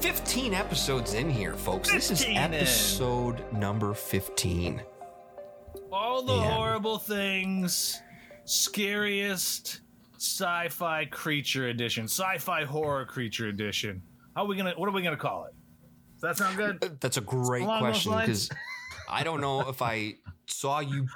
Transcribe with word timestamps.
15 0.00 0.54
episodes 0.54 1.14
in 1.14 1.28
here, 1.28 1.54
folks. 1.54 1.90
This 1.90 2.10
is 2.10 2.20
15 2.24 2.36
in. 2.36 2.54
episode 2.54 3.52
number 3.52 3.94
15. 3.94 4.80
All 5.92 6.22
the 6.22 6.36
Man. 6.36 6.52
horrible 6.52 6.98
things, 6.98 8.00
scariest 8.44 9.80
sci-fi 10.18 11.04
creature 11.06 11.68
edition, 11.68 12.04
sci-fi 12.04 12.64
horror 12.64 13.04
creature 13.06 13.48
edition. 13.48 14.02
How 14.36 14.44
are 14.44 14.46
we 14.46 14.56
gonna? 14.56 14.74
What 14.76 14.88
are 14.88 14.92
we 14.92 15.02
gonna 15.02 15.16
call 15.16 15.46
it? 15.46 15.54
Does 16.14 16.22
that 16.22 16.36
sound 16.36 16.56
good? 16.56 16.84
Uh, 16.84 16.88
that's 17.00 17.16
a 17.16 17.20
great 17.20 17.62
Along 17.62 17.82
those 17.82 17.90
question 17.92 18.12
lines? 18.12 18.48
because 18.48 18.50
I 19.08 19.24
don't 19.24 19.40
know 19.40 19.68
if 19.68 19.82
I 19.82 20.14
saw 20.46 20.80
you 20.80 21.06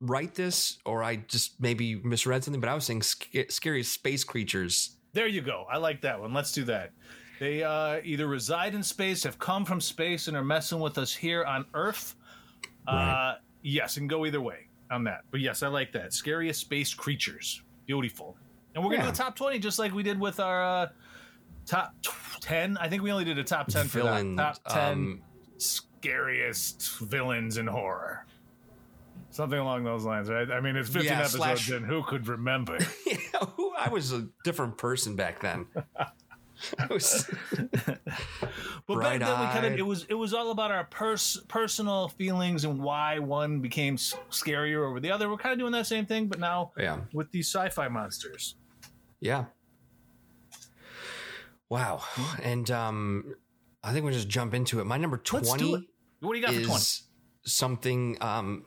write 0.00 0.34
this 0.34 0.78
or 0.84 1.02
I 1.02 1.16
just 1.16 1.60
maybe 1.60 1.96
misread 1.96 2.44
something, 2.44 2.60
but 2.60 2.68
I 2.70 2.74
was 2.74 2.84
saying 2.84 3.02
sc- 3.02 3.50
scariest 3.50 3.92
space 3.92 4.22
creatures. 4.24 4.96
There 5.12 5.26
you 5.26 5.40
go. 5.40 5.64
I 5.70 5.78
like 5.78 6.02
that 6.02 6.20
one. 6.20 6.32
Let's 6.34 6.52
do 6.52 6.64
that. 6.64 6.92
They 7.40 7.62
uh, 7.62 8.00
either 8.04 8.26
reside 8.26 8.74
in 8.74 8.82
space, 8.82 9.22
have 9.24 9.38
come 9.38 9.64
from 9.64 9.80
space, 9.80 10.28
and 10.28 10.36
are 10.36 10.44
messing 10.44 10.80
with 10.80 10.98
us 10.98 11.14
here 11.14 11.44
on 11.44 11.64
Earth. 11.74 12.16
Right. 12.86 13.32
Uh, 13.32 13.36
yes, 13.62 13.96
and 13.96 14.08
go 14.08 14.26
either 14.26 14.40
way 14.40 14.66
on 14.90 15.04
that. 15.04 15.20
But 15.30 15.40
yes, 15.40 15.62
I 15.62 15.68
like 15.68 15.92
that. 15.92 16.12
Scariest 16.12 16.60
space 16.60 16.94
creatures. 16.94 17.62
Beautiful. 17.86 18.36
And 18.74 18.82
we're 18.84 18.90
gonna 18.90 19.04
Yeah. 19.04 19.10
do 19.10 19.14
a 19.14 19.16
top 19.16 19.36
twenty, 19.36 19.58
just 19.58 19.78
like 19.78 19.92
we 19.94 20.02
did 20.02 20.18
with 20.18 20.40
our 20.40 20.62
uh, 20.62 20.88
top 21.66 21.94
ten. 22.40 22.76
I 22.78 22.88
think 22.88 23.02
we 23.02 23.12
only 23.12 23.24
did 23.24 23.38
a 23.38 23.44
top 23.44 23.68
ten 23.68 23.86
for 23.88 24.02
that. 24.02 24.24
Top 24.36 24.58
ten 24.68 24.92
um, 24.92 25.22
scariest 25.58 26.98
villains 27.00 27.56
in 27.58 27.66
horror. 27.66 28.24
Something 29.30 29.58
along 29.58 29.84
those 29.84 30.04
lines, 30.04 30.28
right? 30.30 30.50
I 30.50 30.60
mean, 30.60 30.74
it's 30.76 30.88
15 30.88 31.10
Yeah, 31.10 31.18
episodes 31.20 31.36
slash- 31.36 31.70
in. 31.70 31.84
Who 31.84 32.02
could 32.02 32.26
remember? 32.28 32.78
Yeah, 33.06 33.44
who- 33.56 33.72
I 33.78 33.88
was 33.90 34.12
a 34.12 34.26
different 34.42 34.78
person 34.78 35.14
back 35.16 35.40
then. 35.40 35.66
Was, 36.90 37.30
But 38.86 39.00
back 39.00 39.20
then 39.20 39.40
we 39.40 39.46
kind 39.46 39.66
of 39.66 39.72
it 39.78 39.86
was 39.86 40.06
it 40.08 40.14
was 40.14 40.32
all 40.34 40.50
about 40.50 40.70
our 40.70 40.84
pers- 40.84 41.40
personal 41.46 42.08
feelings 42.08 42.64
and 42.64 42.80
why 42.80 43.18
one 43.18 43.60
became 43.60 43.96
scarier 43.96 44.88
over 44.88 44.98
the 44.98 45.10
other. 45.10 45.28
We're 45.28 45.36
kind 45.36 45.52
of 45.52 45.58
doing 45.58 45.72
that 45.72 45.86
same 45.86 46.06
thing, 46.06 46.26
but 46.26 46.38
now 46.40 46.72
yeah, 46.76 47.00
with 47.12 47.30
these 47.30 47.46
sci-fi 47.48 47.88
monsters. 47.88 48.54
yeah. 49.20 49.44
Wow, 51.68 52.02
and 52.42 52.70
um, 52.70 53.34
I 53.84 53.92
think 53.92 54.04
we'll 54.04 54.14
just 54.14 54.28
jump 54.28 54.54
into 54.54 54.80
it. 54.80 54.84
My 54.84 54.96
number 54.96 55.20
Let's 55.32 55.52
do 55.52 55.54
it. 55.54 55.58
twenty 55.58 55.88
What 56.20 56.32
do 56.32 56.38
you 56.40 56.46
got 56.46 56.54
for 56.54 56.62
twenty? 56.62 56.84
something 57.44 58.16
um, 58.22 58.64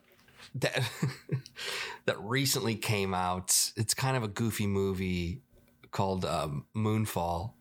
that 0.55 0.83
that 2.05 2.19
recently 2.21 2.75
came 2.75 3.13
out. 3.15 3.71
It's 3.75 3.93
kind 3.95 4.15
of 4.15 4.23
a 4.23 4.27
goofy 4.27 4.67
movie 4.67 5.41
called 5.89 6.25
um, 6.25 6.65
Moonfall. 6.75 7.53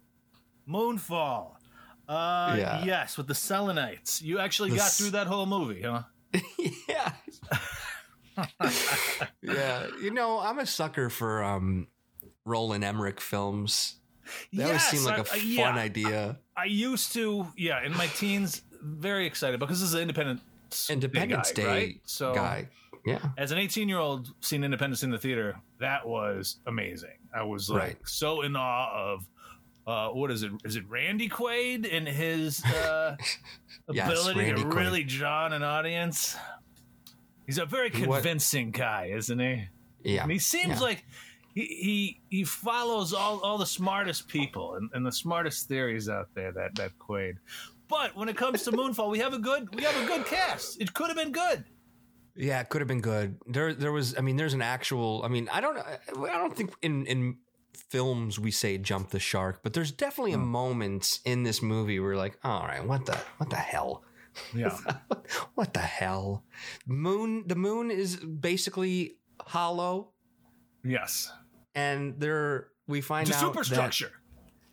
Moonfall. 0.70 1.56
Uh, 2.08 2.54
Yeah. 2.58 2.84
Yes, 2.84 3.16
with 3.16 3.26
the 3.26 3.34
Selenites. 3.34 4.22
You 4.22 4.38
actually 4.38 4.70
The 4.70 4.77
got 4.77 4.90
through 4.92 5.10
that 5.10 5.27
whole 5.27 5.46
movie, 5.46 5.82
huh? 5.82 6.02
yeah. 6.88 7.12
yeah. 9.42 9.86
You 10.02 10.10
know, 10.12 10.38
I'm 10.40 10.58
a 10.58 10.66
sucker 10.66 11.10
for 11.10 11.42
um 11.42 11.88
Roland 12.44 12.84
Emmerich 12.84 13.20
films. 13.20 13.96
That 14.52 14.64
always 14.66 14.80
Yes, 14.82 14.90
seemed 14.90 15.04
like 15.04 15.18
I- 15.32 15.36
a 15.36 15.36
I- 15.36 15.38
fun 15.38 15.74
yeah. 15.74 15.74
idea. 15.77 16.38
I 16.56 16.64
used 16.66 17.12
to, 17.14 17.46
yeah, 17.56 17.82
in 17.84 17.96
my 17.96 18.06
teens, 18.08 18.62
very 18.82 19.27
excited 19.27 19.58
because 19.58 19.80
this 19.80 19.88
is 19.88 19.94
an 19.94 20.02
independent 20.02 20.40
Independence 20.88 21.50
Day, 21.50 21.62
Day 21.62 21.66
right? 21.68 22.00
So 22.05 22.32
guy. 22.34 22.68
Yeah. 23.05 23.18
as 23.38 23.50
an 23.50 23.58
18 23.58 23.88
year 23.88 23.98
old 23.98 24.28
seeing 24.40 24.62
Independence 24.62 25.02
in 25.02 25.10
the 25.10 25.18
theater, 25.18 25.56
that 25.78 26.06
was 26.06 26.58
amazing. 26.66 27.16
I 27.34 27.42
was 27.42 27.68
like 27.70 27.82
Right. 27.82 27.96
so 28.05 28.42
in 28.42 28.55
awe 28.56 28.90
of 28.95 29.27
uh, 29.90 30.08
what 30.11 30.30
is 30.30 30.42
it? 30.42 30.52
Is 30.64 30.77
it 30.77 30.84
Randy 30.89 31.28
Quaid 31.28 31.89
and 31.92 32.06
his 32.06 32.64
uh, 32.64 33.17
ability 33.89 34.52
to 34.52 34.55
Quaid. 34.56 34.74
really 34.74 35.05
draw 35.05 35.46
an 35.46 35.62
audience? 35.62 36.36
He's 37.46 37.58
a 37.58 37.67
very 37.67 37.90
convincing 37.90 38.70
guy, 38.70 39.11
isn't 39.14 39.39
he? 39.39 39.64
Yeah. 40.05 40.23
And 40.23 40.30
he 40.33 40.39
seems 40.39 40.74
Yeah. 40.80 40.80
like 40.80 41.05
he, 41.55 41.64
he 41.67 42.20
he 42.30 42.45
follows 42.45 43.12
all, 43.12 43.40
all 43.40 43.58
the 43.58 43.67
smartest 43.67 44.28
people 44.28 44.74
and, 44.77 44.89
and 44.95 45.05
the 45.05 45.12
smartest 45.12 45.67
theories 45.68 46.08
out 46.08 46.28
there. 46.34 46.52
That 46.52 46.77
that 46.77 46.92
Quaid. 46.98 47.34
But 47.89 48.14
when 48.14 48.28
it 48.28 48.36
comes 48.36 48.62
to 48.62 48.70
Moonfall, 48.72 49.11
we 49.11 49.18
have 49.18 49.34
a 49.34 49.39
good 49.39 49.74
we 49.74 49.83
have 49.83 49.96
a 50.01 50.07
good 50.07 50.24
cast. 50.27 50.80
It 50.80 50.95
could 50.95 51.08
have 51.08 51.17
been 51.17 51.33
good. 51.33 51.64
Yeah, 52.36 52.61
it 52.61 52.68
could 52.68 52.80
have 52.80 52.89
been 52.89 53.01
good. 53.01 53.36
There, 53.48 53.74
there 53.74 53.90
was. 53.90 54.17
I 54.17 54.20
mean, 54.20 54.36
there's 54.36 54.55
an 54.55 54.62
actual. 54.62 55.22
I 55.24 55.28
mean, 55.28 55.48
I 55.52 55.61
don't. 55.61 55.77
I 55.77 55.98
don't 56.39 56.57
think 56.57 56.72
in 56.80 57.05
in 57.07 57.36
films 57.75 58.39
we 58.39 58.51
say 58.51 58.79
jump 58.79 59.11
the 59.11 59.19
shark, 59.20 59.61
but 59.63 59.73
there's 59.73 59.92
definitely 59.92 60.33
a 60.33 60.39
Hmm. 60.39 60.47
moment 60.47 61.20
in 61.25 61.42
this 61.42 61.61
movie 61.63 61.98
where 62.01 62.11
you're 62.13 62.19
like, 62.19 62.39
all 62.45 62.67
right, 62.67 62.85
what 62.85 63.07
the, 63.07 63.17
what 63.39 63.51
the 63.51 63.57
hell, 63.57 64.05
Yeah. 64.55 64.77
what 65.55 65.75
the 65.75 65.81
hell? 65.81 66.45
Moon. 66.86 67.45
The 67.47 67.57
moon 67.57 67.91
is 67.91 68.17
basically 68.17 69.17
hollow, 69.41 70.13
yes. 70.85 71.33
and 71.75 72.19
there 72.20 72.69
we 72.86 73.01
find 73.01 73.29
It's 73.29 73.36
out 73.39 73.53
superstructure. 73.53 74.13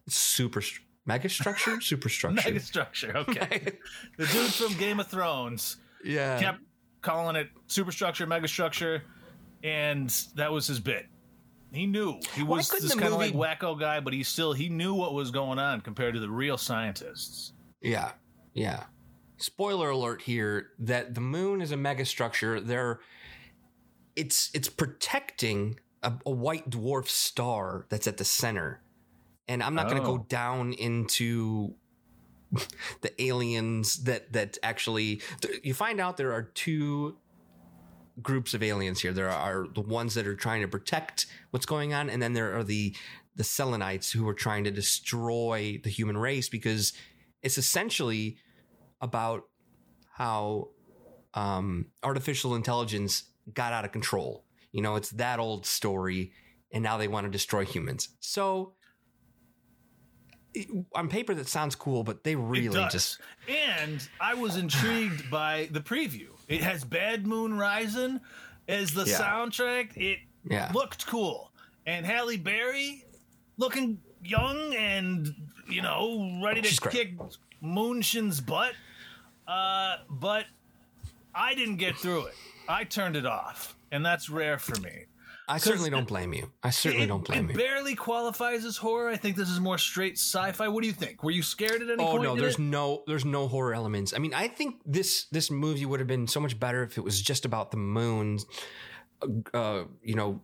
super 0.07 0.61
mega 1.05 1.29
structure, 1.29 1.79
superstructure. 1.81 2.49
Mega 2.49 2.59
structure. 2.59 3.15
Okay. 3.17 3.73
the 4.17 4.25
dude 4.25 4.53
from 4.53 4.73
Game 4.77 4.99
of 4.99 5.07
Thrones 5.07 5.77
yeah. 6.03 6.39
kept 6.39 6.59
calling 7.01 7.35
it 7.35 7.49
superstructure, 7.67 8.27
megastructure, 8.27 9.01
and 9.63 10.09
that 10.35 10.51
was 10.51 10.67
his 10.67 10.79
bit. 10.79 11.07
He 11.71 11.85
knew 11.85 12.19
he 12.33 12.43
was 12.43 12.69
this 12.69 12.93
kind 12.95 13.13
of 13.13 13.19
like 13.19 13.33
wacko 13.33 13.79
guy, 13.79 13.99
but 13.99 14.13
he 14.13 14.23
still 14.23 14.53
he 14.53 14.69
knew 14.69 14.93
what 14.93 15.13
was 15.13 15.31
going 15.31 15.59
on 15.59 15.81
compared 15.81 16.13
to 16.13 16.19
the 16.19 16.29
real 16.29 16.57
scientists. 16.57 17.51
Yeah, 17.81 18.11
yeah. 18.53 18.83
Spoiler 19.37 19.89
alert 19.89 20.21
here 20.23 20.69
that 20.79 21.13
the 21.13 21.21
moon 21.21 21.61
is 21.61 21.71
a 21.71 21.75
megastructure. 21.75 22.65
There, 22.65 23.01
it's 24.15 24.49
it's 24.53 24.69
protecting 24.69 25.79
a, 26.01 26.13
a 26.25 26.31
white 26.31 26.69
dwarf 26.69 27.07
star 27.07 27.85
that's 27.89 28.07
at 28.07 28.17
the 28.17 28.25
center, 28.25 28.81
and 29.47 29.61
I'm 29.61 29.75
not 29.75 29.89
going 29.89 30.01
to 30.01 30.07
Oh. 30.07 30.17
go 30.17 30.23
down 30.29 30.73
into 30.73 31.75
the 33.01 33.21
aliens 33.21 34.03
that 34.05 34.31
that 34.33 34.57
actually. 34.63 35.21
You 35.63 35.73
find 35.73 35.99
out 35.99 36.17
there 36.17 36.31
are 36.33 36.43
two 36.43 37.17
groups 38.21 38.53
of 38.53 38.63
aliens 38.63 39.01
here. 39.01 39.13
There 39.13 39.29
are 39.29 39.67
the 39.73 39.81
ones 39.81 40.13
that 40.15 40.27
are 40.27 40.35
trying 40.35 40.61
to 40.61 40.67
protect 40.67 41.27
what's 41.51 41.65
going 41.65 41.93
on, 41.93 42.09
and 42.09 42.21
then 42.21 42.33
there 42.33 42.57
are 42.57 42.63
the 42.63 42.95
the 43.35 43.43
Selenites 43.43 44.11
who 44.11 44.27
are 44.27 44.33
trying 44.33 44.63
to 44.63 44.71
destroy 44.71 45.79
the 45.83 45.89
human 45.89 46.17
race 46.17 46.49
because 46.49 46.93
it's 47.43 47.59
essentially 47.59 48.37
about 48.99 49.43
how 50.11 50.69
um, 51.35 51.85
artificial 52.01 52.55
intelligence 52.55 53.25
got 53.53 53.73
out 53.73 53.85
of 53.85 53.91
control. 53.91 54.43
You 54.71 54.81
know, 54.81 54.95
it's 54.95 55.11
that 55.11 55.39
old 55.39 55.65
story, 55.67 56.31
and 56.71 56.83
now 56.83 56.97
they 56.97 57.07
want 57.07 57.25
to 57.25 57.31
destroy 57.31 57.65
humans. 57.65 58.09
So. 58.19 58.73
On 60.95 61.07
paper, 61.07 61.35
that 61.35 61.47
sounds 61.47 61.75
cool, 61.75 62.03
but 62.03 62.23
they 62.23 62.35
really 62.35 62.83
just 62.89 63.19
And 63.47 64.07
I 64.19 64.33
was 64.33 64.55
intrigued 64.55 65.29
by 65.29 65.69
the 65.69 65.81
preview. 65.81 66.29
It 66.47 66.61
has 66.61 66.83
Bad 66.83 67.27
Moon 67.27 67.57
Rising 67.57 68.21
as 68.67 68.91
the 68.93 69.05
Yeah. 69.05 69.17
soundtrack. 69.19 69.95
It 69.97 70.19
Yeah. 70.49 70.71
looked 70.73 71.05
cool. 71.07 71.51
And 71.85 72.05
Halle 72.05 72.37
Berry 72.37 73.03
looking 73.57 74.01
young 74.23 74.73
and, 74.75 75.33
you 75.69 75.81
know, 75.81 76.39
ready 76.43 76.61
to 76.61 76.67
She's 76.67 76.79
great. 76.79 76.93
kick 76.93 77.13
Moonshin's 77.61 78.39
butt. 78.41 78.73
Uh, 79.47 79.97
but 80.09 80.45
I 81.33 81.55
didn't 81.55 81.77
get 81.77 81.95
through 81.97 82.25
it. 82.27 82.35
I 82.67 82.83
turned 82.83 83.15
it 83.15 83.25
off. 83.25 83.75
And 83.91 84.05
that's 84.05 84.29
rare 84.29 84.57
for 84.59 84.79
me. 84.81 85.05
I 85.49 85.59
certainly 85.59 85.89
don't 85.89 86.07
blame 86.07 86.33
you. 86.33 86.51
I 86.61 86.71
certainly 86.71 87.05
it, 87.05 87.07
don't 87.07 87.23
blame 87.23 87.49
it 87.49 87.53
you. 87.53 87.59
It 87.59 87.63
barely 87.63 87.95
qualifies 87.95 88.65
as 88.65 88.75
horror. 88.77 89.09
I 89.09 89.15
think 89.15 89.37
this 89.37 89.49
is 89.49 89.59
more 89.61 89.77
straight 89.77 90.17
sci-fi. 90.17 90.67
What 90.67 90.81
do 90.81 90.87
you 90.87 90.93
think? 90.93 91.23
Were 91.23 91.31
you 91.31 91.41
scared 91.41 91.81
at 91.81 91.89
any 91.89 92.03
Oh 92.03 92.11
point? 92.11 92.23
no, 92.23 92.35
there's 92.35 92.55
it? 92.55 92.59
no 92.59 93.03
there's 93.07 93.23
no 93.23 93.47
horror 93.47 93.73
elements. 93.73 94.13
I 94.13 94.17
mean, 94.17 94.33
I 94.33 94.49
think 94.49 94.81
this 94.85 95.25
this 95.31 95.49
movie 95.49 95.85
would 95.85 95.99
have 96.01 96.07
been 96.07 96.27
so 96.27 96.39
much 96.41 96.59
better 96.59 96.83
if 96.83 96.97
it 96.97 97.03
was 97.03 97.21
just 97.21 97.45
about 97.45 97.71
the 97.71 97.77
moon, 97.77 98.39
uh, 99.53 99.83
you 100.03 100.15
know, 100.15 100.41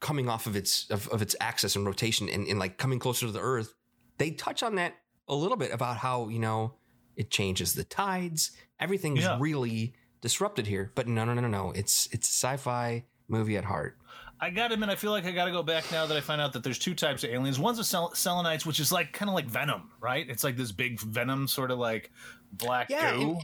coming 0.00 0.28
off 0.28 0.46
of 0.46 0.56
its 0.56 0.88
of, 0.90 1.08
of 1.08 1.20
its 1.20 1.36
axis 1.40 1.76
and 1.76 1.84
rotation 1.84 2.28
and, 2.28 2.46
and 2.46 2.58
like 2.58 2.78
coming 2.78 2.98
closer 2.98 3.26
to 3.26 3.32
the 3.32 3.40
Earth. 3.40 3.74
They 4.18 4.30
touch 4.30 4.62
on 4.62 4.76
that 4.76 4.94
a 5.28 5.34
little 5.34 5.56
bit 5.56 5.72
about 5.72 5.96
how 5.98 6.28
you 6.28 6.38
know 6.38 6.74
it 7.16 7.30
changes 7.30 7.74
the 7.74 7.84
tides. 7.84 8.52
Everything's 8.78 9.20
Yeah. 9.24 9.36
really 9.40 9.94
disrupted 10.20 10.66
here. 10.66 10.92
But 10.94 11.08
no, 11.08 11.24
no, 11.24 11.34
no, 11.34 11.40
no, 11.42 11.48
no. 11.48 11.72
It's 11.72 12.08
it's 12.12 12.28
sci-fi 12.28 13.04
movie 13.30 13.56
at 13.56 13.64
heart. 13.64 13.96
I 14.42 14.50
got 14.50 14.68
to 14.68 14.74
admit, 14.74 14.88
I 14.88 14.94
feel 14.94 15.10
like 15.10 15.26
I 15.26 15.32
got 15.32 15.44
to 15.46 15.50
go 15.50 15.62
back 15.62 15.90
now 15.92 16.06
that 16.06 16.16
I 16.16 16.20
find 16.20 16.40
out 16.40 16.54
that 16.54 16.64
there's 16.64 16.78
two 16.78 16.94
types 16.94 17.24
of 17.24 17.30
aliens. 17.30 17.58
One's 17.58 17.78
a 17.78 17.84
Sel- 17.84 18.14
Selenites, 18.14 18.64
which 18.64 18.80
is 18.80 18.90
like 18.90 19.12
kind 19.12 19.28
of 19.28 19.34
like 19.34 19.46
Venom, 19.46 19.90
right? 20.00 20.26
It's 20.28 20.42
like 20.44 20.56
this 20.56 20.72
big 20.72 20.98
Venom 20.98 21.46
sort 21.46 21.70
of 21.70 21.78
like 21.78 22.10
black 22.52 22.88
Yeah, 22.88 23.14
goo. 23.16 23.20
and- 23.32 23.40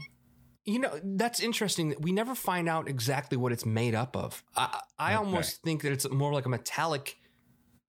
You 0.65 0.79
know, 0.79 0.99
that's 1.03 1.39
interesting. 1.39 1.89
that 1.89 2.01
We 2.01 2.11
never 2.11 2.33
find 2.35 2.67
out 2.67 2.89
exactly 2.89 3.37
what 3.37 3.51
it's 3.51 3.65
made 3.65 3.93
up 3.95 4.17
of. 4.17 4.43
I, 4.55 4.81
I 4.97 5.13
Okay. 5.13 5.17
almost 5.23 5.61
think 5.61 5.83
that 5.83 5.91
it's 5.91 6.09
more 6.09 6.33
like 6.33 6.45
a 6.45 6.49
metallic 6.49 7.17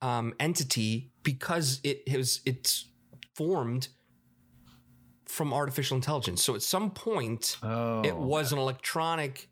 um, 0.02 0.34
entity 0.38 1.10
because 1.24 1.80
it 1.82 2.06
has 2.08 2.40
it's 2.44 2.90
formed 3.34 3.88
from 5.26 5.52
artificial 5.52 5.96
intelligence. 5.96 6.42
So 6.42 6.54
at 6.54 6.62
some 6.62 6.90
point, 6.90 7.56
Oh, 7.62 8.02
it 8.02 8.16
was 8.16 8.52
an 8.52 8.58
electronic 8.58 9.48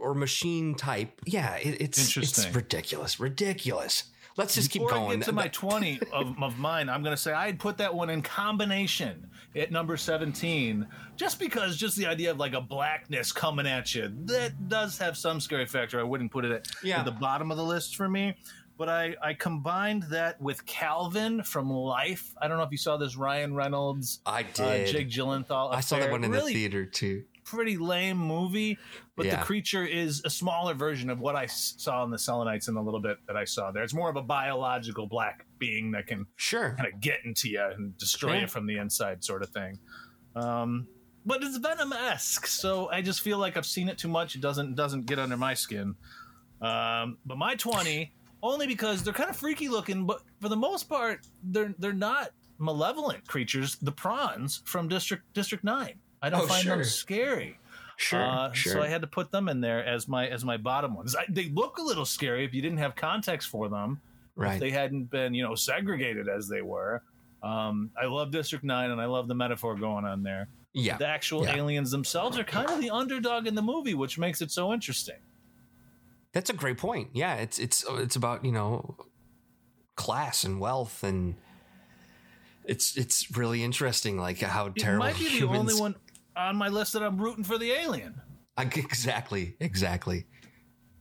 or 0.00 0.14
machine 0.14 0.74
type. 0.74 1.20
Yeah, 1.26 1.56
it, 1.56 1.80
it's 1.80 2.16
it's 2.16 2.46
ridiculous, 2.54 3.20
ridiculous. 3.20 4.04
Let's 4.36 4.54
just 4.54 4.72
Before 4.72 4.88
keep 4.88 4.96
I 4.96 5.00
going. 5.00 5.18
get 5.18 5.24
to 5.26 5.32
my 5.32 5.48
20 5.52 6.00
of, 6.12 6.42
of 6.42 6.58
mine, 6.58 6.88
I'm 6.88 7.02
going 7.02 7.14
to 7.14 7.20
say 7.20 7.32
I'd 7.32 7.58
put 7.58 7.76
that 7.78 7.92
one 7.94 8.08
in 8.10 8.22
combination 8.22 9.28
at 9.56 9.72
number 9.72 9.96
17, 9.96 10.86
just 11.16 11.38
because 11.40 11.76
just 11.76 11.96
the 11.96 12.06
idea 12.06 12.30
of 12.30 12.38
like 12.38 12.52
a 12.54 12.60
blackness 12.60 13.32
coming 13.32 13.66
at 13.66 13.94
you, 13.94 14.10
that 14.26 14.68
does 14.68 14.96
have 14.98 15.16
some 15.16 15.40
scary 15.40 15.66
factor. 15.66 15.98
I 16.00 16.04
wouldn't 16.04 16.30
put 16.30 16.44
it 16.44 16.52
at, 16.52 16.66
Yeah. 16.82 17.00
at 17.00 17.04
the 17.04 17.10
bottom 17.10 17.50
of 17.50 17.56
the 17.56 17.64
list 17.64 17.96
for 17.96 18.08
me. 18.08 18.36
But 18.78 18.88
I, 18.88 19.14
I 19.22 19.34
combined 19.34 20.04
that 20.04 20.40
with 20.40 20.64
Calvin 20.64 21.42
from 21.42 21.68
Life. 21.70 22.32
I 22.40 22.48
don't 22.48 22.56
know 22.56 22.62
if 22.62 22.70
you 22.72 22.78
saw 22.78 22.96
this 22.96 23.14
Ryan 23.16 23.52
Reynolds, 23.54 24.20
I 24.24 24.40
uh, 24.40 24.44
did. 24.54 24.86
Jake 24.86 25.10
Gyllenhaal. 25.10 25.74
I 25.74 25.80
saw 25.80 25.98
that 25.98 26.10
one 26.10 26.24
in 26.24 26.30
really 26.30 26.54
the 26.54 26.60
theater 26.60 26.86
too. 26.86 27.24
pretty 27.44 27.76
lame 27.76 28.16
movie, 28.16 28.78
but 29.20 29.26
Yeah. 29.26 29.36
the 29.40 29.44
creature 29.44 29.84
is 29.84 30.22
a 30.24 30.30
smaller 30.30 30.72
version 30.72 31.10
of 31.10 31.20
what 31.20 31.36
I 31.36 31.44
saw 31.44 32.02
in 32.04 32.10
the 32.10 32.18
Selenites 32.18 32.68
in 32.68 32.74
the 32.74 32.82
little 32.82 33.00
bit 33.00 33.18
that 33.26 33.36
I 33.36 33.44
saw 33.44 33.70
there. 33.70 33.82
It's 33.82 33.92
more 33.92 34.08
of 34.08 34.16
a 34.16 34.22
biological 34.22 35.06
black 35.06 35.44
being 35.58 35.90
that 35.90 36.06
can 36.06 36.26
Sure. 36.36 36.74
kind 36.78 36.90
of 36.90 37.00
get 37.00 37.18
into 37.26 37.50
you 37.50 37.62
and 37.62 37.96
destroy 37.98 38.34
Yeah. 38.36 38.40
you 38.42 38.46
from 38.46 38.64
the 38.66 38.78
inside, 38.78 39.22
sort 39.22 39.42
of 39.42 39.50
thing. 39.50 39.78
Um, 40.34 40.86
but 41.26 41.42
it's 41.42 41.58
Venom 41.58 41.92
esque, 41.92 42.46
so 42.46 42.88
I 42.90 43.02
just 43.02 43.20
feel 43.20 43.36
like 43.36 43.58
I've 43.58 43.66
seen 43.66 43.90
it 43.90 43.98
too 43.98 44.08
much. 44.08 44.34
It 44.36 44.40
doesn't 44.40 44.74
doesn't 44.74 45.04
get 45.04 45.18
under 45.18 45.36
my 45.36 45.52
skin. 45.52 45.94
Um, 46.62 47.18
but 47.26 47.36
my 47.36 47.54
twenty, 47.56 48.14
only 48.42 48.66
because 48.66 49.02
they're 49.02 49.12
kind 49.12 49.28
of 49.28 49.36
freaky 49.36 49.68
looking, 49.68 50.06
but 50.06 50.22
for 50.40 50.48
the 50.48 50.56
most 50.56 50.88
part, 50.88 51.26
they're 51.42 51.74
they're 51.78 51.92
not 51.92 52.30
malevolent 52.58 53.28
creatures. 53.28 53.76
The 53.82 53.92
prawns 53.92 54.62
from 54.64 54.88
District 54.88 55.22
District 55.34 55.62
Nine, 55.62 55.98
I 56.22 56.30
don't 56.30 56.40
Oh, 56.40 56.46
find 56.46 56.62
sure. 56.62 56.76
them 56.76 56.84
scary. 56.86 57.58
Sure. 58.00 58.22
Uh, 58.22 58.52
sure. 58.52 58.72
So 58.72 58.82
I 58.82 58.88
had 58.88 59.02
to 59.02 59.06
put 59.06 59.30
them 59.30 59.48
in 59.48 59.60
there 59.60 59.84
as 59.84 60.08
my 60.08 60.26
as 60.28 60.42
my 60.44 60.56
bottom 60.56 60.94
ones. 60.94 61.14
I, 61.14 61.26
they 61.28 61.50
look 61.50 61.76
a 61.78 61.82
little 61.82 62.06
scary 62.06 62.44
if 62.46 62.54
you 62.54 62.62
didn't 62.62 62.78
have 62.78 62.96
context 62.96 63.48
for 63.50 63.68
them 63.68 64.00
right. 64.36 64.54
if 64.54 64.60
they 64.60 64.70
hadn't 64.70 65.10
been, 65.10 65.34
you 65.34 65.42
know, 65.42 65.54
segregated 65.54 66.26
as 66.28 66.48
they 66.48 66.62
were. 66.62 67.02
Um, 67.42 67.90
I 68.00 68.06
love 68.06 68.30
District 68.30 68.64
Nine, 68.64 68.90
and 68.90 69.00
I 69.00 69.04
love 69.06 69.28
the 69.28 69.34
metaphor 69.34 69.74
going 69.76 70.04
on 70.06 70.22
there. 70.22 70.48
yeah. 70.72 70.96
The 70.96 71.06
actual 71.06 71.44
Yeah. 71.44 71.56
aliens 71.56 71.90
themselves 71.90 72.38
are 72.38 72.44
kind 72.44 72.70
of 72.70 72.80
the 72.80 72.88
underdog 72.90 73.46
in 73.46 73.54
the 73.54 73.62
movie, 73.62 73.94
which 73.94 74.18
makes 74.18 74.40
it 74.40 74.50
so 74.50 74.72
interesting. 74.72 75.16
That's 76.32 76.48
a 76.48 76.54
great 76.54 76.78
point. 76.78 77.10
Yeah, 77.12 77.34
it's 77.36 77.58
it's 77.58 77.84
it's 77.88 78.16
about 78.16 78.44
you 78.46 78.52
know 78.52 78.96
class 79.96 80.44
and 80.44 80.58
wealth 80.58 81.02
and 81.02 81.34
it's 82.64 82.96
it's 82.96 83.36
really 83.36 83.62
interesting 83.64 84.16
like 84.18 84.38
how 84.40 84.66
It 84.66 84.76
terrible 84.76 85.04
might 85.06 85.18
be 85.18 85.24
the 85.24 85.30
humans. 85.40 85.58
only 85.72 85.80
one 85.80 85.94
on 86.48 86.56
my 86.56 86.68
list 86.68 86.92
that 86.94 87.02
I'm 87.02 87.18
rooting 87.20 87.44
for 87.44 87.58
the 87.58 87.70
alien. 87.72 88.20
I- 88.56 88.64
exactly, 88.74 89.56
exactly. 89.60 90.26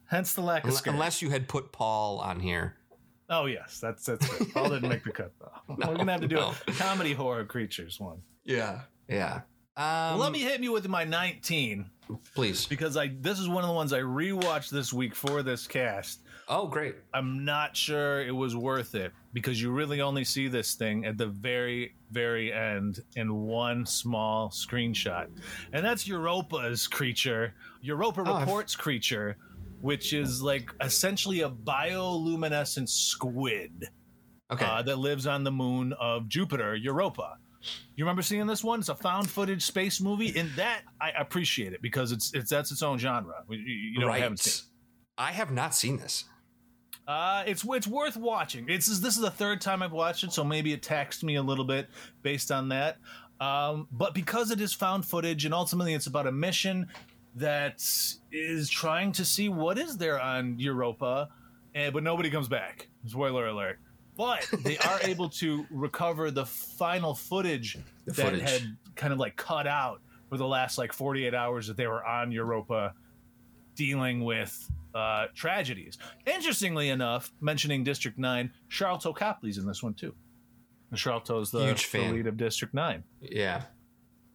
Hence 0.06 0.34
the 0.34 0.42
lack 0.42 0.66
of 0.66 0.74
scare. 0.74 0.94
Unless 0.94 1.22
you 1.22 1.30
had 1.30 1.48
put 1.48 1.72
Paul 1.72 2.18
on 2.20 2.40
here. 2.40 2.76
oh 3.30 3.46
yes, 3.46 3.80
that's 3.80 4.06
that's 4.06 4.28
good. 4.28 4.52
Paul 4.54 4.70
didn't 4.70 4.90
make 4.90 5.04
the 5.04 5.12
cut 5.12 5.34
though. 5.40 5.76
We're 5.76 5.98
gonna 5.98 6.12
have 6.12 6.22
to 6.22 6.28
do 6.28 6.36
no. 6.36 6.54
a 6.68 6.72
comedy 6.72 7.14
horror 7.14 7.46
creatures 7.46 8.00
one. 8.00 8.22
Yeah, 8.44 8.82
yeah. 9.08 9.42
Um, 9.80 10.20
let 10.20 10.34
me 10.34 10.40
hit 10.40 10.62
you 10.62 10.74
with 10.74 10.88
my 10.90 11.06
19 11.06 11.90
please. 12.36 12.66
because 12.66 12.98
I 12.98 13.08
this 13.22 13.40
is 13.40 13.48
one 13.48 13.64
of 13.64 13.70
the 13.70 13.74
ones 13.74 13.94
I 13.94 14.02
rewatched 14.02 14.72
this 14.72 14.92
week 14.92 15.16
for 15.16 15.42
this 15.42 15.66
cast. 15.68 16.20
Oh, 16.50 16.68
great. 16.68 16.96
I'm 17.14 17.46
not 17.46 17.78
sure 17.78 18.22
it 18.22 18.36
was 18.36 18.56
worth 18.58 18.94
it 18.96 19.14
because 19.32 19.62
you 19.62 19.72
really 19.72 20.02
only 20.02 20.24
see 20.26 20.48
this 20.50 20.74
thing 20.76 21.06
at 21.06 21.18
the 21.18 21.28
very, 21.28 21.94
very 22.12 22.52
end 22.52 23.00
in 23.16 23.34
one 23.34 23.86
small 23.86 24.50
screenshot. 24.50 25.28
And 25.72 25.86
that's 25.86 26.08
Europa's 26.08 26.88
creature, 26.88 27.54
Europa 27.82 28.24
Oh, 28.26 28.34
I've- 28.34 28.42
Reports 28.46 28.76
creature, 28.76 29.38
which 29.80 30.12
is 30.12 30.42
like 30.42 30.72
essentially 30.82 31.42
a 31.42 31.50
bioluminescent 31.50 32.90
squid 32.90 33.88
Okay. 34.52 34.66
uh, 34.66 34.82
that 34.82 34.98
lives 34.98 35.26
on 35.28 35.44
the 35.46 35.52
moon 35.52 35.94
of 35.94 36.28
Jupiter, 36.28 36.76
Europa. 36.76 37.38
You 37.96 38.06
remember 38.06 38.22
seeing 38.22 38.48
this 38.48 38.64
one? 38.64 38.80
It's 38.80 38.90
a 38.90 38.96
found 38.96 39.30
footage 39.30 39.64
space 39.64 40.00
movie, 40.00 40.38
and 40.38 40.50
that 40.52 40.84
I 41.02 41.12
appreciate 41.12 41.74
it 41.74 41.82
because 41.82 42.12
it's 42.12 42.34
it's 42.34 42.50
that's 42.50 42.72
its 42.72 42.82
own 42.82 42.98
genre. 42.98 43.44
You, 43.50 43.58
you 43.58 44.00
know, 44.00 44.10
I 44.10 44.20
haven't 44.20 44.40
seen. 44.40 44.66
I 45.18 45.32
have 45.32 45.52
not 45.52 45.76
seen 45.76 45.98
this. 45.98 46.24
Uh, 47.08 47.44
it's 47.46 47.66
it's 47.68 47.88
worth 47.88 48.16
watching. 48.16 48.70
It's 48.70 48.86
this 48.86 49.16
is 49.16 49.22
the 49.22 49.32
third 49.32 49.62
time 49.62 49.82
I've 49.82 49.92
watched 49.92 50.24
it, 50.24 50.32
so 50.32 50.44
maybe 50.44 50.72
it 50.74 50.84
taxed 50.84 51.24
me 51.24 51.36
a 51.36 51.42
little 51.42 51.66
bit 51.66 51.90
based 52.22 52.52
on 52.52 52.70
that. 52.70 52.98
Um, 53.42 53.88
but 53.92 54.14
because 54.14 54.52
it 54.52 54.62
is 54.62 54.74
found 54.74 55.06
footage, 55.06 55.46
and 55.46 55.54
ultimately 55.54 55.94
it's 55.94 56.08
about 56.08 56.28
a 56.28 56.32
mission 56.32 56.88
that 57.36 57.84
is 58.32 58.70
trying 58.70 59.12
to 59.14 59.26
see 59.26 59.50
what 59.50 59.78
is 59.78 59.98
there 59.98 60.22
on 60.22 60.60
Europa, 60.60 61.30
and 61.74 61.94
but 61.94 62.04
nobody 62.04 62.30
comes 62.30 62.48
back. 62.48 62.90
Spoiler 63.08 63.48
alert. 63.48 63.80
But 64.20 64.46
they 64.64 64.78
are 64.80 65.00
able 65.04 65.30
to 65.30 65.66
recover 65.72 66.30
the 66.30 66.46
final 66.46 67.16
footage 67.16 67.78
The 68.06 68.12
that 68.12 68.26
footage. 68.34 68.42
had 68.42 68.78
kind 68.96 69.14
of 69.14 69.18
like 69.20 69.36
cut 69.38 69.66
out 69.66 70.02
for 70.30 70.38
the 70.38 70.46
last 70.46 70.78
like 70.78 70.92
48 70.94 71.34
hours 71.34 71.68
that 71.68 71.78
they 71.78 71.88
were 71.88 72.06
on 72.06 72.32
Europa 72.32 72.94
dealing 73.76 74.24
with 74.26 74.70
uh, 74.94 75.28
tragedies. 75.34 75.98
Interestingly 76.28 76.90
enough, 76.90 77.32
mentioning 77.40 77.84
District 77.84 78.18
9, 78.18 78.52
Sharlto 78.70 79.16
Copley's 79.16 79.58
in 79.58 79.66
this 79.66 79.82
one 79.82 79.94
too. 79.94 80.14
Sharlto's 80.94 81.50
the, 81.52 81.60
the 81.94 82.12
lead 82.12 82.28
of 82.28 82.36
District 82.36 82.74
9. 82.74 83.04
Yeah. 83.22 83.64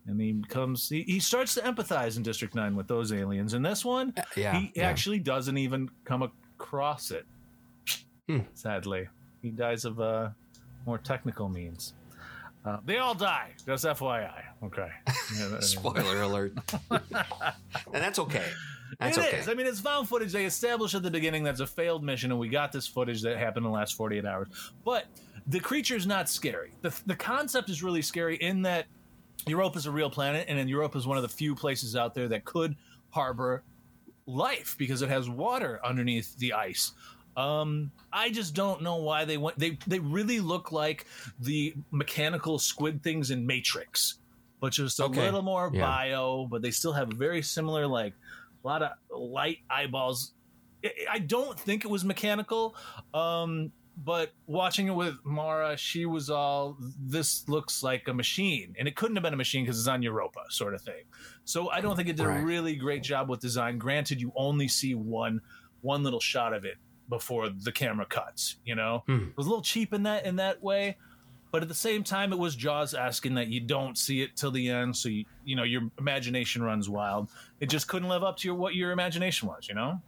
And 0.07 0.21
he 0.21 0.33
becomes, 0.33 0.89
he, 0.89 1.03
he 1.03 1.19
starts 1.21 1.55
to 1.55 1.61
empathize 1.61 2.17
in 2.17 2.23
District 2.23 2.55
9 2.55 2.75
with 2.77 2.87
those 2.89 3.13
aliens. 3.13 3.55
In 3.55 3.63
this 3.63 3.85
one, 3.85 4.15
Yeah. 4.37 4.59
he 4.59 4.73
yeah. 4.77 4.89
actually 4.89 5.19
doesn't 5.19 5.59
even 5.59 5.91
come 6.05 6.23
across 6.23 7.11
it. 7.11 7.27
Hmm. 8.29 8.41
Sadly, 8.55 9.09
he 9.45 9.51
dies 9.51 9.85
of 9.85 10.01
uh, 10.01 10.31
more 10.87 10.99
technical 10.99 11.49
means. 11.49 11.93
Uh, 12.65 12.79
they 12.87 12.97
all 12.97 13.15
die. 13.15 13.51
Just 13.67 13.85
FYI. 13.85 14.43
Okay. 14.65 14.89
Yeah, 15.39 15.59
Spoiler 15.61 16.23
alert. 16.29 16.53
and 16.91 17.03
that's 17.93 18.19
okay. 18.19 18.45
That's 19.01 19.19
It 19.19 19.25
okay. 19.25 19.37
is. 19.39 19.49
I 19.49 19.55
mean, 19.55 19.67
it's 19.67 19.81
found 19.81 20.09
footage. 20.09 20.33
They 20.33 20.45
established 20.45 20.95
at 20.95 21.03
the 21.03 21.11
beginning 21.11 21.43
that's 21.45 21.61
a 21.61 21.67
failed 21.67 22.05
mission, 22.05 22.31
and 22.31 22.39
we 22.39 22.49
got 22.49 22.71
this 22.73 22.87
footage 22.87 23.23
that 23.23 23.37
happened 23.37 23.67
in 23.67 23.73
the 23.73 23.77
last 23.77 23.95
48 23.97 24.25
hours. 24.25 24.49
But 24.85 25.07
the 25.47 25.61
creature's 25.61 26.07
not 26.07 26.29
scary. 26.29 26.73
The, 26.83 26.95
the 27.07 27.17
concept 27.17 27.69
is 27.69 27.83
really 27.83 28.03
scary 28.03 28.37
in 28.37 28.63
that 28.63 28.87
Europa 29.47 29.79
is 29.79 29.87
a 29.87 29.91
real 29.91 30.09
planet, 30.11 30.47
and 30.49 30.59
then 30.59 30.69
Europa 30.69 30.97
is 30.99 31.07
one 31.07 31.17
of 31.17 31.23
the 31.23 31.29
few 31.29 31.55
places 31.55 31.97
out 31.97 32.15
there 32.15 32.29
that 32.29 32.45
could 32.45 32.77
harbor 33.11 33.63
life 34.27 34.77
because 34.79 35.03
it 35.03 35.09
has 35.09 35.29
water 35.29 35.81
underneath 35.85 36.37
the 36.39 36.53
ice. 36.53 36.93
Um, 37.37 37.91
I 38.13 38.31
just 38.31 38.55
don't 38.55 38.83
know 38.83 38.97
why 38.97 39.25
they 39.25 39.37
went. 39.39 39.59
They 39.59 39.79
they 39.87 39.99
really 39.99 40.41
look 40.41 40.71
like 40.73 41.07
the 41.41 41.75
mechanical 41.91 42.59
squid 42.59 43.03
things 43.03 43.31
in 43.31 43.47
Matrix, 43.47 44.19
but 44.61 44.73
just 44.73 45.01
a 45.01 45.05
Okay. 45.05 45.21
little 45.23 45.43
more 45.43 45.71
Yeah. 45.73 45.81
bio. 45.83 46.47
But 46.47 46.63
they 46.63 46.71
still 46.71 46.93
have 46.93 47.09
very 47.09 47.43
similar, 47.43 47.87
like 47.87 48.15
a 48.65 48.67
lot 48.67 48.83
of 48.83 48.91
light 49.11 49.59
eyeballs. 49.69 50.33
I- 51.11 51.19
don't 51.19 51.59
think 51.59 51.85
it 51.85 51.89
was 51.89 52.05
mechanical. 52.05 52.77
Um, 53.15 53.73
but 53.97 54.33
watching 54.47 54.89
it 54.89 54.95
with 54.95 55.15
Mara, 55.25 55.77
she 55.77 56.05
was 56.05 56.29
all, 56.29 56.77
this 56.81 57.49
looks 57.49 57.83
like 57.83 58.07
a 58.09 58.13
machine. 58.13 58.75
And 58.79 58.87
it 58.87 58.95
couldn't 58.97 59.17
have 59.17 59.23
been 59.23 59.33
a 59.33 59.37
machine 59.37 59.65
because 59.65 59.79
it's 59.79 59.89
on 59.89 60.03
Europa, 60.03 60.41
sort 60.51 60.75
of 60.75 60.83
thing. 60.83 61.05
So 61.45 61.71
I 61.71 61.81
don't 61.81 61.95
think 61.97 62.09
it 62.09 62.17
did 62.17 62.27
Right. 62.27 62.41
a 62.43 62.45
really 62.45 62.75
great 62.77 63.03
job 63.03 63.29
with 63.31 63.41
design. 63.41 63.79
Granted, 63.79 64.21
you 64.21 64.33
only 64.37 64.69
see 64.69 64.95
one 64.95 65.41
one 65.81 66.03
little 66.03 66.21
shot 66.21 66.53
of 66.55 66.65
it 66.65 66.77
before 67.09 67.49
the 67.49 67.73
camera 67.73 68.07
cuts, 68.07 68.57
you 68.65 68.75
know? 68.75 69.03
Hmm. 69.07 69.29
It 69.29 69.37
was 69.37 69.47
a 69.47 69.49
little 69.49 69.63
cheap 69.63 69.93
in 69.93 70.05
that 70.05 70.27
in 70.27 70.37
that 70.37 70.63
way. 70.63 70.97
But 71.55 71.63
at 71.63 71.69
the 71.69 71.75
same 71.75 72.03
time, 72.03 72.33
it 72.33 72.39
was 72.41 72.57
Jaws 72.57 72.95
asking 72.95 73.35
that 73.35 73.47
you 73.47 73.61
don't 73.61 73.97
see 73.97 74.23
it 74.23 74.35
till 74.35 74.51
the 74.51 74.69
end, 74.71 74.97
so 74.97 75.09
you 75.09 75.25
you 75.45 75.55
know 75.55 75.63
your 75.63 75.83
imagination 76.01 76.65
runs 76.65 76.89
wild. 76.89 77.31
It 77.61 77.67
just 77.69 77.87
couldn't 77.87 78.09
live 78.09 78.25
up 78.25 78.39
to 78.39 78.49
your 78.49 78.57
what 78.57 78.75
your 78.75 78.91
imagination 78.91 79.47
was, 79.47 79.69
you 79.69 79.77
know. 79.77 80.03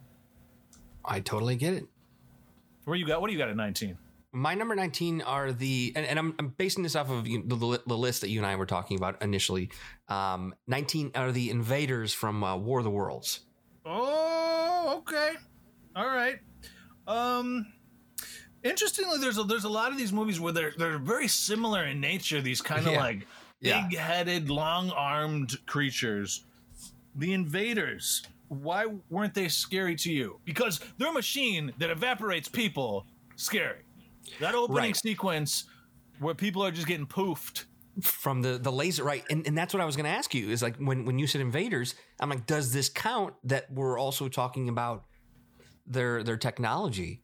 I 1.05 1.21
totally 1.21 1.55
get 1.55 1.73
it. 1.73 1.85
Where 2.83 2.97
you 2.97 3.07
got? 3.07 3.21
What 3.21 3.27
do 3.27 3.33
you 3.33 3.39
got 3.39 3.47
at 3.47 3.55
nineteen? 3.55 3.97
My 4.33 4.55
number 4.55 4.75
19 4.75 5.21
are 5.21 5.53
the, 5.53 5.93
and, 5.95 6.05
and 6.05 6.19
I'm, 6.19 6.35
I'm 6.37 6.49
basing 6.49 6.83
this 6.83 6.95
off 6.95 7.09
of 7.09 7.23
the, 7.23 7.41
the 7.47 7.97
list 7.97 8.21
that 8.21 8.29
you 8.29 8.39
and 8.39 8.45
I 8.45 8.55
were 8.57 8.65
talking 8.65 8.97
about 8.97 9.21
initially. 9.23 9.71
Um, 10.09 10.53
19 10.67 11.13
are 11.15 11.31
the 11.31 11.49
invaders 11.49 12.13
from 12.13 12.43
uh, 12.43 12.55
War 12.57 12.79
of 12.79 12.83
the 12.83 12.91
Worlds. 12.91 13.39
Oh, 13.85 14.95
okay, 14.97 15.31
all 15.95 16.07
right. 16.07 16.39
Um, 17.07 17.65
interestingly, 18.63 19.17
there's 19.19 19.37
a, 19.37 19.43
there's 19.43 19.63
a 19.63 19.69
lot 19.69 19.91
of 19.91 19.97
these 19.97 20.11
movies 20.13 20.39
where 20.39 20.53
they're 20.53 20.73
they're 20.77 20.97
very 20.99 21.27
similar 21.27 21.85
in 21.85 21.99
nature. 22.01 22.41
These 22.41 22.61
kind 22.61 22.85
of 22.85 22.93
Yeah. 22.93 22.99
like 22.99 23.27
Yeah. 23.61 23.87
big-headed, 23.87 24.49
long-armed 24.49 25.65
creatures. 25.65 26.45
The 27.15 27.33
invaders. 27.33 28.23
Why 28.49 28.85
weren't 29.09 29.33
they 29.33 29.47
scary 29.49 29.95
to 29.97 30.11
you? 30.11 30.39
Because 30.45 30.79
they're 30.97 31.09
a 31.09 31.13
machine 31.13 31.73
that 31.79 31.89
evaporates 31.89 32.47
people. 32.47 33.05
Scary. 33.35 33.81
That 34.39 34.55
opening 34.55 34.77
Right. 34.83 34.95
sequence 34.95 35.65
where 36.19 36.35
people 36.35 36.63
are 36.63 36.71
just 36.71 36.87
getting 36.87 37.07
poofed 37.07 37.65
from 38.01 38.41
the 38.43 38.59
the 38.59 38.71
laser 38.71 39.03
right 39.03 39.23
and, 39.31 39.47
and 39.47 39.57
that's 39.57 39.73
what 39.73 39.81
i 39.81 39.85
was 39.85 39.95
going 39.95 40.03
to 40.03 40.09
ask 40.11 40.35
you 40.35 40.49
is 40.51 40.61
like 40.61 40.75
when 40.77 41.03
when 41.03 41.17
you 41.17 41.25
said 41.25 41.41
invaders 41.41 41.95
i'm 42.19 42.29
like 42.29 42.45
does 42.45 42.71
this 42.71 42.89
count 42.89 43.33
that 43.43 43.65
we're 43.71 43.97
also 43.97 44.27
talking 44.29 44.69
about 44.69 45.05
their 45.87 46.23
their 46.23 46.37
technology 46.37 47.21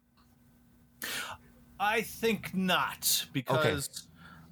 I 1.79 2.01
think 2.01 2.55
not 2.55 3.25
because 3.33 4.07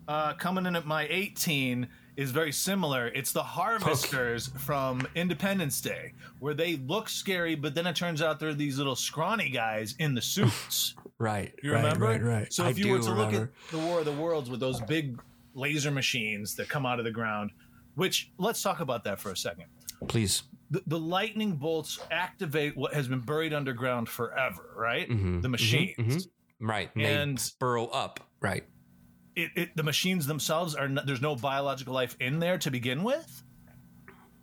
uh, 0.07 0.33
coming 0.33 0.65
in 0.65 0.75
at 0.75 0.85
my 0.85 1.07
18 1.09 1.87
is 2.17 2.31
very 2.31 2.51
similar. 2.51 3.07
It's 3.07 3.31
the 3.31 3.43
harvesters 3.43 4.47
from 4.59 5.07
Independence 5.15 5.79
Day 5.79 6.13
where 6.39 6.53
they 6.53 6.75
look 6.75 7.07
scary, 7.07 7.55
but 7.55 7.73
then 7.73 7.87
it 7.87 7.95
turns 7.95 8.21
out 8.21 8.39
they're 8.39 8.53
these 8.53 8.77
little 8.77 8.97
scrawny 8.97 9.49
guys 9.49 9.95
in 9.99 10.13
the 10.13 10.21
suits. 10.21 10.95
right 11.19 11.53
You 11.63 11.71
right, 11.71 11.83
remember? 11.83 12.05
right 12.05 12.21
right 12.21 12.53
So 12.53 12.65
I 12.65 12.69
if 12.69 12.77
you 12.79 12.91
were 12.91 12.99
to 12.99 13.13
look 13.13 13.33
at 13.33 13.49
the 13.71 13.77
War 13.77 13.99
of 13.99 14.05
the 14.05 14.11
Worlds 14.11 14.49
with 14.49 14.59
those 14.59 14.81
big 14.81 15.21
laser 15.53 15.91
machines 15.91 16.55
that 16.55 16.67
come 16.67 16.85
out 16.85 16.99
of 16.99 17.05
the 17.05 17.11
ground, 17.11 17.51
which 17.95 18.31
let's 18.37 18.61
talk 18.61 18.81
about 18.81 19.05
that 19.05 19.19
for 19.19 19.31
a 19.31 19.37
second. 19.37 19.65
please 20.09 20.43
The, 20.71 20.81
the 20.87 20.99
lightning 20.99 21.57
bolts 21.57 21.99
activate 22.09 22.75
what 22.77 22.93
has 22.93 23.07
been 23.07 23.19
buried 23.19 23.53
underground 23.53 24.07
forever, 24.09 24.73
right? 24.75 25.07
Mhm, 25.09 25.41
The 25.41 25.47
mhm, 25.49 25.51
machines. 25.51 25.95
mhm. 25.97 26.29
right 26.61 26.89
and, 26.95 27.37
they 27.37 27.43
burrow 27.59 27.87
up 27.87 28.19
right 28.41 28.63
it, 29.35 29.49
it 29.55 29.69
the 29.75 29.83
machines 29.83 30.27
themselves 30.27 30.75
are 30.75 30.87
no, 30.87 31.01
there's 31.05 31.21
no 31.21 31.35
biological 31.35 31.93
life 31.93 32.15
in 32.19 32.39
there 32.39 32.57
to 32.59 32.69
begin 32.71 33.03
with. 33.03 33.43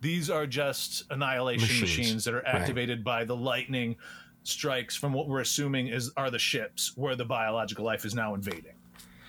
These 0.01 0.29
are 0.29 0.45
just 0.47 1.03
annihilation 1.09 1.61
Machines. 1.79 1.81
machines, 1.81 2.23
that 2.25 2.33
are 2.33 2.37
Right. 2.45 2.55
activated 2.55 3.03
by 3.03 3.23
the 3.25 3.35
lightning 3.35 3.97
strikes 4.43 4.95
from 4.95 5.13
what 5.13 5.27
we're 5.27 5.41
assuming 5.41 5.87
is 5.87 6.11
are 6.15 6.29
the 6.31 6.39
ships 6.39 6.93
where 6.95 7.15
the 7.15 7.25
biological 7.25 7.83
life 7.85 8.05
is 8.05 8.13
now 8.15 8.33
invading 8.33 8.75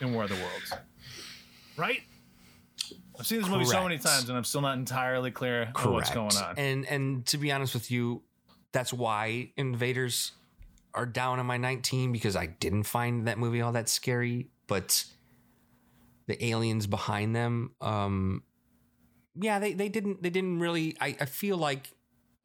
in 0.01 0.13
War 0.13 0.25
of 0.25 0.29
the 0.31 0.37
Worlds. 0.37 0.73
Right? 1.77 2.03
I've 3.21 3.27
seen 3.27 3.41
this 3.41 3.49
movie 3.51 3.67
so 3.67 3.83
many 3.83 3.99
times 3.99 4.29
and 4.29 4.37
I'm 4.39 4.45
still 4.45 4.63
not 4.63 4.77
entirely 4.79 5.31
clear 5.31 5.71
on 5.77 5.93
what's 5.93 6.11
going 6.11 6.35
on. 6.37 6.55
and 6.57 6.87
and 6.87 7.27
to 7.27 7.39
be 7.39 7.53
honest 7.53 7.75
with 7.75 7.91
you 7.91 8.23
that's 8.73 8.93
why 8.93 9.53
invaders 9.57 10.33
are 10.95 11.07
down 11.07 11.39
on 11.39 11.47
my 11.47 11.57
19 11.57 12.11
because 12.13 12.35
i 12.35 12.47
didn't 12.47 12.83
find 12.85 13.27
that 13.29 13.39
movie 13.39 13.61
all 13.61 13.73
that 13.73 13.89
scary 13.89 14.49
but 14.67 15.05
the 16.27 16.45
aliens 16.45 16.87
behind 16.87 17.35
them 17.37 17.73
um 17.81 18.43
yeah 19.35 19.59
they, 19.59 19.73
they 19.73 19.89
didn't 19.89 20.23
they 20.23 20.31
didn't 20.31 20.59
really 20.61 20.97
I, 21.01 21.17
I 21.21 21.25
feel 21.27 21.57
like 21.57 21.91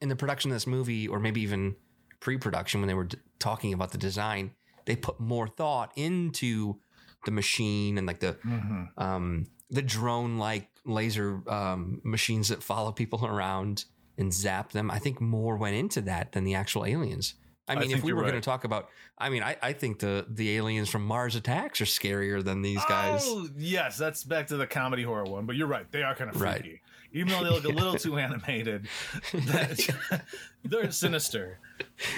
in 0.02 0.10
the 0.10 0.16
production 0.16 0.52
of 0.52 0.56
this 0.56 0.68
movie 0.68 1.08
or 1.08 1.20
maybe 1.20 1.42
even 1.42 1.76
pre-production 2.20 2.82
when 2.82 2.88
they 2.88 2.94
were 2.94 3.06
d- 3.06 3.18
talking 3.40 3.74
about 3.74 3.92
the 3.92 3.98
design 3.98 4.52
they 4.86 4.96
put 4.96 5.20
more 5.20 5.48
thought 5.48 5.92
into 5.96 6.80
the 7.26 7.32
machine 7.32 7.98
and 7.98 8.06
like 8.06 8.20
the 8.20 8.34
Mhm. 8.46 8.90
um, 9.02 9.48
the 9.70 9.82
drone 9.82 10.38
like 10.38 10.68
laser 10.86 11.42
um, 11.50 12.02
machines 12.04 12.50
that 12.50 12.62
follow 12.62 12.92
people 12.92 13.26
around 13.26 13.86
and 14.18 14.34
zap 14.34 14.72
them. 14.72 14.92
I 14.92 15.00
think 15.00 15.20
more 15.20 15.58
went 15.58 15.76
into 15.76 16.02
that 16.02 16.32
than 16.32 16.44
the 16.44 16.56
actual 16.56 16.86
aliens. 16.86 17.36
I 17.68 17.74
I 17.74 17.80
mean, 17.80 17.92
if 17.92 18.04
we 18.04 18.14
were 18.14 18.22
going 18.22 18.36
to 18.36 18.42
talk 18.42 18.64
about, 18.64 18.90
I 19.18 19.30
mean, 19.30 19.42
I, 19.42 19.58
I 19.62 19.74
think 19.74 19.98
the 20.00 20.26
the 20.30 20.56
aliens 20.56 20.88
from 20.88 21.04
Mars 21.04 21.36
Attacks 21.36 21.82
are 21.82 21.86
scarier 21.86 22.44
than 22.44 22.62
these 22.62 22.84
guys. 22.86 23.24
Oh, 23.26 23.50
yes, 23.58 23.98
that's 23.98 24.24
back 24.24 24.48
to 24.48 24.58
the 24.58 24.68
comedy 24.68 25.02
horror 25.02 25.24
one, 25.24 25.48
but 25.48 25.56
you're 25.56 25.68
right. 25.68 25.92
They 25.92 26.04
are 26.04 26.14
kind 26.16 26.30
of 26.30 26.40
Right. 26.40 26.80
Even 27.16 27.32
though 27.32 27.44
they 27.44 27.50
look 27.50 27.64
a 27.66 27.70
little 27.70 27.96
too 27.96 28.18
animated, 28.18 28.88
that- 29.34 30.22
they're 30.66 30.92
sinister. 30.92 31.60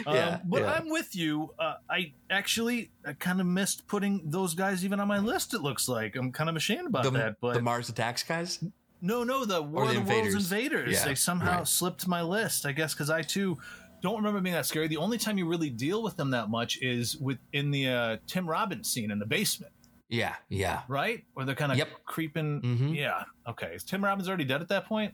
Um, 0.05 0.15
Yeah, 0.15 0.39
but 0.43 0.61
yeah. 0.61 0.73
I'm 0.73 0.89
with 0.89 1.15
you. 1.15 1.53
Uh, 1.59 1.75
I 1.89 2.13
actually 2.29 2.91
I 3.05 3.13
kind 3.13 3.39
of 3.39 3.47
missed 3.47 3.87
putting 3.87 4.21
those 4.25 4.55
guys 4.55 4.83
even 4.83 4.99
on 4.99 5.07
my 5.07 5.19
list, 5.19 5.53
it 5.53 5.61
looks 5.61 5.87
like. 5.87 6.15
I'm 6.15 6.31
kind 6.31 6.49
of 6.49 6.55
ashamed 6.55 6.87
about 6.87 7.03
the, 7.03 7.11
that. 7.11 7.35
But 7.39 7.53
the 7.53 7.61
Mars 7.61 7.89
Attacks 7.89 8.23
guys. 8.23 8.63
no, 9.01 9.23
no, 9.23 9.45
the 9.45 9.61
War 9.61 9.85
the 9.85 9.89
of 9.89 9.95
the 9.95 10.01
Worlds 10.01 10.33
Invaders. 10.33 10.51
Invaders. 10.51 10.93
Yeah, 10.93 11.05
they 11.05 11.15
somehow 11.15 11.59
right. 11.59 11.67
slipped 11.67 12.07
my 12.07 12.21
list, 12.21 12.65
I 12.65 12.71
guess, 12.71 12.93
because 12.93 13.09
I 13.09 13.21
too 13.21 13.57
don't 14.01 14.17
remember 14.17 14.41
being 14.41 14.55
that 14.55 14.65
scary. 14.65 14.87
The 14.87 14.97
only 14.97 15.17
time 15.17 15.37
you 15.37 15.47
really 15.47 15.69
deal 15.69 16.03
with 16.03 16.15
them 16.17 16.31
that 16.31 16.49
much 16.49 16.79
is 16.81 17.17
with 17.17 17.37
in 17.53 17.71
the 17.71 17.89
uh, 17.89 18.17
Tim 18.27 18.47
Robbins 18.49 18.89
scene 18.89 19.11
in 19.11 19.19
the 19.19 19.25
basement. 19.25 19.73
Yeah, 20.09 20.35
yeah. 20.49 20.81
right? 20.87 21.23
Or 21.35 21.43
they're 21.45 21.55
kind 21.55 21.71
of 21.71 21.77
Yep. 21.77 21.89
creeping. 22.05 22.61
Mhm. 22.61 22.95
Yeah. 22.95 23.23
Okay. 23.47 23.73
Is 23.75 23.83
Tim 23.83 24.03
Robbins 24.03 24.27
already 24.27 24.45
dead 24.45 24.61
at 24.61 24.69
that 24.69 24.85
point? 24.85 25.13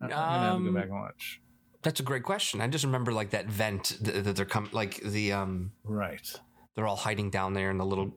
I'm 0.00 0.08
gonna 0.08 0.14
have 0.16 0.56
to 0.56 0.62
go 0.62 0.68
Um, 0.68 0.74
back 0.74 0.84
and 0.84 0.92
watch. 0.92 1.40
That's 1.82 1.98
a 2.00 2.04
great 2.04 2.22
question. 2.22 2.60
I 2.60 2.68
just 2.68 2.84
remember 2.84 3.12
like 3.12 3.30
that 3.30 3.46
vent 3.46 3.98
that, 4.02 4.36
they're 4.36 4.44
coming, 4.44 4.70
like 4.72 4.96
the 5.02 5.32
um 5.32 5.72
Right. 5.82 6.32
they're 6.74 6.86
all 6.86 6.96
hiding 6.96 7.30
down 7.30 7.54
there 7.54 7.70
and 7.70 7.78
the 7.80 7.84
little 7.86 8.16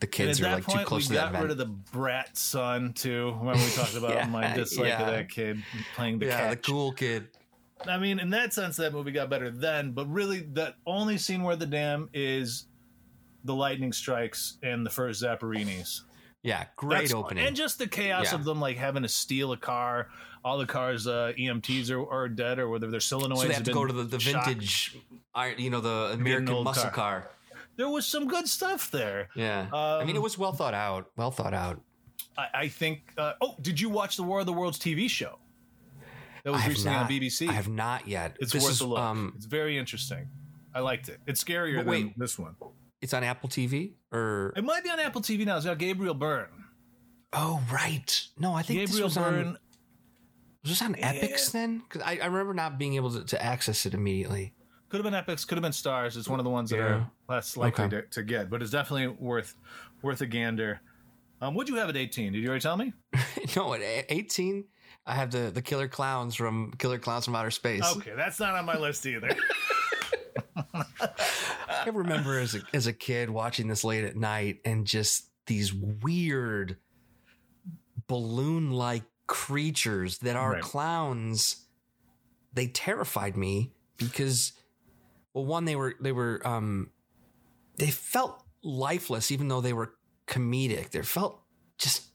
the 0.00 0.06
kids 0.08 0.40
are 0.40 0.50
like 0.52 0.66
too 0.66 0.84
close 0.84 1.06
to 1.06 1.12
that 1.14 1.26
got 1.26 1.32
vent. 1.32 1.42
rid 1.44 1.50
of 1.52 1.58
the 1.58 1.66
brat 1.66 2.36
son 2.36 2.92
too. 2.92 3.30
Remember 3.38 3.58
we 3.64 3.70
talked 3.70 3.94
about 3.94 4.10
Yeah, 4.14 4.26
my 4.26 4.52
dislike 4.54 4.88
yeah. 4.88 5.00
of 5.02 5.06
that 5.14 5.28
kid 5.28 5.62
playing 5.94 6.18
the 6.20 6.26
yeah, 6.26 6.50
the 6.50 6.56
cool 6.56 6.92
kid. 6.92 7.28
I 7.86 7.96
mean, 7.98 8.18
in 8.18 8.30
that 8.30 8.52
sense, 8.52 8.76
that 8.76 8.92
movie 8.92 9.10
got 9.12 9.30
better 9.30 9.50
then. 9.50 9.92
But 9.92 10.06
really, 10.10 10.40
the 10.40 10.74
only 10.86 11.16
scene 11.18 11.42
where 11.42 11.56
the 11.56 11.66
dam 11.66 12.10
is 12.12 12.66
the 13.44 13.54
lightning 13.54 13.92
strikes 13.92 14.58
and 14.62 14.84
the 14.84 14.90
first 14.90 15.22
Zapparinis. 15.22 16.02
Yeah, 16.42 16.64
great 16.76 17.08
That's- 17.08 17.12
opening. 17.14 17.46
And 17.46 17.54
just 17.54 17.78
the 17.78 17.86
chaos 17.86 18.26
Yeah. 18.26 18.34
of 18.36 18.44
them 18.44 18.60
like 18.60 18.76
having 18.78 19.02
to 19.02 19.08
steal 19.08 19.52
a 19.52 19.56
car. 19.56 20.08
All 20.42 20.56
the 20.56 20.64
cars 20.66 21.06
uh, 21.06 21.32
EMTs 21.38 21.90
are, 21.90 22.10
are 22.10 22.26
dead, 22.28 22.58
or 22.58 22.70
whether 22.70 22.90
they're 22.90 22.98
solenoids 23.00 23.42
so 23.42 23.48
they 23.48 23.52
have 23.54 23.62
to 23.64 23.72
go 23.74 23.84
to 23.84 23.92
the, 23.92 24.04
the 24.04 24.16
vintage, 24.16 24.96
you 25.58 25.68
know, 25.68 25.80
the 25.82 26.12
American 26.14 26.64
muscle 26.64 26.84
car. 26.84 27.20
car. 27.20 27.30
There 27.76 27.90
was 27.90 28.06
some 28.06 28.26
good 28.26 28.48
stuff 28.48 28.90
there. 28.90 29.28
Yeah, 29.34 29.66
I 29.72 30.00
mean, 30.04 30.16
it 30.16 30.18
Um, 30.18 30.22
was 30.22 30.38
well 30.38 30.52
thought 30.52 30.72
out. 30.72 31.10
Well 31.16 31.30
thought 31.30 31.52
out. 31.52 31.80
I, 32.38 32.46
I 32.54 32.68
think. 32.68 33.12
Uh, 33.18 33.34
oh, 33.42 33.54
did 33.60 33.78
you 33.78 33.90
watch 33.90 34.16
the 34.16 34.22
War 34.22 34.40
of 34.40 34.46
the 34.46 34.52
Worlds 34.54 34.78
TV 34.78 35.10
show? 35.10 35.38
That 36.44 36.52
was 36.54 36.66
recently 36.66 36.92
not, 36.92 37.02
on 37.04 37.10
BBC. 37.10 37.48
I 37.48 37.52
have 37.52 37.68
not 37.68 38.08
yet. 38.08 38.36
it's 38.40 38.52
this 38.52 38.62
worth 38.62 38.72
is 38.72 38.80
a 38.80 38.86
look. 38.86 38.98
um, 38.98 39.34
it's 39.36 39.44
very 39.44 39.76
interesting. 39.76 40.26
I 40.74 40.80
liked 40.80 41.10
it. 41.10 41.18
It's 41.26 41.44
scarier 41.44 41.84
wait. 41.84 42.02
than 42.04 42.14
this 42.16 42.38
one. 42.38 42.54
It's 43.02 43.14
on 43.14 43.24
Apple 43.24 43.48
TV 43.48 43.94
or 44.12 44.52
It 44.56 44.64
might 44.64 44.84
be 44.84 44.90
on 44.90 45.00
Apple 45.00 45.22
TV 45.22 45.46
now. 45.46 45.56
It's 45.56 45.64
got 45.66 45.78
Gabriel 45.78 46.14
Byrne. 46.14 46.48
oh 47.32 47.62
right. 47.72 48.26
No, 48.38 48.52
I 48.54 48.62
think 48.62 48.80
this 48.80 48.90
Gabriel 48.90 49.06
was 49.06 49.14
Byrne. 49.16 49.46
on. 49.48 49.58
Was 50.62 50.72
this 50.72 50.82
on 50.82 50.94
Epix 50.96 51.52
then? 51.52 51.78
Because 51.78 52.02
I, 52.02 52.18
I 52.22 52.26
remember 52.26 52.52
not 52.52 52.78
being 52.78 52.94
able 52.96 53.10
to, 53.12 53.24
to 53.24 53.42
access 53.42 53.86
it 53.86 53.94
immediately. 53.94 54.52
Could 54.90 55.02
have 55.02 55.10
been 55.10 55.14
Epix. 55.36 55.46
Could 55.46 55.56
have 55.56 55.62
been 55.62 55.72
Starz. 55.72 56.16
It's 56.18 56.28
one 56.28 56.38
of 56.40 56.44
the 56.44 56.50
ones 56.50 56.68
that 56.70 56.76
Yeah. 56.76 56.82
are 56.82 57.10
less 57.28 57.56
likely 57.56 57.84
Okay. 57.84 57.96
to, 58.02 58.06
to 58.08 58.22
get, 58.22 58.50
but 58.50 58.60
it's 58.60 58.70
definitely 58.72 59.08
worth 59.08 59.54
worth 60.02 60.20
a 60.20 60.26
gander. 60.26 60.80
Um, 61.40 61.54
what'd 61.54 61.70
you 61.72 61.76
have 61.80 61.88
at 61.88 61.96
18? 61.96 62.32
Did 62.34 62.40
you 62.42 62.48
already 62.48 62.60
tell 62.60 62.76
me? 62.76 62.92
no, 63.56 63.72
at 63.72 63.80
18, 64.10 64.64
I 65.06 65.14
have 65.14 65.30
the 65.30 65.50
the 65.50 65.62
Killer 65.62 65.88
Clowns 65.88 66.34
from 66.34 66.72
Killer 66.76 66.98
Clowns 66.98 67.24
from 67.24 67.34
Outer 67.36 67.50
Space. 67.50 67.82
Okay, 67.96 68.12
that's 68.14 68.38
not 68.38 68.54
on 68.54 68.66
my 68.66 68.76
list 68.76 69.06
either. 69.06 69.30
I 71.86 71.90
remember 71.90 72.38
as 72.38 72.54
a, 72.54 72.60
as 72.72 72.86
a 72.86 72.92
kid 72.92 73.30
watching 73.30 73.68
this 73.68 73.84
late 73.84 74.04
at 74.04 74.16
night 74.16 74.60
and 74.64 74.86
just 74.86 75.28
these 75.46 75.72
weird 75.72 76.76
balloon 78.06 78.70
like 78.70 79.04
creatures 79.26 80.18
that 80.18 80.36
are 80.36 80.52
Right. 80.52 80.62
clowns. 80.62 81.64
They 82.52 82.66
terrified 82.66 83.36
me 83.36 83.72
because, 83.96 84.52
well, 85.32 85.44
one 85.44 85.64
they 85.64 85.76
were 85.76 85.94
they 86.00 86.12
were 86.12 86.40
um, 86.44 86.90
they 87.76 87.90
felt 87.90 88.42
lifeless 88.62 89.30
even 89.30 89.48
though 89.48 89.60
they 89.60 89.72
were 89.72 89.94
comedic. 90.26 90.90
They 90.90 91.02
felt 91.02 91.40
just. 91.78 92.06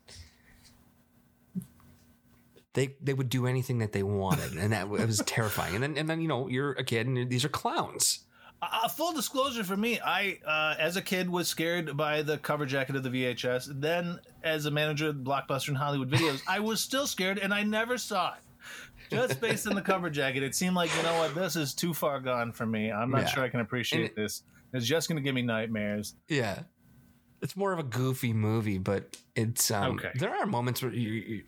They, 2.73 2.97
they 3.01 3.13
would 3.13 3.29
do 3.29 3.47
anything 3.47 3.77
that 3.77 3.93
they 3.93 4.03
wanted, 4.03 4.51
and 4.57 4.73
that 4.73 4.87
it 4.87 4.89
was 4.89 5.21
terrifying. 5.25 5.75
And 5.75 5.81
then 5.83 5.97
and 5.97 6.09
then 6.09 6.19
you 6.19 6.27
know 6.27 6.49
you're 6.49 6.73
a 6.73 6.83
kid, 6.83 7.07
and 7.07 7.29
these 7.29 7.45
are 7.45 7.49
clowns. 7.49 8.24
Uh, 8.61 8.87
full 8.87 9.13
disclosure 9.13 9.63
for 9.63 9.77
me, 9.77 9.99
I 9.99 10.39
uh, 10.45 10.75
as 10.79 10.95
a 10.95 11.01
kid 11.01 11.29
was 11.29 11.47
scared 11.47 11.95
by 11.97 12.21
the 12.21 12.37
cover 12.37 12.65
jacket 12.65 12.95
of 12.95 13.03
the 13.03 13.09
VHS. 13.09 13.79
Then, 13.81 14.19
as 14.43 14.65
a 14.65 14.71
manager 14.71 15.09
of 15.09 15.17
Blockbuster 15.17 15.67
and 15.69 15.77
Hollywood 15.77 16.09
Videos, 16.09 16.41
I 16.47 16.59
was 16.59 16.81
still 16.81 17.05
scared, 17.05 17.37
and 17.37 17.53
I 17.53 17.63
never 17.63 17.97
saw 17.97 18.33
it. 18.33 18.39
Just 19.11 19.39
based 19.39 19.67
on 19.67 19.75
the 19.75 19.81
cover 19.81 20.09
jacket, 20.09 20.41
it 20.41 20.55
seemed 20.55 20.75
like 20.75 20.89
you 20.95 21.03
know 21.03 21.17
what, 21.19 21.35
this 21.35 21.55
is 21.55 21.75
too 21.75 21.93
far 21.93 22.19
gone 22.19 22.51
for 22.51 22.65
me. 22.65 22.91
I'm 22.91 23.11
not 23.11 23.21
Yeah. 23.21 23.27
sure 23.27 23.43
I 23.43 23.49
can 23.49 23.59
appreciate 23.59 24.13
And 24.15 24.25
this. 24.25 24.41
It's 24.73 24.85
just 24.87 25.07
going 25.07 25.17
to 25.17 25.21
give 25.21 25.35
me 25.35 25.43
nightmares. 25.43 26.15
Yeah. 26.27 26.63
It's 27.41 27.55
more 27.55 27.71
of 27.71 27.77
a 27.77 27.83
goofy 27.83 28.33
movie, 28.33 28.79
but 28.79 29.15
it's 29.35 29.69
um 29.69 29.97
Okay. 29.99 30.11
there 30.15 30.33
are 30.35 30.47
moments 30.47 30.81
where 30.81 30.91
you, 30.91 31.09
you 31.11 31.43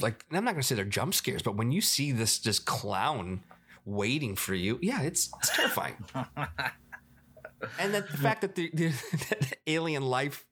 like 0.00 0.24
I'm 0.32 0.44
not 0.44 0.52
gonna 0.52 0.62
say 0.62 0.74
they're 0.76 0.84
jump 0.86 1.12
scares, 1.12 1.42
but 1.42 1.54
when 1.56 1.70
you 1.70 1.82
see 1.82 2.12
this 2.12 2.38
just 2.38 2.64
clown 2.64 3.42
waiting 3.84 4.36
for 4.36 4.54
you, 4.54 4.78
yeah, 4.82 5.02
it's 5.02 5.30
it's 5.38 5.54
terrifying. 5.54 5.96
and 7.78 7.94
that 7.94 8.10
the 8.10 8.16
fact 8.16 8.42
that 8.42 8.54
the, 8.54 8.70
the, 8.74 8.88
that 9.30 9.58
alien 9.66 10.02
life 10.02 10.44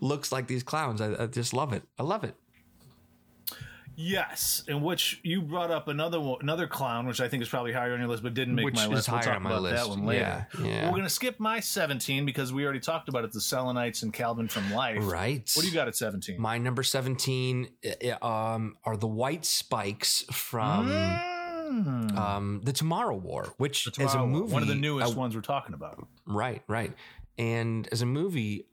looks 0.00 0.32
like 0.32 0.46
these 0.46 0.62
clowns, 0.62 1.00
I, 1.00 1.24
I 1.24 1.26
just 1.26 1.52
love 1.52 1.72
it. 1.72 1.82
I 1.98 2.02
love 2.02 2.24
it. 2.24 2.36
Yes, 3.98 4.62
in 4.68 4.82
which 4.82 5.20
you 5.22 5.40
brought 5.40 5.70
up 5.70 5.88
another 5.88 6.20
one, 6.20 6.38
another 6.42 6.66
clown, 6.66 7.06
which 7.06 7.18
I 7.18 7.28
think 7.28 7.42
is 7.42 7.48
probably 7.48 7.72
higher 7.72 7.94
on 7.94 7.98
your 7.98 8.08
list, 8.08 8.22
but 8.22 8.34
didn't 8.34 8.54
make 8.54 8.66
Which 8.66 8.74
my 8.74 8.82
is 8.82 8.88
list. 8.90 9.08
We'll 9.08 9.16
higher 9.16 9.26
talk 9.26 9.36
on 9.36 9.42
my 9.42 9.50
about 9.50 9.62
list. 9.62 9.76
that 9.76 9.88
one 9.88 10.04
later. 10.04 10.46
Yeah, 10.58 10.66
yeah. 10.66 10.90
We're 10.90 10.98
gonna 10.98 11.08
skip 11.08 11.40
my 11.40 11.60
17 11.60 12.26
because 12.26 12.52
we 12.52 12.64
already 12.64 12.80
talked 12.80 13.08
about 13.08 13.24
it. 13.24 13.32
The 13.32 13.40
Selenites 13.40 14.02
and 14.02 14.12
Calvin 14.12 14.48
from 14.48 14.70
Life. 14.70 14.98
Right. 15.00 15.50
What 15.54 15.62
do 15.62 15.68
you 15.68 15.74
got 15.74 15.88
at 15.88 15.96
17? 15.96 16.38
My 16.38 16.58
number 16.58 16.82
17 16.82 17.68
uh, 18.22 18.26
um, 18.26 18.76
are 18.84 18.98
the 18.98 19.08
White 19.08 19.46
Spikes 19.46 20.24
from 20.30 20.88
Mm. 21.66 22.16
um, 22.16 22.60
the 22.64 22.72
Tomorrow 22.72 23.16
War, 23.16 23.52
which 23.58 23.84
The 23.84 23.90
as 23.90 23.96
a 23.96 24.18
Tomorrow 24.18 24.26
movie, 24.28 24.52
one 24.52 24.62
of 24.62 24.68
the 24.68 24.74
newest 24.76 25.14
I- 25.14 25.18
ones 25.18 25.34
we're 25.34 25.40
talking 25.40 25.74
about. 25.74 26.06
Right, 26.26 26.62
right. 26.68 26.92
And 27.38 27.88
as 27.92 28.02
a 28.02 28.06
movie, 28.06 28.66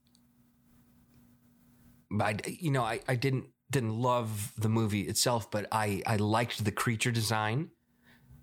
I 2.19 2.37
you 2.45 2.71
know 2.71 2.83
I, 2.83 2.99
I 3.07 3.15
didn't 3.15 3.45
didn't 3.71 3.99
love 3.99 4.53
the 4.57 4.69
movie 4.69 5.01
itself, 5.01 5.49
but 5.49 5.67
I 5.71 6.01
I 6.05 6.17
liked 6.17 6.63
the 6.63 6.71
creature 6.71 7.11
design, 7.11 7.69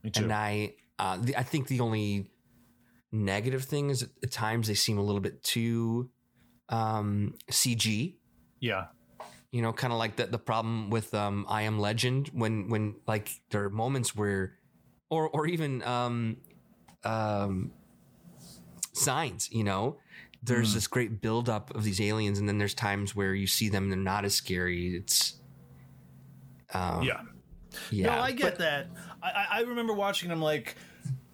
Me 0.02 0.10
too. 0.10 0.24
and 0.24 0.32
I 0.32 0.74
uh, 0.98 1.18
the, 1.20 1.36
I 1.36 1.42
think 1.42 1.68
the 1.68 1.80
only 1.80 2.30
negative 3.12 3.64
thing 3.64 3.90
is 3.90 4.02
at 4.22 4.30
times 4.30 4.68
they 4.68 4.74
seem 4.74 4.98
a 4.98 5.02
little 5.02 5.20
bit 5.20 5.42
too 5.42 6.10
um, 6.68 7.34
CG. 7.50 8.16
yeah, 8.60 8.86
You 9.52 9.62
know, 9.62 9.72
kind 9.72 9.92
of 9.92 9.98
like 9.98 10.16
the 10.16 10.26
the 10.26 10.38
problem 10.38 10.90
with 10.90 11.12
um, 11.14 11.44
I 11.48 11.62
Am 11.62 11.78
Legend 11.80 12.28
when 12.32 12.68
when 12.68 12.94
like 13.08 13.30
there 13.50 13.64
are 13.64 13.70
moments 13.70 14.14
where, 14.14 14.54
or 15.08 15.28
or 15.28 15.46
even 15.48 15.82
um, 15.82 16.36
um, 17.04 17.72
signs. 18.92 19.50
You 19.50 19.64
know, 19.64 19.96
there's 20.42 20.70
Mm. 20.70 20.74
this 20.74 20.86
great 20.86 21.20
buildup 21.20 21.74
of 21.74 21.82
these 21.84 22.00
aliens, 22.00 22.38
and 22.38 22.48
then 22.48 22.58
there's 22.58 22.74
times 22.74 23.16
where 23.16 23.34
you 23.34 23.46
see 23.48 23.68
them 23.68 23.84
and 23.84 23.92
they're 23.92 23.98
not 23.98 24.24
as 24.24 24.34
scary. 24.34 24.94
It's 24.94 25.34
um, 26.72 27.02
yeah. 27.02 27.22
yeah. 27.90 28.14
no, 28.14 28.22
I 28.22 28.32
get 28.32 28.52
But- 28.52 28.58
that. 28.58 28.86
I, 29.22 29.28
I 29.30 29.46
I 29.50 29.60
remember 29.62 29.92
watching 29.92 30.28
them 30.28 30.40
like 30.40 30.76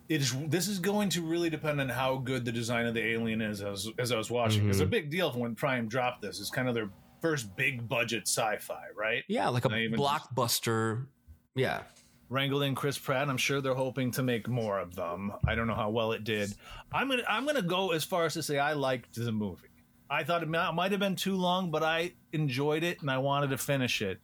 it 0.09 0.23
is. 0.23 0.35
This 0.49 0.69
is 0.69 0.79
going 0.79 1.11
to 1.11 1.23
really 1.23 1.51
depend 1.51 1.81
on 1.81 1.89
how 1.91 2.17
good 2.17 2.45
the 2.47 2.53
design 2.53 2.87
of 2.87 2.95
the 2.95 3.05
alien 3.05 3.43
is. 3.43 3.61
As 3.61 3.89
as 3.99 4.11
I 4.11 4.17
was 4.17 4.31
watching, 4.31 4.69
it's 4.71 4.81
a 4.81 4.87
big 4.87 5.11
deal 5.11 5.31
when 5.33 5.55
Prime 5.55 5.87
dropped 5.87 6.23
this. 6.23 6.41
It's 6.41 6.51
kind 6.51 6.67
of 6.69 6.75
their 6.75 6.89
first 7.21 7.55
big 7.57 7.89
budget 7.89 8.23
sci-fi, 8.29 8.85
right? 8.97 9.25
Yeah, 9.29 9.49
like 9.49 9.65
a 9.65 9.69
blockbuster. 9.69 11.07
Yeah, 11.55 11.83
wrangled 12.29 12.63
in 12.65 12.75
Chris 12.75 12.99
Pratt. 12.99 13.29
I'm 13.29 13.37
sure 13.37 13.61
they're 13.61 13.75
hoping 13.75 14.11
to 14.13 14.23
make 14.23 14.49
more 14.49 14.79
of 14.79 14.95
them. 14.95 15.33
I 15.47 15.55
don't 15.55 15.67
know 15.67 15.75
how 15.75 15.91
well 15.91 16.13
it 16.13 16.25
did. 16.25 16.55
I'm 16.93 17.09
gonna 17.09 17.23
I'm 17.29 17.47
gonna 17.47 17.63
go 17.63 17.93
as 17.93 18.05
far 18.05 18.25
as 18.27 18.35
to 18.35 18.43
say 18.43 18.59
I 18.59 18.75
liked 18.75 19.15
the 19.15 19.33
movie. 19.33 19.69
I 20.09 20.23
thought 20.23 20.43
it 20.45 20.49
might, 20.49 20.93
have 20.93 21.01
been 21.01 21.17
too 21.17 21.35
long, 21.35 21.73
but 21.73 21.83
I 21.83 22.13
enjoyed 22.33 22.85
it 22.85 23.01
and 23.01 23.11
I 23.11 23.19
wanted 23.19 23.51
to 23.51 23.59
finish 23.59 24.03
it. 24.03 24.21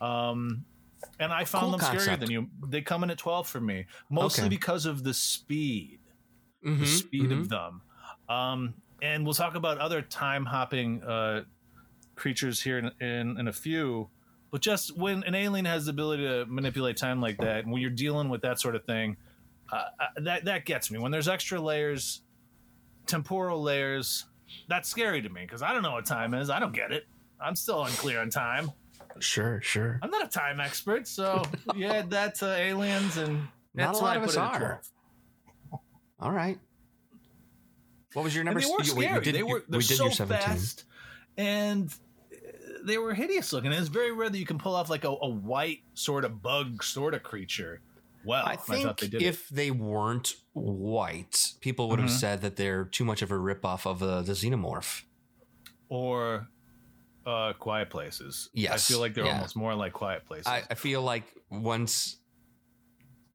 Um, 0.00 0.64
and 1.20 1.32
I 1.32 1.44
found 1.44 1.70
Cool 1.70 1.78
them 1.78 1.80
scarier 1.96 2.18
than 2.18 2.28
you. 2.28 2.48
They 2.66 2.82
come 2.82 3.04
in 3.04 3.10
at 3.10 3.18
12 3.18 3.46
for 3.48 3.60
me, 3.60 3.86
mostly 4.10 4.44
Okay. 4.44 4.48
because 4.48 4.84
of 4.84 5.04
the 5.04 5.14
speed, 5.14 6.00
the 6.62 6.70
Mhm, 6.70 6.86
speed 6.86 7.30
mhm. 7.30 7.38
of 7.40 7.48
them. 7.48 7.82
Um, 8.28 8.74
and 9.00 9.24
we'll 9.24 9.34
talk 9.34 9.54
about 9.54 9.78
other 9.78 10.02
time 10.02 10.44
hopping 10.44 11.02
uh, 11.04 11.44
creatures 12.22 12.62
here 12.62 12.78
in, 12.78 12.90
in 13.00 13.36
in 13.38 13.48
a 13.48 13.52
few. 13.52 14.08
But 14.52 14.60
just 14.60 14.96
when 14.96 15.24
an 15.24 15.34
alien 15.34 15.64
has 15.64 15.86
the 15.86 15.90
ability 15.90 16.22
to 16.24 16.46
manipulate 16.46 16.96
time 16.96 17.20
like 17.20 17.38
that, 17.38 17.64
and 17.64 17.72
when 17.72 17.82
you're 17.82 17.90
dealing 17.90 18.28
with 18.28 18.42
that 18.42 18.60
sort 18.60 18.76
of 18.76 18.84
thing, 18.84 19.16
uh, 19.72 19.76
uh, 19.98 20.06
that 20.20 20.44
that 20.44 20.64
gets 20.64 20.90
me. 20.90 20.98
When 20.98 21.10
there's 21.10 21.28
extra 21.28 21.60
layers, 21.60 22.20
temporal 23.06 23.60
layers, 23.62 24.26
that's 24.68 24.88
scary 24.88 25.20
to 25.22 25.28
me 25.28 25.42
because 25.42 25.62
I 25.62 25.72
don't 25.72 25.82
know 25.82 25.92
what 25.92 26.06
time 26.06 26.32
is. 26.34 26.48
I 26.48 26.60
don't 26.60 26.74
get 26.74 26.92
it. 26.92 27.04
I'm 27.40 27.56
still 27.56 27.82
unclear 27.84 28.20
on 28.20 28.30
time. 28.30 28.70
Sure, 29.18 29.60
sure. 29.62 29.98
I'm 30.02 30.10
not 30.10 30.24
a 30.24 30.28
time 30.28 30.60
expert, 30.60 31.08
so 31.08 31.42
you 31.74 31.86
add 31.86 32.10
that 32.10 32.36
to 32.36 32.46
aliens, 32.54 33.16
and 33.16 33.34
Not 33.74 33.86
that's 33.88 34.00
a 34.00 34.02
lot 34.04 34.16
I 34.16 34.20
of 34.20 34.28
us 34.28 34.36
are. 34.36 34.80
All 36.20 36.30
right. 36.30 36.58
What 38.12 38.22
was 38.22 38.34
your 38.34 38.44
number? 38.44 38.60
And 38.60 38.68
they 38.68 38.72
were 38.72 38.78
you- 38.80 38.84
scary. 38.84 39.18
we 39.18 39.24
did, 39.24 39.34
they 39.34 39.42
were 39.42 39.64
they're 39.68 39.80
did 39.80 39.96
so 39.96 40.04
your 40.04 40.12
17. 40.12 40.46
fast, 40.46 40.84
and 41.36 41.92
they 42.84 42.98
were 42.98 43.14
hideous 43.14 43.52
looking. 43.52 43.72
It's 43.72 43.88
very 43.88 44.12
rare 44.12 44.28
that 44.30 44.38
you 44.38 44.46
can 44.46 44.58
pull 44.58 44.74
off 44.74 44.90
like 44.90 45.04
a, 45.04 45.08
a 45.10 45.28
white 45.28 45.80
sort 45.94 46.24
of 46.24 46.42
bug 46.42 46.82
sort 46.82 47.14
of 47.14 47.22
creature. 47.22 47.80
Well, 48.24 48.44
I 48.46 48.54
think 48.56 48.84
thought 48.86 48.98
they 48.98 49.08
did 49.08 49.22
it. 49.22 49.26
if 49.26 49.48
they 49.48 49.70
weren't 49.72 50.34
white, 50.52 51.54
people 51.60 51.88
would 51.90 51.98
have 51.98 52.08
Mhm. 52.08 52.20
said 52.20 52.40
that 52.42 52.54
they're 52.56 52.84
too 52.84 53.04
much 53.04 53.20
of 53.22 53.30
a 53.32 53.34
ripoff 53.34 53.84
of 53.84 54.02
uh, 54.02 54.22
the 54.22 54.32
xenomorph. 54.32 55.02
or 55.88 56.48
uh, 57.26 57.52
Quiet 57.54 57.90
Places. 57.90 58.48
Yes, 58.54 58.72
I 58.88 58.92
feel 58.92 59.00
like 59.00 59.14
they're 59.14 59.24
yeah. 59.26 59.34
almost 59.34 59.54
more 59.56 59.74
like 59.74 59.92
Quiet 59.92 60.24
Places. 60.24 60.46
I, 60.46 60.62
I 60.70 60.74
feel 60.74 61.02
like 61.02 61.24
once 61.50 62.16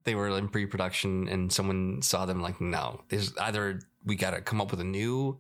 they 0.05 0.15
were 0.15 0.29
in 0.37 0.47
pre-production 0.49 1.27
and 1.27 1.51
someone 1.51 2.01
saw 2.01 2.25
them, 2.25 2.41
like, 2.41 2.59
no, 2.61 3.01
there's 3.09 3.35
either 3.37 3.79
we 4.05 4.15
got 4.15 4.31
to 4.31 4.41
come 4.41 4.59
up 4.61 4.71
with 4.71 4.79
a 4.79 4.85
new 4.85 5.37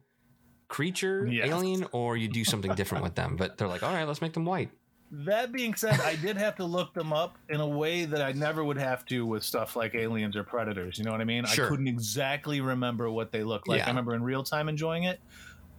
creature, 0.67 1.27
Yeah. 1.27 1.45
alien, 1.45 1.85
or 1.91 2.17
you 2.17 2.27
do 2.27 2.43
something 2.43 2.73
different 2.75 3.03
with 3.03 3.15
them. 3.15 3.35
But 3.35 3.57
they're 3.57 3.67
like, 3.67 3.83
all 3.83 3.93
right, 3.93 4.07
let's 4.07 4.21
make 4.21 4.33
them 4.33 4.45
white. 4.45 4.69
that 5.09 5.53
being 5.53 5.73
said, 5.73 6.01
I 6.01 6.17
did 6.17 6.35
have 6.35 6.57
to 6.57 6.65
look 6.65 6.93
them 6.93 7.13
up 7.13 7.37
in 7.47 7.61
a 7.61 7.67
way 7.67 8.03
that 8.03 8.21
I 8.21 8.33
never 8.33 8.61
would 8.65 8.77
have 8.77 9.05
to 9.05 9.25
with 9.25 9.41
stuff 9.41 9.77
like 9.77 9.95
aliens 9.95 10.35
or 10.35 10.43
predators. 10.43 10.97
You 10.97 11.05
know 11.05 11.13
what 11.13 11.21
I 11.21 11.23
mean? 11.23 11.45
Sure. 11.45 11.65
I 11.65 11.69
couldn't 11.69 11.87
exactly 11.87 12.59
remember 12.59 13.09
what 13.09 13.31
they 13.31 13.41
look 13.43 13.69
like. 13.69 13.77
Yeah. 13.79 13.85
I 13.85 13.87
remember 13.89 14.15
in 14.15 14.21
real 14.23 14.43
time 14.43 14.67
enjoying 14.67 15.03
it, 15.03 15.21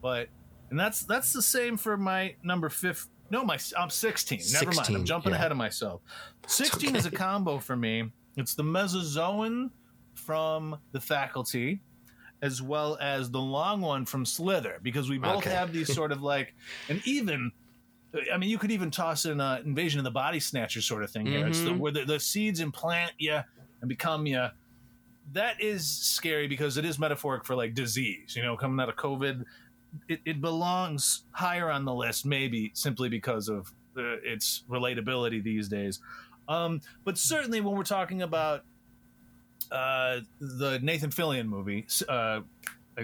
but 0.00 0.28
and 0.70 0.80
that's 0.80 1.02
that's 1.02 1.34
the 1.34 1.42
same 1.42 1.76
for 1.76 1.98
my 1.98 2.34
number 2.42 2.70
fifth. 2.70 3.08
No, 3.30 3.44
my 3.44 3.58
I'm 3.78 3.90
16. 3.90 4.40
Never 4.54 4.72
mind. 4.72 4.96
I'm 4.96 5.04
jumping 5.04 5.32
yeah. 5.32 5.36
ahead 5.36 5.52
of 5.52 5.58
myself. 5.58 6.00
16 6.46 6.96
is 6.96 7.04
a 7.04 7.10
combo 7.10 7.58
for 7.58 7.76
me. 7.76 8.10
It's 8.38 8.54
the 8.54 8.62
Mesozoan 8.64 9.70
from 10.14 10.78
the 10.92 11.00
faculty, 11.02 11.82
as 12.42 12.62
well 12.62 12.96
as 13.00 13.30
the 13.30 13.40
long 13.40 13.80
one 13.80 14.04
from 14.04 14.24
Slither, 14.24 14.78
because 14.82 15.08
we 15.10 15.18
both 15.18 15.46
Okay. 15.46 15.50
have 15.50 15.72
these 15.72 15.92
sort 15.92 16.12
of 16.12 16.22
like, 16.22 16.54
and 16.88 17.00
even, 17.04 17.50
I 18.32 18.36
mean, 18.38 18.48
you 18.48 18.58
could 18.58 18.70
even 18.70 18.90
toss 18.90 19.24
in 19.24 19.40
uh, 19.40 19.60
Invasion 19.64 19.98
of 19.98 20.04
the 20.04 20.10
Body 20.10 20.40
Snatcher 20.40 20.80
sort 20.80 21.02
of 21.02 21.10
thing 21.10 21.26
here. 21.26 21.46
It's 21.46 21.62
the, 21.64 21.70
Mhm. 21.70 21.78
where 21.78 21.92
the, 21.92 22.04
the 22.04 22.20
seeds 22.20 22.60
implant 22.60 23.12
you 23.18 23.40
and 23.80 23.88
become 23.88 24.26
you. 24.26 24.46
That 25.32 25.60
is 25.60 25.90
scary 25.90 26.46
because 26.48 26.76
it 26.78 26.84
is 26.84 26.98
metaphoric 26.98 27.44
for 27.44 27.54
like 27.54 27.74
disease, 27.74 28.34
you 28.34 28.42
know, 28.42 28.56
coming 28.56 28.80
out 28.80 28.88
of 28.88 28.96
COVID. 28.96 29.42
It, 30.08 30.20
it 30.24 30.40
belongs 30.40 31.24
higher 31.32 31.70
on 31.70 31.84
the 31.84 31.94
list, 31.94 32.24
maybe 32.24 32.70
simply 32.74 33.08
because 33.08 33.48
of 33.48 33.66
uh, 33.96 34.16
its 34.22 34.64
relatability 34.70 35.42
these 35.42 35.68
days. 35.68 36.00
Um, 36.46 36.80
but 37.04 37.18
certainly 37.18 37.60
when 37.60 37.74
we're 37.76 37.82
talking 37.82 38.22
about 38.22 38.62
uh, 39.70 40.20
the 40.40 40.78
Nathan 40.82 41.10
Fillion 41.10 41.46
movie, 41.46 41.86
uh, 42.08 42.40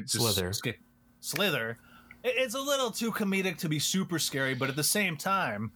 Slither. 0.06 0.52
skip- 0.52 0.78
Slither, 1.20 1.78
it's 2.22 2.54
a 2.54 2.60
little 2.60 2.90
too 2.90 3.12
comedic 3.12 3.58
to 3.58 3.68
be 3.68 3.78
super 3.78 4.18
scary, 4.18 4.54
but 4.54 4.68
at 4.68 4.76
the 4.76 4.82
same 4.84 5.16
time, 5.16 5.72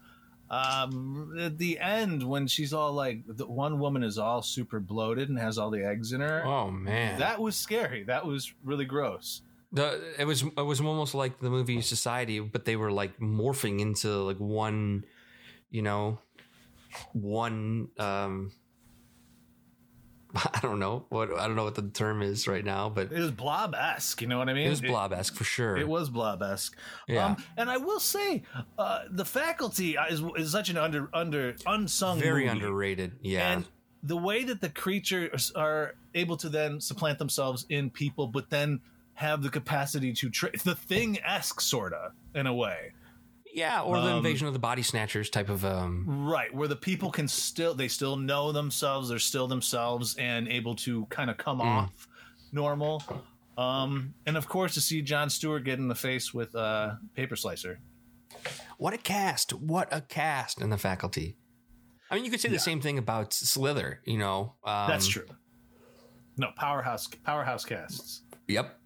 um, 0.50 1.36
at 1.38 1.58
the 1.58 1.78
end 1.78 2.22
when 2.22 2.46
she's 2.46 2.72
all 2.72 2.92
like, 2.92 3.20
the 3.26 3.46
one 3.46 3.78
woman 3.78 4.02
is 4.02 4.18
all 4.18 4.40
super 4.42 4.80
bloated 4.80 5.28
and 5.28 5.38
has 5.38 5.58
all 5.58 5.70
the 5.70 5.84
eggs 5.84 6.12
in 6.12 6.20
her. 6.22 6.42
Oh 6.46 6.70
man, 6.70 7.18
That 7.18 7.40
was 7.40 7.54
scary. 7.56 8.02
That 8.04 8.24
was 8.26 8.52
really 8.64 8.86
gross. 8.86 9.42
the 9.72 10.02
it 10.18 10.24
was 10.24 10.42
it 10.42 10.64
was 10.64 10.80
almost 10.80 11.14
like 11.14 11.38
the 11.40 11.50
movie 11.50 11.82
Society, 11.82 12.40
but 12.40 12.64
they 12.64 12.76
were 12.76 12.90
like 12.90 13.18
morphing 13.20 13.80
into 13.80 14.08
like 14.24 14.38
one, 14.38 15.04
you 15.70 15.82
know, 15.82 16.18
one. 17.12 17.88
um 17.98 18.52
I 20.34 20.58
don't 20.60 20.78
know 20.78 21.06
what 21.08 21.32
I 21.38 21.46
don't 21.46 21.56
know 21.56 21.64
what 21.64 21.74
the 21.74 21.82
term 21.88 22.20
is 22.22 22.46
right 22.46 22.64
now, 22.64 22.88
but 22.88 23.10
It 23.12 23.18
was 23.18 23.30
blob 23.30 23.74
esque. 23.74 24.20
You 24.20 24.28
know 24.28 24.38
what 24.38 24.48
I 24.48 24.54
mean? 24.54 24.66
it 24.66 24.70
was 24.70 24.80
blob 24.80 25.12
esque 25.12 25.34
for 25.34 25.44
sure. 25.44 25.76
It 25.76 25.88
was 25.88 26.10
blob 26.10 26.42
esque. 26.42 26.76
Yeah. 27.06 27.26
Um, 27.26 27.36
and 27.56 27.70
I 27.70 27.78
will 27.78 28.00
say, 28.00 28.42
uh, 28.78 29.04
the 29.10 29.24
faculty 29.24 29.96
is, 30.10 30.22
is 30.36 30.52
such 30.52 30.68
an 30.68 30.76
under 30.76 31.08
under 31.14 31.56
unsung, 31.66 32.20
very 32.20 32.44
movie. 32.46 32.58
underrated. 32.58 33.12
Yeah, 33.22 33.52
And 33.52 33.66
the 34.02 34.16
way 34.16 34.44
that 34.44 34.60
the 34.60 34.68
creatures 34.68 35.50
are 35.56 35.94
able 36.14 36.36
to 36.38 36.48
then 36.48 36.80
supplant 36.80 37.18
themselves 37.18 37.64
in 37.68 37.88
people, 37.90 38.26
but 38.26 38.50
then 38.50 38.80
have 39.14 39.42
the 39.42 39.50
capacity 39.50 40.12
to 40.12 40.30
tra- 40.30 40.52
the 40.64 40.74
thing 40.74 41.18
esque 41.24 41.60
sorta 41.60 42.12
in 42.34 42.46
a 42.46 42.54
way, 42.54 42.92
yeah, 43.58 43.82
or 43.82 44.00
the 44.00 44.10
um, 44.12 44.16
invasion 44.18 44.46
of 44.46 44.52
the 44.52 44.58
body 44.58 44.82
snatchers 44.82 45.28
type 45.30 45.48
of 45.48 45.64
um. 45.64 46.04
right? 46.28 46.52
Where 46.54 46.68
the 46.68 46.76
people 46.76 47.10
can 47.10 47.28
still 47.28 47.74
they 47.74 47.88
still 47.88 48.16
know 48.16 48.52
themselves, 48.52 49.08
they're 49.08 49.18
still 49.18 49.46
themselves, 49.48 50.14
and 50.16 50.48
able 50.48 50.74
to 50.76 51.06
kind 51.06 51.30
of 51.30 51.36
come 51.36 51.58
Mm. 51.60 51.64
off 51.66 52.08
normal. 52.52 53.02
Um, 53.56 54.14
and 54.26 54.36
of 54.36 54.48
course, 54.48 54.74
to 54.74 54.80
see 54.80 55.02
Jon 55.02 55.28
Stewart 55.30 55.64
get 55.64 55.78
in 55.78 55.88
the 55.88 55.94
face 55.94 56.32
with 56.32 56.54
uh, 56.54 56.94
paper 57.14 57.34
slicer. 57.36 57.80
What 58.78 58.94
a 58.94 58.98
cast! 58.98 59.52
What 59.52 59.88
a 59.90 60.00
cast 60.00 60.60
in 60.60 60.70
the 60.70 60.78
faculty. 60.78 61.36
I 62.10 62.14
mean, 62.14 62.24
you 62.24 62.30
could 62.30 62.40
say 62.40 62.48
Yeah. 62.48 62.54
the 62.54 62.60
same 62.60 62.80
thing 62.80 62.96
about 62.98 63.32
Slither. 63.32 64.00
You 64.04 64.18
know, 64.18 64.54
um, 64.64 64.88
That's 64.88 65.08
true. 65.08 65.26
No 66.36 66.52
powerhouse 66.56 67.08
powerhouse 67.24 67.64
casts. 67.64 68.22
Yep. 68.46 68.78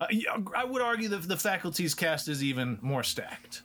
Uh, 0.00 0.06
I 0.54 0.64
would 0.64 0.82
argue 0.82 1.08
that 1.08 1.26
the 1.26 1.36
faculty's 1.38 1.94
cast 1.94 2.28
is 2.28 2.42
even 2.44 2.78
more 2.82 3.02
stacked. 3.02 3.62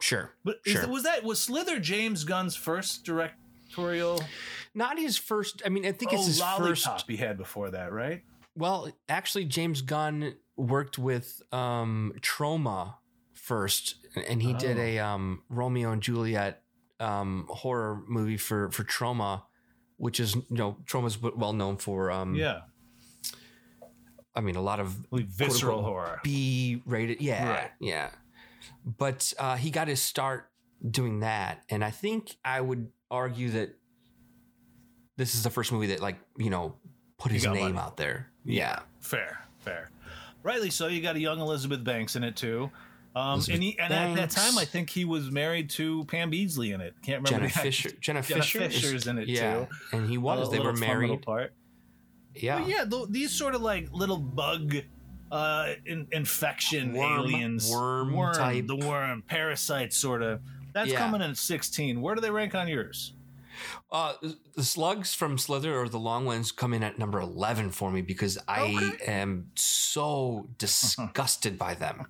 Sure. 0.00 0.32
But 0.44 0.56
is, 0.64 0.72
sure. 0.74 0.88
was 0.88 1.02
that 1.04 1.24
was 1.24 1.40
Slither 1.40 1.78
James 1.80 2.24
Gunn's 2.24 2.54
first 2.56 3.04
directorial? 3.04 4.22
Not 4.74 4.98
his 4.98 5.16
first. 5.16 5.62
I 5.66 5.68
mean, 5.70 5.84
I 5.86 5.92
think 5.92 6.12
it's 6.12 6.22
oh, 6.22 6.26
his 6.26 6.40
Lollipop 6.40 6.68
first. 6.68 7.04
he 7.08 7.16
had 7.16 7.36
before 7.36 7.70
that, 7.70 7.92
right? 7.92 8.22
Well, 8.54 8.90
actually, 9.08 9.44
James 9.46 9.82
Gunn 9.82 10.34
worked 10.56 10.98
with 10.98 11.42
um, 11.52 12.12
Troma 12.20 12.94
first, 13.34 13.96
and 14.28 14.42
he 14.42 14.52
did 14.54 14.78
Oh. 14.78 14.82
a 14.82 14.98
um, 14.98 15.42
Romeo 15.48 15.92
and 15.92 16.02
Juliet 16.02 16.62
um, 17.00 17.46
horror 17.48 18.02
movie 18.08 18.36
for 18.36 18.70
for 18.70 18.84
Troma, 18.84 19.42
which 19.96 20.20
is 20.20 20.34
you 20.36 20.44
know 20.50 20.76
Troma's 20.84 21.16
w- 21.16 21.36
well 21.36 21.52
known 21.52 21.76
for. 21.76 22.10
Um, 22.10 22.34
Yeah, 22.34 22.60
I 24.34 24.40
mean, 24.40 24.56
a 24.56 24.60
lot 24.62 24.78
of 24.80 24.96
visceral 25.12 25.82
horror. 25.82 26.20
B 26.22 26.82
rated. 26.86 27.20
Yeah, 27.20 27.48
Right. 27.50 27.70
yeah. 27.80 28.10
But 28.96 29.32
uh, 29.38 29.56
he 29.56 29.70
got 29.70 29.88
his 29.88 30.00
start 30.00 30.48
doing 30.88 31.20
that, 31.20 31.62
and 31.68 31.84
I 31.84 31.90
think 31.90 32.36
I 32.44 32.60
would 32.60 32.90
argue 33.10 33.50
that 33.50 33.74
this 35.16 35.34
is 35.34 35.42
the 35.42 35.50
first 35.50 35.72
movie 35.72 35.88
that, 35.88 36.00
like, 36.00 36.16
you 36.38 36.48
know, 36.50 36.74
put 37.18 37.32
his 37.32 37.44
name 37.44 37.74
money. 37.74 37.76
out 37.78 37.96
there. 37.96 38.30
Yeah, 38.44 38.80
Fair, 39.00 39.44
fair. 39.58 39.90
Rightly 40.42 40.70
so. 40.70 40.86
You 40.86 41.02
got 41.02 41.16
a 41.16 41.20
young 41.20 41.40
Elizabeth 41.40 41.82
Banks 41.84 42.16
in 42.16 42.24
it 42.24 42.36
too. 42.36 42.70
Um, 43.16 43.42
and 43.50 43.62
he, 43.62 43.76
and 43.78 43.92
at 43.92 44.14
that 44.16 44.30
time, 44.30 44.56
I 44.56 44.64
think 44.64 44.88
he 44.90 45.04
was 45.04 45.30
married 45.30 45.70
to 45.70 46.04
Pam 46.04 46.30
Beesly 46.30 46.72
in 46.72 46.80
it. 46.80 46.94
Can't 47.02 47.24
remember 47.28 47.48
Jenna. 47.48 47.62
Fischer. 47.62 47.90
Jenna, 48.00 48.22
Jenna 48.22 48.42
Fischer 48.42 48.62
is- 48.62 48.74
Fischer's 48.74 49.06
in 49.08 49.18
it, 49.18 49.28
yeah, 49.28 49.64
too. 49.64 49.66
and 49.92 50.08
he 50.08 50.16
was. 50.18 50.48
A 50.48 50.50
they 50.52 50.58
were 50.60 50.66
little 50.66 50.80
fun 50.80 50.88
little 50.88 51.06
married. 51.08 51.22
part. 51.22 51.52
Yeah, 52.34 52.60
But 52.60 52.68
yeah, 52.68 52.84
th- 52.84 53.06
these 53.10 53.32
sort 53.32 53.54
of 53.56 53.62
like 53.62 53.88
little 53.92 54.18
bug 54.18 54.76
uh, 55.30 55.74
in, 55.86 56.06
infection 56.12 56.92
Worm- 56.94 57.20
aliens, 57.20 57.70
worm 57.70 58.14
type. 58.34 58.66
the 58.66 58.76
worm, 58.76 59.22
parasite 59.22 59.92
sort 59.92 60.22
of. 60.22 60.40
That's 60.72 60.90
Yeah. 60.90 60.98
coming 60.98 61.20
in 61.22 61.30
at 61.30 61.36
sixteen. 61.36 62.00
Where 62.00 62.14
do 62.14 62.20
they 62.20 62.30
rank 62.30 62.54
on 62.54 62.68
yours? 62.68 63.12
Uh, 63.90 64.14
the 64.54 64.62
slugs 64.62 65.14
from 65.14 65.36
Slither 65.36 65.76
or 65.76 65.88
the 65.88 65.98
long 65.98 66.24
ones 66.24 66.52
come 66.52 66.72
in 66.72 66.82
at 66.84 66.98
number 66.98 67.18
eleven 67.20 67.70
for 67.70 67.90
me 67.90 68.02
because 68.02 68.38
I 68.46 68.74
Okay. 68.76 69.04
am 69.06 69.50
so 69.56 70.48
disgusted 70.58 71.58
by 71.58 71.74
them. 71.74 72.06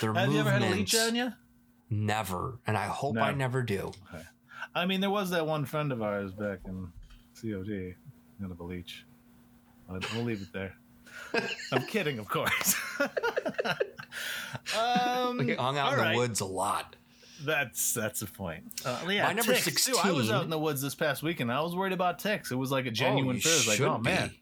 Their 0.00 0.12
Have 0.14 0.32
you 0.32 0.38
ever 0.40 0.50
had 0.50 0.62
a 0.62 0.70
leech 0.70 0.94
on 0.94 1.16
you? 1.16 1.32
Never, 1.88 2.60
and 2.66 2.76
I 2.76 2.86
hope 2.86 3.16
I 3.16 3.32
never 3.32 3.62
do. 3.62 3.90
I 4.74 4.86
mean, 4.86 5.00
there 5.00 5.10
was 5.10 5.30
that 5.30 5.44
one 5.46 5.64
friend 5.64 5.90
of 5.90 6.00
ours 6.02 6.32
back 6.32 6.60
in 6.66 6.92
COD, 7.40 7.96
none 8.38 8.52
of 8.52 8.60
a 8.60 8.62
leech. 8.64 9.04
But 9.88 10.06
we'll 10.14 10.22
leave 10.22 10.40
it 10.42 10.52
there. 10.52 10.76
I'm 11.72 11.82
kidding, 11.86 12.18
of 12.18 12.28
course. 12.28 12.74
um, 14.78 15.38
We 15.38 15.54
hung 15.54 15.78
out 15.78 15.92
in 15.92 15.98
the 15.98 16.04
right. 16.04 16.16
woods 16.16 16.40
a 16.40 16.44
lot. 16.44 16.96
That's 17.44 17.94
that's 17.94 18.20
a 18.22 18.26
point. 18.26 18.64
Uh, 18.84 19.00
yeah, 19.08 19.24
My 19.28 19.32
number 19.32 19.54
ticks, 19.54 19.86
too. 19.86 19.96
I 20.02 20.12
was 20.12 20.30
out 20.30 20.44
in 20.44 20.50
the 20.50 20.58
woods 20.58 20.82
this 20.82 20.94
past 20.94 21.22
weekend. 21.22 21.50
I 21.50 21.62
was 21.62 21.74
worried 21.74 21.94
about 21.94 22.18
ticks. 22.18 22.50
It 22.52 22.56
was 22.56 22.70
like 22.70 22.84
a 22.86 22.90
genuine 22.90 23.36
you 23.36 23.42
fear. 23.42 23.52
It 23.52 23.56
was 23.56 23.68
like, 23.68 23.80
oh 23.80 23.96
man, 23.98 24.28
be. 24.28 24.40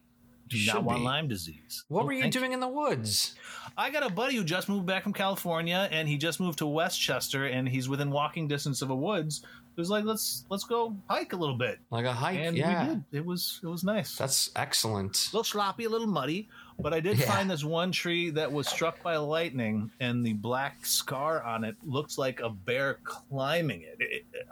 do 0.48 0.58
You 0.58 0.66
not 0.72 0.82
want 0.82 0.98
be. 0.98 1.04
Lyme 1.04 1.28
disease. 1.28 1.84
What 1.88 2.02
Oh, 2.02 2.06
were 2.06 2.12
you 2.12 2.28
doing 2.28 2.52
in 2.52 2.58
the 2.58 2.66
woods? 2.68 3.36
I 3.76 3.90
got 3.90 4.04
a 4.04 4.10
buddy 4.12 4.34
who 4.34 4.42
just 4.42 4.68
moved 4.68 4.86
back 4.86 5.04
from 5.04 5.12
California, 5.12 5.88
and 5.92 6.08
he 6.08 6.16
just 6.16 6.40
moved 6.40 6.58
to 6.58 6.66
Westchester, 6.66 7.46
and 7.46 7.68
he's 7.68 7.88
within 7.88 8.10
walking 8.10 8.48
distance 8.48 8.82
of 8.82 8.90
a 8.90 8.96
woods. 8.96 9.42
It 9.78 9.80
was 9.80 9.90
like, 9.90 10.04
let's 10.04 10.44
let's 10.50 10.64
go 10.64 10.96
hike 11.08 11.34
a 11.34 11.36
little 11.36 11.54
bit, 11.54 11.78
Like 11.92 12.04
a 12.04 12.12
hike? 12.12 12.36
and 12.40 12.56
yeah, 12.56 12.88
we 12.88 12.94
did. 12.94 13.04
It 13.12 13.24
was 13.24 13.60
it 13.62 13.68
was 13.68 13.84
nice. 13.84 14.16
that's 14.16 14.50
excellent. 14.56 15.14
a 15.32 15.36
little 15.36 15.44
sloppy, 15.44 15.84
a 15.84 15.88
little 15.88 16.08
muddy, 16.08 16.48
but 16.80 16.92
I 16.92 16.98
did 16.98 17.16
Yeah. 17.16 17.30
find 17.32 17.48
this 17.48 17.62
one 17.62 17.92
tree 17.92 18.30
that 18.30 18.50
was 18.50 18.66
struck 18.66 19.00
by 19.04 19.16
lightning, 19.18 19.88
and 20.00 20.26
the 20.26 20.32
black 20.32 20.84
scar 20.84 21.44
on 21.44 21.62
it 21.62 21.76
looks 21.86 22.18
like 22.18 22.40
a 22.40 22.50
bear 22.50 22.98
climbing 23.04 23.82
it. 23.82 23.96
It- 24.00 24.26
it- 24.32 24.48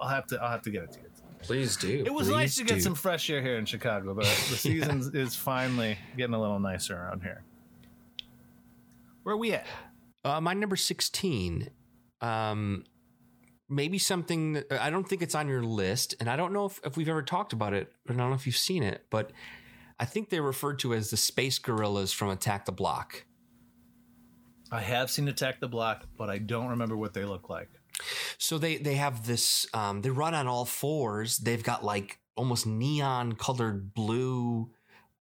I'll 0.00 0.06
have 0.08 0.28
to 0.28 0.40
I'll 0.40 0.50
have 0.52 0.62
to 0.62 0.70
get 0.70 0.84
it 0.84 0.92
to 0.92 1.00
you. 1.00 1.04
Please 1.42 1.76
do. 1.76 2.04
It 2.06 2.14
was 2.14 2.28
Please 2.28 2.32
nice 2.34 2.54
to 2.58 2.64
get 2.64 2.74
do. 2.76 2.80
some 2.82 2.94
fresh 2.94 3.28
air 3.30 3.42
here 3.42 3.58
in 3.58 3.64
Chicago. 3.64 4.14
but 4.14 4.24
the 4.48 4.56
season 4.56 5.10
is 5.12 5.34
finally 5.34 5.98
getting 6.16 6.34
a 6.34 6.40
little 6.40 6.60
nicer 6.60 6.96
around 6.96 7.22
here. 7.24 7.42
Where 9.24 9.34
are 9.34 9.38
we 9.38 9.52
at? 9.54 9.66
Uh, 10.24 10.40
my 10.40 10.54
number 10.54 10.76
16. 10.76 11.68
Um, 12.20 12.84
maybe 13.68 13.98
something 13.98 14.54
that 14.54 14.72
I 14.72 14.90
don't 14.90 15.08
think 15.08 15.22
it's 15.22 15.34
on 15.34 15.48
your 15.48 15.62
list, 15.62 16.14
and 16.20 16.28
I 16.28 16.36
don't 16.36 16.52
know 16.52 16.66
if, 16.66 16.80
if 16.84 16.96
we've 16.96 17.08
ever 17.08 17.22
talked 17.22 17.52
about 17.52 17.74
it, 17.74 17.92
and 18.06 18.16
I 18.16 18.22
don't 18.22 18.30
know 18.30 18.36
if 18.36 18.46
you've 18.46 18.56
seen 18.56 18.82
it, 18.82 19.06
but 19.10 19.30
I 19.98 20.04
think 20.04 20.30
they're 20.30 20.42
referred 20.42 20.78
to 20.80 20.94
as 20.94 21.10
the 21.10 21.16
space 21.16 21.58
gorillas 21.58 22.12
from 22.12 22.30
Attack 22.30 22.66
the 22.66 22.72
Block. 22.72 23.24
I 24.70 24.80
have 24.80 25.10
seen 25.10 25.28
Attack 25.28 25.60
the 25.60 25.68
Block, 25.68 26.04
but 26.16 26.28
I 26.28 26.38
don't 26.38 26.68
remember 26.68 26.96
what 26.96 27.14
they 27.14 27.24
look 27.24 27.48
like. 27.48 27.68
So 28.36 28.58
they 28.58 28.76
they 28.76 28.94
have 28.94 29.26
this. 29.26 29.66
Um, 29.74 30.02
they 30.02 30.10
run 30.10 30.34
on 30.34 30.46
all 30.46 30.64
fours. 30.64 31.38
They've 31.38 31.62
got 31.62 31.84
like 31.84 32.20
almost 32.36 32.66
neon 32.66 33.32
colored 33.32 33.92
blue 33.94 34.70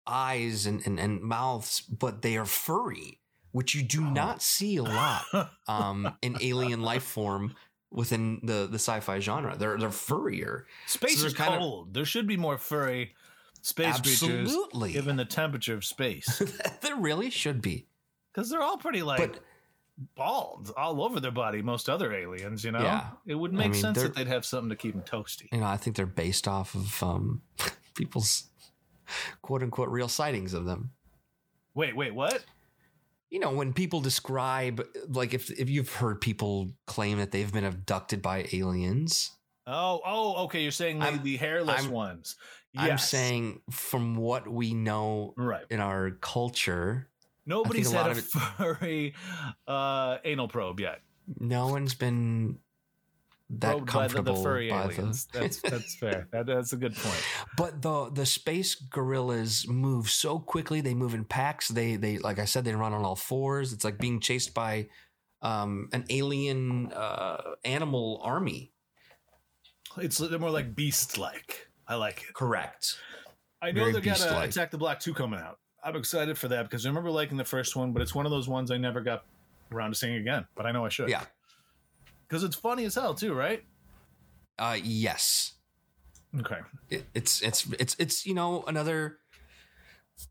eyes 0.06 0.66
and, 0.66 0.86
and, 0.86 1.00
and 1.00 1.22
mouths, 1.22 1.82
but 1.82 2.22
they 2.22 2.38
are 2.38 2.46
furry, 2.46 3.20
which 3.52 3.74
you 3.74 3.82
do 3.82 4.02
not 4.02 4.42
see 4.42 4.78
a 4.78 4.84
lot 4.84 5.24
um, 5.68 6.16
in 6.22 6.38
alien 6.42 6.82
life 6.82 7.04
form 7.04 7.56
within 7.96 8.40
the 8.44 8.68
the 8.70 8.76
sci-fi 8.76 9.20
genre. 9.20 9.56
They're 9.58 9.78
they're 9.78 9.90
furrier. 9.92 10.68
Space 10.86 11.22
So 11.22 11.28
is 11.28 11.34
cold. 11.34 11.94
There 11.94 12.06
should 12.06 12.28
be 12.28 12.38
more 12.38 12.58
furry 12.58 13.16
space 13.62 14.00
creatures 14.00 14.54
Absolutely, 14.54 14.94
given 14.94 15.16
the 15.16 15.26
temperature 15.26 15.74
of 15.74 15.84
space. 15.86 16.42
there 16.82 16.96
really 16.96 17.30
should 17.30 17.62
be. 17.62 17.88
Because 18.34 18.50
they're 18.50 18.62
all 18.62 18.78
pretty 18.78 19.02
like 19.02 19.20
But 19.20 19.40
bald 20.16 20.74
all 20.76 21.02
over 21.04 21.20
their 21.20 21.32
body. 21.32 21.62
Most 21.62 21.90
other 21.90 22.14
aliens, 22.14 22.64
you 22.64 22.72
know. 22.72 22.82
Yeah. 22.82 23.08
It 23.26 23.36
would 23.36 23.54
I 23.54 23.58
make 23.58 23.72
mean, 23.72 23.82
sense 23.82 24.02
that 24.02 24.14
they'd 24.14 24.28
have 24.28 24.46
something 24.46 24.70
to 24.70 24.76
keep 24.76 24.94
them 24.94 25.04
toasty. 25.04 25.48
you 25.52 25.60
know, 25.60 25.66
I 25.68 25.78
think 25.78 25.96
they're 25.96 26.06
based 26.06 26.48
off 26.48 26.76
of 26.76 27.02
um, 27.02 27.42
people's 27.96 28.50
quote 29.42 29.64
unquote 29.64 29.90
real 29.90 30.10
sightings 30.10 30.54
of 30.54 30.66
them. 30.66 30.92
Wait, 31.74 31.96
wait, 31.96 32.14
what? 32.14 32.44
You 33.36 33.42
know 33.42 33.52
when 33.52 33.74
people 33.74 34.00
describe 34.00 34.82
like 35.10 35.34
if 35.34 35.52
if 35.60 35.70
you've 35.70 35.92
heard 35.94 36.22
people 36.22 36.72
claim 36.88 37.18
that 37.18 37.32
they've 37.32 37.52
been 37.52 37.66
abducted 37.66 38.22
by 38.22 38.48
aliens 38.54 39.32
Oh, 39.68 40.00
oh, 40.06 40.44
okay. 40.46 40.62
You're 40.62 40.72
saying 40.72 41.00
the, 41.00 41.20
the 41.24 41.38
hairless 41.38 41.82
I'm- 41.82 41.92
ones. 41.92 42.36
i'm 42.78 42.98
saying 43.00 43.62
from 43.72 44.16
what 44.16 44.48
we 44.48 44.74
know 44.74 45.34
right. 45.38 45.66
in 45.70 45.80
our 45.80 46.12
culture 46.22 47.10
Nobody's 47.46 47.92
a 47.94 47.98
had 47.98 48.08
a 48.08 48.20
it- 48.20 48.24
furry 48.24 49.14
uh, 49.68 50.18
anal 50.24 50.48
probe 50.48 50.80
yet. 50.80 51.02
no 51.40 51.68
one's 51.68 51.94
been 51.96 52.60
that 53.50 53.72
Probed 53.78 53.86
by 53.86 53.86
the, 53.86 53.92
comfortable 54.16 54.36
the 54.38 54.44
furry 54.44 54.70
by 54.70 54.84
aliens. 54.86 55.26
the 55.28 55.40
That's 55.40 55.62
that's 55.62 55.96
fair. 55.96 56.28
That, 56.32 56.48
that's 56.48 56.74
a 56.74 56.78
good 56.78 56.96
point. 56.96 57.24
but 57.58 57.82
the 57.82 58.10
the 58.12 58.26
space 58.26 58.74
gorillas 58.76 59.68
move 59.68 60.10
so 60.10 60.40
quickly 60.40 60.82
they 60.82 60.94
move 60.96 61.14
in 61.14 61.26
packs 61.26 61.68
they 61.68 61.96
they 61.96 62.18
like 62.18 62.40
i 62.40 62.46
said 62.46 62.66
they 62.66 62.74
run 62.74 62.94
on 62.94 63.04
all 63.06 63.16
fours 63.16 63.72
it's 63.72 63.84
like 63.86 64.00
being 64.00 64.20
chased 64.20 64.54
by 64.56 64.88
um 65.44 65.90
an 65.94 66.06
alien 66.10 66.92
uh 66.94 67.42
animal 67.64 68.20
army 68.24 68.72
It's 69.98 70.18
they're 70.18 70.40
more 70.40 70.50
like 70.50 70.76
beast 70.76 71.18
like. 71.18 71.68
I 71.88 71.96
like 71.96 72.24
it. 72.28 72.34
correct 72.34 72.98
I 73.62 73.72
know 73.72 73.82
Very 73.82 73.94
they 73.94 74.02
got 74.02 74.20
a 74.20 74.24
beast-like. 74.24 74.50
Attack 74.52 74.72
the 74.72 74.78
Block 74.78 75.00
2 75.00 75.14
coming 75.14 75.40
out. 75.40 75.60
I'm 75.84 75.96
excited 75.96 76.38
for 76.38 76.48
that 76.50 76.64
because 76.64 76.86
I 76.86 76.90
remember 76.90 77.10
liking 77.10 77.38
the 77.38 77.46
first 77.46 77.76
one, 77.76 77.94
but 77.94 78.02
it's 78.02 78.14
one 78.14 78.26
of 78.26 78.32
those 78.32 78.48
ones 78.48 78.70
I 78.70 78.78
never 78.78 79.02
got 79.02 79.24
around 79.72 79.92
to 79.92 79.96
seeing 79.98 80.16
again. 80.16 80.46
But 80.56 80.66
I 80.66 80.72
know 80.72 80.86
I 80.86 80.90
should. 80.90 81.10
yeah 81.10 81.24
Because 82.28 82.44
it's 82.44 82.56
funny 82.56 82.86
as 82.86 82.96
hell 82.96 83.14
too, 83.14 83.34
right? 83.34 83.64
uh 84.58 84.78
yes 84.82 85.54
Okay. 86.40 86.60
it, 86.90 87.06
it's 87.14 87.42
it's 87.42 87.68
it's 87.78 87.96
it's 88.00 88.26
you 88.26 88.34
know 88.34 88.64
another 88.68 89.18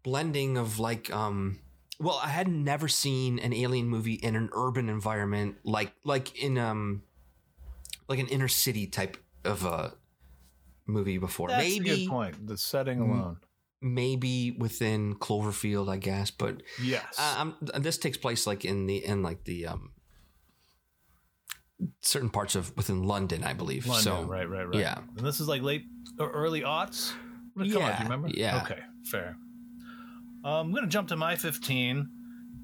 blending 0.03 0.57
of 0.57 0.79
like 0.79 1.13
um 1.13 1.59
well 2.01 2.19
i 2.23 2.29
had 2.29 2.49
never 2.49 2.89
seen 2.89 3.39
an 3.39 3.53
alien 3.53 3.87
movie 3.87 4.15
in 4.15 4.35
an 4.35 4.49
urban 4.55 4.89
environment 4.89 5.57
like 5.63 5.93
like 6.05 6.43
in 6.43 6.57
um 6.57 7.03
like 8.09 8.19
an 8.19 8.29
inner 8.29 8.49
city 8.49 8.87
type 8.87 9.17
of 9.45 9.65
a 9.65 9.95
movie 10.87 11.19
before 11.19 11.49
That's 11.49 11.61
a 11.61 11.79
maybe 11.81 12.05
good 12.07 12.09
point. 12.09 12.47
The 12.47 12.57
setting 12.57 13.01
alone. 13.01 13.37
maybe 13.83 14.53
within 14.53 15.15
cloverfield 15.17 15.91
i 15.91 15.97
guess 15.99 16.31
but 16.31 16.63
Yes. 16.83 17.19
uh, 17.19 17.51
this 17.79 17.99
takes 17.99 18.17
place 18.17 18.47
like 18.47 18.65
in 18.65 18.87
the 18.87 19.05
in 19.05 19.23
like 19.23 19.45
the 19.45 19.67
um 19.67 19.91
certain 22.01 22.31
parts 22.31 22.55
of 22.55 22.75
within 22.77 23.03
london 23.03 23.43
i 23.45 23.53
believe 23.53 23.87
London, 23.87 24.05
so 24.05 24.23
right, 24.25 24.49
right, 24.49 24.65
right. 24.69 24.79
yeah. 24.79 24.99
And 25.17 25.27
this 25.27 25.41
is 25.41 25.49
like 25.49 25.63
late 25.63 25.85
or 26.19 26.31
early 26.31 26.63
aughts. 26.63 27.13
When 27.55 27.69
did 27.69 27.77
it 27.77 27.83
out, 27.83 27.99
do 27.99 28.03
you 28.03 28.09
remember? 28.09 28.29
yeah. 28.33 28.63
Okay, 28.63 28.81
fair. 29.05 29.37
Um, 30.45 30.67
I'm 30.67 30.71
going 30.73 30.85
to 30.85 30.91
jump 30.91 31.09
to 31.09 31.17
my 31.17 31.37
15, 31.37 32.09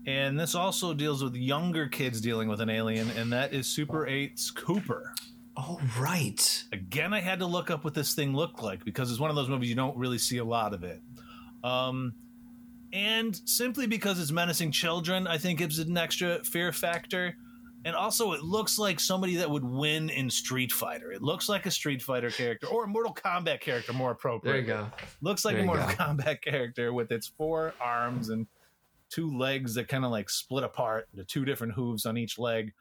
and 0.06 0.38
this 0.38 0.54
also 0.54 0.92
deals 0.92 1.22
with 1.22 1.34
younger 1.34 1.88
kids 1.88 2.20
dealing 2.20 2.48
with 2.48 2.60
an 2.60 2.68
alien, 2.68 3.10
and 3.12 3.32
that 3.32 3.52
is 3.52 3.66
Super 3.66 4.06
8's 4.06 4.50
Cooper. 4.50 5.14
oh 5.56 5.80
right 5.98 6.64
Again, 6.72 7.12
I 7.12 7.20
had 7.20 7.38
to 7.38 7.46
look 7.46 7.70
up 7.70 7.84
what 7.84 7.94
this 7.94 8.14
thing 8.14 8.34
looked 8.34 8.62
like 8.62 8.84
because 8.84 9.10
it's 9.10 9.20
one 9.20 9.30
of 9.30 9.36
those 9.36 9.48
movies 9.48 9.68
you 9.68 9.74
don't 9.74 9.96
really 9.96 10.18
see 10.18 10.38
a 10.38 10.44
lot 10.44 10.74
of 10.74 10.84
it. 10.84 11.00
Um, 11.64 12.14
and 12.92 13.40
simply 13.44 13.86
because 13.86 14.20
it's 14.20 14.32
menacing 14.32 14.72
children, 14.72 15.26
I 15.26 15.38
think 15.38 15.58
gives 15.58 15.78
it 15.78 15.88
an 15.88 15.96
extra 15.96 16.42
fear 16.44 16.72
factor. 16.72 17.36
And 17.84 17.96
also 17.96 18.32
it 18.32 18.42
looks 18.42 18.78
like 18.78 19.00
somebody 19.00 19.36
that 19.36 19.50
would 19.50 19.64
win 19.64 20.10
in 20.10 20.28
Street 20.30 20.70
Fighter. 20.72 21.12
It 21.12 21.22
looks 21.22 21.48
like 21.48 21.66
a 21.66 21.70
Street 21.70 22.02
Fighter 22.02 22.30
character 22.30 22.66
or 22.66 22.84
a 22.84 22.86
Mortal 22.86 23.14
Kombat 23.14 23.60
character, 23.60 23.92
more 23.92 24.10
appropriate. 24.10 24.52
There 24.52 24.60
you 24.60 24.66
go. 24.66 24.86
Looks 25.22 25.44
like 25.44 25.54
There 25.54 25.62
a 25.62 25.66
Mortal 25.66 25.86
go. 25.86 25.92
Kombat 25.94 26.42
character 26.42 26.92
with 26.92 27.10
its 27.12 27.26
four 27.28 27.74
arms 27.80 28.28
and 28.28 28.46
two 29.08 29.36
legs 29.36 29.74
that 29.74 29.88
kind 29.88 30.04
of 30.04 30.10
like 30.10 30.28
split 30.30 30.62
apart 30.64 31.08
into 31.12 31.24
two 31.24 31.44
different 31.44 31.72
hooves 31.74 32.06
on 32.06 32.16
each 32.16 32.38
leg. 32.38 32.72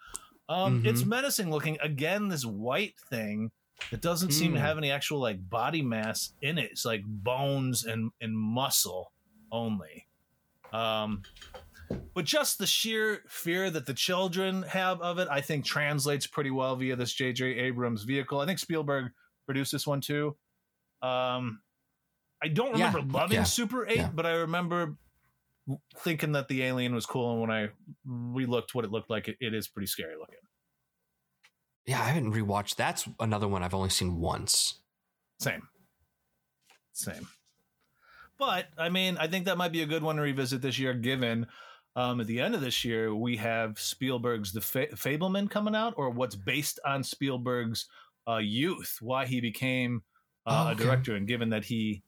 Um, 0.47 0.83
Mhm. 0.83 0.87
It's 0.87 1.05
menacing 1.05 1.49
looking. 1.51 1.77
Again, 1.81 2.27
this 2.27 2.45
white 2.45 2.95
thing 3.09 3.51
that 3.91 4.01
doesn't 4.01 4.31
seem 4.31 4.53
to 4.53 4.59
Mm. 4.59 4.61
have 4.63 4.77
any 4.77 4.91
actual 4.91 5.19
like 5.19 5.49
body 5.49 5.81
mass 5.81 6.33
in 6.41 6.57
it. 6.57 6.71
It's 6.71 6.85
like 6.85 7.03
bones 7.05 7.85
and 7.85 8.11
and 8.19 8.37
muscle 8.37 9.11
only. 9.51 10.07
Um, 10.73 11.23
but 12.13 12.25
just 12.25 12.57
the 12.57 12.67
sheer 12.67 13.21
fear 13.27 13.69
that 13.69 13.85
the 13.85 13.93
children 13.93 14.63
have 14.63 15.01
of 15.01 15.19
it, 15.19 15.27
I 15.29 15.41
think, 15.41 15.65
translates 15.65 16.27
pretty 16.27 16.51
well 16.51 16.75
via 16.75 16.95
this 16.95 17.13
J.J. 17.13 17.45
Abrams 17.45 18.03
vehicle. 18.03 18.39
I 18.39 18.45
think 18.45 18.59
Spielberg 18.59 19.11
produced 19.45 19.71
this 19.71 19.87
one 19.87 20.01
too. 20.01 20.35
Um, 21.01 21.61
I 22.43 22.47
don't 22.47 22.77
Yeah, 22.77 22.93
remember 22.93 23.17
loving 23.17 23.35
yeah, 23.37 23.43
Super 23.43 23.87
8, 23.87 23.95
yeah. 23.95 24.09
but 24.13 24.25
I 24.25 24.31
remember 24.31 24.95
thinking 25.99 26.33
that 26.33 26.47
the 26.47 26.63
alien 26.63 26.93
was 26.95 27.05
cool. 27.05 27.31
And 27.31 27.41
when 27.41 27.51
I 27.51 27.69
relooked 28.07 28.73
what 28.73 28.85
it 28.85 28.91
looked 28.91 29.09
like, 29.09 29.27
it, 29.27 29.37
it 29.39 29.53
is 29.53 29.67
pretty 29.67 29.87
scary 29.87 30.15
looking. 30.17 30.35
Yeah, 31.85 32.01
I 32.01 32.05
haven't 32.05 32.33
rewatched. 32.33 32.75
That's 32.75 33.07
another 33.19 33.47
one 33.47 33.63
I've 33.63 33.73
only 33.73 33.89
seen 33.89 34.19
once. 34.19 34.79
Same. 35.39 35.67
Same. 36.93 37.27
But 38.37 38.67
I 38.77 38.89
mean, 38.89 39.17
I 39.17 39.27
think 39.27 39.45
that 39.45 39.57
might 39.57 39.71
be 39.71 39.81
a 39.81 39.85
good 39.85 40.03
one 40.03 40.15
to 40.17 40.21
revisit 40.21 40.61
this 40.61 40.79
year, 40.79 40.93
given 40.93 41.47
um, 41.95 42.21
at 42.21 42.27
the 42.27 42.39
end 42.39 42.55
of 42.55 42.61
this 42.61 42.85
year, 42.85 43.13
we 43.13 43.37
have 43.37 43.79
Spielberg's 43.79 44.51
The 44.51 44.61
Fa- 44.61 44.95
Fabelman 44.95 45.49
coming 45.49 45.75
out, 45.75 45.93
or 45.97 46.09
what's 46.09 46.35
based 46.35 46.79
on 46.85 47.03
Spielberg's 47.03 47.87
uh, 48.27 48.37
youth, 48.37 48.97
why 49.01 49.25
he 49.25 49.41
became 49.41 50.03
uh, 50.45 50.67
Oh, 50.67 50.71
a 50.71 50.75
director. 50.75 51.15
And 51.15 51.27
given 51.27 51.49
that 51.49 51.65
he 51.65 52.03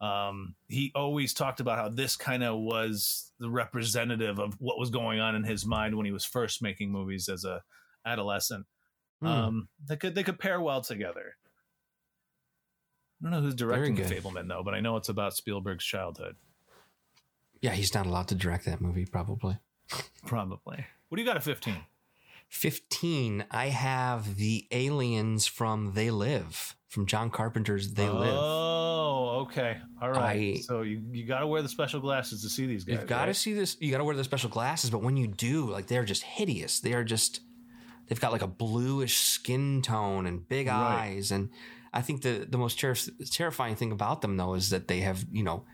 um, 0.00 0.54
he 0.68 0.92
always 0.94 1.32
talked 1.32 1.60
about 1.60 1.78
how 1.78 1.88
this 1.88 2.16
kind 2.16 2.44
of 2.44 2.58
was 2.58 3.32
the 3.38 3.48
representative 3.48 4.38
of 4.38 4.54
what 4.60 4.78
was 4.78 4.90
going 4.90 5.20
on 5.20 5.34
in 5.34 5.44
his 5.44 5.64
mind 5.64 5.96
when 5.96 6.04
he 6.04 6.12
was 6.12 6.24
first 6.24 6.60
making 6.62 6.90
movies 6.90 7.28
as 7.28 7.44
a 7.44 7.62
adolescent. 8.04 8.66
Hmm. 9.20 9.26
Um, 9.26 9.68
they 9.86 9.96
could 9.96 10.14
they 10.14 10.22
could 10.22 10.38
pair 10.38 10.60
well 10.60 10.82
together. 10.82 11.36
I 13.20 13.24
don't 13.24 13.30
know 13.30 13.40
who's 13.40 13.54
directing 13.54 13.94
the. 13.94 14.02
Fabelman 14.02 14.48
though, 14.48 14.62
but 14.62 14.74
I 14.74 14.80
know 14.80 14.96
it's 14.96 15.08
about 15.08 15.34
Spielberg's 15.34 15.84
childhood. 15.84 16.36
Yeah, 17.64 17.70
he's 17.72 17.94
not 17.94 18.04
allowed 18.04 18.28
to 18.28 18.34
direct 18.34 18.66
that 18.66 18.82
movie, 18.82 19.06
probably. 19.06 19.56
Probably. 20.26 20.84
What 21.08 21.16
do 21.16 21.22
you 21.22 21.26
got 21.26 21.36
at 21.36 21.44
fifteen? 21.44 21.78
15, 22.48 23.46
I 23.50 23.68
have 23.68 24.36
the 24.36 24.66
aliens 24.70 25.46
from 25.46 25.92
They 25.94 26.10
Live, 26.10 26.76
from 26.88 27.06
John 27.06 27.30
Carpenter's 27.30 27.94
They 27.94 28.06
oh, 28.06 28.18
Live. 28.18 28.34
Oh, 28.36 29.46
okay. 29.46 29.78
All 30.00 30.10
right. 30.10 30.56
I- 30.58 30.60
so 30.60 30.82
you, 30.82 31.02
you 31.10 31.26
got 31.26 31.40
to 31.40 31.46
wear 31.46 31.62
the 31.62 31.68
special 31.70 32.00
glasses 32.00 32.42
to 32.42 32.48
see 32.50 32.66
these 32.66 32.84
guys. 32.84 32.98
You've 32.98 33.08
got 33.08 33.22
to 33.22 33.26
right? 33.28 33.36
see 33.36 33.54
this. 33.54 33.76
You 33.80 33.90
got 33.90 33.98
to 33.98 34.04
wear 34.04 34.14
the 34.14 34.24
special 34.24 34.50
glasses, 34.50 34.90
but 34.90 35.02
when 35.02 35.16
you 35.16 35.26
do, 35.26 35.70
like 35.70 35.86
they're 35.86 36.04
just 36.04 36.22
hideous. 36.22 36.80
They 36.80 36.92
are 36.92 37.04
just. 37.04 37.40
They've 38.06 38.20
got 38.20 38.32
like 38.32 38.42
a 38.42 38.46
bluish 38.46 39.16
skin 39.16 39.80
tone 39.80 40.26
and 40.26 40.46
big 40.46 40.66
Right. 40.66 41.14
eyes, 41.14 41.30
and 41.30 41.48
I 41.94 42.02
think 42.02 42.20
the 42.20 42.46
the 42.48 42.58
most 42.58 42.78
terri 42.78 43.10
terrifying 43.30 43.74
thing 43.76 43.90
about 43.90 44.20
them 44.20 44.36
though 44.36 44.52
is 44.54 44.68
that 44.70 44.86
they 44.88 45.00
have 45.00 45.24
you 45.32 45.42
know, 45.42 45.64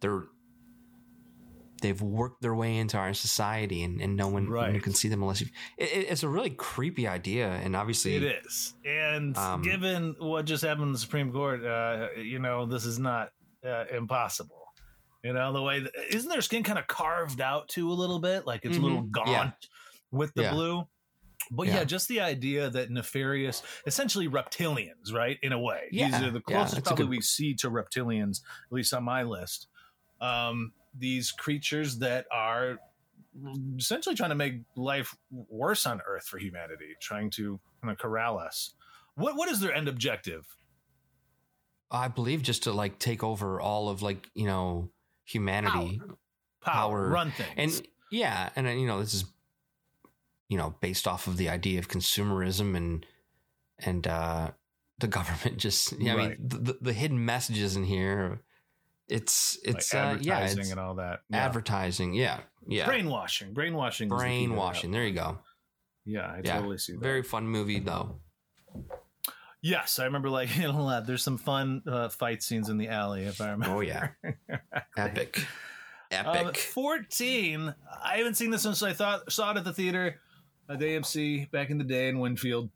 they're 0.00 0.24
they've 1.84 2.02
worked 2.02 2.42
their 2.42 2.54
way 2.54 2.76
into 2.78 2.96
our 2.96 3.14
society, 3.14 3.82
and, 3.84 4.00
and 4.00 4.16
no 4.16 4.26
one, 4.28 4.48
Right. 4.48 4.82
can 4.82 4.94
see 4.94 5.08
them 5.08 5.22
unless 5.22 5.40
you. 5.40 5.46
It, 5.78 5.84
it- 5.92 6.06
it's 6.10 6.22
a 6.24 6.28
really 6.28 6.50
creepy 6.50 7.06
idea, 7.06 7.48
and 7.48 7.76
obviously 7.76 8.16
It 8.16 8.22
is. 8.44 8.74
And 8.84 9.36
Um, 9.38 9.62
given 9.62 10.16
what 10.18 10.46
just 10.46 10.64
happened 10.64 10.86
in 10.88 10.92
the 10.92 10.98
Supreme 10.98 11.30
Court, 11.32 11.64
uh, 11.64 12.08
you 12.16 12.38
know, 12.38 12.66
this 12.66 12.84
is 12.84 12.98
not 12.98 13.30
uh, 13.64 13.84
impossible. 13.96 14.62
You 15.22 15.32
know, 15.32 15.52
the 15.52 15.62
way 15.62 15.80
that, 15.80 15.92
isn't 16.10 16.28
their 16.28 16.42
skin 16.42 16.62
kind 16.64 16.78
of 16.78 16.86
carved 16.86 17.40
out 17.40 17.68
too 17.68 17.90
a 17.90 17.94
little 17.94 18.18
bit? 18.18 18.46
Like 18.46 18.64
it's 18.64 18.76
a 18.76 18.80
little 18.80 19.02
Mhm. 19.04 19.10
gaunt 19.10 19.28
Yeah. 19.28 19.50
with 20.10 20.34
the 20.34 20.42
Yeah. 20.42 20.52
blue. 20.52 20.88
But 21.50 21.66
yeah. 21.68 21.76
Yeah. 21.76 21.84
just 21.84 22.08
the 22.08 22.20
idea 22.20 22.68
that 22.70 22.90
nefarious, 22.90 23.62
essentially 23.86 24.28
reptilians, 24.28 25.12
right? 25.12 25.38
In 25.42 25.52
a 25.52 25.58
way. 25.60 25.88
These 25.90 26.14
are 26.14 26.30
the 26.30 26.40
closest 26.40 26.78
a 26.78 26.82
probably 26.82 27.04
good- 27.04 27.10
we 27.10 27.20
see 27.20 27.54
to 27.56 27.70
reptilians, 27.70 28.40
at 28.66 28.72
least 28.72 28.92
on 28.94 29.04
my 29.04 29.22
list. 29.22 29.68
Um, 30.20 30.72
these 30.96 31.32
creatures 31.32 31.98
that 31.98 32.26
are 32.32 32.78
essentially 33.78 34.14
trying 34.14 34.30
to 34.30 34.36
make 34.36 34.60
life 34.76 35.16
worse 35.30 35.86
on 35.86 36.00
Earth 36.06 36.26
for 36.26 36.38
humanity, 36.38 36.94
trying 37.00 37.30
to 37.30 37.58
kind 37.82 37.90
of 37.92 37.98
corral 37.98 38.38
us. 38.38 38.74
What 39.16 39.36
what 39.36 39.48
is 39.48 39.60
their 39.60 39.74
end 39.74 39.88
objective? 39.88 40.46
I 41.90 42.08
believe 42.08 42.42
just 42.42 42.64
to 42.64 42.72
like 42.72 42.98
take 42.98 43.22
over 43.22 43.60
all 43.60 43.88
of 43.88 44.02
like 44.02 44.28
you 44.34 44.46
know 44.46 44.90
humanity. 45.24 46.00
Power, 46.62 46.74
Power. 46.74 47.08
run 47.08 47.30
things. 47.32 47.78
and 47.78 47.86
yeah 48.10 48.48
and 48.56 48.66
you 48.80 48.86
know 48.86 49.00
this 49.00 49.12
is 49.14 49.24
you 50.48 50.56
know 50.56 50.74
based 50.80 51.06
off 51.06 51.26
of 51.26 51.36
the 51.36 51.48
idea 51.48 51.78
of 51.78 51.88
consumerism 51.88 52.76
and 52.76 53.04
and 53.78 54.06
uh 54.06 54.50
the 54.98 55.06
government 55.08 55.56
just 55.58 55.92
yeah 56.00 56.14
i 56.14 56.16
Right. 56.16 56.38
mean 56.38 56.48
the, 56.48 56.58
the, 56.58 56.78
the 56.80 56.92
hidden 56.92 57.24
messages 57.24 57.76
in 57.76 57.84
here 57.84 58.40
it's 59.08 59.58
Like 59.66 59.76
it's 59.76 59.94
uh, 59.94 60.16
yeah 60.20 60.34
advertising 60.36 60.60
it's 60.60 60.70
and 60.70 60.80
all 60.80 60.94
that. 60.96 61.20
Yeah. 61.30 61.44
advertising 61.44 62.14
yeah 62.14 62.40
yeah 62.66 62.86
Brainwashing. 62.86 63.52
Brainwashing. 63.52 64.06
is 64.06 64.10
the 64.10 64.16
key 64.16 64.22
to 64.22 64.48
that. 64.48 64.48
brainwashing 64.48 64.90
there 64.92 65.04
you 65.04 65.12
go 65.14 65.38
Yeah, 66.04 66.26
I 66.26 66.40
Yeah. 66.44 66.56
totally 66.56 66.78
see 66.78 66.92
that. 66.94 67.00
very 67.02 67.22
fun 67.22 67.46
movie 67.46 67.80
though 67.80 68.20
yes, 69.62 69.98
I 69.98 70.04
remember 70.04 70.28
like 70.30 70.50
a 70.62 70.68
lot. 70.68 71.06
There's 71.06 71.22
some 71.22 71.38
fun 71.38 71.82
uh, 71.86 72.08
fight 72.08 72.42
scenes 72.42 72.68
in 72.68 72.76
the 72.78 72.88
alley, 72.88 73.24
if 73.24 73.40
I 73.40 73.50
remember. 73.50 73.76
oh 73.76 73.80
yeah 73.80 74.08
epic 74.96 75.38
Um, 76.12 76.26
epic 76.36 76.56
14. 76.58 77.74
I 78.04 78.16
haven't 78.18 78.34
seen 78.34 78.50
this 78.50 78.62
since 78.62 78.82
I 78.82 78.92
thought 78.92 79.30
saw 79.32 79.50
it 79.52 79.56
at 79.56 79.64
the 79.64 79.72
theater 79.72 80.20
at 80.68 80.78
AMC 80.78 81.50
back 81.50 81.70
in 81.70 81.78
the 81.78 81.84
day 81.84 82.08
in 82.08 82.18
Winfield. 82.20 82.70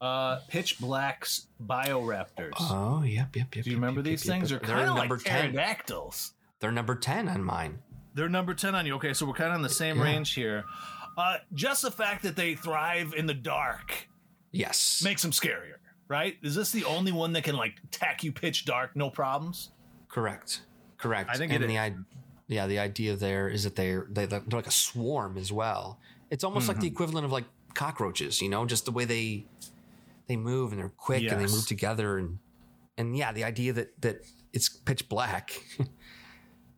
Uh, 0.00 0.40
Pitch 0.48 0.78
Black's 0.78 1.46
Bioraptors. 1.64 2.52
oh 2.58 3.02
yep 3.02 3.34
yep 3.34 3.54
yep 3.54 3.64
Do 3.64 3.70
you 3.70 3.76
yep, 3.76 3.80
remember 3.82 4.00
yep, 4.00 4.04
these 4.04 4.26
yep, 4.26 4.34
things? 4.34 4.50
yep. 4.50 4.60
They're 4.60 4.68
they're 4.76 4.76
kind 4.86 4.90
of 4.90 4.96
number 4.96 5.14
like 5.16 5.24
10 5.24 5.52
pterodactyls. 5.52 6.32
they're 6.60 6.72
number 6.72 6.94
10 6.94 7.28
on 7.28 7.42
mine 7.42 7.78
They're 8.14 8.28
number 8.28 8.52
10 8.54 8.74
on 8.74 8.84
you. 8.86 8.94
Okay, 8.96 9.12
so 9.14 9.24
we're 9.26 9.32
kind 9.34 9.50
of 9.50 9.56
in 9.56 9.62
the 9.62 9.68
same 9.70 9.96
Yeah. 9.98 10.04
range 10.04 10.34
here. 10.34 10.64
Uh, 11.16 11.36
just 11.54 11.80
the 11.82 11.90
fact 11.90 12.22
that 12.24 12.36
they 12.36 12.54
thrive 12.54 13.14
in 13.16 13.26
the 13.26 13.34
dark 13.34 14.08
yes 14.52 15.02
makes 15.02 15.22
them 15.22 15.30
scarier, 15.30 15.76
right? 16.08 16.36
Is 16.42 16.54
this 16.54 16.72
the 16.72 16.84
only 16.84 17.12
one 17.12 17.32
that 17.32 17.44
can 17.44 17.56
like 17.56 17.74
tack 17.90 18.22
you 18.22 18.32
pitch 18.32 18.64
dark, 18.66 18.94
no 18.96 19.08
problems? 19.10 19.70
Correct. 20.08 20.60
Correct. 20.98 21.30
I 21.30 21.36
think 21.38 21.52
and 21.52 21.64
it 21.64 21.68
the 21.68 21.74
is. 21.74 21.78
i 21.80 21.94
yeah, 22.48 22.66
the 22.66 22.78
idea 22.78 23.16
there 23.16 23.48
is 23.48 23.64
that 23.64 23.74
they're 23.76 24.06
they, 24.10 24.26
they're 24.26 24.42
like 24.52 24.66
a 24.66 24.70
swarm 24.70 25.36
as 25.38 25.50
well. 25.50 25.98
It's 26.30 26.44
almost 26.44 26.68
like 26.68 26.76
the 26.80 26.86
Mm-hmm. 26.86 26.94
equivalent 26.94 27.24
of 27.24 27.32
like 27.32 27.44
cockroaches, 27.74 28.40
you 28.42 28.48
know, 28.50 28.64
just 28.66 28.84
the 28.84 28.92
way 28.92 29.04
they 29.04 29.46
they 30.26 30.36
move 30.36 30.72
and 30.72 30.80
they're 30.80 30.88
quick 30.88 31.22
and 31.30 31.40
they 31.40 31.46
move 31.46 31.66
together 31.66 32.18
and 32.18 32.38
and 32.98 33.16
yeah, 33.16 33.32
the 33.32 33.44
idea 33.44 33.72
that 33.74 34.00
that 34.02 34.22
it's 34.52 34.68
pitch 34.68 35.08
black 35.08 35.62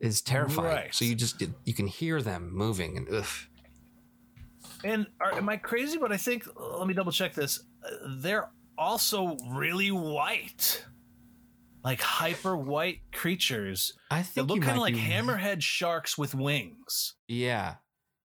is 0.01 0.21
terrifying. 0.21 0.75
Right. 0.75 0.95
So 0.95 1.05
you 1.05 1.15
just 1.15 1.43
you 1.65 1.75
can 1.75 1.87
hear 1.87 2.21
them 2.23 2.51
moving 2.53 2.97
and 2.97 3.09
ugh. 3.09 3.27
And 4.85 5.07
are, 5.21 5.33
am 5.35 5.49
I 5.49 5.57
crazy? 5.57 5.99
But 5.99 6.13
I 6.13 6.17
think 6.17 6.45
let 6.57 6.87
me 6.87 6.95
double 6.95 7.13
check 7.13 7.35
this. 7.35 7.61
They're 8.07 8.51
also 8.77 9.37
really 9.51 9.91
white, 9.91 10.85
like 11.85 12.01
hyper 12.01 12.57
white 12.57 13.01
creatures 13.13 13.95
I 14.11 14.23
think 14.23 14.49
look 14.49 14.63
kind 14.63 14.77
of 14.77 14.83
like 14.83 14.95
hammerhead 14.95 15.63
sharks 15.63 16.19
with 16.19 16.35
wings. 16.35 17.15
Yeah. 17.27 17.77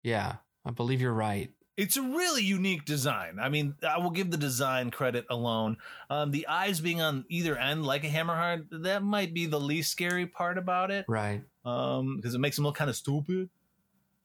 Yeah. 0.04 0.38
I 0.66 0.72
believe 0.72 1.02
you're 1.02 1.14
right. 1.14 1.52
It's 1.80 1.96
a 1.96 2.02
really 2.02 2.44
unique 2.44 2.84
design. 2.84 3.38
I 3.40 3.48
mean, 3.48 3.74
I 3.88 4.00
will 4.00 4.10
give 4.10 4.32
the 4.32 4.38
design 4.38 4.92
credit 4.92 5.26
alone. 5.30 5.78
Um, 6.10 6.32
the 6.32 6.46
eyes 6.48 6.82
being 6.82 7.00
on 7.02 7.24
either 7.30 7.56
end, 7.58 7.86
like 7.86 8.04
a 8.04 8.10
hammerhead, 8.10 8.66
that 8.84 9.02
might 9.02 9.34
be 9.34 9.46
the 9.46 9.62
least 9.62 9.90
scary 9.90 10.28
part 10.28 10.58
about 10.58 10.92
it, 10.92 11.06
Right. 11.08 11.42
um, 11.64 12.18
because 12.18 12.36
it 12.36 12.40
makes 12.40 12.58
them 12.58 12.66
look 12.66 12.76
kind 12.76 12.90
of 12.90 12.98
stupid. 12.98 13.50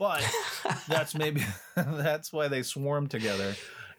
But 0.00 0.28
that's 0.88 1.14
maybe 1.14 1.44
that's 1.76 2.32
why 2.32 2.48
they 2.48 2.62
swarm 2.64 3.06
together. 3.06 3.54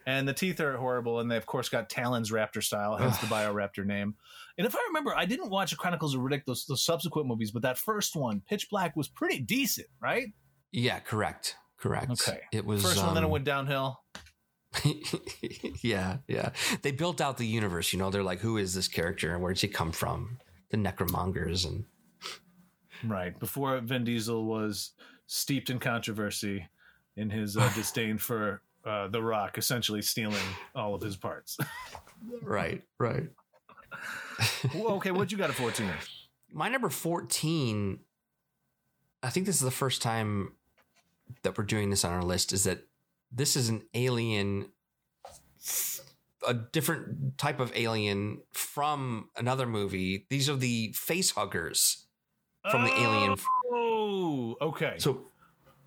And 0.05 0.27
the 0.27 0.33
teeth 0.33 0.59
are 0.59 0.75
horrible, 0.75 1.21
and 1.21 1.31
they 1.31 1.37
of 1.37 1.45
course 1.45 1.69
got 1.69 1.89
talons 1.89 2.31
raptor 2.31 2.61
style, 2.61 2.97
hence 2.97 3.17
the 3.19 3.27
Bioraptor 3.27 3.85
name. 3.85 4.15
And 4.57 4.67
if 4.67 4.75
I 4.75 4.79
remember, 4.87 5.15
I 5.15 5.23
didn't 5.25 5.49
watch 5.49 5.75
Chronicles 5.77 6.13
of 6.13 6.19
Riddick, 6.21 6.43
those, 6.45 6.65
those 6.65 6.83
subsequent 6.83 7.27
movies, 7.27 7.51
but 7.51 7.61
that 7.61 7.77
first 7.77 8.15
one, 8.17 8.41
Pitch 8.47 8.69
Black, 8.69 8.95
was 8.97 9.07
pretty 9.07 9.39
decent, 9.39 9.87
right? 10.01 10.27
yeah, 10.73 10.99
correct. 10.99 11.55
Correct. 11.85 12.09
Okay. 12.09 12.39
It 12.51 12.65
was 12.65 12.81
First 12.81 12.97
one, 12.97 13.13
then 13.13 13.21
it 13.21 13.27
um, 13.27 13.31
went 13.31 13.45
downhill. 13.45 14.01
yeah, 15.83 16.17
yeah. 16.27 16.49
They 16.81 16.89
built 16.89 17.21
out 17.21 17.37
the 17.37 17.45
universe. 17.45 17.93
You 17.93 17.99
know, 17.99 18.09
they're 18.09 18.23
like, 18.23 18.39
who 18.39 18.57
is 18.57 18.73
this 18.73 18.87
character 18.87 19.35
and 19.35 19.43
where 19.43 19.53
does 19.53 19.61
he 19.61 19.67
come 19.67 19.91
from? 19.91 20.39
The 20.71 20.77
necromongers 20.77 21.63
and 21.63 21.85
Right. 23.03 23.39
Before 23.39 23.79
Vin 23.81 24.03
Diesel 24.03 24.45
was 24.45 24.93
steeped 25.27 25.69
in 25.69 25.77
controversy 25.77 26.67
in 27.17 27.29
his 27.29 27.55
uh, 27.55 27.71
disdain 27.75 28.17
for 28.17 28.63
uh, 28.83 29.07
The 29.09 29.21
Rock 29.21 29.59
essentially 29.59 30.01
stealing 30.01 30.41
all 30.73 30.95
of 30.95 31.01
his 31.01 31.15
parts. 31.15 31.57
Right, 32.41 32.81
right. 32.97 33.27
Well, 34.73 34.93
okay, 34.93 35.11
what 35.11 35.31
you 35.31 35.37
got 35.37 35.51
at 35.51 35.55
14? 35.55 35.87
My 36.51 36.69
number 36.69 36.89
14, 36.89 37.99
I 39.21 39.29
think 39.29 39.45
this 39.45 39.55
is 39.55 39.61
the 39.61 39.69
first 39.69 40.01
time 40.01 40.53
that 41.43 41.57
we're 41.57 41.63
doing 41.63 41.89
this 41.89 42.05
on 42.05 42.13
our 42.13 42.23
list, 42.23 42.53
is 42.53 42.63
that 42.65 42.79
this 43.31 43.55
is 43.55 43.69
an 43.69 43.83
alien, 43.93 44.71
a 46.47 46.53
different 46.53 47.37
type 47.37 47.59
of 47.59 47.71
alien 47.75 48.41
from 48.53 49.29
another 49.35 49.65
movie. 49.65 50.25
These 50.29 50.49
are 50.49 50.55
the 50.55 50.93
face 50.95 51.31
huggers 51.31 52.05
from 52.71 52.83
the 52.83 52.99
Alien. 52.99 53.35
Oh, 53.71 54.55
okay. 54.61 54.95
So 54.97 55.31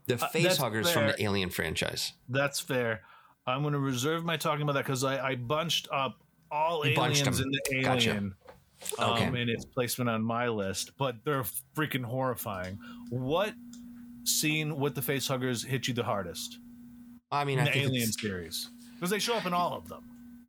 the 0.07 0.15
Uh, 0.15 0.29
face 0.29 0.45
that's 0.45 0.57
huggers 0.59 0.91
from 0.91 1.07
the 1.07 1.23
Alien 1.23 1.51
franchise. 1.51 2.13
That's 2.29 2.61
fair. 2.61 3.03
I'm 3.47 3.63
going 3.63 3.73
to 3.73 3.81
reserve 3.81 4.25
my 4.25 4.37
talking 4.37 4.63
about 4.63 4.75
that 4.75 4.85
because 4.85 5.05
I, 5.05 5.31
I 5.31 5.35
bunched 5.37 5.89
up 5.91 6.23
all 6.51 6.87
You 6.87 6.93
aliens 6.93 7.41
in 7.41 7.51
the 7.51 7.83
Gotcha. 7.83 8.11
Alien 8.11 8.35
um, 8.99 9.11
Okay. 9.11 9.43
in 9.43 9.49
its 9.49 9.65
placement 9.65 10.09
on 10.09 10.23
my 10.23 10.49
list, 10.49 10.93
but 10.99 11.17
they're 11.25 11.45
freaking 11.77 12.05
horrifying. 12.05 12.79
What 13.11 13.55
scene 14.29 14.77
with 14.79 14.95
the 14.95 15.03
face 15.03 15.27
huggers 15.29 15.65
hit 15.65 15.89
you 15.89 15.95
the 15.95 16.05
hardest 16.05 16.59
I 17.31 17.45
mean, 17.45 17.59
in 17.59 17.69
I 17.69 17.73
the 17.73 17.79
Alien 17.79 18.13
series? 18.13 18.71
Because 18.95 19.11
they 19.11 19.19
show 19.19 19.35
up 19.35 19.47
in 19.47 19.53
all 19.55 19.75
of 19.75 19.89
them. 19.89 20.03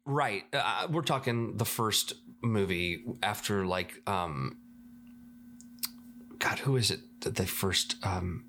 right. 0.06 0.44
Uh, 0.54 0.88
we're 0.90 1.02
talking 1.02 1.58
the 1.58 1.66
first 1.66 2.14
movie 2.42 3.04
after 3.22 3.66
like, 3.66 4.02
um, 4.08 4.58
God, 6.40 6.60
who 6.60 6.76
is 6.78 6.90
it 6.90 7.02
that 7.22 7.36
they 7.36 7.46
first 7.46 7.96
um 8.04 8.46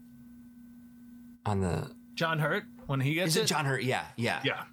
on 1.44 1.60
the 1.60 1.90
John 2.14 2.38
Hurt 2.38 2.64
when 2.86 3.00
he 3.00 3.14
gets 3.14 3.36
Is 3.36 3.44
it 3.44 3.46
John 3.46 3.64
Hurt? 3.64 3.82
Yeah, 3.82 4.04
yeah. 4.16 4.40
Yeah. 4.44 4.64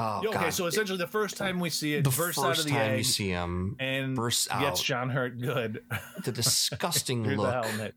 Oh, 0.00 0.18
okay, 0.28 0.32
God. 0.32 0.50
so 0.54 0.66
essentially 0.66 0.96
the 0.96 1.08
first 1.08 1.36
time 1.36 1.58
we 1.58 1.70
see 1.70 1.94
it, 1.94 2.04
the 2.04 2.10
first 2.12 2.38
out 2.38 2.56
of 2.56 2.64
the 2.64 2.70
time 2.70 2.92
egg 2.92 2.98
you 2.98 3.04
see 3.04 3.28
him, 3.30 3.74
and 3.80 4.14
bursts 4.14 4.46
gets. 4.46 4.80
John 4.82 5.10
Hurt 5.10 5.40
good 5.40 5.82
the 6.24 6.30
disgusting 6.32 7.22
the 7.28 7.34
look. 7.36 7.52
helmet. 7.66 7.94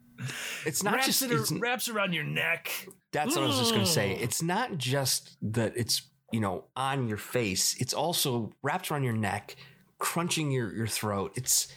It's 0.66 0.82
not 0.84 0.96
wraps 0.96 1.06
just. 1.06 1.22
it 1.22 1.32
It's, 1.32 1.52
wraps 1.52 1.90
around 1.90 2.14
your 2.14 2.24
neck. 2.24 2.88
that's 3.12 3.36
what 3.36 3.44
I 3.44 3.48
was 3.48 3.60
just 3.60 3.72
going 3.72 3.86
to 3.86 3.92
say. 3.92 4.14
It's 4.16 4.42
not 4.42 4.78
just 4.78 5.38
that 5.54 5.74
it's 5.76 6.02
you 6.32 6.40
know 6.40 6.66
on 6.76 7.08
your 7.08 7.18
face. 7.18 7.76
It's 7.80 7.94
also 7.94 8.52
wrapped 8.64 8.90
around 8.92 9.04
your 9.04 9.14
neck, 9.14 9.56
crunching 10.00 10.50
your 10.52 10.74
your 10.74 10.88
throat. 10.88 11.34
It's 11.36 11.68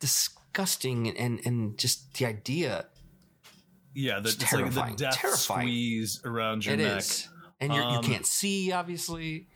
disgusting 0.00 1.16
and 1.18 1.40
and 1.44 1.78
just 1.78 2.14
the 2.14 2.26
idea. 2.26 2.86
Yeah, 3.94 4.20
the, 4.20 4.28
It's 4.28 4.42
it's, 4.42 4.52
like 4.52 4.64
the 4.66 4.70
terrifying. 4.70 4.96
death 4.96 5.18
Terrifying. 5.18 5.60
squeeze 5.68 6.20
around 6.24 6.64
your 6.66 6.74
It 6.74 6.78
neck. 6.78 6.98
is, 6.98 7.28
and 7.60 7.72
you're, 7.72 7.82
you 7.82 7.96
Um, 7.98 8.02
can't 8.04 8.26
see 8.26 8.72
obviously. 8.72 9.48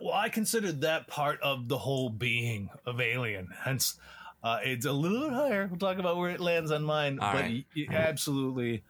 Well, 0.00 0.14
I 0.14 0.28
considered 0.28 0.80
that 0.82 1.08
part 1.08 1.40
of 1.42 1.68
the 1.68 1.76
whole 1.78 2.08
being 2.10 2.70
of 2.86 3.00
Alien. 3.00 3.48
Hence, 3.64 3.98
uh, 4.42 4.58
it's 4.62 4.86
a 4.86 4.92
little 4.92 5.20
bit 5.28 5.32
higher. 5.32 5.66
We'll 5.70 5.78
talk 5.78 5.98
about 5.98 6.16
where 6.16 6.30
it 6.30 6.40
lands 6.40 6.70
on 6.70 6.82
mine, 6.84 7.18
All 7.20 7.32
but 7.32 7.42
right. 7.42 7.64
y- 7.76 7.86
y- 7.90 7.94
absolutely 7.94 8.82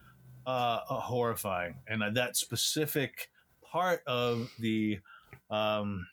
uh, 0.45 0.79
horrifying. 0.85 1.75
And 1.87 2.01
uh, 2.03 2.11
that 2.11 2.37
specific 2.37 3.29
part 3.63 4.01
of 4.07 4.49
the, 4.59 4.99
um, 5.49 6.07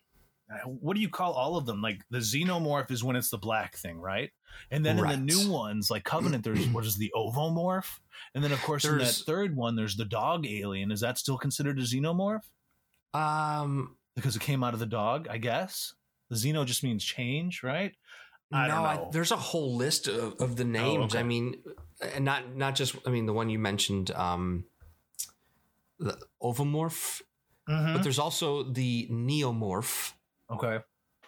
what 0.67 0.95
do 0.95 1.01
you 1.01 1.09
call 1.09 1.33
all 1.33 1.57
of 1.57 1.65
them? 1.67 1.81
Like 1.81 2.01
the 2.11 2.19
xenomorph 2.19 2.91
is 2.91 3.05
when 3.05 3.15
it's 3.17 3.31
the 3.31 3.39
black 3.39 3.77
thing, 3.77 4.01
right? 4.01 4.31
And 4.71 4.85
then 4.85 4.99
Right. 5.01 5.15
in 5.15 5.27
the 5.27 5.35
new 5.35 5.51
ones, 5.51 5.91
like 5.91 6.05
Covenant, 6.05 6.45
there's 6.45 6.67
what 6.69 6.85
is 6.85 6.97
the 6.97 7.11
ovomorph, 7.17 8.01
and 8.35 8.45
then 8.45 8.53
of 8.53 8.61
course 8.63 8.85
in 8.85 8.99
that 8.99 9.23
third 9.27 9.57
one, 9.57 9.77
there's 9.77 9.97
the 9.97 10.05
dog 10.05 10.47
alien. 10.47 10.91
Is 10.93 11.01
that 11.01 11.17
still 11.19 11.39
considered 11.39 11.79
a 11.79 11.83
xenomorph? 11.83 12.43
Um, 13.15 13.97
because 14.15 14.37
it 14.37 14.43
came 14.43 14.63
out 14.65 14.75
of 14.75 14.81
the 14.81 14.87
dog, 14.87 15.29
I 15.31 15.39
guess. 15.39 15.95
The 16.31 16.37
Xeno 16.37 16.65
just 16.67 16.83
means 16.83 17.05
change, 17.05 17.63
right? 17.63 17.93
I 18.53 18.69
no, 18.69 18.75
I, 18.85 19.09
there's 19.13 19.31
a 19.31 19.37
whole 19.37 19.77
list 19.77 20.09
of, 20.09 20.39
of 20.41 20.57
the 20.57 20.65
names. 20.65 21.15
okay. 21.15 21.21
I 21.21 21.23
mean, 21.23 21.57
and 22.15 22.25
not 22.25 22.55
not 22.55 22.75
just. 22.75 22.95
I 23.07 23.11
mean, 23.11 23.25
the 23.27 23.33
one 23.33 23.49
you 23.49 23.59
mentioned, 23.59 24.11
um, 24.13 24.65
the 25.99 26.19
ovomorph, 26.43 27.23
Mm-hmm. 27.69 27.93
but 27.95 28.03
there's 28.03 28.19
also 28.19 28.65
the 28.65 29.07
neomorph, 29.09 30.13
Okay. 30.51 30.81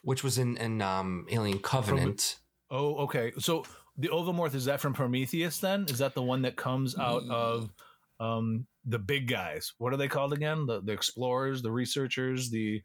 which 0.02 0.24
was 0.24 0.36
in 0.36 0.56
in 0.56 0.82
um, 0.82 1.26
Alien 1.30 1.60
Covenant. 1.60 2.40
Oh, 2.72 2.96
okay. 3.04 3.32
So 3.38 3.64
the 3.96 4.08
ovomorph 4.08 4.52
is 4.54 4.64
that 4.64 4.80
from 4.80 4.94
Prometheus? 4.94 5.58
Then 5.58 5.84
is 5.88 5.98
that 5.98 6.14
the 6.14 6.22
one 6.22 6.42
that 6.42 6.56
comes 6.56 6.98
out 6.98 7.22
of 7.30 7.70
um, 8.18 8.66
the 8.86 8.98
big 8.98 9.28
guys? 9.28 9.72
What 9.78 9.92
are 9.92 9.96
they 9.96 10.08
called 10.08 10.32
again? 10.32 10.66
The 10.66 10.80
the 10.82 10.92
explorers, 10.92 11.62
the 11.62 11.72
researchers, 11.72 12.50
the 12.50 12.82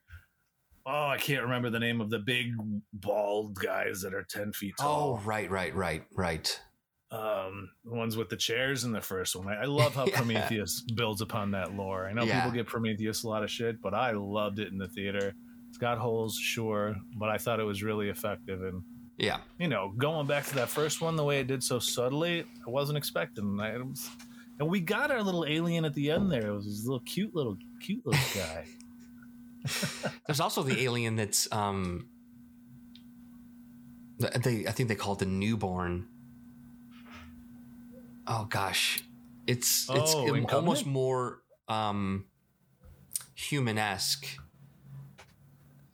oh, 0.85 1.07
I 1.07 1.17
can't 1.17 1.43
remember 1.43 1.69
the 1.69 1.79
name 1.79 2.01
of 2.01 2.09
the 2.09 2.19
big 2.19 2.51
bald 2.93 3.55
guys 3.55 4.01
that 4.01 4.13
are 4.13 4.25
ten 4.29 4.51
feet 4.53 4.73
tall. 4.79 5.19
oh, 5.21 5.25
right, 5.25 5.49
right, 5.51 5.75
right, 5.75 6.03
right. 6.15 6.59
um, 7.11 7.69
the 7.83 7.93
ones 7.93 8.15
with 8.17 8.29
the 8.29 8.37
chairs 8.37 8.83
in 8.83 8.91
the 8.91 9.01
first 9.01 9.35
one. 9.35 9.47
I, 9.47 9.61
I 9.63 9.65
love 9.65 9.95
how 9.95 10.05
Yeah. 10.07 10.17
Prometheus 10.17 10.83
builds 10.95 11.21
upon 11.21 11.51
that 11.51 11.73
lore. 11.75 12.07
I 12.07 12.13
know 12.13 12.23
Yeah. 12.23 12.39
people 12.41 12.51
give 12.55 12.67
Prometheus 12.67 13.23
a 13.23 13.27
lot 13.27 13.43
of 13.43 13.49
shit, 13.51 13.81
but 13.81 13.93
I 13.93 14.11
loved 14.11 14.59
it 14.59 14.71
in 14.71 14.77
the 14.77 14.87
theater. 14.87 15.33
It's 15.69 15.77
got 15.77 15.97
holes, 15.97 16.35
sure, 16.35 16.95
but 17.17 17.29
I 17.29 17.37
thought 17.37 17.59
it 17.59 17.63
was 17.63 17.83
really 17.83 18.09
effective. 18.09 18.61
And 18.63 18.81
Yeah, 19.17 19.39
you 19.59 19.67
know, 19.67 19.93
going 19.97 20.25
back 20.27 20.45
to 20.47 20.55
that 20.55 20.69
first 20.69 21.01
one, 21.01 21.15
the 21.15 21.23
way 21.23 21.39
it 21.39 21.47
did 21.47 21.63
so 21.63 21.77
subtly, 21.79 22.41
I 22.41 22.69
wasn't 22.69 22.97
expecting. 22.97 23.59
I, 23.59 23.75
and 24.59 24.67
we 24.67 24.79
got 24.81 25.09
our 25.11 25.23
little 25.23 25.45
alien 25.45 25.85
at 25.85 25.93
the 25.93 26.11
end 26.11 26.31
there. 26.31 26.47
It 26.47 26.53
was 26.55 26.65
this 26.65 26.85
little 26.85 26.99
cute 27.01 27.33
little 27.33 27.57
cute 27.81 28.05
little 28.05 28.21
guy. 28.35 28.65
there's 30.27 30.39
also 30.39 30.63
the 30.63 30.81
alien 30.83 31.15
that's 31.15 31.51
um, 31.51 32.07
they 34.19 34.65
I 34.67 34.71
think 34.71 34.89
they 34.89 34.95
call 34.95 35.13
it 35.13 35.19
the 35.19 35.25
newborn. 35.25 36.07
Oh 38.27 38.45
gosh, 38.49 39.03
it's 39.47 39.87
it's 39.89 40.13
Oh, 40.15 40.45
almost 40.51 40.85
more 40.85 41.41
um, 41.67 42.25
human 43.33 43.77
esque. 43.77 44.27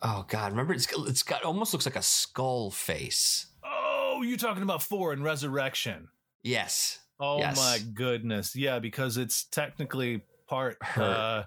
Oh 0.01 0.25
god, 0.27 0.51
remember 0.51 0.73
it's 0.73 0.87
it's 1.07 1.23
got 1.23 1.43
almost 1.43 1.73
looks 1.73 1.85
like 1.85 1.95
a 1.95 2.01
skull 2.01 2.69
face. 2.71 3.47
oh, 3.63 4.21
you're 4.23 4.37
talking 4.37 4.63
about 4.63 4.83
four 4.83 5.11
in 5.13 5.23
Resurrection. 5.23 6.09
Yes, 6.43 6.99
Oh 7.19 7.39
Yes. 7.39 7.57
my 7.57 7.79
goodness, 7.93 8.55
yeah, 8.55 8.79
because 8.79 9.17
it's 9.17 9.45
technically 9.45 10.21
part. 10.47 10.77
Her. 10.81 11.03
Uh, 11.03 11.43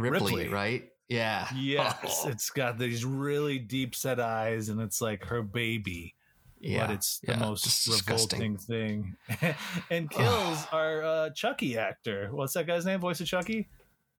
Ripley, 0.00 0.34
Ripley. 0.34 0.48
right? 0.48 0.84
Yeah, 1.08 1.48
Yes, 1.56 2.22
Oh, 2.24 2.28
it's 2.30 2.50
got 2.50 2.78
these 2.78 3.04
really 3.04 3.58
deep 3.58 3.94
set 3.96 4.20
eyes, 4.20 4.68
and 4.68 4.80
it's 4.80 5.00
like 5.00 5.24
her 5.26 5.42
baby, 5.42 6.14
yeah, 6.60 6.86
but 6.86 6.94
it's 6.94 7.18
the 7.18 7.32
yeah, 7.32 7.38
most 7.40 7.64
just 7.64 7.84
disgusting. 7.86 8.52
revolting 8.52 9.16
thing. 9.28 9.54
and 9.90 10.08
kills 10.08 10.64
our 10.72 11.02
uh, 11.02 11.30
Chucky 11.30 11.76
actor. 11.76 12.28
What's 12.30 12.52
that 12.54 12.66
guy's 12.68 12.86
name? 12.86 13.00
Voice 13.00 13.20
of 13.20 13.26
Chucky? 13.26 13.68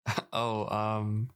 Oh, 0.33 0.65
um, 0.67 1.29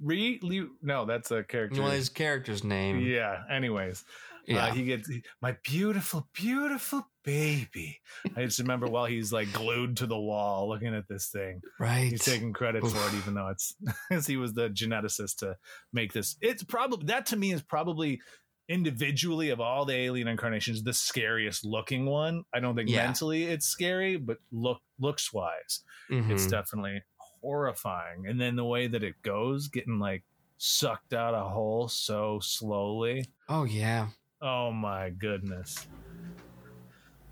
Re? 0.00 0.38
Lee? 0.42 0.66
No, 0.82 1.06
that's 1.06 1.30
a 1.30 1.42
character. 1.42 1.80
well, 1.82 1.90
his 1.90 2.08
character's 2.10 2.62
name. 2.62 3.00
yeah. 3.00 3.42
Anyways, 3.50 4.04
yeah. 4.46 4.66
uh, 4.66 4.72
he 4.72 4.84
gets 4.84 5.10
my 5.42 5.56
beautiful, 5.64 6.28
beautiful 6.32 7.08
baby. 7.24 8.00
I 8.36 8.44
just 8.44 8.58
remember 8.58 8.86
while 8.86 9.06
he's 9.06 9.32
like 9.32 9.52
glued 9.52 9.96
to 9.98 10.06
the 10.06 10.18
wall, 10.18 10.68
looking 10.68 10.94
at 10.94 11.08
this 11.08 11.28
thing. 11.28 11.60
right. 11.80 12.10
He's 12.10 12.24
taking 12.24 12.52
credit 12.52 12.82
for 12.82 12.96
it, 13.08 13.14
even 13.14 13.34
though 13.34 13.48
it's 13.48 13.74
he 14.26 14.36
was 14.36 14.54
the 14.54 14.68
geneticist 14.70 15.38
to 15.38 15.56
make 15.92 16.12
this. 16.12 16.36
It's 16.40 16.62
probably 16.62 17.06
that 17.06 17.26
to 17.26 17.36
me 17.36 17.52
is 17.52 17.62
probably 17.62 18.20
individually 18.68 19.50
of 19.50 19.60
all 19.60 19.84
the 19.84 19.94
alien 19.94 20.26
incarnations 20.28 20.82
the 20.82 20.92
scariest 20.92 21.64
looking 21.64 22.04
one. 22.06 22.42
I 22.52 22.60
don't 22.60 22.74
think 22.74 22.90
Yeah. 22.90 23.04
mentally 23.04 23.44
it's 23.44 23.66
scary, 23.66 24.16
but 24.16 24.38
look 24.50 24.80
looks 24.98 25.32
wise, 25.32 25.84
it's 26.10 26.46
Mhm. 26.46 26.50
definitely 26.50 27.02
horrifying. 27.40 28.26
And 28.26 28.40
then 28.40 28.56
the 28.56 28.64
way 28.64 28.86
that 28.88 29.02
it 29.04 29.22
goes, 29.22 29.68
getting 29.68 29.98
like 29.98 30.24
sucked 30.58 31.12
out 31.12 31.34
a 31.34 31.44
hole 31.48 31.86
so 31.88 32.40
slowly. 32.40 33.26
oh 33.48 33.64
yeah. 33.64 34.08
Oh 34.42 34.70
my 34.70 35.10
goodness. 35.10 35.86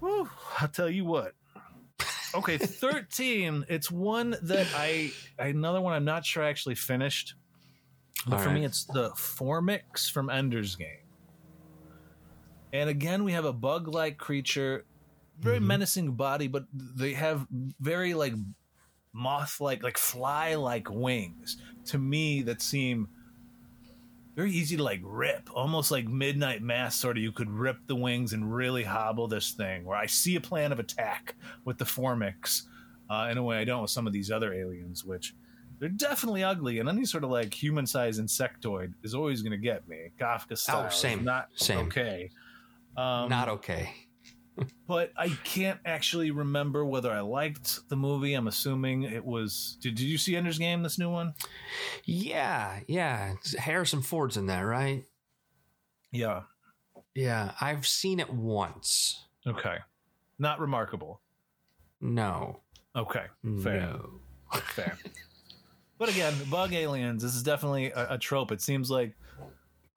Woo, 0.00 0.28
I'll 0.61 0.68
tell 0.68 0.90
you 0.90 1.05
what. 1.05 1.34
Okay, 2.34 2.59
13. 2.59 3.66
It's 3.68 3.90
one 3.90 4.36
that 4.42 4.66
I 4.74 5.12
another 5.38 5.80
one 5.80 5.92
I'm 5.92 6.05
not 6.05 6.24
sure 6.26 6.42
I 6.42 6.48
actually 6.48 6.74
finished. 6.74 7.34
But 8.26 8.36
All 8.38 8.42
for 8.42 8.50
me 8.50 8.64
it's 8.64 8.84
the 8.84 9.11
Formics 9.11 10.11
from 10.11 10.30
Ender's 10.30 10.76
Game. 10.76 10.88
And 12.72 12.90
again, 12.90 13.22
we 13.22 13.32
have 13.32 13.44
a 13.44 13.52
bug-like 13.52 14.18
creature, 14.18 14.84
very 15.38 15.59
Mhm. 15.61 15.66
menacing 15.66 16.12
body, 16.16 16.48
but 16.48 16.64
they 16.72 17.12
have 17.12 17.46
very 17.78 18.14
like 18.14 18.34
moth-like, 19.12 19.82
like 19.82 19.96
fly-like 19.96 20.90
wings. 20.90 21.57
To 21.86 21.98
me, 21.98 22.42
that 22.42 22.61
seem 22.61 23.09
very 24.35 24.51
easy 24.53 24.76
to 24.76 24.82
like 24.82 25.01
rip, 25.03 25.49
almost 25.55 25.91
like 25.91 26.07
Midnight 26.09 26.62
Mass. 26.62 26.95
Sort 26.97 27.16
of, 27.16 27.22
you 27.22 27.32
could 27.32 27.51
rip 27.51 27.78
the 27.87 27.95
wings 27.97 28.32
and 28.32 28.55
really 28.55 28.82
hobble 28.85 29.28
this 29.28 29.53
thing. 29.53 29.85
Where 29.85 29.97
I 29.97 30.07
see 30.07 30.37
a 30.37 30.41
plan 30.41 30.72
of 30.72 30.78
attack 30.78 31.35
with 31.64 31.78
the 31.78 31.85
Formics, 31.85 32.62
uh, 33.11 33.28
in 33.30 33.39
a 33.39 33.43
way 33.43 33.59
I 33.59 33.64
don't 33.64 33.82
with 33.82 33.91
some 33.91 34.07
of 34.07 34.12
these 34.12 34.30
other 34.30 34.53
aliens, 34.53 35.05
which 35.05 35.35
they're 35.78 35.89
definitely 35.89 36.43
ugly, 36.45 36.78
and 36.78 36.89
any 36.89 37.05
sort 37.05 37.24
of 37.24 37.30
like 37.30 37.53
human-sized 37.55 38.20
insectoid 38.20 38.95
is 39.03 39.14
always 39.14 39.43
going 39.43 39.53
to 39.53 39.59
get 39.59 39.87
me. 39.89 40.11
Kafka 40.20 40.57
style, 40.57 40.85
Oh, 40.87 40.89
same, 40.91 41.24
not 41.24 41.49
same. 41.55 41.87
okay. 41.87 42.30
Um, 42.97 43.28
Not 43.28 43.49
okay. 43.49 43.93
But 44.86 45.12
I 45.16 45.28
can't 45.44 45.80
actually 45.84 46.30
remember 46.30 46.84
whether 46.84 47.11
I 47.11 47.20
liked 47.20 47.88
the 47.88 47.96
movie. 47.96 48.34
I'm 48.34 48.46
assuming 48.48 49.02
it 49.05 49.24
was. 49.24 49.76
Did, 49.80 49.94
did 49.96 50.05
you 50.05 50.18
see 50.18 50.36
Ender's 50.36 50.59
Game? 50.59 50.82
This 50.82 50.98
new 50.98 51.11
one? 51.11 51.34
Yeah, 52.05 52.80
yeah. 52.86 53.34
Harrison 53.59 54.02
Ford's 54.02 54.36
in 54.36 54.46
there, 54.46 54.66
right? 54.66 55.05
Yeah. 56.12 56.42
Yeah, 57.14 57.52
I've 57.61 57.86
seen 57.86 58.20
it 58.20 58.30
once. 58.32 59.24
Okay. 59.46 59.78
Not 60.38 60.61
remarkable. 60.61 61.20
No, 62.00 62.61
Okay. 62.96 63.24
Fair. 63.62 63.80
no. 63.80 64.11
Fair. 64.52 64.98
but 65.98 66.09
again, 66.09 66.34
bug 66.50 66.72
aliens. 66.72 67.22
This 67.22 67.34
is 67.34 67.42
definitely 67.42 67.90
a, 67.90 68.14
a 68.14 68.18
trope. 68.18 68.52
It 68.52 68.61
seems 68.61 68.90
like 68.90 69.16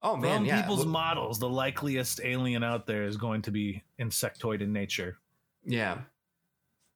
Oh 0.04 0.16
man, 0.16 0.38
from 0.38 0.46
yeah. 0.46 0.62
people's 0.62 0.80
Look- 0.80 0.88
models, 0.90 1.40
the 1.40 1.50
likeliest 1.50 2.22
alien 2.24 2.64
out 2.64 2.86
there 2.86 3.04
is 3.06 3.18
going 3.18 3.42
to 3.44 3.52
be 3.52 3.84
insectoid 4.00 4.62
in 4.62 4.72
nature. 4.74 5.18
Yeah. 5.66 6.00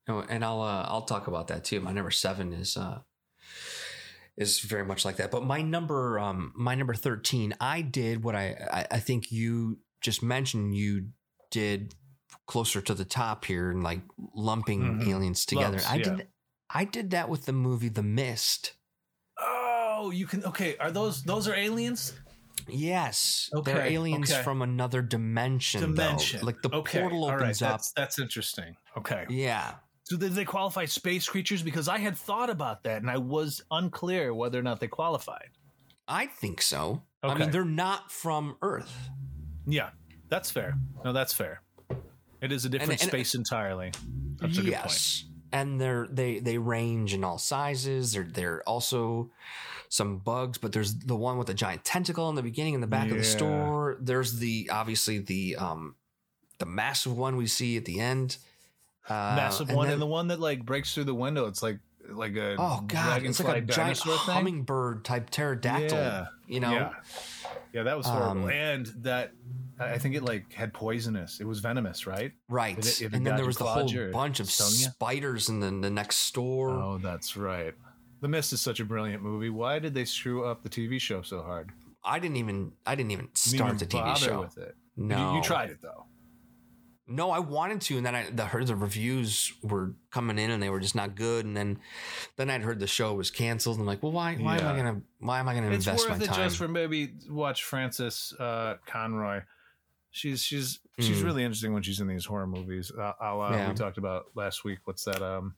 Oh, 0.08 0.24
and 0.30 0.44
I'll 0.46 0.62
uh, 0.62 0.86
I'll 0.88 1.04
talk 1.04 1.28
about 1.28 1.48
that 1.50 1.64
too. 1.64 1.80
My 1.82 1.92
number 1.92 2.12
seven 2.12 2.54
is 2.54 2.78
uh 2.78 3.00
is 4.38 4.60
very 4.60 4.86
much 4.86 5.04
like 5.06 5.18
that. 5.18 5.32
But 5.32 5.44
my 5.46 5.62
number 5.62 6.20
um 6.20 6.54
my 6.56 6.76
number 6.76 6.94
thirteen, 6.94 7.54
I 7.60 7.82
did 7.82 8.24
what 8.24 8.36
I 8.36 8.56
I, 8.72 8.96
I 8.96 9.00
think 9.00 9.32
you 9.32 9.80
just 10.02 10.24
mentioned 10.24 10.76
you 10.76 11.10
did 11.52 11.96
closer 12.48 12.82
to 12.82 12.94
the 12.94 13.06
top 13.06 13.46
here 13.46 13.70
and 13.72 13.84
like 13.84 14.02
lumping 14.36 14.82
Mhm. 15.00 15.08
aliens 15.10 15.46
together. 15.46 15.78
Lumps, 15.78 15.90
I 15.90 15.96
yeah. 15.96 16.04
did 16.04 16.28
I 16.70 16.86
did 16.86 17.12
that 17.12 17.30
with 17.30 17.46
the 17.46 17.54
movie 17.54 17.90
The 17.90 18.04
Mist. 18.04 18.74
Oh, 19.40 20.12
you 20.12 20.26
can. 20.26 20.44
Okay, 20.46 20.78
are 20.78 20.92
those 20.92 21.24
those 21.24 21.48
are 21.48 21.54
aliens? 21.56 22.14
Yes, 22.68 23.50
they're 23.64 23.82
aliens 23.82 24.32
okay. 24.32 24.44
from 24.44 24.62
another 24.62 25.02
dimension. 25.02 25.82
though. 25.82 25.88
Dimension. 25.88 26.46
Like 26.46 26.62
the 26.62 26.74
okay. 26.74 27.02
portal 27.02 27.26
all 27.26 27.32
right, 27.32 27.42
opens 27.42 27.62
up. 27.62 27.72
That's, 27.72 27.92
that's 27.94 28.20
interesting. 28.20 28.76
Okay. 28.98 29.26
Yeah. 29.30 29.76
So 30.04 30.18
did 30.18 30.34
they 30.34 30.46
qualify 30.46 30.86
space 30.86 31.28
creatures? 31.28 31.64
Because 31.64 31.88
I 31.88 31.98
had 31.98 32.18
thought 32.18 32.50
about 32.50 32.84
that 32.84 33.02
and 33.02 33.10
I 33.10 33.18
was 33.18 33.62
unclear 33.72 34.34
whether 34.34 34.60
or 34.60 34.64
not 34.64 34.80
they 34.80 34.88
qualified. 34.88 35.50
I 36.08 36.26
think 36.26 36.62
so. 36.62 37.04
I 37.24 37.36
mean, 37.36 37.52
they're 37.52 37.64
not 37.64 38.12
from 38.12 38.58
Earth. 38.62 39.10
Yeah, 39.66 39.92
that's 40.28 40.50
fair. 40.52 40.78
No, 41.06 41.14
that's 41.14 41.34
fair. 41.34 41.62
It 42.42 42.52
is 42.52 42.66
a 42.66 42.70
different 42.70 43.02
and- 43.02 43.10
space 43.10 43.36
entirely. 43.36 43.92
That's 44.38 44.58
a 44.58 44.62
good 44.62 44.74
point. 44.74 44.86
yes. 44.86 45.26
And 45.54 45.80
they're 45.80 46.08
they 46.10 46.40
they 46.40 46.58
range 46.58 47.14
in 47.14 47.24
all 47.24 47.38
sizes. 47.38 48.14
They're 48.14 48.24
they're 48.24 48.64
also 48.64 49.30
some 49.92 50.20
bugs, 50.20 50.58
but 50.58 50.72
there's 50.72 50.96
the 50.96 51.18
one 51.18 51.38
with 51.38 51.48
the 51.48 51.54
giant 51.54 51.84
tentacle 51.84 52.30
in 52.30 52.36
the 52.36 52.42
beginning 52.42 52.76
in 52.76 52.80
the 52.80 52.88
back 52.88 53.12
of 53.12 53.18
the 53.18 53.24
store. 53.26 53.98
There's 54.00 54.40
the 54.40 54.70
obviously 54.72 55.20
the 55.20 55.58
um 55.58 55.96
the 56.60 56.66
massive 56.66 57.18
one 57.18 57.36
we 57.36 57.46
see 57.46 57.76
at 57.76 57.84
the 57.84 58.00
end. 58.00 58.38
Uh, 59.10 59.34
Massive 59.36 59.70
one 59.70 59.88
then- 59.88 59.94
and 59.94 60.02
the 60.02 60.06
one 60.08 60.30
that 60.30 60.40
like 60.40 60.66
breaks 60.66 60.94
through 60.94 61.04
the 61.04 61.14
window. 61.14 61.46
It's 61.48 61.62
like 61.62 61.80
like 62.10 62.38
a 62.38 62.56
oh 62.58 62.82
god, 62.88 63.24
it's 63.24 63.44
like 63.44 63.58
a 63.58 63.62
giant 63.66 63.98
thing. 63.98 64.14
hummingbird 64.18 65.04
type 65.04 65.30
pterodactyl. 65.30 65.98
Yeah. 65.98 66.26
You 66.48 66.62
know, 66.62 66.72
Yeah. 66.72 66.94
Yeah, 67.74 67.84
that 67.84 67.98
was 67.98 68.06
horrible. 68.06 68.44
Um, 68.46 68.50
and 68.50 68.86
that 69.00 69.34
I 69.78 69.98
think 69.98 70.16
it 70.16 70.24
like 70.24 70.54
had 70.54 70.74
poisonous. 70.74 71.42
It 71.42 71.46
was 71.48 71.60
venomous, 71.60 72.08
right? 72.08 72.32
right? 72.48 72.78
If 72.78 72.86
it- 72.86 73.02
if 73.02 73.14
it 73.14 73.18
and 73.18 73.28
then 73.28 73.36
there 73.36 73.46
was 73.46 73.58
the 73.58 73.66
whole 73.66 73.90
bunch 74.14 74.40
of 74.40 74.46
you? 74.48 74.52
spiders 74.52 75.50
in 75.50 75.60
the, 75.60 75.70
the 75.70 75.90
next 75.90 76.18
store. 76.18 76.70
Oh, 76.70 76.98
that's 76.98 77.36
right. 77.36 77.74
The 78.22 78.28
Mist 78.28 78.54
is 78.54 78.62
such 78.62 78.80
a 78.80 78.86
brilliant 78.86 79.24
movie. 79.24 79.50
Why 79.50 79.80
did 79.80 79.94
they 79.94 80.06
screw 80.06 80.46
up 80.46 80.62
the 80.64 80.70
TV 80.70 81.00
show 81.02 81.22
so 81.24 81.42
hard? 81.42 81.72
I 82.04 82.20
didn't 82.20 82.38
even 82.38 82.72
I 82.86 82.96
didn't 82.96 83.12
even 83.12 83.30
start 83.34 83.78
didn't 83.78 83.92
the 83.92 83.98
TV 83.98 84.18
show. 84.18 84.42
with 84.42 84.58
it. 84.58 84.76
No, 84.96 85.32
You, 85.32 85.38
you 85.38 85.44
tried 85.44 85.70
it 85.72 85.82
though. 85.82 86.06
No, 87.08 87.30
I 87.32 87.40
wanted 87.40 87.82
to, 87.82 87.98
and 87.98 88.06
then 88.06 88.16
I 88.16 88.30
the, 88.30 88.46
heard 88.46 88.68
the 88.68 88.76
reviews 88.76 89.52
were 89.64 89.96
coming 90.12 90.40
in, 90.40 90.50
and 90.50 90.64
they 90.64 90.70
were 90.70 90.80
just 90.80 90.96
not 90.96 91.16
good. 91.16 91.46
And 91.46 91.58
then, 91.58 91.80
then 92.38 92.50
I'd 92.50 92.62
heard 92.62 92.80
the 92.80 92.88
show 92.88 93.14
was 93.16 93.30
canceled. 93.30 93.76
And 93.78 93.82
I'm 93.82 93.88
like, 93.88 94.02
well, 94.02 94.14
why? 94.14 94.36
Why 94.36 94.58
am 94.60 94.68
I 94.68 94.78
gonna? 94.78 95.02
Why 95.20 95.40
am 95.40 95.50
I 95.50 95.54
gonna 95.56 95.68
It's 95.72 95.86
invest 95.88 96.08
my 96.08 96.14
worth 96.14 96.24
it 96.24 96.28
time? 96.28 96.46
just 96.46 96.58
for 96.58 96.68
maybe 96.70 97.14
watch 97.30 97.64
Frances 97.66 98.34
uh, 98.40 98.76
Conroy. 98.86 99.42
She's 100.12 100.42
she's 100.42 100.80
she's 101.00 101.22
Mm. 101.22 101.26
really 101.26 101.44
interesting 101.44 101.74
when 101.74 101.84
she's 101.84 102.00
in 102.00 102.08
these 102.08 102.26
horror 102.26 102.48
movies. 102.48 102.92
Uh, 102.98 103.12
a 103.20 103.36
la 103.36 103.52
Yeah. 103.52 103.70
we 103.70 103.76
talked 103.76 103.98
about 103.98 104.26
last 104.36 104.64
week. 104.64 104.80
What's 104.86 105.04
that? 105.06 105.22
Um, 105.22 105.56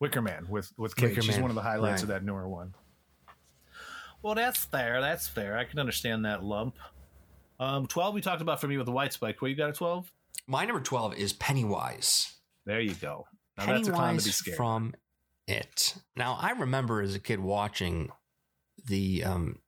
Wicker 0.00 0.22
Man 0.22 0.46
with 0.48 0.72
with 0.76 0.94
Kate. 0.96 1.10
Wicker 1.10 1.22
she's 1.22 1.34
Man, 1.36 1.42
one 1.42 1.50
of 1.50 1.54
the 1.56 1.62
highlights 1.62 2.02
of 2.02 2.08
that 2.08 2.24
newer 2.24 2.48
one. 2.48 2.74
Well, 4.22 4.34
that's 4.34 4.64
fair. 4.64 5.00
That's 5.00 5.28
fair. 5.28 5.56
I 5.56 5.64
can 5.64 5.78
understand 5.78 6.24
that 6.24 6.42
lump. 6.42 6.76
Um, 7.60 7.86
twelve 7.86 8.14
we 8.14 8.20
talked 8.20 8.42
about 8.42 8.60
for 8.60 8.68
me 8.68 8.76
with 8.76 8.86
the 8.86 8.92
white 8.92 9.12
spike. 9.12 9.40
What 9.42 9.48
you 9.50 9.56
got 9.56 9.70
a 9.70 9.72
twelve? 9.72 10.10
my 10.46 10.64
number 10.64 10.80
twelve 10.80 11.14
is 11.14 11.32
Pennywise. 11.32 12.32
There 12.64 12.80
you 12.80 12.94
go. 12.94 13.26
Now 13.56 13.66
that's 13.66 13.88
a 13.88 13.92
clown 13.92 13.96
to 13.96 14.02
Pennywise 14.02 14.24
be 14.24 14.30
scared. 14.30 14.56
from 14.56 14.94
It. 15.46 15.94
Now 16.16 16.38
I 16.40 16.50
remember 16.52 17.00
as 17.02 17.14
a 17.14 17.18
kid 17.18 17.40
watching 17.40 18.10
the 18.86 19.24
um 19.24 19.58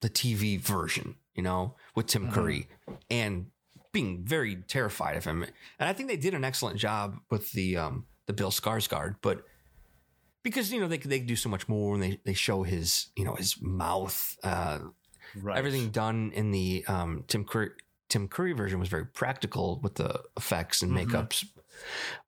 the 0.00 0.08
TV 0.08 0.60
version, 0.60 1.16
you 1.34 1.42
know, 1.42 1.74
with 1.94 2.06
Tim 2.06 2.28
Mhm. 2.28 2.32
Curry, 2.32 2.68
and 3.10 3.50
being 3.92 4.24
very 4.24 4.56
terrified 4.56 5.16
of 5.16 5.24
him. 5.24 5.42
And 5.42 5.88
I 5.88 5.92
think 5.92 6.08
they 6.08 6.16
did 6.16 6.34
an 6.34 6.44
excellent 6.44 6.78
job 6.78 7.18
with 7.30 7.52
the 7.52 7.76
um 7.76 8.06
the 8.28 8.32
Bill 8.32 8.50
Skarsgård, 8.52 9.16
but 9.22 9.44
because 10.44 10.72
you 10.72 10.78
know 10.80 10.86
they 10.86 10.98
they 10.98 11.18
do 11.18 11.34
so 11.34 11.48
much 11.48 11.68
more 11.68 11.94
and 11.94 12.02
they 12.02 12.20
they 12.24 12.34
show 12.34 12.62
his 12.62 13.08
you 13.16 13.24
know 13.24 13.34
his 13.34 13.60
mouth 13.60 14.36
uh 14.44 14.78
right. 15.34 15.58
everything 15.58 15.90
done 15.90 16.30
in 16.34 16.52
the 16.52 16.84
um, 16.86 17.24
Tim 17.26 17.44
Curry 17.44 17.70
Tim 18.08 18.28
Curry 18.28 18.52
version 18.52 18.78
was 18.78 18.88
very 18.88 19.04
practical 19.06 19.80
with 19.82 19.96
the 19.96 20.22
effects 20.36 20.80
and 20.82 20.92
Mhm. 20.92 21.06
makeups. 21.10 21.44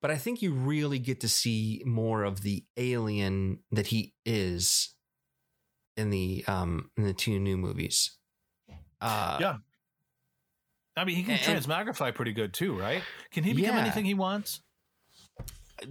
But 0.01 0.11
I 0.11 0.17
think 0.17 0.41
you 0.41 0.53
really 0.53 0.99
get 0.99 1.19
to 1.21 1.29
see 1.29 1.81
more 1.85 2.23
of 2.23 2.41
the 2.41 2.63
alien 2.77 3.59
that 3.71 3.87
he 3.87 4.13
is 4.25 4.93
in 5.97 6.09
the 6.09 6.43
um 6.47 6.89
in 6.97 7.03
the 7.03 7.13
two 7.13 7.39
new 7.39 7.57
movies. 7.57 8.17
Uh, 8.99 9.37
Yeah. 9.39 9.57
I 10.97 11.05
mean, 11.05 11.15
he 11.15 11.23
can 11.23 11.33
And- 11.39 11.41
transmogrify 11.65 12.13
pretty 12.13 12.33
good 12.33 12.53
too, 12.53 12.77
right? 12.77 13.01
Can 13.31 13.43
he 13.45 13.53
become 13.53 13.75
Yeah. 13.75 13.81
anything 13.81 14.05
he 14.05 14.13
wants? 14.13 14.61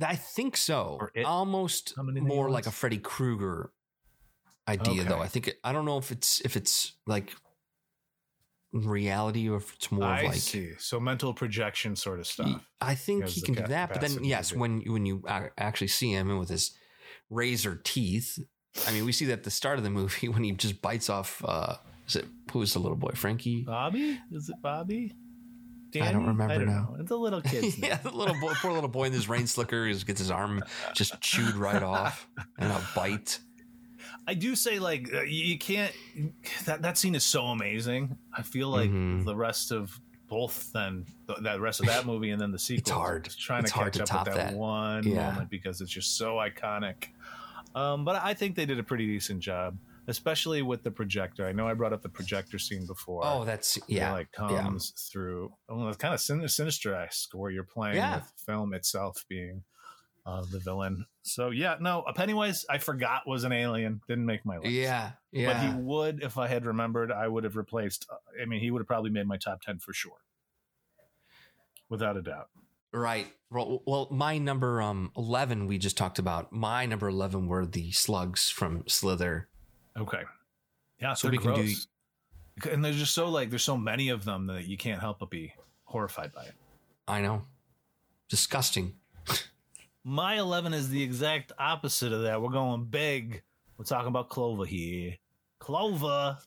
I 0.07 0.17
think 0.17 0.57
so. 0.57 0.99
It- 1.15 1.25
Almost 1.25 1.95
How 1.97 2.03
many 2.03 2.21
more 2.21 2.51
like 2.51 2.67
a 2.67 2.71
Freddy 2.71 2.99
Krueger 2.99 3.73
idea, 4.69 5.05
though. 5.05 5.21
I 5.21 5.27
think 5.29 5.49
it, 5.49 5.59
I 5.65 5.73
don't 5.73 5.85
know 5.85 5.99
if 5.99 6.11
it's 6.11 6.41
if 6.43 6.57
it's 6.57 6.93
like 7.07 7.33
reality 8.73 9.49
or 9.49 9.57
if 9.57 9.75
it's 9.75 9.91
more 9.91 10.05
I 10.05 10.21
of 10.21 10.27
like 10.27 10.35
see. 10.37 10.73
So 10.79 11.01
mental 11.01 11.35
projection 11.35 11.97
sort 11.97 12.21
of 12.21 12.27
stuff. 12.27 12.65
I 12.81 12.95
think 12.95 13.23
has 13.23 13.35
he 13.35 13.43
can 13.43 13.55
do 13.55 13.63
that, 13.67 13.93
but 13.93 14.01
then 14.01 14.23
yes, 14.25 14.51
do- 14.51 14.59
when 14.59 14.81
when 14.87 15.07
you 15.07 15.25
actually 15.59 15.89
see 15.89 16.13
him 16.13 16.31
and 16.31 16.39
with 16.39 16.49
his 16.49 16.73
razor 17.29 17.81
teeth, 17.83 18.39
I 18.87 18.93
mean, 18.93 19.05
we 19.05 19.13
see 19.13 19.25
that 19.27 19.33
at 19.41 19.45
the 19.45 19.51
start 19.51 19.79
of 19.79 19.85
the 19.85 19.91
movie 19.91 20.29
when 20.35 20.45
he 20.45 20.53
just 20.53 20.81
bites 20.81 21.11
off. 21.11 21.43
Uh, 21.45 21.77
is 22.07 22.17
it 22.17 22.27
who's 22.53 22.73
the 22.73 22.79
little 22.79 22.97
boy, 22.97 23.13
Frankie? 23.15 23.63
Bobby? 23.63 24.19
Is 24.33 24.49
it 24.49 24.57
Bobby? 24.63 25.13
I 25.95 26.13
don't 26.13 26.27
remember 26.27 26.65
now. 26.65 26.73
know. 26.73 26.97
It's 27.01 27.11
a 27.11 27.17
little 27.17 27.41
kid. 27.53 27.77
yeah, 27.79 27.97
the 27.97 28.11
little 28.11 28.39
boy, 28.41 28.53
poor 28.57 28.73
little 28.73 28.89
boy 28.89 29.05
in 29.05 29.13
this 29.13 29.29
rain 29.29 29.47
slicker, 29.47 29.87
gets 29.93 30.21
his 30.21 30.31
arm 30.31 30.63
just 30.95 31.21
chewed 31.21 31.55
right 31.55 31.83
off 31.83 32.29
and 32.59 32.71
a 32.71 32.81
bite. 32.95 33.41
I 34.27 34.35
do 34.35 34.55
say 34.55 34.79
like 34.79 35.13
uh, 35.13 35.23
you 35.23 35.59
can't. 35.59 35.93
That 36.67 36.83
that 36.83 36.99
scene 36.99 37.15
is 37.15 37.25
so 37.25 37.47
amazing. 37.47 38.17
I 38.33 38.43
feel 38.43 38.69
like 38.69 38.91
Mhm. 38.91 39.25
the 39.25 39.35
rest 39.35 39.73
of 39.73 39.99
both 40.29 40.71
then 40.73 41.07
the, 41.27 41.35
that 41.41 41.61
rest 41.61 41.81
of 41.81 41.87
that 41.87 42.07
movie 42.07 42.31
and 42.31 42.41
then 42.41 42.53
the 42.53 42.59
sequel. 42.59 42.81
It's 42.81 42.91
hard. 42.91 43.25
Trying 43.39 43.63
It's 43.65 43.73
to 43.73 43.79
hard 43.79 43.93
catch 43.93 44.09
to 44.11 44.17
up 44.17 44.27
with 44.27 44.37
that, 44.37 44.51
that. 44.51 44.57
one 44.57 45.05
Yeah. 45.07 45.31
moment 45.33 45.51
because 45.51 45.81
it's 45.81 45.91
just 45.91 46.17
so 46.17 46.35
iconic. 46.37 47.07
Um, 47.75 48.05
but 48.05 48.17
I 48.23 48.35
think 48.35 48.55
they 48.57 48.67
did 48.67 48.79
a 48.79 48.83
pretty 48.85 49.07
decent 49.07 49.41
job, 49.41 49.77
especially 50.11 50.61
with 50.63 50.83
the 50.83 50.91
projector. 50.91 51.47
I 51.47 51.53
know 51.53 51.67
I 51.67 51.75
brought 51.75 51.93
up 51.95 52.03
the 52.03 52.09
projector 52.11 52.59
scene 52.59 52.87
before. 52.87 53.23
Oh, 53.25 53.45
that's 53.45 53.77
It, 53.79 53.85
yeah, 53.89 54.13
like 54.13 54.31
comes 54.33 54.91
through. 55.11 55.53
Oh, 55.69 55.89
it's 55.89 55.97
kind 55.97 56.13
of 56.13 56.21
sin- 56.21 56.47
sinister-esque 56.47 57.31
where 57.35 57.51
you're 57.51 57.65
playing 57.65 57.97
Yeah. 57.97 58.17
with 58.17 58.33
film 58.45 58.75
itself 58.75 59.25
being 59.29 59.63
uh, 60.27 60.45
the 60.53 60.59
villain. 60.59 61.07
So 61.23 61.49
yeah, 61.51 61.77
no, 61.81 62.03
a 62.03 62.13
Pennywise 62.13 62.67
I 62.69 62.77
forgot 62.79 63.27
was 63.27 63.45
an 63.45 63.53
alien. 63.53 64.01
Didn't 64.07 64.27
make 64.27 64.45
my 64.45 64.59
list. 64.59 64.71
yeah, 64.71 65.13
yeah. 65.33 65.53
but 65.53 65.63
he 65.63 65.81
would 65.83 66.23
if 66.23 66.37
I 66.37 66.47
had 66.49 66.67
remembered. 66.67 67.11
I 67.11 67.27
would 67.27 67.45
have 67.45 67.57
replaced. 67.57 68.07
uh, 68.13 68.17
I 68.43 68.45
mean, 68.45 68.61
he 68.61 68.71
would 68.71 68.81
have 68.81 68.87
probably 68.87 69.11
made 69.11 69.27
my 69.27 69.39
top 69.39 69.63
ten 69.63 69.79
for 69.79 69.93
sure, 69.95 70.19
without 71.89 72.17
a 72.17 72.23
doubt. 72.23 72.49
Right. 72.93 73.29
Well, 73.51 73.83
well, 73.87 74.09
my 74.11 74.39
number 74.39 74.83
um 74.83 75.13
eleven 75.17 75.67
we 75.67 75.79
just 75.79 75.97
talked 75.97 76.19
about. 76.19 76.53
My 76.53 76.87
number 76.87 77.09
eleven 77.09 77.47
were 77.47 77.65
the 77.67 77.93
slugs 77.93 78.51
from 78.51 78.85
Slither. 78.89 79.49
Okay. 80.01 80.23
Yeah, 81.01 81.15
So 81.15 81.29
we 81.29 81.39
we 81.39 81.45
can 81.45 81.55
do- 81.55 82.71
And 82.71 82.85
there's 82.85 82.97
just 82.99 83.15
so 83.15 83.29
like 83.29 83.51
there's 83.51 83.63
so 83.65 83.77
many 83.77 84.09
of 84.11 84.25
them 84.25 84.47
that 84.49 84.67
you 84.67 84.77
can't 84.77 85.01
help 85.01 85.19
but 85.21 85.31
be 85.31 85.53
horrified 85.85 86.33
by 86.33 86.45
it. 86.45 86.55
I 87.09 87.21
know, 87.23 87.43
disgusting. 88.29 88.95
My 90.05 90.39
11 90.39 90.73
is 90.75 90.89
the 90.89 91.03
exact 91.03 91.53
opposite 91.59 92.13
of 92.13 92.23
that. 92.23 92.41
We're 92.41 92.51
going 92.51 92.85
big. 92.85 93.43
We're 93.77 93.85
talking 93.85 94.09
about 94.09 94.29
Clover 94.29 94.65
here. 94.65 95.17
Clover 95.59 96.39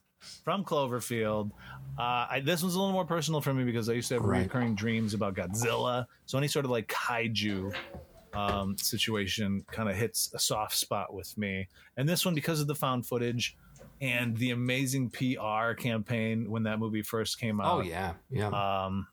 from 0.43 0.64
Cloverfield. 0.64 1.51
Uh, 1.97 2.01
I, 2.30 2.41
this 2.43 2.62
one's 2.64 2.76
a 2.76 2.80
little 2.80 2.93
more 2.93 3.06
personal 3.06 3.41
for 3.41 3.54
me 3.54 3.64
because 3.64 3.89
I 3.89 3.93
used 3.93 4.08
to 4.10 4.16
have 4.16 4.24
Right. 4.24 4.43
recurring 4.43 4.74
dreams 4.76 5.14
about 5.14 5.36
Godzilla. 5.36 6.06
So 6.26 6.38
any 6.38 6.47
sort 6.47 6.66
of 6.66 6.72
like 6.72 6.88
kaiju 6.88 7.76
um, 8.34 8.77
situation 8.77 9.63
kind 9.71 9.89
of 9.89 9.95
hits 9.95 10.31
a 10.34 10.39
soft 10.39 10.75
spot 10.77 11.13
with 11.13 11.38
me. 11.38 11.67
And 11.97 12.07
this 12.07 12.25
one, 12.25 12.34
because 12.36 12.59
of 12.59 12.67
the 12.67 12.75
found 12.75 13.05
footage 13.05 13.55
and 14.01 14.36
the 14.38 14.51
amazing 14.51 15.09
PR 15.09 15.73
campaign 15.73 16.49
when 16.49 16.63
that 16.63 16.79
movie 16.79 17.01
first 17.03 17.39
came 17.39 17.61
out. 17.61 17.77
Oh 17.77 17.81
yeah, 17.81 18.13
yeah. 18.29 18.47
Um, 18.86 19.07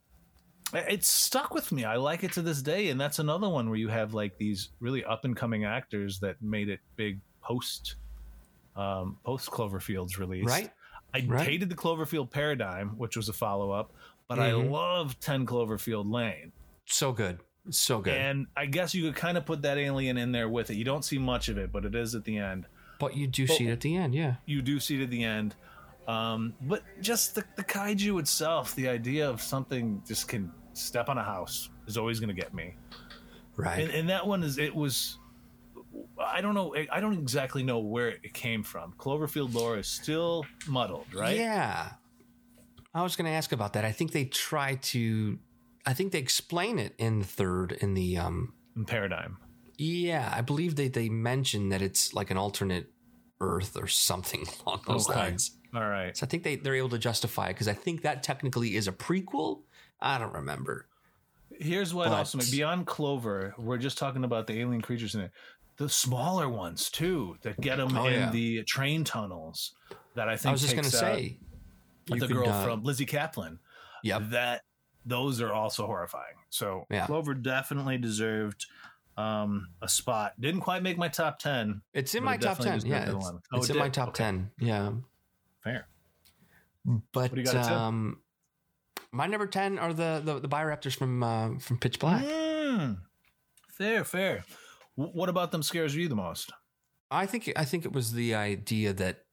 it's 0.73 1.09
stuck 1.09 1.53
with 1.53 1.73
me. 1.73 1.85
I 1.85 1.97
like 1.97 2.23
it 2.25 2.33
to 2.33 2.43
this 2.43 2.63
day, 2.63 2.89
and 2.91 3.01
that's 3.01 3.19
another 3.19 3.49
one 3.49 3.69
where 3.69 3.79
you 3.79 3.89
have 3.89 4.15
like 4.15 4.39
these 4.39 4.71
really 4.81 5.05
up 5.05 5.25
and 5.25 5.37
coming 5.37 5.65
actors 5.65 6.21
that 6.21 6.41
made 6.41 6.69
it 6.69 6.81
big 6.97 7.21
post 7.43 7.97
um, 8.77 9.17
post 9.25 9.51
Cloverfield's 9.51 10.19
release. 10.19 10.47
right. 10.47 10.71
I 11.13 11.25
right. 11.27 11.45
hated 11.47 11.69
the 11.69 11.75
Cloverfield 11.75 12.31
Paradigm, 12.31 12.91
which 12.91 13.17
was 13.17 13.29
a 13.29 13.33
follow 13.33 13.73
up, 13.73 13.93
but 14.29 14.39
I 14.39 14.53
Mhm. 14.53 14.71
love 14.71 15.19
Ten 15.19 15.45
Cloverfield 15.45 16.09
Lane. 16.11 16.53
So 16.87 17.11
good. 17.13 17.41
So 17.69 18.01
good. 18.01 18.15
And 18.15 18.47
I 18.57 18.67
guess 18.67 18.95
you 18.95 19.03
could 19.03 19.17
kind 19.17 19.37
of 19.37 19.45
put 19.45 19.63
that 19.63 19.77
alien 19.77 20.17
in 20.17 20.33
there 20.33 20.49
with 20.49 20.71
it. 20.71 20.77
You 20.77 20.85
don't 20.85 21.05
see 21.05 21.19
much 21.19 21.49
of 21.49 21.59
it, 21.59 21.71
but 21.71 21.85
it 21.85 21.95
is 21.95 22.15
at 22.15 22.25
the 22.25 22.39
end. 22.39 22.67
but 22.99 23.17
you 23.17 23.27
do 23.27 23.47
Well- 23.49 23.59
see 23.59 23.67
it 23.69 23.73
at 23.73 23.81
the 23.81 23.97
end, 23.97 24.15
yeah. 24.15 24.37
You 24.47 24.63
do 24.63 24.79
see 24.81 25.01
it 25.01 25.05
at 25.05 25.11
the 25.11 25.25
end. 25.25 25.55
Um, 26.09 26.55
but 26.63 26.83
just 27.01 27.35
the, 27.35 27.45
the 27.57 27.63
kaiju 27.65 28.19
itself, 28.19 28.75
the 28.75 28.89
idea 28.89 29.29
of 29.29 29.41
something 29.41 30.03
just 30.07 30.27
can 30.29 30.51
step 30.73 31.09
on 31.09 31.17
a 31.19 31.23
house 31.23 31.69
is 31.87 31.97
always 31.97 32.19
going 32.21 32.29
to 32.35 32.35
get 32.35 32.53
me. 32.53 32.75
Right. 33.57 33.81
And, 33.85 33.91
and 33.93 34.09
that 34.09 34.27
one 34.27 34.43
is, 34.43 34.59
it 34.59 34.75
was, 34.75 35.19
I 36.19 36.41
don't 36.41 36.55
know, 36.55 36.75
I 36.91 37.01
don't 37.01 37.15
exactly 37.15 37.63
know 37.63 37.79
where 37.79 38.09
it 38.09 38.35
came 38.35 38.63
from. 38.63 38.93
Cloverfield 38.99 39.55
lore 39.55 39.79
is 39.79 39.87
still 39.87 40.45
muddled, 40.67 41.07
right? 41.15 41.37
Yeah. 41.37 41.93
I 42.95 43.03
was 43.03 43.15
going 43.17 43.27
to 43.31 43.37
ask 43.37 43.53
about 43.53 43.75
that. 43.75 43.85
I 43.85 43.93
think 43.93 44.13
they 44.13 44.25
try 44.25 44.77
to 44.77 45.39
I 45.87 45.95
think 45.95 46.13
they 46.13 46.19
explain 46.19 46.79
it 46.79 46.95
in 46.99 47.21
the 47.21 47.25
third 47.25 47.73
in 47.73 47.95
the 47.95 48.17
um 48.19 48.55
Paradigm. 48.87 49.39
yeah, 49.79 50.33
I 50.35 50.41
believe 50.43 50.77
they 50.77 50.89
they 50.89 51.09
mention 51.09 51.69
that 51.71 51.83
it's 51.83 52.13
like 52.15 52.31
an 52.31 52.37
alternate 52.37 52.91
earth 53.41 53.77
or 53.77 53.87
something 53.87 54.47
along 54.67 54.83
those 54.87 55.09
Okay. 55.09 55.19
lines. 55.19 55.57
All 55.75 55.89
right. 55.89 56.17
So 56.17 56.27
I 56.27 56.29
think 56.29 56.43
they 56.43 56.57
they're 56.57 56.75
able 56.75 56.89
to 56.91 56.99
justify 56.99 57.47
it 57.47 57.55
because 57.55 57.69
I 57.69 57.73
think 57.75 58.03
that 58.03 58.23
technically 58.23 58.77
is 58.77 58.89
a 58.89 58.93
prequel. 58.93 59.63
I 60.01 60.19
don't 60.19 60.33
remember. 60.35 60.87
Here's 61.59 61.93
what 61.93 62.09
But- 62.09 62.19
also 62.19 62.39
beyond 62.51 62.87
Clover, 62.87 63.55
we're 63.59 63.79
just 63.79 63.99
talking 63.99 64.25
about 64.25 64.47
the 64.47 64.59
alien 64.61 64.81
creatures 64.83 65.15
in 65.15 65.21
it. 65.23 65.31
The 65.77 65.89
smaller 65.89 66.49
ones 66.49 66.91
too 66.91 67.37
that 67.43 67.59
get 67.61 67.77
them 67.79 67.97
Oh, 67.97 68.07
in 68.07 68.13
yeah. 68.13 68.31
the 68.31 68.63
train 68.65 69.03
tunnels. 69.05 69.73
That 70.15 70.29
I 70.29 70.37
think 70.37 70.47
I 70.51 70.53
was 70.53 70.61
just 70.61 70.75
going 70.75 70.85
to 70.85 70.91
say 70.91 71.39
the 72.07 72.27
girl 72.27 72.49
uh, 72.49 72.65
from 72.65 72.83
Lizzy 72.83 73.07
Caplan. 73.07 73.59
Yep. 74.03 74.23
That 74.31 74.63
those 75.07 75.41
are 75.41 75.53
also 75.53 75.87
horrifying. 75.87 76.35
So 76.51 76.87
Yeah. 76.91 77.07
Clover 77.07 77.35
definitely 77.35 77.99
deserved 77.99 78.67
um, 79.17 79.69
a 79.83 79.89
spot. 79.89 80.41
Didn't 80.41 80.61
quite 80.63 80.83
make 80.83 80.97
my 80.97 81.09
top 81.09 81.39
ten. 81.39 81.83
It's 81.93 82.15
in 82.15 82.25
my 82.25 82.37
top 82.37 82.59
10. 82.59 82.87
Yeah. 82.87 83.15
It's, 83.17 83.27
Oh, 83.53 83.59
it's 83.59 83.69
it 83.71 83.77
in 83.77 83.79
my 83.79 83.89
top 83.89 84.09
Okay. 84.11 84.25
10. 84.25 84.51
Yeah. 84.59 84.93
Fair. 85.63 85.87
But 86.85 87.05
What 87.13 87.35
do 87.35 87.41
you 87.41 87.47
got 87.47 87.71
um 87.71 88.21
my 89.13 89.27
number 89.27 89.47
10 89.47 89.79
are 89.79 89.93
the 89.93 90.23
the, 90.25 90.41
the 90.41 90.49
Bioraptors 90.49 90.97
from 90.97 91.23
uh, 91.23 91.59
from 91.59 91.79
Pitch 91.79 91.99
Black. 91.99 92.25
Mm. 92.25 92.99
Fair, 93.69 94.05
fair. 94.05 94.45
W- 94.97 95.13
what 95.15 95.29
about 95.29 95.51
them 95.51 95.63
scares 95.63 95.95
you 95.97 96.09
the 96.09 96.15
most? 96.15 96.53
I 97.11 97.27
think 97.27 97.51
I 97.57 97.65
think 97.65 97.85
it 97.85 97.93
was 97.93 98.13
the 98.13 98.35
idea 98.35 98.93
that 98.93 99.25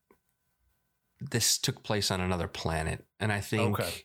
this 1.21 1.57
took 1.57 1.83
place 1.83 2.11
on 2.11 2.21
another 2.21 2.47
planet, 2.47 3.05
and 3.19 3.31
I 3.31 3.39
think, 3.41 3.79
Okay. 3.79 4.03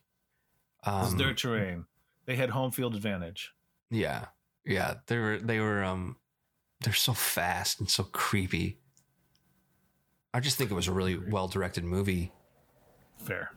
Um, 0.85 1.05
It's 1.05 1.15
their 1.15 1.35
terrain. 1.35 1.87
They 2.27 2.37
had 2.37 2.51
home 2.51 2.71
field 2.71 2.95
advantage. 2.95 3.53
yeah, 3.91 4.27
yeah, 4.65 4.95
they 5.07 5.19
were 5.19 5.39
they 5.39 5.59
were 5.59 5.83
um, 5.83 6.17
they're 6.83 6.93
so 6.93 7.13
fast 7.13 7.81
and 7.81 7.91
so 7.91 8.05
creepy. 8.05 8.79
I 10.35 10.41
just 10.41 10.57
think 10.57 10.71
it 10.71 10.75
was 10.75 10.89
a 10.89 10.93
really 10.93 11.17
well 11.17 11.49
directed 11.49 11.85
movie. 11.85 12.33
Fair. 13.19 13.51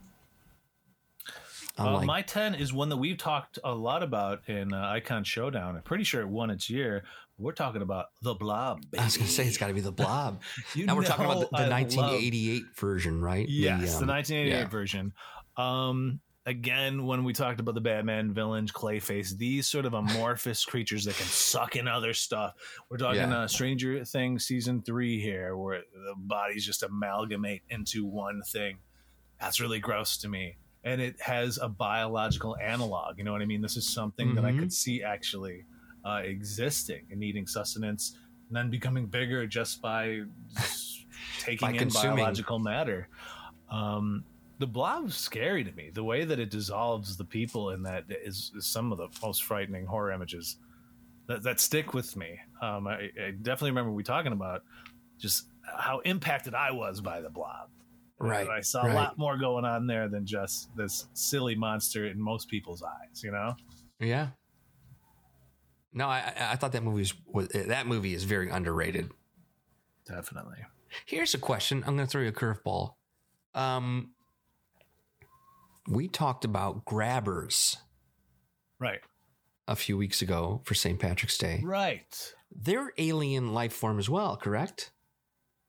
Uh, 1.78 1.93
like, 1.95 2.05
my 2.05 2.21
10 2.21 2.55
is 2.55 2.71
one 2.71 2.88
that 2.89 2.97
we've 2.97 3.17
talked 3.17 3.59
a 3.63 3.73
lot 3.73 4.01
about 4.01 4.47
in 4.47 4.73
uh, 4.73 4.88
Icon 4.91 5.23
Showdown. 5.26 5.76
I'm 5.76 5.82
pretty 5.82 6.05
sure 6.05 6.21
it 6.21 6.28
won 6.28 6.49
its 6.49 6.69
year. 6.69 7.03
We're 7.38 7.51
talking 7.51 7.82
about 7.82 8.07
The 8.21 8.34
Blob. 8.34 8.82
I 8.97 9.03
was 9.03 9.17
going 9.17 9.28
to 9.28 9.34
say 9.34 9.45
it's 9.45 9.57
got 9.57 9.67
to 9.67 9.73
be 9.73 9.82
the 9.82 9.91
Blob. 9.91 10.41
Now 10.78 10.95
we're 10.95 11.03
talking 11.03 11.26
about 11.26 11.41
the, 11.41 11.47
the 11.51 11.65
I 11.65 11.82
1988 11.82 12.63
version, 12.76 13.21
right? 13.21 13.39
love- 13.41 13.49
yes, 13.49 13.95
the, 13.97 14.03
um, 14.03 14.07
1988 14.07 14.49
yeah. 14.49 14.67
version. 14.67 15.13
Um, 15.57 16.21
again, 16.46 17.06
when 17.06 17.24
we 17.24 17.34
talked 17.34 17.60
about 17.60 17.76
the 17.76 17.82
Batman 17.82 18.34
villains, 18.34 18.72
Clayface, 18.72 19.38
these 19.38 19.68
sort 19.68 19.86
of 19.86 19.93
amorphous 20.04 20.64
creatures 20.66 21.06
that 21.06 21.16
can 21.18 21.26
suck 21.28 21.76
in 21.76 21.88
other 21.88 22.14
stuff. 22.14 22.54
We're 22.89 22.98
talking 22.98 23.32
Yeah. 23.32 23.39
uh, 23.41 23.48
Stranger 23.48 24.04
Things 24.06 24.46
season 24.46 24.82
three 24.82 25.20
here, 25.20 25.58
where 25.58 25.80
the 25.93 26.14
bodies 26.18 26.66
just 26.66 26.84
amalgamate 26.84 27.64
into 27.70 28.06
one 28.06 28.41
thing. 28.48 28.78
That's 29.39 29.60
really 29.60 29.80
gross 29.80 30.18
to 30.20 30.30
me. 30.30 30.58
And 30.84 31.02
it 31.02 31.20
has 31.22 31.58
a 31.62 31.68
biological 31.68 32.56
analog. 32.62 33.18
You 33.18 33.24
know 33.24 33.32
what 33.32 33.41
I 33.41 33.46
mean? 33.46 33.62
This 33.62 33.76
is 33.76 33.88
something 33.91 34.36
that 34.36 34.46
I 34.46 34.52
Mhm. 34.52 34.60
could 34.60 34.74
see 34.74 35.02
actually 35.04 35.66
uh, 36.06 36.22
existing 36.24 37.08
and 37.10 37.20
needing 37.20 37.48
sustenance 37.48 38.16
and 38.48 38.56
then 38.56 38.70
becoming 38.70 39.08
bigger 39.08 39.48
just 39.48 39.82
by 39.82 40.22
taking 41.39 41.66
By 41.68 41.72
in 41.72 41.78
consuming. 41.80 42.18
biological 42.18 42.60
matter. 42.60 43.10
Um, 43.72 44.24
the 44.60 44.68
blob's 44.68 45.16
scary 45.16 45.64
to 45.64 45.72
me. 45.74 45.89
The 45.93 46.03
way 46.03 46.26
that 46.26 46.39
it 46.39 46.49
dissolves 46.49 47.18
the 47.18 47.26
people 47.26 47.72
in 47.72 47.84
that 47.84 48.06
is, 48.10 48.51
is 48.56 48.66
some 48.66 48.91
of 48.91 48.97
the 48.97 49.08
most 49.22 49.43
frightening 49.43 49.86
horror 49.86 50.12
images 50.12 50.58
that, 51.28 51.43
that 51.43 51.60
stick 51.60 51.93
with 51.93 52.16
me. 52.16 52.39
Um, 52.62 52.88
I, 52.88 53.10
I 53.22 53.32
definitely 53.41 53.72
remember 53.72 53.91
we 53.91 54.03
talking 54.03 54.32
about 54.32 54.62
just 55.18 55.47
how 55.64 55.99
impacted 55.99 56.53
I 56.53 56.72
was 56.72 57.01
by 57.01 57.22
the 57.22 57.30
blob. 57.30 57.70
Right, 58.18 58.47
I 58.47 58.62
saw 58.62 58.84
right. 58.84 58.91
a 58.91 58.95
lot 58.95 59.18
more 59.18 59.38
going 59.38 59.66
on 59.66 59.88
there 59.88 60.08
than 60.08 60.26
just 60.26 60.70
this 60.78 61.08
silly 61.14 61.53
monster 61.53 62.08
in 62.08 62.20
most 62.20 62.47
people's 62.47 62.82
eyes, 62.82 63.22
you 63.22 63.32
know? 63.32 63.56
Yeah. 63.99 64.30
No, 65.93 66.08
I 66.08 66.20
I- 66.20 66.51
I 66.51 66.56
thought 66.56 66.72
that 66.72 66.84
movie 66.84 67.01
was, 67.01 67.14
was 67.28 67.47
that 67.49 67.88
movie 67.88 68.14
is 68.14 68.24
very 68.24 68.49
underrated. 68.49 69.12
Definitely. 70.08 70.60
Here's 71.06 71.34
a 71.34 71.38
question. 71.38 71.84
I'm 71.86 71.95
going 71.95 72.08
to 72.08 72.12
throw 72.12 72.22
you 72.22 72.30
a 72.30 72.32
curveball. 72.32 72.93
Um, 73.53 74.12
we 75.88 76.07
talked 76.07 76.45
about 76.45 76.86
grabbers 76.86 77.77
Right. 78.79 79.01
a 79.67 79.75
few 79.75 79.97
weeks 79.97 80.21
ago 80.21 80.61
for 80.63 80.73
St. 80.73 80.99
Patrick's 80.99 81.38
Day. 81.38 81.61
Right. 81.63 82.33
They're 82.55 82.91
alien 82.97 83.53
life 83.53 83.73
form 83.73 83.99
as 83.99 84.09
well, 84.09 84.38
correct? 84.38 84.91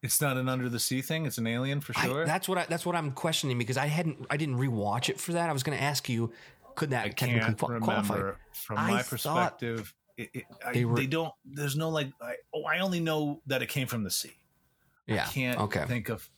It's 0.03 0.21
not 0.21 0.37
an 0.37 0.49
under 0.49 0.69
the 0.69 0.79
sea 0.79 1.03
thing. 1.03 1.27
It's 1.27 1.39
an 1.39 1.47
alien 1.47 1.81
for 1.81 1.93
I- 1.97 2.05
sure. 2.07 2.27
that's 2.27 2.49
what 2.49 2.59
I, 2.59 2.67
that's 2.69 2.87
what 2.87 2.95
I'm 2.95 3.11
questioning 3.13 3.59
because 3.59 3.77
I 3.77 3.87
hadn't 3.87 4.27
I 4.31 4.37
didn't 4.37 4.57
rewatch 4.59 5.09
it 5.09 5.19
for 5.19 5.33
that. 5.33 5.49
I 5.51 5.53
was 5.53 5.63
going 5.63 5.77
to 5.77 5.83
ask 5.83 6.09
you, 6.09 6.33
could 6.77 6.91
that 6.91 7.07
I 7.07 7.09
technically 7.09 7.41
can't 7.41 7.59
qual- 7.59 7.81
qualify? 7.81 8.33
from 8.53 8.79
I 8.79 8.91
my 8.91 9.03
perspective. 9.03 9.93
It, 10.17 10.31
it, 10.33 10.45
I, 10.65 10.73
they 10.73 10.85
they, 10.85 11.07
don't. 11.07 11.33
There's 11.45 11.77
no 11.77 11.91
like. 11.91 12.11
I, 12.23 12.35
oh, 12.55 12.65
I 12.65 12.79
only 12.79 13.01
know 13.01 13.43
that 13.47 13.63
it 13.63 13.69
came 13.69 13.87
from 13.87 14.03
the 14.05 14.11
sea. 14.11 14.33
Yeah. 15.07 15.25
I 15.25 15.33
can't 15.33 15.61
okay. 15.61 15.85
think 15.87 16.09
of 16.09 16.29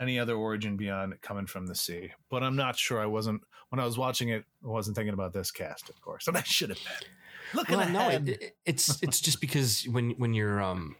any 0.00 0.18
other 0.18 0.34
origin 0.34 0.76
beyond 0.76 1.20
coming 1.20 1.46
from 1.46 1.66
the 1.66 1.74
sea. 1.74 2.10
But 2.30 2.42
I'm 2.42 2.56
not 2.56 2.76
sure. 2.76 3.00
I 3.00 3.06
wasn't 3.06 3.42
when 3.68 3.78
I 3.80 3.84
was 3.84 3.98
watching 3.98 4.30
it. 4.30 4.44
I 4.64 4.68
wasn't 4.68 4.96
thinking 4.96 5.14
about 5.14 5.32
this 5.32 5.50
cast, 5.50 5.88
of 5.90 6.00
course, 6.00 6.26
and 6.26 6.36
I 6.36 6.42
should 6.42 6.70
have 6.70 6.78
been. 6.78 7.08
Looking 7.52 7.76
well, 7.78 7.88
no, 7.90 8.08
ahead. 8.08 8.28
it, 8.28 8.42
it- 8.42 8.56
it's 8.64 9.02
it's 9.02 9.20
just 9.20 9.40
because 9.40 9.84
when 9.88 10.10
when 10.12 10.34
you're 10.34 10.60
um 10.62 10.96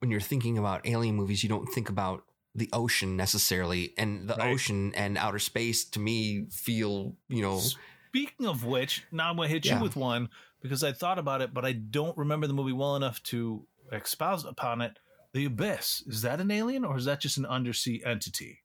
when 0.00 0.10
you're 0.10 0.20
thinking 0.20 0.58
about 0.58 0.86
alien 0.86 1.16
movies, 1.16 1.42
you 1.42 1.48
don't 1.48 1.66
think 1.66 1.88
about 1.88 2.22
the 2.54 2.68
ocean 2.72 3.16
necessarily, 3.16 3.92
and 3.98 4.28
the 4.28 4.34
Right. 4.34 4.52
ocean 4.52 4.94
and 4.94 5.18
outer 5.18 5.38
space 5.38 5.84
to 5.90 5.98
me 6.00 6.46
feel 6.50 7.14
you 7.28 7.42
know 7.42 7.60
Speaking 8.08 8.46
of 8.46 8.64
which, 8.64 9.04
now 9.12 9.28
I'm 9.28 9.36
going 9.36 9.48
to 9.48 9.52
hit 9.54 9.66
Yeah. 9.66 9.76
you 9.76 9.82
with 9.82 9.94
one 9.96 10.30
because 10.62 10.82
I 10.82 10.92
thought 10.92 11.18
about 11.18 11.42
it, 11.42 11.52
but 11.52 11.64
I 11.66 11.72
don't 11.72 12.16
remember 12.16 12.46
the 12.46 12.54
movie 12.54 12.72
well 12.72 12.96
enough 12.96 13.22
to 13.24 13.66
espouse 13.92 14.44
upon 14.46 14.80
it. 14.80 14.98
The 15.32 15.46
Abyss 15.46 16.04
is 16.06 16.22
that 16.22 16.40
an 16.40 16.50
alien 16.50 16.84
or 16.84 16.96
is 16.96 17.04
that 17.04 17.20
just 17.20 17.36
an 17.36 17.46
undersea 17.46 18.02
entity? 18.04 18.60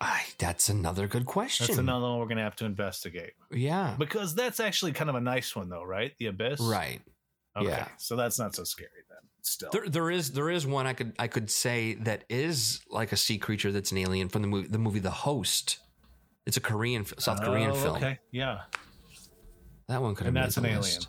I, 0.00 0.24
that's 0.38 0.68
another 0.68 1.06
good 1.08 1.24
question. 1.24 1.66
That's 1.66 1.78
another 1.78 2.06
one 2.06 2.18
we're 2.18 2.26
going 2.26 2.36
to 2.36 2.42
have 2.42 2.56
to 2.56 2.66
investigate 2.66 3.32
yeah, 3.50 3.94
because 3.98 4.34
that's 4.34 4.60
actually 4.60 4.92
kind 4.92 5.08
of 5.08 5.16
a 5.16 5.20
nice 5.20 5.56
one, 5.56 5.70
though, 5.70 5.84
right? 5.84 6.12
The 6.18 6.26
Abyss, 6.26 6.60
right. 6.60 7.00
Okay, 7.56 7.68
yeah. 7.68 7.88
so 7.96 8.14
that's 8.16 8.38
not 8.38 8.54
so 8.54 8.64
scary 8.64 8.90
then. 9.08 9.16
Still, 9.40 9.70
There, 9.72 9.88
there 9.88 10.10
is 10.10 10.32
there 10.32 10.50
is 10.50 10.66
one 10.66 10.86
I 10.86 10.92
could 10.92 11.14
I 11.18 11.28
could 11.28 11.50
say 11.50 11.94
that 12.00 12.24
is 12.28 12.80
like 12.90 13.12
a 13.12 13.16
sea 13.16 13.38
creature 13.38 13.72
that's 13.72 13.92
an 13.92 13.98
alien 13.98 14.28
from 14.28 14.42
the 14.42 14.48
movie 14.48 14.68
the 14.68 14.78
movie 14.78 14.98
The 14.98 15.10
Host. 15.10 15.78
It's 16.44 16.58
a 16.58 16.60
Korean 16.60 17.06
South 17.18 17.40
Korean 17.40 17.70
Oh, 17.70 17.74
film. 17.74 17.96
Okay, 17.96 18.18
yeah, 18.30 18.62
That 19.88 20.02
one 20.02 20.14
could 20.14 20.26
have 20.26 20.34
And 20.34 20.44
that's 20.44 20.58
an 20.58 20.64
list. 20.64 21.08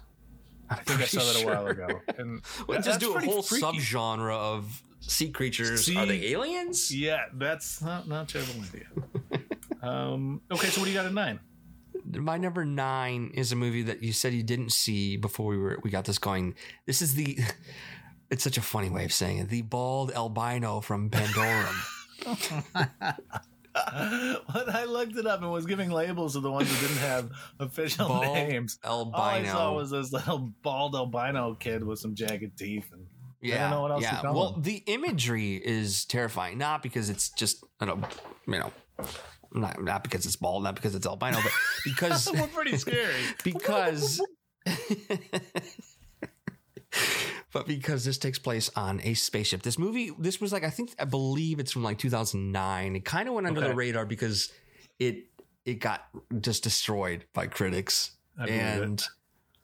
I 0.69 0.75
think 0.75 1.01
I 1.01 1.05
saw 1.05 1.23
that 1.23 1.43
a 1.43 1.45
while 1.45 1.67
ago. 1.67 1.87
And 2.17 2.41
Well, 2.67 2.81
just 2.81 2.99
do 2.99 3.13
a 3.15 3.19
whole 3.21 3.41
freaky. 3.41 3.65
subgenre 3.65 4.33
of 4.33 4.81
sea 4.99 5.29
creatures. 5.29 5.85
Sea- 5.85 5.97
Are 5.97 6.05
they 6.05 6.27
aliens? 6.27 6.93
Yeah, 6.95 7.25
that's 7.33 7.81
not 7.81 8.07
not 8.07 8.29
a 8.29 8.33
terrible 8.33 8.63
idea. 8.63 8.87
um, 9.81 10.41
okay, 10.51 10.67
so 10.67 10.81
what 10.81 10.85
do 10.85 10.91
you 10.91 10.97
got 10.97 11.05
at 11.05 11.13
nine? 11.13 11.39
My 12.13 12.37
number 12.37 12.63
nine 12.65 13.31
is 13.33 13.51
a 13.51 13.55
movie 13.55 13.83
that 13.83 14.01
you 14.01 14.13
said 14.13 14.33
you 14.33 14.43
didn't 14.43 14.71
see 14.71 15.17
before 15.17 15.45
we 15.47 15.57
were 15.57 15.79
we 15.83 15.89
got 15.89 16.05
this 16.05 16.17
going. 16.19 16.55
This 16.85 17.01
is 17.01 17.15
the. 17.15 17.37
It's 18.29 18.43
such 18.43 18.57
a 18.57 18.61
funny 18.61 18.89
way 18.89 19.05
of 19.05 19.13
saying 19.13 19.37
it. 19.37 19.47
The 19.47 19.61
bald 19.61 20.11
albino 20.11 20.81
from 20.81 21.09
Pandorum. 21.09 21.77
when 24.51 24.69
I 24.69 24.85
looked 24.85 25.15
it 25.17 25.25
up 25.25 25.41
and 25.41 25.51
was 25.51 25.65
giving 25.65 25.89
labels 25.89 26.33
to 26.33 26.39
the 26.39 26.51
ones 26.51 26.69
that 26.69 26.87
didn't 26.87 27.01
have 27.01 27.31
official 27.59 28.07
Bald 28.07 28.23
names, 28.23 28.79
all 28.83 29.11
I 29.15 29.43
saw 29.45 29.73
was 29.73 29.91
this 29.91 30.11
little 30.11 30.53
bald 30.61 30.95
albino 30.95 31.55
kid 31.55 31.83
with 31.83 31.99
some 31.99 32.15
jagged 32.15 32.57
teeth. 32.57 32.89
And 32.91 33.07
yeah, 33.41 33.61
don't 33.61 33.71
know 33.71 33.81
what 33.81 33.91
else 33.91 34.03
yeah. 34.03 34.21
Well, 34.23 34.53
him. 34.53 34.61
the 34.61 34.83
imagery 34.87 35.55
is 35.55 36.05
terrifying. 36.05 36.57
Not 36.57 36.83
because 36.83 37.09
it's 37.09 37.29
just 37.29 37.63
you 37.81 37.87
know, 37.87 38.01
you 38.47 38.59
know, 38.59 38.71
not 39.53 39.81
not 39.81 40.03
because 40.03 40.25
it's 40.25 40.35
bald, 40.35 40.63
not 40.63 40.75
because 40.75 40.95
it's 40.95 41.07
albino, 41.07 41.39
but 41.41 41.51
because 41.85 42.29
we're 42.31 42.47
pretty 42.47 42.77
scary. 42.77 43.13
because 43.43 44.21
but 47.57 47.67
because 47.67 48.05
this 48.05 48.17
takes 48.17 48.39
place 48.39 48.69
on 48.75 48.99
a 49.03 49.13
spaceship 49.13 49.61
this 49.63 49.77
movie 49.79 50.11
this 50.19 50.39
was 50.41 50.51
like 50.53 50.63
i 50.63 50.69
think 50.69 50.93
i 50.99 51.05
believe 51.05 51.59
it's 51.59 51.71
from 51.71 51.83
like 51.83 51.97
2009 51.97 52.95
it 52.95 53.05
kind 53.05 53.27
of 53.27 53.33
went 53.35 53.47
under 53.47 53.59
Okay. 53.61 53.69
the 53.69 53.75
radar 53.75 54.05
because 54.05 54.51
it 54.99 55.25
it 55.65 55.75
got 55.75 56.05
just 56.41 56.63
destroyed 56.63 57.25
by 57.33 57.47
critics 57.47 58.11
I 58.39 58.45
believe 58.45 58.61
it. 58.61 58.83
and 58.83 59.07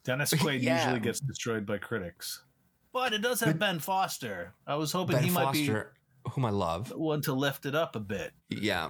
Dennis 0.04 0.34
Quaid 0.34 0.62
Yeah. 0.62 0.84
usually 0.84 1.00
gets 1.00 1.20
destroyed 1.22 1.66
by 1.66 1.78
critics, 1.78 2.44
but 2.92 3.14
it 3.14 3.22
does 3.22 3.40
have 3.40 3.58
Ben 3.58 3.80
Foster. 3.80 4.54
I 4.68 4.76
was 4.76 4.92
hoping 4.92 5.16
ben 5.16 5.24
he 5.24 5.30
might 5.30 5.44
foster 5.56 5.94
whom 6.32 6.46
i 6.46 6.50
love 6.50 6.92
one 6.96 7.22
to 7.22 7.34
lift 7.34 7.66
it 7.66 7.76
up 7.76 7.96
a 7.96 8.00
bit. 8.00 8.32
yeah 8.50 8.90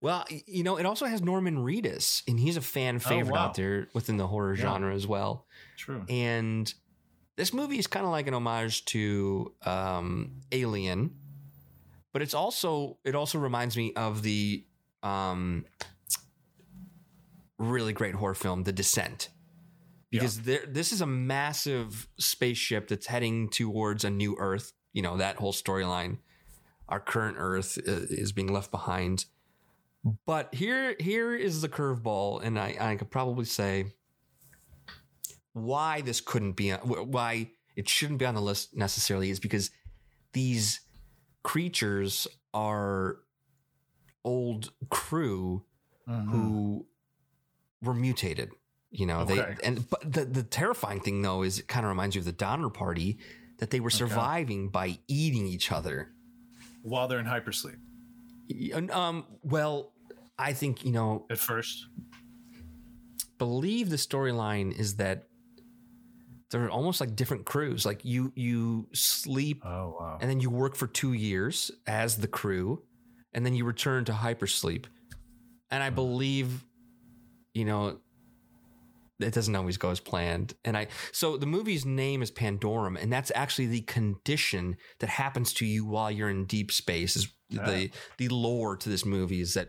well 0.00 0.24
you 0.46 0.62
know 0.62 0.76
it 0.78 0.86
also 0.86 1.06
has 1.06 1.20
norman 1.22 1.56
reedus 1.58 2.22
and 2.28 2.38
he's 2.40 2.56
a 2.56 2.60
fan 2.60 2.96
oh, 2.96 2.98
favorite 3.00 3.32
wow. 3.34 3.46
out 3.46 3.54
there 3.54 3.88
within 3.94 4.16
the 4.16 4.26
horror 4.28 4.54
Yeah. 4.54 4.62
genre 4.62 4.94
as 4.94 5.06
well 5.06 5.46
True. 5.76 6.04
and 6.08 6.72
this 7.38 7.54
movie 7.54 7.78
is 7.78 7.86
kind 7.86 8.04
of 8.04 8.10
like 8.10 8.26
an 8.26 8.34
homage 8.34 8.84
to 8.86 9.54
um, 9.64 10.40
Alien, 10.50 11.14
but 12.12 12.20
it's 12.20 12.34
also 12.34 12.98
it 13.04 13.14
also 13.14 13.38
reminds 13.38 13.76
me 13.76 13.92
of 13.94 14.22
the 14.22 14.66
um, 15.04 15.64
really 17.56 17.92
great 17.92 18.16
horror 18.16 18.34
film, 18.34 18.64
The 18.64 18.72
Descent, 18.72 19.28
because 20.10 20.40
there 20.42 20.64
this 20.66 20.90
is 20.90 21.00
a 21.00 21.06
massive 21.06 22.08
spaceship 22.18 22.88
that's 22.88 23.06
heading 23.06 23.48
towards 23.48 24.04
a 24.04 24.10
new 24.10 24.36
Earth. 24.38 24.72
You 24.92 25.02
know 25.02 25.16
that 25.18 25.36
whole 25.36 25.52
storyline. 25.52 26.18
Our 26.88 26.98
current 26.98 27.36
Earth 27.38 27.78
uh, 27.78 28.06
is 28.10 28.32
being 28.32 28.52
left 28.52 28.72
behind, 28.72 29.26
but 30.26 30.52
here 30.52 30.96
here 30.98 31.36
is 31.36 31.62
the 31.62 31.68
curveball, 31.68 32.42
and 32.42 32.58
I, 32.58 32.76
I 32.80 32.96
could 32.96 33.12
probably 33.12 33.44
say 33.44 33.92
why 35.64 36.00
this 36.00 36.20
couldn't 36.20 36.52
be 36.52 36.70
why 36.72 37.50
it 37.76 37.88
shouldn't 37.88 38.18
be 38.18 38.24
on 38.26 38.34
the 38.34 38.40
list 38.42 38.76
necessarily 38.76 39.30
is 39.30 39.38
because 39.40 39.70
these 40.32 40.80
creatures 41.42 42.26
are 42.54 43.18
old 44.24 44.72
crew 44.90 45.64
Mhm. 46.08 46.30
who 46.30 46.86
were 47.82 47.94
mutated 47.94 48.50
you 48.90 49.06
know 49.06 49.20
Okay. 49.20 49.34
they 49.34 49.56
and 49.66 49.88
but 49.90 50.00
the, 50.12 50.24
the 50.24 50.42
terrifying 50.42 51.00
thing 51.00 51.22
though 51.22 51.42
is 51.42 51.58
it 51.58 51.68
kind 51.68 51.84
of 51.84 51.90
reminds 51.90 52.14
you 52.16 52.20
of 52.20 52.24
the 52.24 52.32
donner 52.32 52.70
party 52.70 53.18
that 53.58 53.70
they 53.70 53.80
were 53.80 53.90
surviving 53.90 54.68
by 54.70 54.98
eating 55.08 55.46
each 55.46 55.70
other 55.70 56.10
While 56.82 57.06
they're 57.08 57.18
in 57.20 57.26
hypersleep 57.26 57.76
um 58.92 59.26
well 59.42 59.92
i 60.38 60.52
think 60.54 60.84
you 60.84 60.92
know 60.92 61.26
at 61.30 61.38
first. 61.38 61.86
believe 63.36 63.90
the 63.90 63.96
storyline 63.96 64.72
is 64.72 64.96
that 64.96 65.27
they're 66.50 66.70
almost 66.70 67.00
like 67.00 67.14
different 67.16 67.44
crews. 67.44 67.84
Like 67.84 68.04
you 68.04 68.32
you 68.34 68.88
sleep 68.94 69.62
Oh 69.64 69.96
wow. 69.98 70.18
and 70.20 70.30
then 70.30 70.40
you 70.40 70.50
work 70.50 70.76
for 70.76 70.86
two 70.86 71.12
years 71.12 71.70
as 71.86 72.16
the 72.18 72.28
crew, 72.28 72.82
and 73.32 73.44
then 73.44 73.54
you 73.54 73.64
return 73.64 74.04
to 74.06 74.12
hypersleep. 74.12 74.86
And 75.70 75.82
I 75.82 75.90
believe, 75.90 76.64
you 77.52 77.64
know, 77.66 77.98
it 79.20 79.34
doesn't 79.34 79.54
always 79.56 79.76
go 79.76 79.90
as 79.90 80.00
planned. 80.00 80.54
And 80.64 80.76
I 80.76 80.86
so 81.12 81.36
the 81.36 81.46
movie's 81.46 81.84
name 81.84 82.22
is 82.22 82.30
Pandorum, 82.30 83.00
and 83.00 83.12
that's 83.12 83.32
actually 83.34 83.66
the 83.66 83.80
condition 83.82 84.76
that 85.00 85.10
happens 85.10 85.52
to 85.54 85.66
you 85.66 85.84
while 85.84 86.10
you're 86.10 86.30
in 86.30 86.44
deep 86.46 86.70
space. 86.72 87.16
Is 87.16 87.28
the 87.50 87.90
the 88.18 88.28
lore 88.28 88.76
to 88.76 88.88
this 88.88 89.04
movie 89.04 89.40
is 89.40 89.54
that 89.54 89.68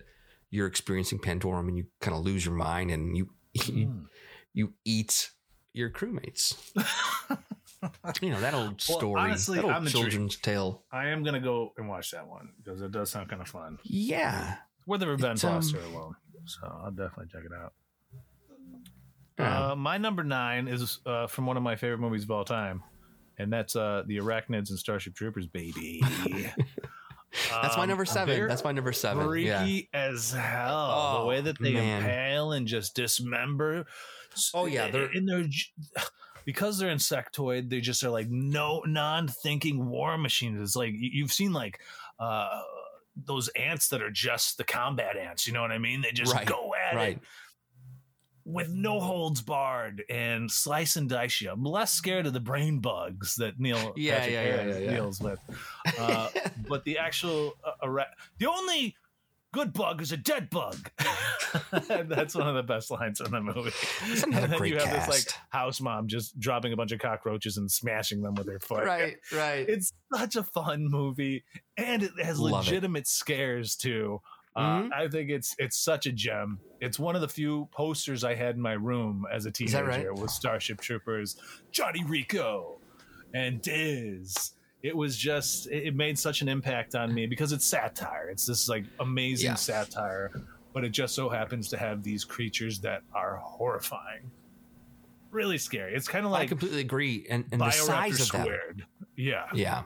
you're 0.52 0.68
experiencing 0.68 1.20
Pandorum 1.20 1.68
and 1.68 1.78
you 1.78 1.86
kind 2.02 2.16
of 2.16 2.24
lose 2.24 2.46
your 2.46 2.56
mind 2.56 2.92
and 2.92 3.18
you 3.18 3.30
you, 3.54 3.88
Hmm. 3.88 4.00
you 4.54 4.74
eat 4.86 5.30
your 5.74 5.90
crewmates. 5.90 6.56
you 8.22 8.30
know 8.30 8.42
that 8.42 8.54
old 8.54 8.82
Well, 8.90 8.98
story, 9.00 9.22
honestly, 9.22 9.56
that 9.58 9.64
old 9.66 9.74
I'm 9.74 9.86
intrigued. 9.86 10.10
children's 10.12 10.36
tale. 10.38 10.84
I 10.92 11.08
am 11.08 11.24
gonna 11.24 11.40
go 11.40 11.74
and 11.78 11.88
watch 11.88 12.12
that 12.12 12.28
one 12.28 12.50
because 12.64 12.82
it 12.82 12.92
does 12.92 13.10
sound 13.12 13.30
kind 13.30 13.42
of 13.42 13.48
fun. 13.48 13.78
Yeah, 13.84 14.56
With 14.86 15.04
or 15.04 15.16
Ben 15.18 15.32
um, 15.32 15.38
Foster 15.38 15.80
alone, 15.80 16.16
so 16.46 16.60
I'll 16.84 16.92
definitely 16.92 17.28
check 17.32 17.44
it 17.46 17.52
out. 17.54 17.74
Yeah. 19.38 19.72
Uh, 19.72 19.76
my 19.76 19.98
number 19.98 20.24
nine 20.24 20.68
is 20.68 21.00
uh, 21.06 21.28
from 21.28 21.46
one 21.46 21.56
of 21.56 21.64
my 21.64 21.76
favorite 21.78 22.00
movies 22.00 22.24
of 22.24 22.32
all 22.32 22.44
time, 22.44 22.84
and 23.38 23.52
that's 23.54 23.76
uh, 23.76 24.04
the 24.06 24.18
Arachnids 24.18 24.70
and 24.70 24.78
Starship 24.78 25.16
Troopers, 25.16 25.48
baby. 25.48 26.02
that's 27.52 27.78
my 27.78 27.84
Um, 27.84 27.90
number 27.90 28.04
7 28.06 28.28
they're 28.36 28.48
That's 28.50 28.64
my 28.66 28.72
number 28.74 28.92
seven. 28.92 29.26
Freaky 29.26 29.48
Yeah. 29.48 29.76
as 29.94 30.32
hell. 30.32 30.88
the 31.14 31.20
Oh, 31.22 31.26
way 31.28 31.40
that 31.42 31.58
they 31.60 31.74
man. 31.74 32.02
impale 32.02 32.52
and 32.52 32.68
just 32.68 32.96
dismember. 32.96 33.86
Oh, 34.54 34.66
yeah, 34.66 34.90
they're- 34.90 35.12
in 35.14 35.26
they're 35.26 35.46
because 36.46 36.78
they're 36.80 36.94
insectoid. 36.94 37.70
They 37.70 37.82
just 37.82 38.04
are 38.04 38.10
like 38.10 38.30
no 38.30 38.82
non-thinking 38.86 39.88
war 39.88 40.18
machines. 40.18 40.60
It's 40.62 40.76
like 40.76 40.92
you- 40.94 41.12
you've 41.14 41.34
seen 41.34 41.54
like. 41.54 41.80
uh 42.20 42.62
those 43.26 43.50
ants 43.50 43.90
that 43.90 44.02
are 44.02 44.12
just 44.12 44.58
the 44.58 44.64
combat 44.64 45.18
ants, 45.18 45.46
you 45.46 45.52
know 45.52 45.62
what 45.62 45.74
I 45.74 45.78
mean? 45.78 46.00
They 46.02 46.12
just 46.12 46.34
Right, 46.34 46.46
go 46.48 46.74
at 46.74 46.96
Right. 46.96 47.18
it 47.18 47.22
with 48.46 48.70
no 48.70 49.02
holds 49.02 49.42
barred 49.42 50.04
and 50.10 50.50
slice 50.50 50.96
and 50.96 51.10
dice 51.10 51.42
you. 51.42 51.52
I'm 51.52 51.64
less 51.64 51.92
scared 51.94 52.26
of 52.28 52.34
the 52.34 52.40
brain 52.40 52.80
bugs 52.80 53.36
that 53.36 53.60
Neil 53.60 53.94
Yeah, 53.98 54.20
Patrick 54.20 54.34
yeah, 54.34 54.44
yeah, 54.44 54.64
yeah, 54.66 54.78
yeah. 54.78 54.92
deals 54.92 55.20
with. 55.20 55.40
Uh, 56.00 56.30
but 56.70 56.86
the 56.86 56.98
actual 56.98 57.56
uh, 57.64 57.72
ara- 57.84 58.16
the 58.38 58.46
only 58.48 58.96
good 59.54 59.74
bug 59.74 60.02
is 60.02 60.12
a 60.12 60.18
dead 60.18 60.50
bug. 60.50 60.92
That's 61.82 62.36
one 62.36 62.48
of 62.48 62.56
the 62.56 62.64
best 62.64 62.92
lines 62.92 63.20
in 63.22 63.32
the 63.32 63.42
movie. 63.42 63.72
It's 64.06 64.24
another 64.24 64.44
and 64.44 64.54
then 64.54 64.60
great 64.60 64.74
you 64.74 64.80
have 64.80 64.90
this 64.92 65.06
cast. 65.06 65.10
like 65.10 65.36
house 65.50 65.82
mom 65.82 66.08
just 66.08 66.40
dropping 66.40 66.74
a 66.74 66.76
bunch 66.76 66.92
of 66.92 67.00
cockroaches 67.00 67.58
and 67.58 67.70
smashing 67.72 68.22
them 68.22 68.36
with 68.36 68.48
her 68.48 68.60
foot. 68.60 68.86
Right. 68.86 69.18
Right. 69.34 69.68
It's 69.68 69.92
such 70.14 70.36
a 70.36 70.44
fun 70.44 70.88
movie, 70.90 71.44
and 71.78 72.04
it 72.04 72.12
has 72.22 72.40
Love 72.40 72.52
it. 72.52 72.68
legitimate 72.70 73.08
scares 73.08 73.76
too. 73.76 74.22
Uh, 74.56 74.82
Mhm. 74.84 74.94
I 74.94 75.08
think 75.08 75.30
it's 75.30 75.56
it's 75.58 75.78
such 75.78 76.06
a 76.06 76.12
gem. 76.12 76.60
It's 76.82 77.00
one 77.00 77.16
of 77.16 77.22
the 77.22 77.28
few 77.28 77.68
posters 77.72 78.24
I 78.24 78.36
had 78.36 78.56
in 78.56 78.62
my 78.62 78.74
room 78.74 79.26
as 79.32 79.46
a 79.46 79.52
teenager 79.52 79.86
right? 79.86 80.14
with 80.14 80.32
Starship 80.32 80.82
Troopers, 80.82 81.36
Johnny 81.72 82.04
Rico, 82.04 82.80
and 83.34 83.62
Diz. 83.62 84.52
It 84.82 84.96
was 84.96 85.18
just 85.18 85.68
it 85.68 85.94
made 85.96 86.18
such 86.18 86.42
an 86.42 86.48
impact 86.48 86.96
on 86.96 87.14
me 87.14 87.26
because 87.26 87.52
it's 87.52 87.66
satire. 87.66 88.30
It's 88.30 88.46
this 88.46 88.70
like 88.70 88.86
amazing 89.00 89.50
Yeah. 89.52 89.56
satire, 89.56 90.32
but 90.74 90.86
it 90.86 90.90
just 90.90 91.16
so 91.16 91.28
happens 91.30 91.68
to 91.70 91.78
have 91.78 92.02
these 92.04 92.24
creatures 92.24 92.80
that 92.80 93.02
are 93.14 93.36
horrifying, 93.38 94.32
really 95.32 95.58
scary. 95.58 95.94
It's 95.96 96.08
kind 96.08 96.26
of 96.26 96.32
like 96.32 96.44
I 96.44 96.48
completely 96.48 96.80
agree. 96.80 97.26
And 97.30 97.46
and 97.52 97.60
the 97.60 97.72
size 97.72 98.22
of 98.22 98.32
them. 98.32 98.42
squared. 98.44 98.86
Yeah. 99.18 99.48
Yeah. 99.54 99.84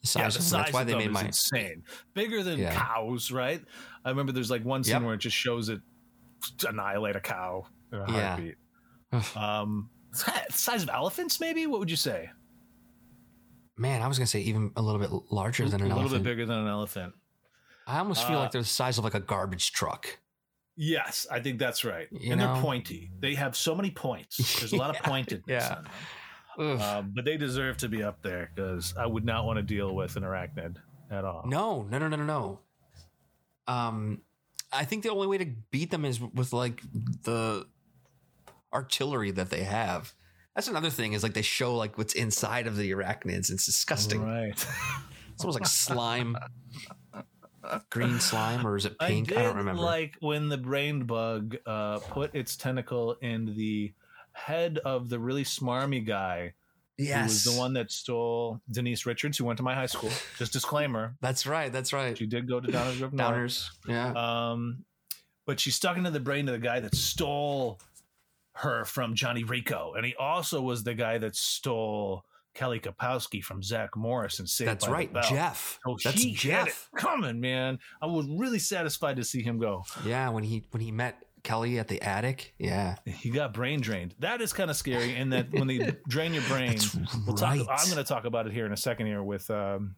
The 0.00 0.06
size 0.06 0.20
Yeah, 0.20 0.26
of 0.28 0.32
the 0.34 0.42
size 0.42 0.50
That's 0.50 0.72
why 0.72 0.80
of 0.82 0.86
they 0.86 0.92
them 0.94 1.12
made 1.12 1.20
is 1.20 1.26
insane. 1.26 1.82
Bigger 2.14 2.42
than 2.42 2.58
Yeah. 2.58 2.72
cows, 2.74 3.30
right? 3.30 3.62
I 4.06 4.08
remember 4.08 4.32
there's 4.32 4.50
like 4.50 4.64
one 4.64 4.84
scene 4.84 4.94
Yep. 4.94 5.02
where 5.02 5.14
it 5.14 5.18
just 5.20 5.36
shows 5.36 5.68
it 5.68 5.80
annihilate 6.66 7.16
a 7.16 7.20
cow 7.20 7.66
in 7.92 7.98
a 7.98 8.10
Yeah. 8.12 8.26
heartbeat. 9.12 9.36
um, 9.36 9.90
size 10.50 10.82
of 10.82 10.88
elephants, 10.88 11.40
maybe? 11.40 11.66
What 11.66 11.80
would 11.80 11.90
you 11.90 11.96
say? 11.96 12.30
Man. 13.76 14.02
I 14.02 14.08
was 14.08 14.18
gonna 14.18 14.26
say 14.26 14.40
even 14.40 14.72
a 14.76 14.82
little 14.82 15.00
bit 15.00 15.10
larger 15.32 15.68
than 15.68 15.80
an 15.80 15.90
elephant. 15.90 15.92
a 15.92 15.94
little 15.94 16.00
elephant. 16.16 16.24
bit 16.24 16.30
bigger 16.30 16.46
than 16.46 16.58
an 16.58 16.68
elephant. 16.68 17.14
I 17.86 17.98
almost 17.98 18.26
feel 18.26 18.36
Uh, 18.38 18.40
like 18.42 18.50
they're 18.52 18.62
the 18.62 18.66
size 18.68 18.98
of 18.98 19.04
like 19.04 19.14
a 19.14 19.20
garbage 19.20 19.72
truck. 19.72 20.18
Yes, 20.76 21.26
I 21.30 21.40
think 21.40 21.58
that's 21.58 21.84
right. 21.84 22.08
You 22.10 22.32
and 22.32 22.40
know? 22.40 22.52
they're 22.54 22.62
pointy. 22.62 23.10
They 23.18 23.34
have 23.34 23.56
so 23.56 23.74
many 23.74 23.90
points. 23.90 24.58
There's 24.58 24.72
a 24.72 24.76
lot 24.76 24.90
of 24.90 24.96
Yeah, 25.02 25.08
pointedness. 25.08 25.46
yeah. 25.48 25.78
in 25.78 25.84
them. 25.84 25.92
Ugh. 26.58 26.80
Um, 26.80 27.12
but 27.14 27.24
they 27.24 27.36
deserve 27.36 27.76
to 27.78 27.88
be 27.88 28.02
up 28.02 28.22
there 28.22 28.50
because 28.54 28.94
I 28.98 29.06
would 29.06 29.24
not 29.24 29.46
want 29.46 29.56
to 29.58 29.62
deal 29.62 29.94
with 29.94 30.16
an 30.16 30.22
arachnid 30.22 30.76
at 31.10 31.24
all. 31.24 31.44
No, 31.46 31.82
no, 31.90 31.98
no, 31.98 32.08
no, 32.08 32.16
no, 32.16 32.24
no. 32.24 32.60
Um, 33.68 34.22
I 34.72 34.84
think 34.84 35.02
the 35.02 35.10
only 35.10 35.26
way 35.26 35.38
to 35.38 35.46
beat 35.70 35.90
them 35.90 36.04
is 36.04 36.20
with 36.20 36.52
like 36.52 36.82
the 37.22 37.66
artillery 38.72 39.30
that 39.32 39.50
they 39.50 39.64
have. 39.64 40.12
That's 40.56 40.68
another 40.68 40.90
thing 40.90 41.12
is 41.12 41.22
like 41.22 41.34
they 41.34 41.42
show 41.42 41.76
like 41.76 41.96
what's 41.98 42.14
inside 42.14 42.66
of 42.66 42.76
the 42.76 42.90
arachnids. 42.90 43.50
It's 43.50 43.66
disgusting. 43.66 44.22
Right. 44.22 44.66
It's 45.34 45.44
almost 45.44 45.60
like 45.60 45.68
slime, 45.68 46.34
green 47.90 48.20
slime, 48.20 48.66
or 48.66 48.76
is 48.76 48.86
it 48.86 48.98
pink? 48.98 49.36
I, 49.36 49.40
I, 49.40 49.42
don't 49.42 49.56
remember. 49.56 49.82
like 49.82 50.14
when 50.20 50.48
the 50.48 50.56
brain 50.56 51.04
bug 51.04 51.58
uh, 51.66 51.98
put 51.98 52.34
its 52.34 52.56
tentacle 52.56 53.18
in 53.20 53.54
the 53.54 53.92
head 54.32 54.78
of 54.78 55.10
the 55.10 55.18
really 55.18 55.44
smarmy 55.44 56.06
guy 56.06 56.54
who 56.98 57.04
was 57.04 57.44
the 57.44 57.52
one 57.52 57.74
that 57.74 57.92
stole 57.92 58.60
Denise 58.70 59.04
Richards, 59.04 59.36
who 59.36 59.44
went 59.44 59.58
to 59.58 59.62
my 59.62 59.74
high 59.74 59.86
school. 59.86 60.10
Just 60.38 60.52
disclaimer, 60.52 61.16
That's 61.20 61.46
right. 61.46 61.70
That's 61.70 61.92
right. 61.92 62.16
she 62.16 62.26
did 62.26 62.48
go 62.48 62.60
to 62.60 62.68
Downers 62.68 62.98
Grove 62.98 63.12
Downers. 63.12 63.68
Yeah. 63.86 64.12
Um, 64.12 64.84
but 65.44 65.60
she 65.60 65.70
stuck 65.70 65.96
into 65.96 66.10
the 66.10 66.20
brain 66.20 66.48
of 66.48 66.52
the 66.52 66.66
guy 66.66 66.80
that 66.80 66.94
stole 66.94 67.78
her 68.56 68.84
from 68.84 69.14
Johnny 69.14 69.44
Rico, 69.44 69.94
and 69.96 70.04
he 70.04 70.14
also 70.14 70.60
was 70.60 70.84
the 70.84 70.94
guy 70.94 71.18
that 71.18 71.36
stole 71.36 72.24
Kelly 72.54 72.80
Kapowski 72.80 73.42
from 73.42 73.62
Zach 73.62 73.96
Morris 73.96 74.38
and 74.38 74.48
Saved 74.48 74.68
That's 74.68 74.84
by 74.84 74.90
the 74.90 74.94
right. 74.94 75.12
Bell. 75.12 75.24
Jeff. 75.28 75.78
So 75.86 75.96
That's 76.02 76.22
he 76.22 76.32
Jeff. 76.32 76.88
coming, 76.96 77.40
man. 77.40 77.78
I 78.00 78.06
was 78.06 78.26
really 78.28 78.58
satisfied 78.58 79.16
to 79.16 79.24
see 79.24 79.42
him 79.42 79.58
go. 79.58 79.84
Yeah. 80.04 80.30
When 80.30 80.42
he 80.42 80.64
when 80.70 80.80
he 80.80 80.90
met 80.90 81.22
Kelly 81.42 81.78
at 81.78 81.86
the 81.86 82.02
attic. 82.02 82.54
Yeah. 82.58 82.96
He 83.04 83.30
got 83.30 83.54
brain 83.54 83.80
drained. 83.80 84.14
That 84.18 84.40
is 84.40 84.52
kind 84.52 84.68
of 84.68 84.76
scary. 84.76 85.14
In 85.14 85.30
that 85.30 85.52
when 85.52 85.68
they 85.68 85.94
drain 86.08 86.34
your 86.34 86.42
brain, 86.44 86.78
we'll 87.26 87.36
talk, 87.36 87.50
right. 87.50 87.60
I'm 87.60 87.86
going 87.86 88.02
to 88.02 88.04
talk 88.04 88.24
about 88.24 88.46
it 88.48 88.52
here 88.52 88.66
in 88.66 88.72
a 88.72 88.76
second 88.76 89.06
here 89.06 89.22
with 89.22 89.48
um, 89.50 89.94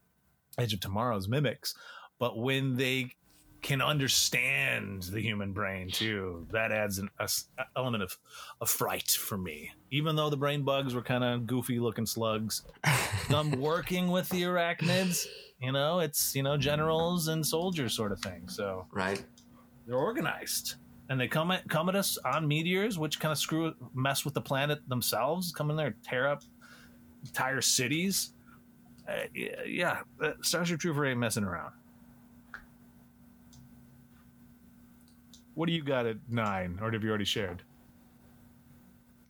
Edge 0.58 0.74
of 0.74 0.80
Tomorrow's 0.80 1.26
mimics. 1.26 1.74
But 2.18 2.36
when 2.36 2.76
they 2.76 3.12
can 3.62 3.80
understand 3.82 5.02
the 5.04 5.20
human 5.20 5.52
brain 5.52 5.90
too, 5.90 6.46
that 6.52 6.70
adds 6.72 6.98
an 6.98 7.08
a 7.18 7.24
s- 7.24 7.48
element 7.76 8.02
of, 8.02 8.16
of 8.60 8.70
fright 8.70 9.10
for 9.10 9.36
me. 9.36 9.70
Even 9.90 10.14
though 10.16 10.30
the 10.30 10.36
brain 10.36 10.62
bugs 10.62 10.94
were 10.94 11.02
kind 11.02 11.24
of 11.24 11.46
goofy 11.46 11.78
looking 11.80 12.06
slugs, 12.06 12.62
I'm 13.30 13.50
working 13.60 14.08
with 14.08 14.28
the 14.28 14.42
arachnids, 14.42 15.26
you 15.60 15.72
know, 15.72 15.98
it's 16.00 16.34
you 16.36 16.42
know 16.42 16.56
generals 16.56 17.28
and 17.28 17.44
soldiers 17.44 17.94
sort 17.94 18.12
of 18.12 18.20
thing. 18.20 18.48
So 18.48 18.86
Right. 18.92 19.24
they're 19.86 19.96
organized 19.96 20.74
and 21.08 21.18
they 21.20 21.26
come 21.28 21.50
at 21.50 21.68
come 21.68 21.88
at 21.88 21.96
us 21.96 22.16
on 22.24 22.46
meteors 22.46 22.98
which 22.98 23.18
kind 23.18 23.32
of 23.32 23.38
screw 23.38 23.74
mess 23.94 24.24
with 24.24 24.34
the 24.34 24.40
planet 24.42 24.78
themselves 24.88 25.50
come 25.52 25.70
in 25.70 25.76
there 25.76 25.96
tear 26.04 26.28
up 26.28 26.42
entire 27.24 27.62
cities 27.62 28.34
uh, 29.08 29.12
yeah, 29.34 29.62
yeah 29.66 30.00
uh, 30.22 30.32
starship 30.42 30.78
trooper 30.78 31.06
ain't 31.06 31.18
messing 31.18 31.44
around 31.44 31.72
what 35.58 35.66
do 35.66 35.72
you 35.72 35.82
got 35.82 36.06
at 36.06 36.16
nine 36.28 36.78
or 36.80 36.92
have 36.92 37.02
you 37.02 37.08
already 37.08 37.24
shared 37.24 37.64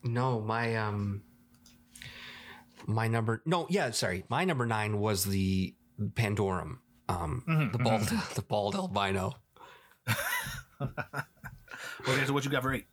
No, 0.04 0.40
my 0.42 0.76
um 0.76 1.22
my 2.86 3.08
number 3.08 3.42
no, 3.46 3.66
yeah, 3.70 3.90
sorry. 3.92 4.24
My 4.28 4.44
number 4.44 4.66
nine 4.66 4.98
was 5.00 5.24
the 5.24 5.74
Pandorum. 5.98 6.78
Um 7.08 7.42
Mhm, 7.48 7.72
the 7.72 7.78
bald 7.78 8.02
the 8.34 8.42
bald 8.42 8.74
albino. 8.74 9.36
okay 12.08 12.24
so 12.26 12.32
what 12.34 12.44
you 12.44 12.50
got 12.50 12.62
for 12.62 12.74
eight? 12.74 12.86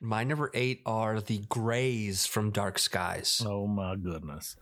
My 0.00 0.22
number 0.22 0.50
eight 0.52 0.82
are 0.84 1.20
the 1.20 1.38
Greys 1.48 2.26
from 2.26 2.50
Dark 2.50 2.78
Skies. 2.78 3.42
Oh 3.46 3.66
my 3.66 3.96
goodness 3.96 4.56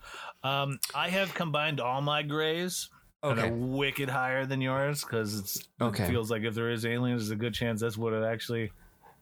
um 0.44 0.78
i 0.94 1.08
have 1.08 1.34
combined 1.34 1.80
all 1.80 2.00
my 2.00 2.22
grays 2.22 2.88
that 3.22 3.38
are 3.38 3.46
Okay. 3.46 3.50
wicked 3.50 4.08
higher 4.08 4.44
than 4.46 4.60
yours 4.60 5.02
because 5.02 5.38
it's 5.38 5.68
Okay. 5.80 6.04
it 6.04 6.08
feels 6.08 6.30
like 6.30 6.42
if 6.42 6.54
there 6.54 6.70
is 6.70 6.84
aliens, 6.84 7.22
there's 7.22 7.30
a 7.30 7.36
good 7.36 7.54
chance 7.54 7.80
that's 7.80 7.96
what 7.96 8.12
it 8.12 8.24
actually 8.24 8.72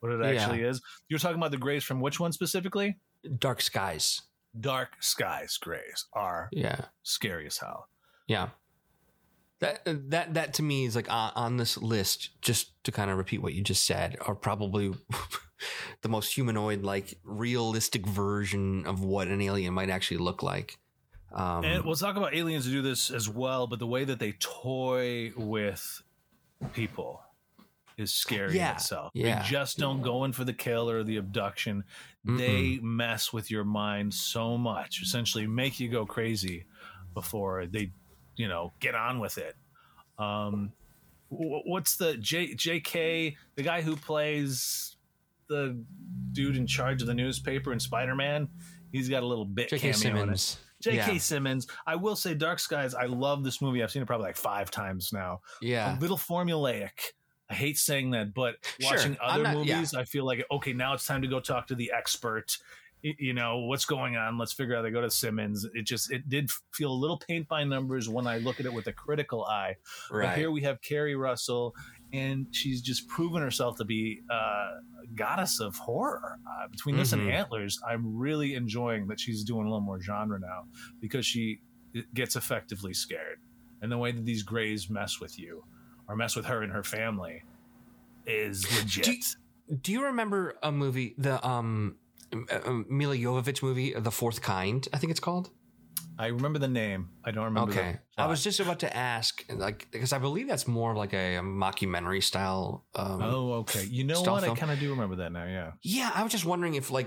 what 0.00 0.12
it 0.12 0.20
Yeah. 0.34 0.40
actually 0.42 0.62
is. 0.62 0.80
You're 1.08 1.18
talking 1.18 1.36
about 1.36 1.50
the 1.50 1.58
grays 1.58 1.84
from 1.84 2.00
which 2.00 2.18
one 2.18 2.32
specifically? 2.32 2.98
Dark 3.38 3.60
Skies. 3.60 4.22
Dark 4.58 4.96
skies 5.00 5.58
grays 5.58 6.06
are 6.14 6.48
Yeah. 6.52 6.86
scary 7.02 7.46
as 7.46 7.58
hell. 7.58 7.88
Yeah. 8.26 8.48
That 9.60 9.82
that 10.10 10.32
that 10.34 10.54
to 10.54 10.62
me 10.62 10.86
is 10.86 10.96
like 10.96 11.10
on, 11.10 11.32
on 11.36 11.56
this 11.58 11.76
list. 11.76 12.30
Just 12.40 12.82
to 12.84 12.90
kind 12.92 13.10
of 13.10 13.18
repeat 13.18 13.42
what 13.42 13.52
you 13.52 13.62
just 13.62 13.84
said, 13.84 14.16
are 14.22 14.34
probably 14.34 14.94
the 16.00 16.08
most 16.08 16.32
humanoid, 16.34 16.82
like 16.82 17.20
realistic 17.22 18.06
version 18.06 18.86
of 18.86 19.04
what 19.04 19.28
an 19.28 19.42
alien 19.42 19.74
might 19.74 19.90
actually 19.90 20.16
look 20.16 20.42
like. 20.42 20.78
Um, 21.32 21.64
And 21.64 21.84
we'll 21.84 21.94
talk 21.96 22.16
about 22.16 22.34
aliens 22.34 22.66
who 22.66 22.72
do 22.72 22.82
this 22.82 23.10
as 23.10 23.28
well, 23.28 23.66
but 23.66 23.78
the 23.78 23.86
way 23.86 24.04
that 24.04 24.18
they 24.18 24.32
toy 24.40 25.32
with 25.36 26.02
people 26.72 27.22
is 27.96 28.12
scary 28.14 28.56
Yeah, 28.56 28.70
in 28.70 28.76
itself. 28.76 29.10
yeah. 29.14 29.42
They 29.42 29.48
just 29.48 29.78
don't 29.78 30.00
go 30.02 30.24
in 30.24 30.32
for 30.32 30.44
the 30.44 30.52
kill 30.54 30.88
or 30.90 31.04
the 31.04 31.16
abduction. 31.18 31.84
They 32.24 32.78
mess 32.82 33.32
with 33.32 33.50
your 33.50 33.64
mind 33.64 34.12
so 34.14 34.56
much, 34.58 35.02
essentially 35.02 35.46
make 35.46 35.78
you 35.80 35.88
go 35.88 36.04
crazy 36.06 36.64
before 37.14 37.66
they, 37.66 37.92
you 38.36 38.48
know, 38.48 38.72
get 38.80 38.94
on 38.94 39.20
with 39.20 39.38
it. 39.38 39.54
Um, 40.18 40.72
what's 41.28 41.96
the 41.96 42.16
J, 42.16 42.54
JK, 42.54 43.36
the 43.54 43.62
guy 43.62 43.82
who 43.82 43.96
plays 43.96 44.96
the 45.48 45.82
dude 46.32 46.56
in 46.56 46.66
charge 46.66 47.02
of 47.02 47.06
the 47.08 47.14
newspaper 47.14 47.72
in 47.72 47.80
Spider 47.80 48.14
Man? 48.14 48.48
He's 48.92 49.08
got 49.08 49.22
a 49.22 49.26
little 49.26 49.44
bit 49.44 49.68
J.K. 49.70 49.92
cameo 49.92 50.22
in 50.24 50.30
it. 50.32 50.38
Simmons. 50.38 50.58
J.K. 50.80 50.96
Yeah. 51.12 51.18
Simmons. 51.18 51.66
I 51.86 51.96
will 51.96 52.16
say, 52.16 52.34
Dark 52.34 52.58
Skies. 52.58 52.94
I 52.94 53.04
love 53.04 53.44
this 53.44 53.60
movie. 53.62 53.82
I've 53.82 53.90
seen 53.90 54.02
it 54.02 54.06
probably 54.06 54.26
like 54.26 54.36
five 54.36 54.70
times 54.70 55.12
now. 55.12 55.40
Yeah. 55.60 55.96
A 55.96 56.00
little 56.00 56.16
formulaic. 56.16 56.90
I 57.48 57.54
hate 57.54 57.78
saying 57.78 58.12
that, 58.12 58.32
but 58.32 58.56
watching 58.82 59.16
I'm 59.22 59.34
other 59.34 59.42
not- 59.42 59.66
yeah. 59.66 59.74
movies, 59.76 59.94
I 59.94 60.04
feel 60.04 60.24
like 60.24 60.44
okay, 60.52 60.72
now 60.72 60.94
it's 60.94 61.04
time 61.06 61.22
to 61.22 61.28
go 61.28 61.40
talk 61.40 61.66
to 61.68 61.74
the 61.74 61.90
expert. 61.94 62.56
You 63.02 63.32
know 63.32 63.60
what's 63.60 63.86
going 63.86 64.16
on. 64.16 64.36
Let's 64.38 64.52
figure 64.52 64.76
out. 64.76 64.82
They 64.82 64.90
go 64.90 65.00
to 65.00 65.10
Simmons. 65.10 65.66
It 65.74 65.86
just 65.86 66.12
it 66.12 66.28
did 66.28 66.50
feel 66.72 66.92
a 66.92 66.94
little 66.94 67.16
paint 67.18 67.48
by 67.48 67.64
numbers 67.64 68.08
when 68.10 68.26
I 68.26 68.38
look 68.38 68.60
at 68.60 68.66
it 68.66 68.72
with 68.74 68.86
a 68.88 68.92
critical 68.92 69.44
eye. 69.46 69.76
But 70.10 70.16
Right. 70.16 70.36
here 70.38 70.50
we 70.50 70.60
have 70.62 70.82
Keri 70.82 71.16
Russell, 71.16 71.74
and 72.12 72.46
she's 72.50 72.80
just 72.82 73.06
proven 73.08 73.40
herself 73.42 73.76
to 73.78 73.84
be 73.84 74.20
uh, 74.30 74.34
a 74.34 75.06
goddess 75.14 75.60
of 75.60 75.76
horror. 75.76 76.38
Uh, 76.48 76.68
between 76.68 76.96
this 76.96 77.12
and 77.12 77.22
Mhm. 77.22 77.32
Antlers, 77.32 77.80
I'm 77.88 78.16
really 78.16 78.54
enjoying 78.54 79.06
that 79.08 79.20
she's 79.20 79.44
doing 79.44 79.62
a 79.62 79.68
little 79.68 79.80
more 79.80 80.00
genre 80.00 80.38
now 80.40 80.64
because 81.00 81.24
she 81.26 81.60
gets 82.14 82.36
effectively 82.36 82.94
scared. 82.94 83.38
And 83.82 83.90
the 83.90 83.98
way 83.98 84.12
that 84.12 84.24
these 84.24 84.42
Greys 84.42 84.90
mess 84.90 85.20
with 85.20 85.38
you 85.38 85.64
or 86.08 86.16
mess 86.16 86.36
with 86.36 86.46
her 86.46 86.62
and 86.62 86.72
her 86.72 86.82
family 86.84 87.42
is 88.26 88.64
legit. 88.78 89.04
Do 89.04 89.12
you- 89.12 89.18
Do 89.82 89.92
you 89.92 90.04
remember 90.04 90.56
a 90.64 90.72
movie, 90.72 91.14
the 91.16 91.44
um, 91.46 91.96
uh, 92.32 92.82
Milla 92.88 93.16
Jovovich 93.16 93.62
movie, 93.62 93.92
The 93.94 94.10
Fourth 94.10 94.42
Kind? 94.42 94.88
I 94.92 94.98
think 94.98 95.12
it's 95.12 95.20
called. 95.20 95.50
I 96.20 96.26
remember 96.26 96.58
the 96.58 96.68
name. 96.68 97.08
I 97.24 97.30
don't 97.30 97.44
remember. 97.44 97.72
Okay, 97.72 97.98
I 98.18 98.26
was 98.26 98.44
just 98.44 98.60
about 98.60 98.80
to 98.80 98.94
ask, 98.94 99.42
like, 99.48 99.88
because 99.90 100.12
I 100.12 100.18
believe 100.18 100.48
that's 100.48 100.68
more 100.68 100.94
like 100.94 101.14
a, 101.14 101.38
mockumentary 101.40 102.22
style. 102.22 102.84
Um, 102.94 103.22
Oh, 103.22 103.52
okay. 103.60 103.84
You 103.84 104.04
know 104.04 104.20
what? 104.20 104.44
I 104.44 104.54
kind 104.54 104.70
of 104.70 104.78
do 104.78 104.90
remember 104.90 105.16
that 105.16 105.32
now. 105.32 105.46
Yeah. 105.46 105.72
Yeah, 105.82 106.10
I 106.14 106.22
was 106.22 106.30
just 106.30 106.44
wondering 106.44 106.74
if 106.74 106.90
like 106.90 107.06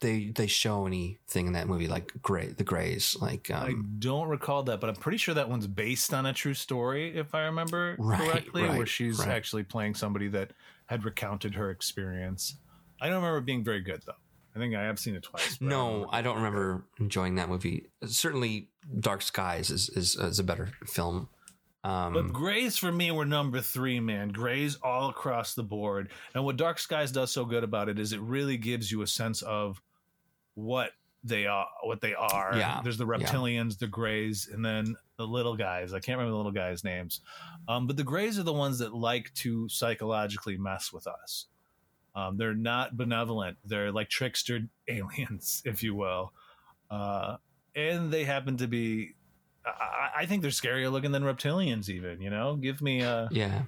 they 0.00 0.32
they 0.34 0.46
show 0.46 0.86
anything 0.86 1.48
in 1.48 1.52
that 1.52 1.68
movie 1.68 1.86
like 1.86 2.14
Gray, 2.22 2.46
the 2.46 2.64
Greys, 2.64 3.14
like 3.20 3.50
I 3.50 3.66
um, 3.66 3.96
don't 3.98 4.28
recall 4.28 4.62
that, 4.62 4.80
but 4.80 4.88
I'm 4.88 4.96
pretty 4.96 5.18
sure 5.18 5.34
that 5.34 5.50
one's 5.50 5.66
based 5.66 6.14
on 6.14 6.24
a 6.24 6.32
true 6.32 6.54
story, 6.54 7.14
if 7.14 7.34
I 7.34 7.42
remember 7.42 7.96
Right, 7.98 8.26
correctly, 8.26 8.62
where 8.62 8.86
she's 8.86 9.18
right. 9.18 9.28
actually 9.28 9.64
playing 9.64 9.96
somebody 9.96 10.28
that 10.28 10.52
had 10.86 11.04
recounted 11.04 11.56
her 11.56 11.70
experience. 11.70 12.56
I 13.02 13.08
don't 13.08 13.16
remember 13.16 13.36
it 13.36 13.44
being 13.44 13.64
very 13.64 13.82
good 13.82 14.02
though. 14.06 14.14
I 14.60 14.62
think 14.62 14.74
I 14.74 14.82
have 14.82 14.98
seen 14.98 15.14
it 15.14 15.22
twice. 15.22 15.58
no, 15.60 16.06
I 16.12 16.20
don't 16.20 16.36
remember 16.36 16.84
enjoying 16.98 17.36
that 17.36 17.48
movie. 17.48 17.86
Certainly, 18.04 18.68
Dark 18.98 19.22
Skies 19.22 19.70
is 19.70 19.88
is, 19.88 20.16
is 20.16 20.38
a 20.38 20.44
better 20.44 20.68
film. 20.86 21.28
Um. 21.82 22.12
But 22.12 22.32
Grays 22.32 22.76
for 22.76 22.92
me 22.92 23.10
were 23.10 23.24
number 23.24 23.62
three, 23.62 24.00
man. 24.00 24.28
Grays 24.28 24.76
all 24.82 25.08
across 25.08 25.54
the 25.54 25.62
board. 25.62 26.10
And 26.34 26.44
what 26.44 26.58
Dark 26.58 26.78
Skies 26.78 27.10
does 27.10 27.30
so 27.30 27.46
good 27.46 27.64
about 27.64 27.88
it 27.88 27.98
is 27.98 28.12
it 28.12 28.20
really 28.20 28.58
gives 28.58 28.92
you 28.92 29.00
a 29.00 29.06
sense 29.06 29.40
of 29.40 29.80
what 30.54 30.90
they 31.24 31.46
are 31.46 31.66
what 31.82 32.02
they 32.02 32.14
are. 32.14 32.52
Yeah, 32.54 32.80
There's 32.82 32.98
the 32.98 33.06
yeah. 33.06 33.16
reptilians, 33.16 33.78
the 33.78 33.86
grays, 33.86 34.46
and 34.52 34.62
then 34.62 34.94
the 35.16 35.26
little 35.26 35.56
guys. 35.56 35.94
I 35.94 36.00
can't 36.00 36.18
remember 36.18 36.32
the 36.32 36.36
little 36.36 36.52
guys' 36.52 36.84
names. 36.84 37.22
Um, 37.66 37.86
but 37.86 37.96
the 37.96 38.04
grays 38.04 38.38
are 38.38 38.42
the 38.42 38.52
ones 38.52 38.78
that 38.80 38.94
like 38.94 39.32
to 39.36 39.70
psychologically 39.70 40.58
mess 40.58 40.92
with 40.92 41.06
us. 41.06 41.46
Um, 42.14 42.36
they're 42.36 42.54
not 42.54 42.96
benevolent. 42.96 43.58
They're 43.64 43.92
like 43.92 44.08
trickster 44.08 44.60
aliens, 44.88 45.62
if 45.64 45.82
you 45.82 45.94
will. 45.94 46.32
Uh, 46.90 47.36
and 47.74 48.10
they 48.10 48.24
happen 48.24 48.56
to 48.58 48.66
be 48.66 49.14
I, 49.64 50.10
I 50.22 50.26
think 50.26 50.42
they're 50.42 50.50
scarier 50.50 50.90
looking 50.90 51.12
than 51.12 51.22
reptilians 51.22 51.88
even, 51.88 52.20
you 52.20 52.30
know? 52.30 52.56
Give 52.56 52.80
me 52.80 53.02
a 53.02 53.28
yeah, 53.30 53.62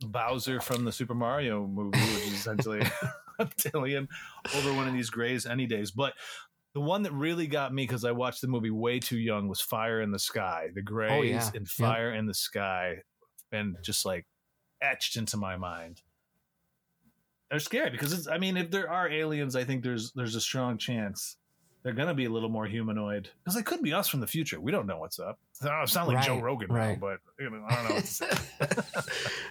Bowser 0.00 0.60
from 0.60 0.84
the 0.84 0.92
Super 0.92 1.14
Mario 1.14 1.66
movie, 1.66 1.98
which 1.98 2.26
is 2.26 2.32
essentially 2.34 2.80
a 3.02 3.12
reptilian, 3.38 4.08
over 4.56 4.72
one 4.74 4.88
of 4.88 4.94
these 4.94 5.10
grays 5.10 5.46
any 5.46 5.66
days. 5.66 5.90
But 5.90 6.14
the 6.74 6.80
one 6.80 7.02
that 7.02 7.12
really 7.12 7.46
got 7.46 7.72
me 7.72 7.84
because 7.84 8.04
I 8.04 8.12
watched 8.12 8.40
the 8.42 8.48
movie 8.48 8.70
way 8.70 8.98
too 8.98 9.18
young 9.18 9.48
was 9.48 9.60
Fire 9.60 10.00
in 10.00 10.10
the 10.10 10.18
Sky. 10.18 10.68
The 10.74 10.82
grays 10.82 11.12
Oh, 11.12 11.22
yeah. 11.22 11.50
and 11.54 11.68
Fire 11.68 12.12
in 12.12 12.26
the 12.26 12.34
Sky, 12.34 12.96
and 13.52 13.76
just 13.82 14.04
like 14.04 14.26
etched 14.82 15.16
into 15.16 15.36
my 15.36 15.56
mind. 15.56 16.02
They're 17.50 17.60
scary 17.60 17.90
because 17.90 18.12
it's. 18.12 18.28
I 18.28 18.38
mean, 18.38 18.56
if 18.56 18.70
there 18.70 18.90
are 18.90 19.08
aliens, 19.08 19.56
I 19.56 19.64
think 19.64 19.82
there's 19.82 20.12
there's 20.12 20.36
a 20.36 20.40
strong 20.40 20.78
chance 20.78 21.36
they're 21.82 21.94
going 21.94 22.08
to 22.08 22.14
be 22.14 22.26
a 22.26 22.30
little 22.30 22.48
more 22.48 22.66
humanoid 22.66 23.30
because 23.42 23.54
they 23.54 23.62
could 23.62 23.82
be 23.82 23.92
us 23.92 24.08
from 24.08 24.20
the 24.20 24.26
future. 24.26 24.60
We 24.60 24.70
don't 24.70 24.86
know 24.86 24.98
what's 24.98 25.18
up. 25.18 25.38
I 25.64 25.84
sound 25.86 26.08
like 26.08 26.18
Right, 26.18 26.26
Joe 26.26 26.38
Rogan 26.38 26.68
now, 26.72 26.96
but 27.00 27.20
you 27.38 27.48
know, 27.48 27.64
I 27.66 27.74
don't 27.74 27.88
know 27.88 27.94
what 27.94 28.04
to 28.04 28.06
say. 28.06 28.30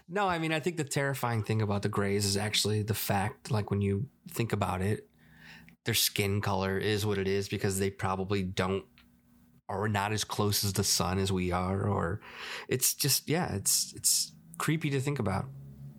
no, 0.09 0.27
I 0.27 0.37
mean, 0.37 0.53
I 0.53 0.59
think 0.59 0.77
the 0.77 0.83
terrifying 0.83 1.43
thing 1.43 1.61
about 1.61 1.81
the 1.81 1.89
Greys 1.89 2.25
is 2.25 2.37
actually 2.37 2.83
the 2.83 2.93
fact, 2.93 3.49
like 3.49 3.71
when 3.71 3.81
you 3.81 4.07
think 4.29 4.53
about 4.53 4.81
it, 4.81 5.07
their 5.85 5.95
skin 5.95 6.39
color 6.39 6.77
is 6.77 7.05
what 7.05 7.17
it 7.17 7.27
is 7.27 7.49
because 7.49 7.79
they 7.79 7.89
probably 7.89 8.43
don't 8.43 8.85
are 9.67 9.87
not 9.87 10.11
as 10.11 10.23
close 10.23 10.63
as 10.63 10.73
the 10.73 10.83
sun 10.83 11.19
as 11.19 11.31
we 11.31 11.51
are, 11.51 11.87
or 11.87 12.21
it's 12.67 12.93
just 12.93 13.27
yeah, 13.27 13.53
it's 13.55 13.93
it's 13.95 14.33
creepy 14.57 14.91
to 14.91 14.99
think 14.99 15.17
about. 15.19 15.45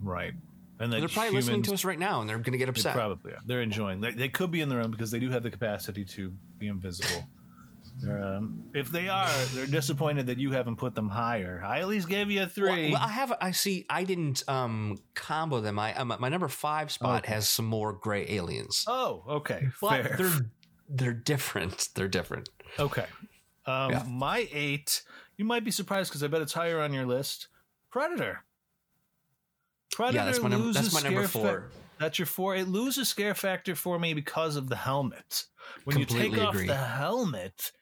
right. 0.01 0.35
And 0.81 0.91
They're 0.93 1.07
probably 1.09 1.33
listening 1.33 1.62
to 1.64 1.74
us 1.74 1.85
right 1.85 1.99
now, 1.99 2.20
and 2.20 2.28
they're 2.28 2.39
going 2.39 2.53
to 2.53 2.59
get 2.59 2.64
They 2.66 2.70
upset. 2.70 2.95
probably 2.95 3.33
are. 3.33 3.39
They're 3.45 3.61
enjoying. 3.62 4.01
They, 4.01 4.12
they 4.12 4.28
could 4.31 4.51
be 4.51 4.62
in 4.62 4.68
their 4.70 4.81
own 4.81 4.91
because 4.91 5.11
they 5.11 5.18
do 5.20 5.31
have 5.31 5.43
the 5.43 5.51
capacity 5.51 6.05
to 6.07 6.33
be 6.59 6.68
invisible. 6.68 7.22
Um, 8.09 8.64
if 8.72 8.91
they 8.91 9.09
are, 9.11 9.28
they're 9.53 9.66
disappointed 9.66 10.26
that 10.28 10.39
you 10.39 10.53
haven't 10.53 10.76
put 10.76 10.95
them 10.95 11.09
higher. 11.11 11.62
I 11.64 11.81
at 11.81 11.89
least 11.89 12.09
gave 12.09 12.31
you 12.31 12.39
a 12.41 12.43
Well, 12.45 12.49
three. 12.49 12.93
well, 12.93 13.01
I 13.03 13.09
have. 13.09 13.33
I 13.43 13.51
see. 13.51 13.85
I 13.91 14.05
didn't 14.05 14.43
um 14.49 14.97
combo 15.14 15.61
them. 15.61 15.78
I 15.78 15.93
um, 15.95 16.14
my 16.18 16.28
number 16.31 16.49
five 16.49 16.91
spot 16.91 17.24
Okay. 17.24 17.35
has 17.35 17.47
some 17.49 17.66
more 17.66 17.93
gray 17.93 18.24
aliens, 18.31 18.85
oh, 18.89 19.22
okay, 19.28 19.68
but 19.83 20.03
fair. 20.07 20.14
they're 20.16 20.51
they're 20.89 21.12
different. 21.12 21.89
They're 21.95 22.09
different. 22.09 22.49
Okay. 22.78 23.05
Um, 23.66 23.91
Yeah. 23.91 24.03
My 24.09 24.49
eight, 24.51 25.03
you 25.37 25.45
might 25.45 25.64
be 25.64 25.70
surprised 25.70 26.11
because 26.11 26.22
I 26.22 26.28
bet 26.28 26.41
it's 26.41 26.55
higher 26.55 26.81
on 26.81 26.95
your 26.95 27.05
list. 27.07 27.49
Predator. 27.91 28.45
Predator 29.93 30.18
yeah, 30.18 30.24
that's 30.24 30.41
my 30.41 30.49
number. 30.49 30.72
That's 30.72 30.93
my 30.95 31.01
number 31.01 31.26
four. 31.26 31.43
fa- 31.45 31.64
that's 31.99 32.18
your 32.18 32.26
four. 32.26 32.57
It 32.57 32.68
loses 32.68 33.09
scare 33.09 33.34
factor 33.34 33.74
for 33.74 33.99
me 33.99 34.14
because 34.14 34.57
of 34.57 34.68
the 34.68 34.76
helmet. 34.76 35.45
When 35.84 35.99
you 35.99 36.07
Completely 36.07 36.38
take 36.38 36.47
off 36.49 36.55
the 36.57 36.74
helmet, 36.76 37.72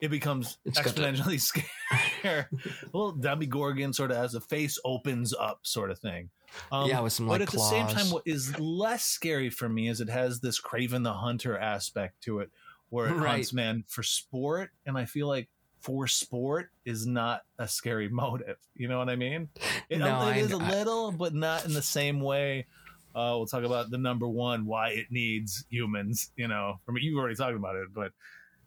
it 0.00 0.08
becomes 0.10 0.58
It's 0.64 0.78
exponentially 0.78 1.40
scarier. 2.22 2.46
well, 2.92 3.12
Demogorgon 3.12 3.92
sort 3.92 4.10
of 4.10 4.18
as 4.18 4.32
the 4.32 4.40
face 4.40 4.78
opens 4.84 5.32
up, 5.32 5.60
sort 5.62 5.90
of 5.90 5.98
thing. 5.98 6.30
Um, 6.70 6.88
yeah, 6.88 7.00
with 7.00 7.14
some 7.14 7.26
like 7.28 7.38
but 7.40 7.48
at 7.48 7.52
the 7.52 7.60
same 7.60 7.86
time, 7.86 8.10
what 8.10 8.24
is 8.26 8.58
less 8.58 9.04
scary 9.04 9.48
for 9.48 9.68
me 9.68 9.88
is 9.88 10.00
it 10.00 10.10
has 10.10 10.40
this 10.40 10.60
Kraven 10.60 11.02
the 11.04 11.14
Hunter 11.14 11.56
aspect 11.56 12.20
to 12.24 12.40
it, 12.40 12.50
where 12.90 13.06
it 13.08 13.12
Right. 13.14 13.30
hunts 13.30 13.52
man 13.54 13.84
for 13.88 14.02
sport, 14.02 14.70
and 14.84 14.98
I 14.98 15.06
feel 15.06 15.28
like 15.28 15.48
for 15.82 16.06
sport 16.06 16.70
is 16.84 17.06
not 17.06 17.42
a 17.58 17.68
scary 17.68 18.08
motive. 18.22 18.56
You 18.74 18.88
know 18.88 18.98
what 18.98 19.08
I 19.10 19.16
mean? 19.16 19.48
It, 19.88 19.98
No, 19.98 20.06
it 20.06 20.10
I- 20.34 20.36
is 20.38 20.52
a 20.52 20.56
little, 20.56 21.12
but 21.12 21.34
not 21.34 21.64
in 21.64 21.74
the 21.74 21.82
same 21.82 22.20
way. 22.20 22.66
Uh, 23.14 23.34
we'll 23.36 23.46
talk 23.46 23.62
about 23.64 23.90
the 23.90 23.98
number 23.98 24.26
one 24.26 24.64
why 24.64 24.88
it 24.90 25.06
needs 25.10 25.66
humans. 25.68 26.30
You 26.36 26.48
know, 26.48 26.80
I 26.88 26.92
mean, 26.92 27.04
you've 27.04 27.18
already 27.18 27.36
talked 27.36 27.54
about 27.56 27.76
it, 27.76 27.88
but 27.92 28.12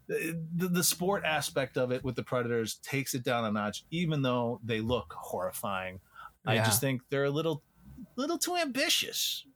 the, 0.08 0.40
the, 0.56 0.68
the 0.68 0.84
sport 0.84 1.24
aspect 1.26 1.78
of 1.78 1.92
it 1.92 2.04
with 2.04 2.16
the 2.16 2.22
predators 2.22 2.76
takes 2.84 3.16
it 3.16 3.24
down 3.24 3.44
a 3.46 3.52
notch, 3.52 3.86
even 3.90 4.22
though 4.22 4.60
they 4.64 4.82
look 4.82 5.14
horrifying. 5.18 6.00
I 6.46 6.58
just 6.58 6.80
think 6.80 7.02
they're 7.10 7.24
a 7.24 7.32
little, 7.32 7.64
little 8.16 8.38
too 8.38 8.56
ambitious. 8.56 9.46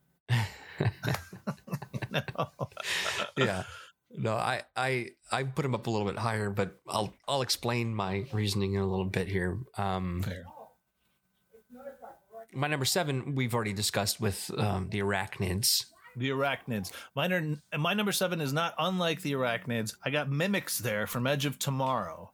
No. 2.11 2.21
yeah. 3.37 3.63
No, 4.11 4.33
I, 4.33 4.63
I 4.75 5.09
I 5.31 5.43
put 5.43 5.63
him 5.65 5.75
up 5.75 5.85
a 5.87 5.89
little 5.89 6.07
bit 6.07 6.17
higher, 6.17 6.49
but 6.49 6.79
I'll 6.87 7.13
I'll 7.27 7.41
explain 7.43 7.93
my 7.93 8.25
reasoning 8.33 8.73
in 8.73 8.81
a 8.81 8.87
little 8.87 9.05
bit 9.05 9.27
here. 9.27 9.59
Um, 9.77 10.23
Fair. 10.23 10.45
my 12.53 12.67
number 12.67 12.85
seven 12.85 13.35
we've 13.35 13.53
already 13.53 13.73
discussed 13.73 14.19
with 14.19 14.49
um, 14.57 14.89
the 14.89 14.99
arachnids. 14.99 15.85
The 16.15 16.29
arachnids. 16.29 16.91
Mine 17.15 17.61
are, 17.71 17.77
my 17.77 17.93
number 17.93 18.11
seven 18.11 18.41
is 18.41 18.51
not 18.51 18.73
unlike 18.79 19.21
the 19.21 19.33
arachnids. 19.33 19.93
I 20.03 20.09
got 20.09 20.29
mimics 20.29 20.79
there 20.79 21.05
from 21.05 21.27
Edge 21.27 21.45
of 21.45 21.59
Tomorrow. 21.59 22.31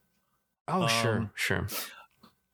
Oh, 0.67 0.87
sure, 0.87 1.17
Um, 1.17 1.31
sure. 1.35 1.67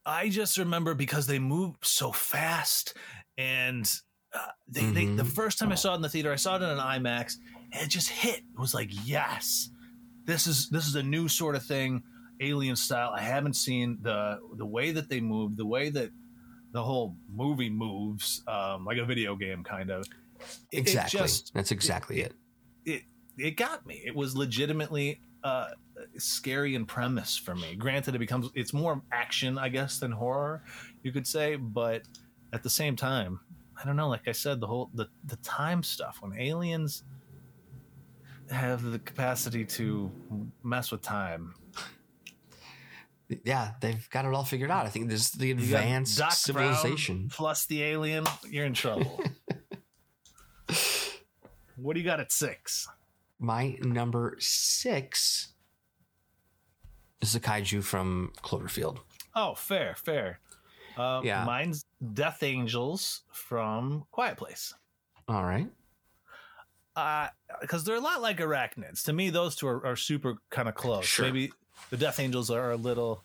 I 0.05 0.29
just 0.29 0.57
remember 0.57 0.95
because 0.95 1.27
they 1.27 1.37
move 1.39 1.75
so 1.83 2.11
fast, 2.11 2.95
and 3.37 3.89
uh, 4.33 4.47
they, 4.67 4.81
they 4.87 5.05
Mhm. 5.05 5.17
the 5.17 5.23
first 5.23 5.59
time 5.59 5.71
I 5.71 5.75
saw 5.75 5.93
it 5.93 5.97
in 5.97 6.01
the 6.01 6.09
theater, 6.09 6.33
I 6.33 6.37
saw 6.37 6.55
it 6.55 6.63
in 6.63 6.69
an 6.69 6.79
IMAX, 6.79 7.35
and 7.71 7.83
it 7.83 7.89
just 7.89 8.09
hit. 8.09 8.37
It 8.53 8.59
was 8.59 8.73
like, 8.73 8.89
yes, 9.05 9.69
this 10.25 10.47
is 10.47 10.69
this 10.69 10.87
is 10.87 10.95
a 10.95 11.03
new 11.03 11.27
sort 11.27 11.55
of 11.55 11.63
thing, 11.65 12.03
alien 12.39 12.75
style. 12.75 13.11
I 13.15 13.21
haven't 13.21 13.55
seen 13.55 13.97
the 14.01 14.39
the 14.55 14.65
way 14.65 14.91
that 14.91 15.09
they 15.09 15.19
move, 15.21 15.57
the 15.57 15.65
way 15.65 15.89
that 15.89 16.11
the 16.73 16.81
whole 16.83 17.15
movie 17.29 17.69
moves, 17.69 18.43
um, 18.47 18.85
like 18.85 18.97
a 18.97 19.05
video 19.05 19.35
game 19.35 19.63
kind 19.63 19.89
of. 19.89 20.01
It- 20.03 20.07
it 20.71 20.79
Exactly. 20.79 21.19
just- 21.19 21.53
That's 21.53 21.71
exactly 21.71 22.21
it. 22.21 22.33
it 22.85 23.03
it 23.37 23.51
got 23.57 23.85
me. 23.85 24.01
It 24.05 24.15
was 24.15 24.35
legitimately 24.35 25.19
uh, 25.43 25.69
scary 26.17 26.75
in 26.75 26.85
premise 26.85 27.35
for 27.37 27.55
me. 27.55 27.75
Granted, 27.75 28.15
it 28.15 28.19
becomes 28.19 28.49
it's 28.55 28.73
more 28.73 29.01
action, 29.11 29.57
I 29.57 29.69
guess, 29.69 29.99
than 29.99 30.11
horror, 30.11 30.63
you 31.03 31.11
could 31.11 31.27
say. 31.27 31.55
But 31.57 32.03
at 32.53 32.63
the 32.63 32.69
same 32.69 32.95
time, 32.95 33.39
I 33.81 33.85
don't 33.85 33.95
know. 33.95 34.09
Like 34.09 34.27
I 34.27 34.31
said, 34.33 34.59
the 34.59 34.67
whole 34.67 34.89
the 34.93 35.07
the 35.25 35.35
time 35.37 35.83
stuff 35.83 36.17
when 36.21 36.37
aliens 36.39 37.03
have 38.51 38.83
the 38.83 38.99
capacity 38.99 39.65
to 39.65 40.11
mess 40.63 40.91
with 40.91 41.01
time. 41.01 41.53
Yeah, 43.45 43.71
they've 43.79 44.09
got 44.09 44.25
it 44.25 44.33
all 44.33 44.43
figured 44.43 44.69
out. 44.71 44.85
I 44.85 44.89
think 44.89 45.09
this 45.09 45.21
is 45.21 45.31
the 45.31 45.51
advanced 45.51 46.17
Doc 46.17 46.33
Brown 46.53 46.75
civilization. 46.75 47.29
plus 47.31 47.65
the 47.65 47.81
alien, 47.83 48.25
you're 48.49 48.65
in 48.65 48.73
trouble. 48.73 49.23
what 51.77 51.93
do 51.93 51.99
you 51.99 52.05
got 52.05 52.19
at 52.19 52.31
six? 52.31 52.87
My 53.39 53.77
number 53.81 54.35
six 54.39 55.53
is 57.21 57.33
the 57.33 57.39
kaiju 57.39 57.83
from 57.83 58.33
Cloverfield. 58.43 58.97
Oh, 59.33 59.55
fair, 59.55 59.95
fair. 59.95 60.39
Uh, 60.97 61.21
Yeah. 61.23 61.45
Mine's 61.45 61.85
Death 62.13 62.43
Angels 62.43 63.21
from 63.31 64.05
Quiet 64.11 64.35
Place. 64.37 64.73
All 65.27 65.43
right. 65.45 65.69
Because 67.61 67.83
they're 67.83 67.95
a 67.95 67.99
lot 68.01 68.21
like 68.21 68.37
arachnids. 68.39 69.03
To 69.05 69.13
me, 69.13 69.29
those 69.29 69.55
two 69.55 69.67
are, 69.67 69.85
are 69.85 69.95
super 69.95 70.35
kind 70.49 70.67
of 70.69 70.75
close. 70.75 71.05
Sure. 71.05 71.25
Maybe 71.25 71.51
the 71.89 71.97
Death 71.97 72.19
Angels 72.19 72.49
are 72.49 72.71
a 72.71 72.75
little 72.77 73.23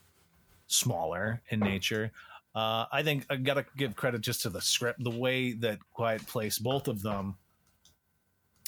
smaller 0.67 1.41
in 1.49 1.59
nature. 1.59 2.11
Uh, 2.55 2.85
I 2.91 3.03
think 3.03 3.25
I 3.29 3.35
got 3.35 3.55
to 3.55 3.65
give 3.77 3.95
credit 3.95 4.21
just 4.21 4.41
to 4.41 4.49
the 4.49 4.61
script, 4.61 5.03
the 5.03 5.11
way 5.11 5.53
that 5.53 5.79
Quiet 5.93 6.25
Place, 6.27 6.57
both 6.57 6.87
of 6.87 7.01
them, 7.03 7.35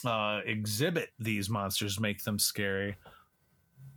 uh, 0.05 0.41
exhibit 0.45 1.09
these 1.19 1.49
monsters, 1.49 1.99
make 1.99 2.23
them 2.23 2.39
scary. 2.39 2.95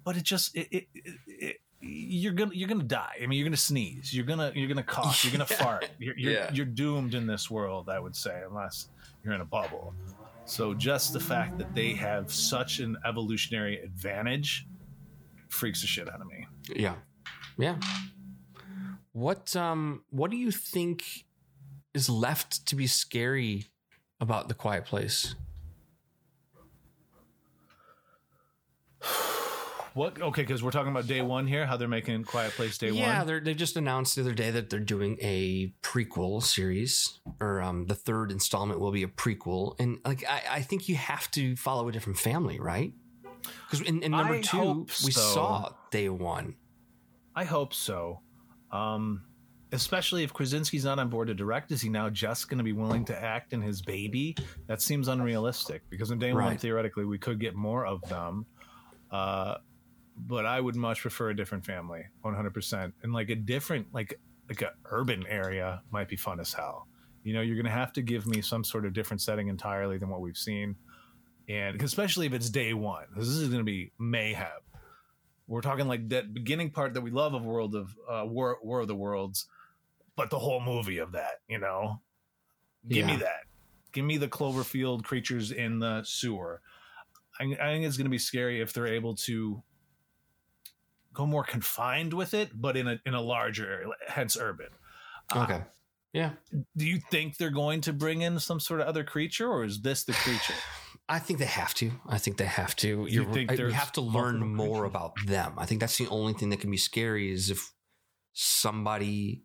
But 0.04 0.16
it 0.16 0.24
just 0.24 0.56
it, 0.56 0.68
it, 0.70 0.88
it, 0.94 1.14
it 1.26 1.56
you're 1.80 2.32
gonna 2.32 2.52
you're 2.54 2.68
gonna 2.68 2.82
die. 2.84 3.18
I 3.22 3.26
mean, 3.26 3.38
you're 3.38 3.46
gonna 3.46 3.56
sneeze. 3.56 4.12
You're 4.14 4.24
gonna 4.24 4.50
you're 4.54 4.68
gonna 4.68 4.82
cough. 4.82 5.24
You're 5.24 5.32
gonna 5.32 5.46
fart. 5.62 5.88
You're 5.98 6.16
you're, 6.16 6.32
Yeah. 6.32 6.50
you're 6.52 6.66
doomed 6.66 7.14
in 7.14 7.26
this 7.26 7.50
world. 7.50 7.88
I 7.88 7.98
would 8.00 8.16
say, 8.16 8.40
unless 8.48 8.88
you're 9.24 9.34
in 9.34 9.40
a 9.42 9.44
bubble. 9.44 9.94
So 10.53 10.74
just 10.74 11.14
the 11.14 11.18
fact 11.18 11.57
that 11.57 11.74
they 11.74 11.94
have 11.94 12.30
such 12.30 12.78
an 12.78 12.98
evolutionary 13.07 13.80
advantage 13.80 14.66
freaks 15.48 15.80
the 15.80 15.86
shit 15.86 16.12
out 16.12 16.20
of 16.20 16.26
me. 16.26 16.46
Yeah. 16.76 16.96
Yeah. 17.57 17.76
What 19.12 19.57
um 19.57 20.05
what 20.11 20.30
do 20.30 20.36
you 20.36 20.50
think 20.50 21.24
is 21.94 22.11
left 22.11 22.66
to 22.66 22.76
be 22.76 22.86
scary 22.86 23.70
about 24.20 24.48
the 24.48 24.55
quiet 24.55 24.84
place? 24.84 25.34
What? 29.95 30.20
Okay, 30.20 30.43
because 30.43 30.62
we're 30.62 30.70
talking 30.70 30.90
about 30.90 31.07
day 31.07 31.20
one 31.20 31.47
here. 31.47 31.66
How 31.66 31.76
they're 31.76 31.88
making 31.88 32.24
Quiet 32.24 32.53
Place 32.53 32.78
day 32.78 32.90
yeah, 32.90 33.18
one. 33.18 33.26
they're 33.26 33.40
they 33.40 33.55
just 33.55 33.76
announced 33.76 34.16
the 34.16 34.22
other 34.22 34.34
day 34.34 34.51
that 34.51 34.70
they're 34.70 34.80
doing 34.80 35.18
a 35.20 35.74
prequel 35.82 36.43
series, 36.43 37.20
or 37.40 37.61
um, 37.61 37.86
the 37.86 37.95
third 37.95 38.32
installment 38.32 38.80
will 38.80 38.93
be 38.93 39.03
a 39.03 39.09
prequel, 39.09 39.78
and 39.78 39.99
like 40.05 40.24
I, 40.28 40.43
I 40.51 40.62
think 40.62 40.88
you 40.88 40.97
have 40.97 41.30
to 41.32 41.57
follow 41.57 41.88
a 41.88 41.93
different 41.93 42.18
family, 42.18 42.59
right? 42.59 42.93
Because 43.66 43.86
in, 43.86 44.03
in 44.03 44.12
number 44.12 44.34
I 44.34 44.40
two, 44.40 44.57
hope 44.57 44.88
we 45.05 45.11
so. 45.11 45.20
saw 45.20 45.72
day 45.90 46.09
one. 46.09 46.57
I 47.34 47.45
hope 47.45 47.74
so. 47.74 48.20
Um, 48.70 49.24
especially 49.72 50.22
if 50.22 50.32
Krasinski's 50.32 50.84
not 50.84 50.99
on 50.99 51.09
board 51.09 51.28
to 51.28 51.34
direct, 51.34 51.72
is 51.72 51.80
he 51.80 51.88
now 51.88 52.09
just 52.09 52.49
going 52.49 52.59
to 52.59 52.64
be 52.64 52.72
willing 52.72 53.05
to 53.07 53.22
act 53.22 53.53
in 53.53 53.61
his 53.61 53.82
baby? 53.82 54.36
That 54.68 54.80
seems 54.80 55.09
unrealistic 55.09 55.82
because 55.90 56.11
in 56.11 56.18
day 56.18 56.32
one, 56.32 56.57
theoretically, 56.59 57.05
we 57.05 57.18
could 57.18 57.40
get 57.40 57.55
more 57.55 57.84
of 57.84 58.01
them. 58.09 58.47
Uh, 59.11 59.57
but 60.27 60.47
I 60.47 60.61
would 60.61 60.77
much 60.77 61.01
prefer 61.03 61.31
a 61.31 61.37
different 61.37 61.64
family, 61.64 62.05
one 62.23 62.35
hundred 62.35 62.55
percent, 62.55 62.95
and 63.03 63.12
like 63.12 63.31
a 63.31 63.35
different, 63.35 63.89
like 63.93 64.18
like 64.49 64.62
a 64.62 64.73
urban 64.91 65.25
area 65.29 65.83
might 65.91 66.09
be 66.09 66.16
fun 66.16 66.41
as 66.41 66.53
hell. 66.53 66.87
You 67.23 67.35
know, 67.35 67.41
you're 67.41 67.57
going 67.57 67.66
to 67.66 67.70
have 67.70 67.93
to 67.95 68.03
give 68.03 68.27
me 68.27 68.43
some 68.43 68.64
sort 68.64 68.85
of 68.85 68.93
different 68.93 69.20
setting 69.20 69.49
entirely 69.49 69.99
than 69.99 70.09
what 70.09 70.20
we've 70.20 70.37
seen, 70.37 70.77
and 71.49 71.81
especially 71.83 72.27
if 72.27 72.33
it's 72.33 72.51
day 72.51 72.75
one, 72.75 73.05
this 73.16 73.29
is 73.29 73.49
going 73.49 73.61
to 73.61 73.64
be 73.64 73.93
mayhem. 73.99 74.49
We're 75.47 75.61
talking 75.61 75.89
like 75.89 76.09
that 76.11 76.33
beginning 76.33 76.70
part 76.70 76.95
that 76.95 77.01
we 77.01 77.11
love 77.11 77.35
of 77.35 77.45
World 77.45 77.75
of 77.75 77.97
uh, 78.09 78.25
War, 78.27 78.59
War 78.62 78.81
of 78.81 78.89
the 78.89 78.95
Worlds, 78.95 79.47
but 80.16 80.31
the 80.31 80.39
whole 80.39 80.61
movie 80.61 80.99
of 80.99 81.12
that, 81.12 81.41
you 81.49 81.59
know, 81.59 82.01
give 82.89 83.07
me 83.07 83.16
that. 83.16 83.45
Give 83.93 84.05
me 84.05 84.16
the 84.16 84.29
Cloverfield 84.29 85.05
creatures 85.05 85.53
in 85.53 85.79
the 85.79 86.03
sewer. 86.05 86.62
I, 87.39 87.45
I 87.45 87.73
think 87.73 87.85
it's 87.85 87.97
going 87.97 88.07
to 88.07 88.11
be 88.11 88.18
scary 88.18 88.61
if 88.61 88.73
they're 88.73 88.87
able 88.87 89.14
to 89.16 89.62
go 91.12 91.26
more 91.26 91.44
confined 91.44 92.12
with 92.14 92.34
it, 92.34 92.50
but 92.54 92.76
in 92.76 92.86
a 92.88 93.00
in 93.06 93.14
a 93.14 93.20
larger 93.20 93.66
area, 93.70 93.88
hence 94.08 94.36
urban. 94.40 94.68
Uh, 95.34 95.42
Okay. 95.44 95.62
Yeah. 96.14 96.32
do 96.76 96.84
you 96.86 97.00
think 97.10 97.38
they're 97.38 97.48
going 97.50 97.80
to 97.82 97.92
bring 97.94 98.20
in 98.20 98.38
some 98.38 98.60
sort 98.60 98.80
of 98.82 98.86
other 98.86 99.02
creature, 99.02 99.48
or 99.50 99.64
is 99.64 99.80
this 99.80 100.04
the 100.04 100.12
creature? 100.12 100.52
I 101.08 101.18
think 101.18 101.38
they 101.38 101.46
have 101.46 101.72
to. 101.74 101.90
I 102.06 102.18
think 102.18 102.36
they 102.36 102.44
have 102.46 102.76
to. 102.76 102.88
You 102.88 103.06
You're, 103.24 103.32
think 103.32 103.50
I- 103.50 103.64
we 103.64 103.72
have 103.72 103.92
to 103.92 104.00
learn 104.02 104.54
more 104.54 104.84
about 104.84 105.12
them. 105.26 105.54
I 105.56 105.64
think 105.66 105.80
that's 105.80 105.96
the 105.98 106.08
only 106.08 106.34
thing 106.34 106.50
that 106.50 106.60
can 106.60 106.70
be 106.70 106.76
scary 106.76 107.32
is 107.32 107.50
if 107.50 107.72
somebody 108.34 109.44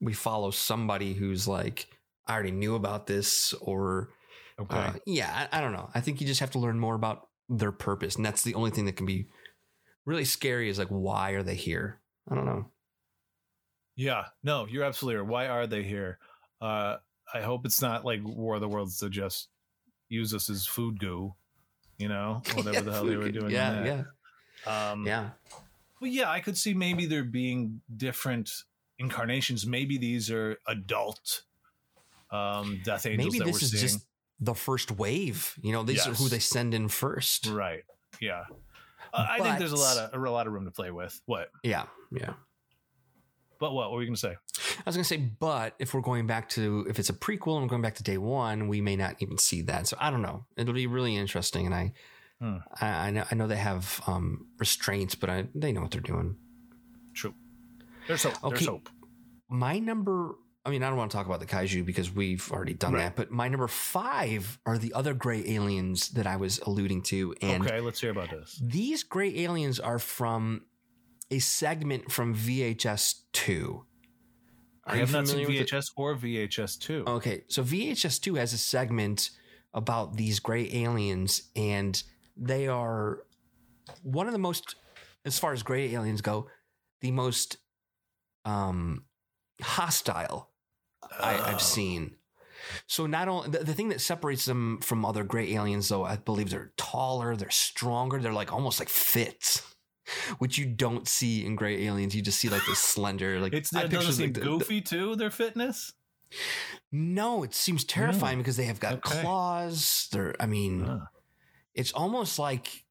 we 0.00 0.12
follow 0.14 0.50
somebody 0.50 1.12
who's 1.12 1.46
like, 1.46 1.88
I 2.26 2.32
already 2.34 2.52
knew 2.52 2.74
about 2.74 3.06
this, 3.06 3.52
or 3.60 4.10
Okay. 4.58 4.76
uh, 4.78 4.92
yeah, 5.06 5.48
I, 5.52 5.58
I 5.58 5.60
don't 5.60 5.72
know. 5.72 5.90
I 5.94 6.00
think 6.00 6.20
you 6.20 6.26
just 6.26 6.40
have 6.40 6.52
to 6.52 6.58
learn 6.58 6.78
more 6.78 6.94
about 6.94 7.28
their 7.48 7.72
purpose, 7.72 8.16
and 8.16 8.24
that's 8.24 8.42
the 8.42 8.54
only 8.54 8.70
thing 8.70 8.84
that 8.86 8.96
can 8.96 9.06
be 9.06 9.26
really 10.04 10.24
scary. 10.24 10.68
Is 10.68 10.78
like, 10.78 10.88
why 10.88 11.30
are 11.32 11.42
they 11.42 11.54
here? 11.54 12.00
I 12.30 12.34
don't 12.34 12.46
know. 12.46 12.66
Yeah, 13.96 14.26
no, 14.42 14.66
you're 14.66 14.84
absolutely 14.84 15.20
right. 15.20 15.28
Why 15.28 15.46
are 15.48 15.66
they 15.66 15.82
here? 15.82 16.18
Uh, 16.60 16.96
I 17.34 17.40
hope 17.42 17.66
it's 17.66 17.82
not 17.82 18.04
like 18.04 18.20
War 18.24 18.54
of 18.54 18.60
the 18.60 18.68
Worlds 18.68 18.98
to 19.00 19.10
just 19.10 19.48
use 20.08 20.32
us 20.34 20.48
as 20.48 20.66
food 20.66 20.98
goo, 20.98 21.34
you 21.98 22.08
know, 22.08 22.42
whatever 22.54 22.72
Yeah, 22.76 22.80
the 22.80 22.92
hell 22.92 23.04
they 23.04 23.16
were 23.16 23.30
doing. 23.30 23.50
Yeah, 23.50 24.02
yeah. 24.66 24.90
Um, 24.90 25.06
yeah. 25.06 25.30
But 26.00 26.10
yeah, 26.10 26.30
I 26.30 26.40
could 26.40 26.56
see 26.56 26.72
maybe 26.72 27.04
there 27.06 27.24
being 27.24 27.82
different 27.94 28.50
incarnations. 28.98 29.66
Maybe 29.66 29.98
these 29.98 30.30
are 30.30 30.56
adult 30.66 31.42
um, 32.30 32.80
Death 32.84 33.06
Angels 33.06 33.34
Maybe 33.34 33.38
that 33.40 33.44
this 33.46 33.54
we're 33.54 33.64
is 33.66 33.70
seeing. 33.72 33.82
just 33.82 34.06
the 34.40 34.54
first 34.54 34.92
wave. 34.92 35.58
You 35.62 35.72
know, 35.72 35.82
these 35.82 36.06
are 36.06 36.14
who 36.14 36.28
they 36.28 36.38
send 36.38 36.72
in 36.74 36.88
first. 36.88 37.46
right. 37.46 37.82
Yeah, 38.20 38.44
uh, 39.12 39.26
I 39.30 39.40
think 39.40 39.58
there's 39.58 39.72
a 39.72 39.76
lot 39.76 39.96
of 39.96 40.22
a 40.22 40.30
lot 40.30 40.46
of 40.46 40.52
room 40.52 40.64
to 40.64 40.70
play 40.70 40.90
with. 40.90 41.20
What? 41.26 41.50
Yeah, 41.62 41.84
yeah. 42.12 42.34
But 43.58 43.72
what? 43.72 43.90
What 43.90 43.96
were 43.96 44.02
you 44.02 44.08
gonna 44.08 44.16
say? 44.16 44.36
I 44.78 44.82
was 44.86 44.96
gonna 44.96 45.04
say, 45.04 45.18
but 45.18 45.74
if 45.78 45.92
we're 45.92 46.00
going 46.00 46.26
back 46.26 46.48
to 46.50 46.86
if 46.88 46.98
it's 46.98 47.10
a 47.10 47.14
prequel 47.14 47.54
and 47.54 47.62
we're 47.62 47.68
going 47.70 47.82
back 47.82 47.96
to 47.96 48.02
day 48.02 48.16
one, 48.18 48.68
we 48.68 48.80
may 48.80 48.96
not 48.96 49.16
even 49.20 49.36
see 49.38 49.62
that. 49.62 49.86
So 49.86 49.96
I 50.00 50.10
don't 50.10 50.22
know. 50.22 50.46
It'll 50.56 50.74
be 50.74 50.86
really 50.86 51.16
interesting, 51.16 51.66
and 51.66 51.74
I, 51.74 51.92
Hmm. 52.40 52.56
I, 52.80 52.86
I 52.88 53.10
know 53.10 53.24
I 53.30 53.34
know 53.34 53.46
they 53.46 53.56
have 53.56 54.00
um, 54.06 54.46
restraints, 54.58 55.14
but 55.14 55.28
I, 55.28 55.46
they 55.54 55.72
know 55.72 55.82
what 55.82 55.90
they're 55.90 56.00
doing. 56.00 56.36
True. 57.12 57.34
There's 58.08 58.22
hope. 58.22 58.40
There's 58.40 58.54
Okay. 58.62 58.64
hope. 58.64 58.88
My 59.50 59.78
number. 59.78 60.36
I 60.64 60.70
mean, 60.70 60.82
I 60.82 60.88
don't 60.88 60.98
want 60.98 61.10
to 61.10 61.16
talk 61.16 61.26
about 61.26 61.40
the 61.40 61.46
kaiju 61.46 61.86
because 61.86 62.10
we've 62.12 62.50
already 62.52 62.74
done 62.74 62.92
Right. 62.92 63.04
that. 63.04 63.16
But 63.16 63.30
my 63.30 63.48
number 63.48 63.66
five 63.66 64.58
are 64.66 64.76
the 64.76 64.92
other 64.92 65.14
gray 65.14 65.42
aliens 65.46 66.10
that 66.10 66.26
I 66.26 66.36
was 66.36 66.58
alluding 66.60 67.02
to, 67.04 67.34
and 67.40 67.64
okay, 67.64 67.80
let's 67.80 68.00
hear 68.00 68.10
about 68.10 68.30
this. 68.30 68.60
these 68.62 69.02
gray 69.02 69.38
aliens 69.40 69.80
are 69.80 69.98
from 69.98 70.62
a 71.30 71.38
segment 71.38 72.12
from 72.12 72.34
VHS 72.34 73.22
two. 73.32 73.86
I 74.84 74.96
have 74.96 75.12
not 75.12 75.28
seen 75.28 75.36
familiar 75.44 75.60
with 75.60 75.72
it? 75.72 75.74
VHS 75.74 75.92
or 75.96 76.14
VHS 76.16 76.78
two. 76.78 77.04
Okay, 77.06 77.44
so 77.48 77.62
VHS 77.62 78.20
two 78.20 78.34
has 78.34 78.52
a 78.52 78.58
segment 78.58 79.30
about 79.72 80.16
these 80.16 80.40
gray 80.40 80.68
aliens, 80.72 81.42
and 81.56 82.02
they 82.36 82.66
are 82.68 83.22
one 84.02 84.26
of 84.26 84.32
the 84.32 84.38
most, 84.38 84.74
as 85.24 85.38
far 85.38 85.52
as 85.52 85.62
gray 85.62 85.94
aliens 85.94 86.20
go, 86.20 86.48
the 87.00 87.12
most 87.12 87.56
um, 88.44 89.04
hostile 89.62 90.49
I, 91.22 91.36
Oh. 91.38 91.42
I've 91.44 91.62
seen. 91.62 92.16
So 92.86 93.06
not 93.06 93.26
only 93.28 93.50
the, 93.50 93.58
the 93.64 93.74
thing 93.74 93.88
that 93.88 94.00
separates 94.00 94.44
them 94.44 94.78
from 94.80 95.04
other 95.04 95.24
gray 95.24 95.54
aliens, 95.54 95.88
though, 95.88 96.04
I 96.04 96.16
believe 96.16 96.50
they're 96.50 96.72
taller, 96.76 97.34
they're 97.36 97.50
stronger, 97.50 98.18
they're 98.20 98.32
like 98.32 98.52
almost 98.52 98.78
like 98.78 98.88
fit. 98.88 99.62
Which 100.38 100.58
you 100.58 100.66
don't 100.66 101.06
see 101.06 101.44
in 101.46 101.54
gray 101.54 101.86
aliens. 101.86 102.14
You 102.16 102.22
just 102.22 102.38
see 102.40 102.48
like 102.48 102.64
this 102.66 102.78
slender, 102.94 103.38
like 103.40 103.52
It's 103.52 103.74
I 103.74 103.80
it 103.80 103.82
picture, 103.90 103.96
doesn't 103.98 104.12
seem 104.14 104.26
like, 104.26 104.34
the- 104.34 104.40
the- 104.40 104.46
goofy 104.46 104.80
too. 104.80 105.14
Their 105.16 105.30
fitness. 105.30 105.92
no, 106.92 107.42
it 107.44 107.54
seems 107.54 107.84
terrifying 107.84 108.38
because 108.38 108.56
they 108.56 108.64
have 108.64 108.80
got 108.80 108.94
Okay. 108.94 109.20
claws. 109.22 110.08
They're, 110.12 110.34
I 110.40 110.46
mean, 110.46 110.84
Ah. 110.88 111.08
it's 111.74 111.92
almost 111.92 112.38
like 112.38 112.84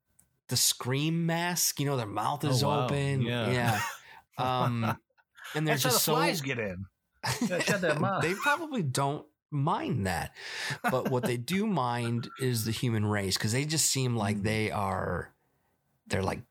the 0.48 0.58
scream 0.58 1.26
mask. 1.26 1.80
You 1.80 1.86
know, 1.86 1.98
their 1.98 2.06
mouth 2.06 2.44
is 2.44 2.64
Oh, 2.64 2.70
wow. 2.70 2.86
open. 2.86 3.22
Yeah. 3.22 3.52
Yeah. 3.52 3.82
Um, 4.38 4.86
and 5.54 5.68
they're 5.68 5.76
That's 5.76 5.84
how 5.84 5.90
just 5.90 6.06
the 6.06 6.12
so 6.12 6.14
flies 6.16 6.40
get 6.40 6.60
in. 6.60 6.86
Yeah, 7.42 7.60
shut 7.60 7.82
that 7.82 8.00
mouth. 8.02 8.22
they 8.22 8.34
probably 8.34 8.84
don't 8.84 9.26
mind 9.52 10.08
that, 10.08 10.36
but 10.90 11.10
what 11.12 11.24
they 11.24 11.38
do 11.38 11.66
mind 11.68 12.30
is 12.40 12.66
the 12.66 12.72
human 12.72 13.06
race 13.06 13.38
because 13.38 13.52
they 13.52 13.66
just 13.66 13.90
seem 13.90 14.16
like 14.16 14.42
they 14.44 14.72
are. 14.72 15.34
They're 16.08 16.24
like 16.24 16.42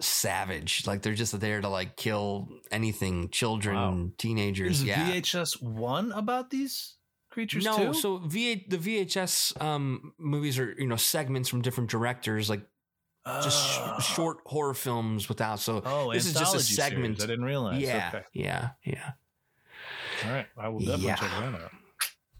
savage. 0.00 0.86
Like 0.86 1.02
they're 1.02 1.14
just 1.14 1.38
there 1.40 1.60
to 1.60 1.68
like 1.68 1.96
kill 1.96 2.48
anything, 2.70 3.28
children, 3.30 3.76
Wow. 3.76 4.10
teenagers. 4.18 4.78
Is 4.80 4.84
yeah. 4.84 5.10
VHS 5.10 5.62
one 5.62 6.12
about 6.12 6.50
these 6.50 6.94
creatures 7.30 7.64
no, 7.64 7.76
too? 7.76 7.94
so 7.94 8.18
V 8.18 8.64
the 8.68 8.78
VHS 8.78 9.60
um, 9.62 10.12
movies 10.18 10.58
are 10.58 10.74
you 10.78 10.86
know 10.86 10.96
segments 10.96 11.48
from 11.48 11.62
different 11.62 11.90
directors, 11.90 12.48
like 12.50 12.62
just 13.42 13.58
sh- 13.74 13.78
Oh. 13.80 14.00
short 14.00 14.38
horror 14.46 14.74
films 14.74 15.28
without. 15.28 15.60
So 15.60 15.82
Oh, 15.84 16.12
this 16.12 16.26
is 16.26 16.32
just 16.32 16.54
a 16.54 16.58
anthology 16.58 16.64
series. 16.74 16.76
segment. 16.90 17.22
I 17.22 17.26
didn't 17.26 17.44
realize. 17.44 17.80
yeah, 17.82 18.10
Okay. 18.14 18.24
yeah, 18.32 18.70
yeah. 18.84 19.12
All 20.24 20.30
right. 20.32 20.46
I 20.56 20.68
will 20.68 20.80
definitely 20.80 21.06
Yeah. 21.06 21.16
check 21.16 21.30
that 21.30 21.54
out. 21.54 21.70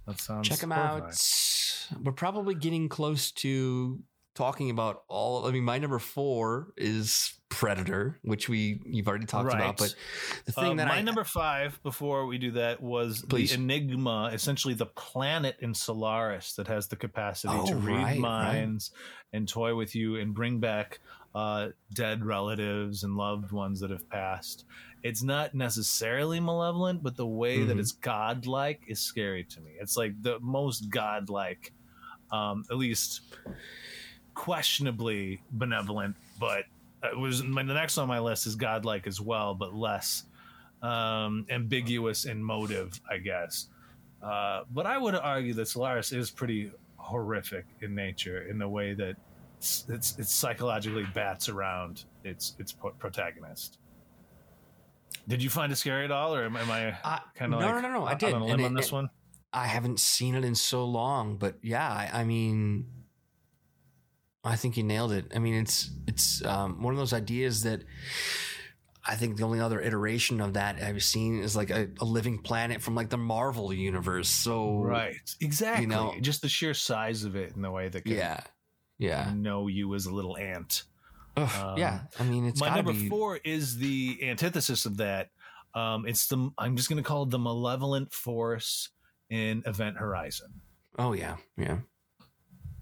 That 0.07 0.21
sounds 0.21 0.49
Check 0.49 0.59
them 0.59 0.73
out. 0.73 1.15
We're 2.03 2.13
probably 2.13 2.55
getting 2.55 2.89
close 2.89 3.31
to 3.33 4.03
talking 4.35 4.71
about 4.71 5.03
all. 5.09 5.47
I 5.47 5.51
mean, 5.51 5.65
my 5.65 5.79
number 5.79 5.99
four 5.99 6.73
is 6.77 7.35
Predator, 7.51 8.19
which 8.23 8.49
we 8.49 8.81
you've 8.87 9.09
already 9.09 9.25
talked 9.27 9.49
Right. 9.49 9.57
about. 9.57 9.79
But 9.79 9.95
the 10.45 10.53
thing 10.53 10.73
Uh, 10.73 10.75
that 10.85 10.89
my 10.89 10.99
I 10.99 11.03
number 11.03 11.25
five 11.25 11.83
before 11.83 12.27
we 12.27 12.39
do 12.39 12.53
that 12.53 12.81
was 12.83 13.23
Please. 13.23 13.51
the 13.51 13.57
Enigma, 13.57 14.31
essentially 14.33 14.75
the 14.75 14.87
planet 14.87 15.57
in 15.61 15.75
Solaris 15.75 16.55
that 16.55 16.69
has 16.69 16.89
the 16.89 16.97
capacity 16.97 17.55
Oh, 17.57 17.67
to 17.67 17.77
read 17.77 17.97
right, 17.97 18.05
right. 18.05 18.19
minds 18.19 18.93
and 19.33 19.49
toy 19.49 19.75
with 19.75 19.95
you 19.95 20.17
and 20.17 20.35
bring 20.35 20.61
back 20.61 21.01
uh, 21.35 21.69
dead 21.93 22.25
relatives 22.25 23.03
and 23.05 23.15
loved 23.17 23.53
ones 23.53 23.81
that 23.81 23.91
have 23.91 24.09
passed. 24.09 24.65
It's 25.03 25.23
not 25.23 25.55
necessarily 25.55 26.41
malevolent, 26.41 27.03
but 27.03 27.17
the 27.17 27.27
way 27.27 27.65
that 27.65 27.77
Mhm. 27.77 27.81
it's 27.81 27.93
godlike 27.93 28.83
is 28.89 28.99
scary 29.01 29.45
to 29.45 29.61
me. 29.61 29.73
It's 29.81 29.97
like 29.97 30.21
the 30.23 30.39
most 30.41 30.91
godlike, 30.91 31.73
um, 32.33 32.65
at 32.71 32.77
least 32.77 33.21
questionably 34.35 35.41
benevolent, 35.53 36.17
but 36.39 36.65
it 37.03 37.17
was 37.17 37.43
the 37.43 37.49
next 37.63 37.99
on 37.99 38.09
my 38.09 38.19
list 38.19 38.47
is 38.47 38.57
godlike 38.57 39.07
as 39.07 39.21
well, 39.21 39.55
but 39.55 39.75
less 39.75 40.25
um, 40.81 41.45
ambiguous 41.51 42.25
in 42.25 42.41
motive, 42.43 43.01
I 43.11 43.19
guess. 43.19 43.67
Uh, 44.23 44.63
but 44.71 44.87
I 44.87 44.97
would 44.97 45.17
argue 45.17 45.53
that 45.55 45.67
Solaris 45.67 46.13
is 46.13 46.31
pretty 46.31 46.71
horrific 46.97 47.67
in 47.81 47.95
nature 47.97 48.43
in 48.49 48.59
the 48.59 48.69
way 48.69 48.95
that 48.95 49.17
it's, 49.57 49.85
it's, 49.89 50.17
it's 50.21 50.33
psychologically 50.33 51.05
bats 51.15 51.49
around 51.49 52.05
its 52.23 52.55
its 52.61 52.73
protagonist. 52.73 53.79
Did 55.29 55.43
you 55.43 55.51
find 55.51 55.71
it 55.71 55.77
scary 55.77 56.05
at 56.05 56.11
all, 56.11 56.35
or 56.35 56.43
am, 56.45 56.57
am 56.57 56.71
I 56.71 56.97
kind 57.37 57.51
no, 57.53 57.59
of 57.59 57.63
like 57.65 57.75
no, 57.83 57.89
no, 57.89 58.01
no, 58.01 58.05
I 58.07 58.15
did. 58.15 58.35
on 58.35 58.43
a 58.43 58.45
limb 58.47 58.55
And 58.55 58.65
on 58.65 58.75
this 58.75 58.87
it- 58.89 58.93
one? 58.93 59.11
I 59.53 59.67
haven't 59.67 60.01
seen 60.01 60.35
it 60.35 60.45
in 60.45 60.55
so 60.55 60.85
long, 60.85 61.37
but 61.39 61.57
yeah, 61.63 61.89
I, 61.89 62.21
I 62.21 62.25
mean, 62.25 62.87
I 64.45 64.57
think 64.57 64.77
you 64.77 64.83
nailed 64.83 65.13
it. 65.13 65.33
I 65.35 65.39
mean, 65.39 65.55
it's 65.55 65.91
it's 66.07 66.45
um, 66.45 66.83
one 66.83 66.93
of 66.95 66.99
those 66.99 67.13
ideas 67.15 67.63
that 67.63 67.83
I 69.07 69.15
think 69.15 69.37
the 69.39 69.45
only 69.45 69.59
other 69.61 69.81
iteration 69.81 70.41
of 70.43 70.53
that 70.55 70.83
I've 70.83 71.03
seen 71.03 71.39
is 71.43 71.57
like 71.57 71.71
a, 71.71 71.89
a 72.01 72.05
living 72.05 72.39
planet 72.39 72.83
from 72.83 72.95
like 72.95 73.09
the 73.09 73.17
Marvel 73.17 73.73
universe. 73.73 74.29
So 74.29 74.83
Right, 74.83 75.17
exactly. 75.41 75.83
You 75.85 75.89
know- 75.89 76.15
Just 76.21 76.43
the 76.43 76.49
sheer 76.49 76.75
size 76.75 77.25
of 77.25 77.35
it 77.37 77.55
and 77.55 77.65
the 77.65 77.71
way 77.71 77.89
that 77.89 78.05
can 78.05 78.13
yeah, 78.17 78.41
yeah, 78.99 79.33
know 79.35 79.67
you 79.67 79.95
as 79.95 80.05
a 80.07 80.13
little 80.13 80.37
ant. 80.37 80.83
Ugh, 81.43 81.65
Um, 81.65 81.79
yeah. 81.79 82.01
I 82.19 82.23
mean, 82.25 82.47
it's 82.47 82.61
my 82.61 82.75
number 82.75 82.93
be. 82.93 83.09
four 83.09 83.39
is 83.45 83.79
the 83.79 84.19
antithesis 84.23 84.87
of 84.87 84.97
that. 84.99 85.31
Um, 85.75 86.07
it's 86.07 86.27
the 86.27 86.51
I'm 86.59 86.77
just 86.77 86.89
going 86.89 87.03
to 87.03 87.07
call 87.07 87.25
it 87.25 87.31
the 87.31 87.39
malevolent 87.39 88.13
force 88.13 88.89
in 89.31 89.63
Event 89.67 89.99
Horizon 89.99 90.49
Oh 90.99 91.13
yeah, 91.13 91.37
yeah. 91.57 91.79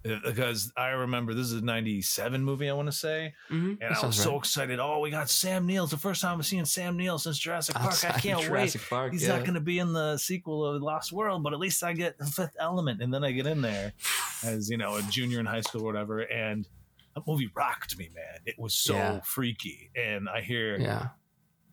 Uh, 0.09 0.21
because 0.25 0.73
I 0.77 0.91
remember 0.91 1.35
this 1.35 1.47
is 1.47 1.55
a 1.61 1.65
'97 1.65 2.45
movie 2.45 2.71
I 2.71 2.73
want 2.75 2.87
to 2.87 2.93
say, 2.93 3.35
Mm-hmm. 3.51 3.83
and 3.83 3.95
I 3.95 4.07
was 4.07 4.17
so 4.17 4.39
excited. 4.39 4.79
Oh, 4.79 5.01
we 5.01 5.11
got 5.11 5.29
Sam 5.29 5.67
Neill. 5.67 5.83
It's 5.83 5.91
the 5.93 5.99
first 5.99 6.23
time 6.23 6.39
I've 6.39 6.47
seen 6.47 6.65
Sam 6.65 6.97
Neill 6.97 7.19
since 7.19 7.39
Jurassic 7.39 7.75
Park. 7.75 7.93
I 8.05 8.13
can't 8.21 8.39
wait. 8.39 8.47
Jurassic 8.47 8.83
Park. 8.89 9.13
He's 9.13 9.23
yeah. 9.23 9.31
not 9.35 9.41
going 9.41 9.55
to 9.55 9.61
be 9.61 9.81
in 9.81 9.93
the 9.93 10.17
sequel 10.17 10.65
of 10.65 10.81
Lost 10.81 11.11
World, 11.13 11.43
but 11.43 11.53
at 11.53 11.59
least 11.59 11.83
I 11.83 11.93
get 11.93 12.17
the 12.19 12.25
Fifth 12.27 12.55
Element, 12.61 13.03
and 13.03 13.13
then 13.13 13.25
I 13.25 13.33
get 13.33 13.47
in 13.49 13.61
there 13.63 13.93
as 14.45 14.71
you 14.71 14.77
know 14.77 14.95
a 14.97 15.03
junior 15.03 15.41
in 15.41 15.47
high 15.47 15.61
school 15.63 15.83
or 15.83 15.87
whatever, 15.87 16.21
and 16.21 16.69
that 17.17 17.27
movie 17.27 17.51
rocked 17.55 17.99
me, 17.99 18.09
man. 18.14 18.41
It 18.47 18.57
was 18.59 18.75
so 18.75 18.95
Yeah. 18.95 19.21
freaky, 19.23 19.91
and 19.97 20.29
I 20.29 20.43
hear 20.43 20.79
Yeah. 20.79 21.09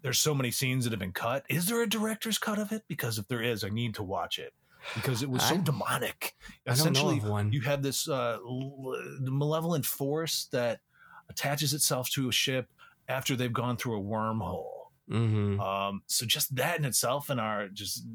there's 0.01 0.17
so 0.19 0.33
many 0.33 0.49
scenes 0.51 0.85
that 0.85 0.91
have 0.91 0.99
been 0.99 1.11
cut. 1.13 1.45
Is 1.49 1.67
there 1.67 1.81
a 1.83 1.87
director's 1.87 2.37
cut 2.39 2.57
of 2.59 2.71
it? 2.71 2.83
Because 2.87 3.19
if 3.19 3.27
there 3.27 3.41
is, 3.41 3.63
I 3.63 3.69
need 3.69 3.93
to 3.95 4.03
watch 4.03 4.39
it. 4.39 4.53
because 4.95 5.23
it 5.23 5.29
was 5.29 5.41
so 5.47 5.55
I- 5.55 5.59
demonic. 5.59 6.35
I 6.67 6.71
Essentially, 6.73 7.21
you 7.51 7.61
have 7.61 7.81
this 7.83 8.09
uh, 8.09 8.37
malevolent 9.21 9.85
force 9.85 10.45
that 10.51 10.81
attaches 11.29 11.73
itself 11.73 12.09
to 12.11 12.27
a 12.27 12.33
ship 12.33 12.67
after 13.07 13.35
they've 13.37 13.53
gone 13.53 13.77
through 13.77 13.97
a 13.99 14.03
wormhole. 14.03 14.87
hmm 15.07 15.57
Um, 15.59 16.03
so 16.07 16.25
just 16.25 16.53
that 16.57 16.77
in 16.79 16.83
itself, 16.85 17.29
and 17.29 17.39
our 17.39 17.69
just 17.69 18.05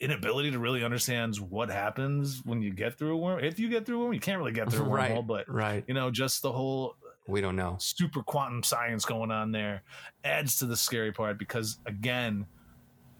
inability 0.00 0.50
to 0.50 0.58
really 0.58 0.84
understand 0.84 1.36
what 1.36 1.70
happens 1.70 2.42
when 2.44 2.60
you 2.62 2.72
get 2.72 2.98
through 2.98 3.14
a 3.14 3.16
worm. 3.16 3.42
If 3.42 3.58
you 3.58 3.68
get 3.68 3.86
through 3.86 4.00
a 4.00 4.04
worm, 4.04 4.12
you 4.14 4.20
can't 4.20 4.38
really 4.38 4.52
get 4.52 4.70
through 4.70 4.84
a 4.84 4.88
right, 4.90 5.10
wormhole, 5.12 5.26
but 5.26 5.48
right. 5.52 5.84
you 5.86 5.94
know, 5.94 6.10
just 6.10 6.42
the 6.42 6.52
whole 6.52 6.96
We 7.28 7.40
don't 7.40 7.56
know. 7.56 7.76
super 7.80 8.22
quantum 8.22 8.62
science 8.62 9.04
going 9.04 9.30
on 9.30 9.52
there 9.52 9.82
adds 10.24 10.58
to 10.58 10.66
the 10.66 10.76
scary 10.76 11.12
part 11.12 11.38
because 11.38 11.78
again 11.86 12.46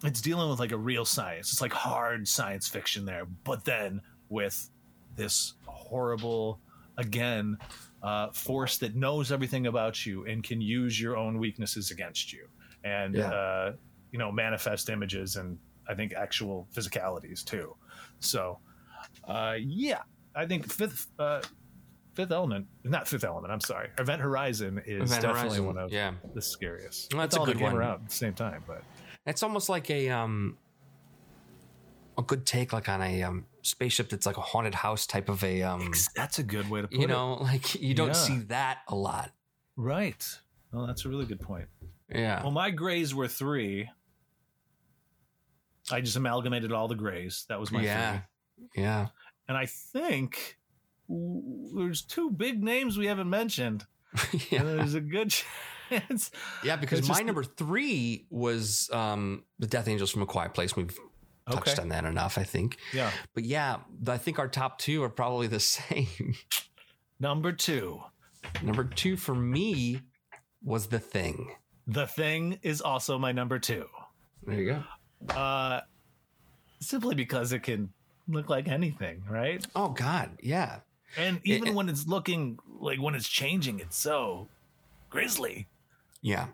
it's 0.05 0.21
dealing 0.21 0.51
with 0.51 0.59
like 0.61 0.73
a 0.73 0.77
real 0.77 1.05
science 1.07 1.51
it's 1.53 1.63
like 1.63 1.73
hard 1.73 2.29
science 2.29 2.69
fiction 2.69 3.07
there 3.07 3.25
but 3.45 3.65
then 3.65 4.01
with 4.29 4.69
this 5.17 5.55
horrible 5.65 6.61
again 6.99 7.57
uh, 8.03 8.29
force 8.33 8.77
that 8.79 8.95
knows 8.95 9.33
everything 9.33 9.67
about 9.67 10.05
you 10.05 10.27
and 10.27 10.45
can 10.45 10.61
use 10.61 11.01
your 11.01 11.17
own 11.17 11.39
weaknesses 11.39 11.91
against 11.91 12.33
you 12.33 12.47
and 12.85 13.15
Yeah. 13.15 13.31
uh, 13.31 13.73
you 14.13 14.19
know 14.19 14.31
manifest 14.31 14.91
images 14.91 15.37
and 15.37 15.59
i 15.89 15.95
think 15.95 16.13
actual 16.15 16.67
physicalities 16.75 17.45
too 17.45 17.75
so 18.21 18.59
uh, 19.29 19.55
yeah 19.59 20.03
i 20.35 20.45
think 20.47 20.71
fifth 20.71 21.09
uh, 21.19 21.41
Fifth 22.15 22.33
Element, 22.33 22.67
not 22.83 23.07
Fifth 23.07 23.25
Element. 23.25 23.53
I'm 23.53 23.61
sorry. 23.61 23.91
Event 23.99 24.23
Horizon 24.23 24.81
is 24.87 25.11
Event 25.11 25.21
definitely 25.21 25.59
Horizon, 25.59 25.67
one 25.67 25.77
of 25.77 25.93
yeah. 25.93 26.13
the 26.35 26.41
scariest. 26.41 27.13
Well, 27.13 27.21
that's 27.21 27.35
It's 27.35 27.37
a 27.37 27.41
all 27.41 27.45
good 27.45 27.61
one. 27.61 27.75
around 27.77 27.93
at 28.05 28.09
the 28.09 28.15
same 28.15 28.33
time, 28.33 28.63
but 28.67 28.83
It's 29.27 29.43
almost 29.43 29.69
like 29.69 29.91
a 29.91 30.09
um 30.09 30.57
a 32.17 32.23
good 32.23 32.47
take 32.47 32.73
like 32.73 32.89
on 32.89 33.03
a 33.03 33.23
um 33.23 33.45
spaceship 33.61 34.09
that's 34.09 34.25
like 34.25 34.39
a 34.39 34.41
haunted 34.41 34.75
house 34.75 35.07
type 35.07 35.29
of 35.29 35.45
a 35.45 35.63
um 35.63 35.93
that's 36.15 36.39
a 36.39 36.43
good 36.43 36.71
way 36.71 36.81
to 36.81 36.89
put 36.89 36.97
you 36.97 37.05
it. 37.05 37.09
know, 37.09 37.35
like 37.43 37.75
you 37.83 37.93
don't 37.93 38.09
Yeah. 38.09 38.13
see 38.15 38.39
that 38.49 38.79
a 38.89 38.95
lot. 38.95 39.33
Right. 39.77 40.25
Well, 40.73 40.87
that's 40.87 41.05
a 41.05 41.11
really 41.11 41.27
good 41.27 41.41
point. 41.41 41.69
Yeah. 42.11 42.43
Well, 42.43 42.51
my 42.53 42.71
grays 42.71 43.15
were 43.15 43.29
three. 43.29 43.91
I 45.91 46.01
just 46.01 46.17
amalgamated 46.17 46.73
all 46.73 46.89
the 46.89 46.95
grays. 46.95 47.45
That 47.49 47.61
was 47.61 47.71
my 47.73 47.83
yeah. 47.83 48.21
three. 48.75 48.83
Yeah. 48.83 49.07
And 49.49 49.57
I 49.57 49.67
think 49.67 50.57
there's 51.09 52.03
two 52.03 52.31
big 52.31 52.63
names 52.63 52.99
we 52.99 53.07
haven't 53.07 53.31
mentioned. 53.31 53.85
And 54.33 54.47
yeah. 54.51 54.63
there's 54.63 54.95
a 54.95 55.01
good 55.01 55.31
chance. 55.91 56.31
Yeah, 56.65 56.77
because 56.77 57.01
It's 57.01 57.09
my 57.09 57.15
just- 57.17 57.27
number 57.27 57.45
three 57.45 58.27
was 58.31 58.91
um 58.93 59.45
the 59.59 59.67
Death 59.67 59.89
Angels 59.89 60.11
from 60.11 60.23
a 60.23 60.27
Quiet 60.27 60.55
Place. 60.55 60.75
We've 60.75 60.97
touched 61.51 61.69
Okay. 61.75 61.83
on 61.83 61.91
that 61.91 62.05
enough, 62.05 62.39
I 62.39 62.43
think. 62.45 62.79
Yeah. 62.93 63.11
But 63.35 63.45
yeah, 63.45 63.77
I 64.09 64.17
think 64.19 64.39
our 64.41 64.49
top 64.49 64.79
two 64.79 65.03
are 65.05 65.09
probably 65.11 65.47
the 65.47 65.61
same. 65.79 66.35
Number 67.21 67.53
two. 67.53 68.01
number 68.63 68.85
two 68.85 69.17
for 69.17 69.35
me 69.35 70.01
was 70.63 70.87
the 70.89 70.99
thing. 70.99 71.55
The 71.87 72.07
Thing 72.07 72.59
is 72.63 72.81
also 72.81 73.17
my 73.19 73.31
number 73.33 73.59
two. 73.61 73.87
There 74.45 74.59
you 74.59 74.67
go. 74.73 74.83
Uh, 75.31 75.81
simply 76.81 77.15
because 77.15 77.53
it 77.53 77.61
can 77.63 77.91
look 78.29 78.49
like 78.49 78.69
anything, 78.69 79.23
right? 79.29 79.65
Oh 79.75 79.89
God, 79.91 80.31
yeah. 80.41 80.81
And 81.17 81.41
even 81.45 81.69
it- 81.69 81.75
when 81.75 81.89
it's 81.89 82.07
looking 82.07 82.59
like 82.81 83.01
when 83.01 83.15
it's 83.15 83.29
changing, 83.29 83.81
it's 83.81 83.97
so 83.97 84.49
grisly 85.11 85.67
Yeah. 86.21 86.49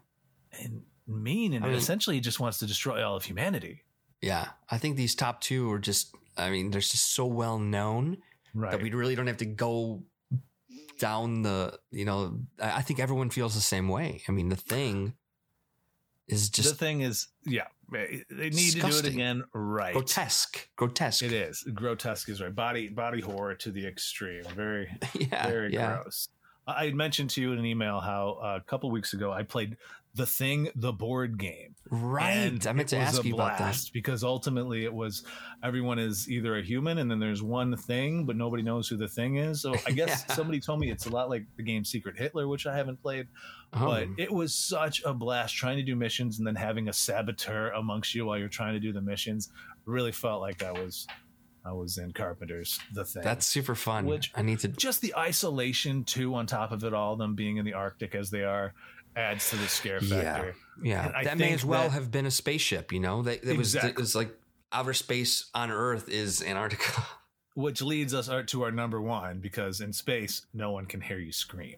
and 0.60 0.82
mean, 1.06 1.52
and 1.52 1.64
I 1.64 1.68
it 1.68 1.70
mean- 1.72 1.78
essentially 1.78 2.20
just 2.20 2.38
wants 2.40 2.58
to 2.58 2.66
destroy 2.66 3.04
all 3.04 3.16
of 3.16 3.24
humanity. 3.24 3.82
Yeah. 4.20 4.50
I 4.70 4.78
think 4.78 4.96
these 4.96 5.14
top 5.14 5.40
two 5.40 5.70
are 5.72 5.78
just 5.78 6.14
I 6.36 6.48
mean, 6.50 6.70
they're 6.70 6.80
just 6.80 7.12
so 7.14 7.26
well 7.26 7.58
known 7.58 8.18
Right. 8.54 8.70
that 8.70 8.80
we 8.82 8.90
really 8.90 9.14
don't 9.14 9.26
have 9.26 9.38
to 9.38 9.46
go 9.46 10.02
down 10.98 11.42
the 11.42 11.78
you 11.90 12.04
know 12.04 12.38
I 12.60 12.82
think 12.82 13.00
everyone 13.00 13.30
feels 13.30 13.54
the 13.54 13.60
same 13.60 13.88
way. 13.88 14.22
I 14.28 14.32
mean 14.32 14.48
the 14.50 14.56
thing 14.56 15.14
is 16.28 16.48
just 16.48 16.68
the 16.70 16.74
thing 16.76 17.00
is, 17.00 17.28
yeah, 17.44 17.66
they 17.92 18.50
need 18.50 18.72
to 18.72 18.80
do 18.80 18.86
it 18.88 19.06
again, 19.06 19.44
right? 19.54 19.92
grotesque. 19.92 20.68
Grotesque. 20.76 21.22
It 21.22 21.32
is 21.32 21.62
grotesque 21.74 22.28
is 22.28 22.40
right. 22.40 22.54
Body 22.54 22.88
body 22.88 23.20
horror 23.20 23.54
to 23.56 23.70
the 23.70 23.86
extreme. 23.86 24.44
Very 24.56 24.90
Yeah. 25.14 25.46
very 25.46 25.72
yeah. 25.72 26.00
gross. 26.02 26.28
I 26.66 26.84
had 26.84 26.94
mentioned 26.94 27.30
to 27.30 27.40
you 27.40 27.52
in 27.52 27.58
an 27.58 27.66
email 27.66 27.98
how 28.00 28.38
uh, 28.42 28.58
a 28.60 28.64
couple 28.64 28.90
weeks 28.90 29.14
ago 29.14 29.32
I 29.32 29.42
played 29.42 29.76
the 30.14 30.26
thing, 30.26 30.68
the 30.76 30.92
board 30.92 31.38
game. 31.38 31.74
Right. 31.90 32.32
And 32.32 32.66
I 32.66 32.72
meant 32.72 32.92
it 32.92 32.96
to 32.96 33.02
ask 33.02 33.24
you 33.24 33.34
about 33.34 33.58
that. 33.58 33.78
because 33.94 34.22
ultimately 34.22 34.84
it 34.84 34.92
was 34.92 35.24
everyone 35.62 35.98
is 35.98 36.28
either 36.30 36.56
a 36.56 36.62
human 36.62 36.98
and 36.98 37.10
then 37.10 37.18
there's 37.18 37.42
one 37.42 37.76
thing, 37.76 38.26
but 38.26 38.36
nobody 38.36 38.62
knows 38.62 38.88
who 38.88 38.96
the 38.98 39.08
thing 39.08 39.36
is. 39.36 39.62
So 39.62 39.74
I 39.86 39.90
guess 39.92 40.24
Yeah. 40.28 40.34
somebody 40.34 40.60
told 40.60 40.80
me 40.80 40.90
it's 40.90 41.06
a 41.06 41.10
lot 41.10 41.30
like 41.30 41.44
the 41.56 41.62
game 41.62 41.84
Secret 41.84 42.18
Hitler, 42.18 42.46
which 42.46 42.66
I 42.66 42.76
haven't 42.76 43.00
played, 43.02 43.28
Oh. 43.72 43.86
but 43.86 44.08
it 44.18 44.30
was 44.30 44.54
such 44.54 45.02
a 45.04 45.14
blast 45.14 45.54
trying 45.54 45.78
to 45.78 45.82
do 45.82 45.96
missions 45.96 46.38
and 46.38 46.46
then 46.46 46.56
having 46.56 46.88
a 46.88 46.92
saboteur 46.92 47.70
amongst 47.70 48.14
you 48.14 48.26
while 48.26 48.38
you're 48.38 48.48
trying 48.48 48.74
to 48.74 48.80
do 48.80 48.92
the 48.92 49.00
missions. 49.02 49.48
Really 49.86 50.12
felt 50.12 50.40
like 50.42 50.62
I 50.62 50.72
was 50.72 51.06
I 51.64 51.72
was 51.72 51.96
in 51.96 52.12
Carpenter's 52.12 52.78
The 52.92 53.04
Thing. 53.04 53.22
That's 53.22 53.46
super 53.46 53.74
fun. 53.76 54.04
Which- 54.06 54.32
I 54.34 54.42
need 54.42 54.58
to 54.60 54.68
just 54.68 55.00
the 55.00 55.14
isolation 55.16 56.04
too 56.04 56.34
on 56.34 56.46
top 56.46 56.70
of 56.72 56.84
it 56.84 56.92
all, 56.92 57.16
them 57.16 57.34
being 57.34 57.56
in 57.56 57.64
the 57.64 57.72
Arctic 57.74 58.14
as 58.14 58.30
they 58.30 58.42
are, 58.44 58.74
adds 59.16 59.50
to 59.50 59.56
the 59.56 59.68
scare 59.68 60.00
factor. 60.00 60.54
Yeah, 60.82 61.06
And 61.06 61.16
I 61.16 61.24
that 61.24 61.38
may 61.38 61.52
as 61.52 61.64
well 61.64 61.82
that- 61.84 61.90
have 61.92 62.10
been 62.10 62.26
a 62.26 62.30
spaceship. 62.30 62.92
You 62.92 63.00
know, 63.00 63.22
that, 63.22 63.42
that 63.42 63.56
was 63.56 63.74
Exactly. 63.74 63.90
it 63.92 63.98
was 63.98 64.14
like 64.14 64.34
outer 64.72 64.94
space 64.94 65.50
on 65.54 65.70
Earth 65.70 66.08
is 66.08 66.42
Antarctica. 66.42 67.04
Which 67.54 67.82
leads 67.82 68.14
us 68.14 68.28
our- 68.30 68.42
to 68.44 68.62
our 68.62 68.70
number 68.72 69.00
one 69.00 69.38
because 69.40 69.80
in 69.82 69.92
space, 69.92 70.46
no 70.54 70.70
one 70.72 70.86
can 70.86 71.00
hear 71.02 71.18
you 71.18 71.32
scream. 71.32 71.76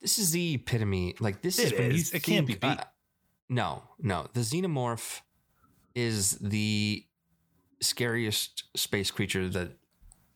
this 0.00 0.18
is 0.18 0.30
the 0.30 0.54
epitome. 0.54 1.16
Like 1.20 1.42
this 1.42 1.58
is 1.58 1.72
It 1.72 1.78
when 1.78 1.90
is. 1.92 2.12
you 2.12 2.16
It 2.16 2.22
can't 2.22 2.46
be 2.46 2.54
beat. 2.54 2.78
uh, 2.78 2.84
no, 3.48 3.82
no. 3.98 4.28
The 4.32 4.40
xenomorph 4.40 5.20
is 5.96 6.32
the 6.40 7.04
scariest 7.80 8.64
space 8.78 9.10
creature 9.10 9.48
that. 9.48 9.72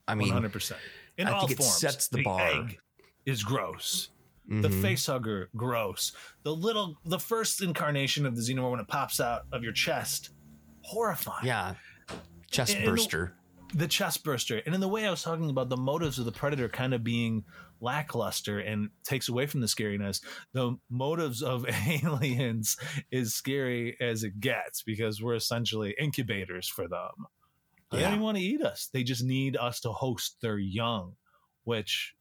I 0.08 0.14
mean, 0.16 0.32
100%. 0.32 0.72
In 1.16 1.28
I 1.28 1.32
all 1.32 1.46
think 1.46 1.52
it 1.52 1.62
forms. 1.62 1.76
sets 1.78 2.08
the 2.08 2.22
bar. 2.24 2.40
egg 2.40 2.78
is 3.24 3.42
gross. 3.44 4.08
The 4.46 4.68
mhm. 4.68 4.82
face 4.82 5.06
hugger, 5.06 5.48
gross. 5.56 6.12
The 6.42 6.54
little, 6.54 6.98
the 7.04 7.18
first 7.18 7.62
incarnation 7.62 8.26
of 8.26 8.36
the 8.36 8.42
xenomorph 8.42 8.72
when 8.72 8.80
it 8.80 8.88
pops 8.88 9.18
out 9.18 9.42
of 9.52 9.62
your 9.62 9.72
chest, 9.72 10.30
horrifying. 10.82 11.46
yeah, 11.46 11.74
chest 12.50 12.72
And- 12.74 12.80
and 12.84 12.86
the- 12.88 12.90
burster. 12.92 13.36
the 13.72 13.88
chest 13.88 14.22
burster. 14.22 14.58
And 14.66 14.74
in 14.74 14.80
the 14.82 14.88
way 14.88 15.06
I 15.06 15.10
was 15.10 15.22
talking 15.22 15.48
about 15.50 15.68
the 15.70 15.76
motives 15.78 16.18
of 16.18 16.26
the 16.26 16.32
predator 16.32 16.68
kind 16.68 16.92
of 16.92 17.02
being 17.02 17.44
lackluster 17.80 18.58
and 18.60 18.90
takes 19.02 19.28
away 19.28 19.46
from 19.46 19.60
the 19.60 19.66
scariness, 19.66 20.22
the 20.52 20.76
motives 20.90 21.42
of 21.42 21.64
aliens 21.88 22.76
is 23.10 23.34
scary 23.34 23.96
as 24.00 24.24
it 24.24 24.40
gets 24.40 24.82
because 24.82 25.22
we're 25.22 25.34
essentially 25.34 25.94
incubators 25.98 26.68
for 26.68 26.86
them. 26.86 27.26
They 27.90 27.98
Yeah. 27.98 28.04
don't 28.04 28.12
even 28.14 28.24
want 28.24 28.36
to 28.38 28.44
eat 28.44 28.62
us. 28.62 28.88
They 28.92 29.02
just 29.04 29.24
need 29.24 29.56
us 29.56 29.80
to 29.80 29.90
host 29.92 30.36
their 30.40 30.58
young, 30.58 31.16
which 31.64 32.14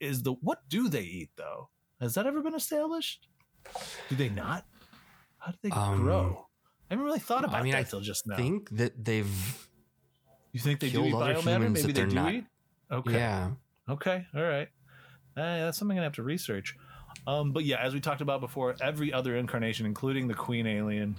is 0.00 0.22
the 0.22 0.32
what 0.32 0.68
do 0.68 0.88
they 0.88 1.02
eat 1.02 1.30
though? 1.36 1.68
Has 2.00 2.14
that 2.14 2.26
ever 2.26 2.40
been 2.42 2.54
established? 2.54 3.28
Do 4.08 4.16
they 4.16 4.28
not? 4.28 4.64
How 5.38 5.52
do 5.52 5.58
they 5.62 5.70
Um, 5.70 6.00
grow? 6.02 6.46
I 6.90 6.94
haven't 6.94 7.04
really 7.04 7.18
thought 7.18 7.44
about 7.44 7.56
I 7.60 7.62
mean, 7.62 7.72
that 7.72 7.78
I 7.80 7.82
till 7.84 8.00
just 8.00 8.26
now. 8.26 8.36
think 8.36 8.70
that 8.70 9.04
they've. 9.04 9.68
You 10.52 10.60
think 10.60 10.80
they 10.80 10.90
do 10.90 11.04
eat 11.04 11.12
biomatter? 11.14 11.60
Maybe 11.70 11.82
they 11.82 11.92
they're 11.92 12.06
do 12.06 12.14
not- 12.14 12.32
eat. 12.34 12.44
Okay. 12.90 13.12
Yeah, 13.12 13.50
Okay. 13.88 14.26
All 14.34 14.42
right. 14.42 14.68
Uh, 15.36 15.64
that's 15.66 15.76
something 15.78 15.98
I'm 15.98 16.02
have 16.04 16.14
to 16.14 16.22
research. 16.22 16.74
Um, 17.26 17.52
but 17.52 17.64
yeah, 17.64 17.76
as 17.82 17.92
we 17.94 18.00
talked 18.00 18.22
about 18.22 18.40
before, 18.40 18.74
every 18.80 19.12
other 19.12 19.36
incarnation, 19.36 19.84
including 19.86 20.26
the 20.28 20.34
Queen 20.34 20.66
Alien, 20.66 21.16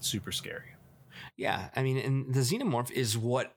super 0.00 0.32
scary. 0.32 0.70
Yeah, 1.36 1.68
I 1.76 1.82
mean, 1.82 1.98
and 1.98 2.32
the 2.34 2.40
xenomorph 2.40 2.90
is 2.90 3.16
what 3.18 3.54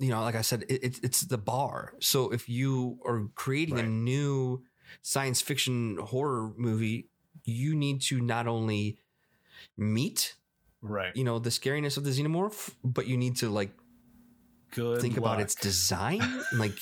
you 0.00 0.10
know. 0.10 0.20
Like 0.22 0.34
I 0.34 0.40
said, 0.42 0.64
it, 0.68 0.82
it's 0.82 0.98
it's 1.00 1.20
the 1.22 1.38
bar. 1.38 1.94
So 2.00 2.32
if 2.32 2.48
you 2.48 2.98
are 3.06 3.28
creating 3.36 3.78
a 3.78 3.84
new 3.84 4.64
science 5.02 5.40
fiction 5.40 5.96
horror 5.98 6.52
movie, 6.56 7.08
you 7.44 7.76
need 7.76 8.00
to 8.02 8.20
not 8.20 8.46
only 8.48 8.98
meet 9.76 10.34
Right. 10.82 11.14
you 11.14 11.24
know 11.24 11.38
the 11.38 11.50
scariness 11.50 11.96
of 11.98 12.04
the 12.04 12.10
xenomorph, 12.10 12.70
but 12.82 13.06
you 13.06 13.16
need 13.18 13.36
to 13.36 13.50
like 13.50 13.70
Good. 14.72 15.02
think 15.02 15.18
about 15.18 15.38
its 15.40 15.54
design. 15.54 16.22
like, 16.54 16.78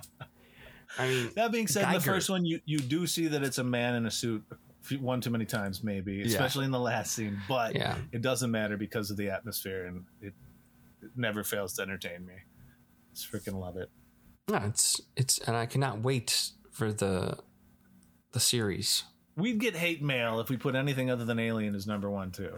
I 0.98 1.08
mean, 1.08 1.30
That 1.36 1.52
being 1.52 1.68
said, 1.68 1.86
in 1.86 1.92
the 1.94 2.00
first 2.00 2.28
one, 2.28 2.44
you 2.44 2.60
you 2.64 2.78
do 2.80 3.06
see 3.06 3.28
that 3.28 3.42
it's 3.44 3.58
a 3.58 3.64
man 3.64 3.94
in 3.94 4.06
a 4.06 4.10
suit 4.10 4.44
one 5.00 5.20
too 5.20 5.30
many 5.30 5.44
times, 5.44 5.84
maybe, 5.84 6.22
especially 6.22 6.64
in 6.64 6.72
the 6.72 6.80
last 6.80 7.12
scene. 7.12 7.38
But 7.48 7.76
yeah, 7.76 7.96
it 8.10 8.22
doesn't 8.22 8.50
matter 8.50 8.76
because 8.76 9.10
of 9.12 9.16
the 9.16 9.30
atmosphere, 9.30 9.86
and 9.86 10.04
it, 10.20 10.34
it 11.02 11.10
never 11.16 11.42
fails 11.44 11.74
to 11.74 11.82
entertain 11.82 12.24
me. 12.26 12.34
Just 13.14 13.30
freaking 13.30 13.58
love 13.58 13.76
it. 13.76 13.90
no, 14.48 14.56
it's 14.58 15.00
it's, 15.16 15.38
and 15.38 15.56
I 15.56 15.66
cannot 15.66 16.00
wait 16.02 16.50
for 16.70 16.92
the 16.92 17.38
the 18.32 18.40
series. 18.40 19.04
We'd 19.36 19.58
get 19.58 19.76
hate 19.76 20.02
mail 20.02 20.40
if 20.40 20.48
we 20.50 20.56
put 20.56 20.74
anything 20.74 21.10
other 21.10 21.24
than 21.24 21.38
Alien 21.38 21.74
as 21.74 21.86
number 21.86 22.10
one 22.10 22.30
too. 22.30 22.52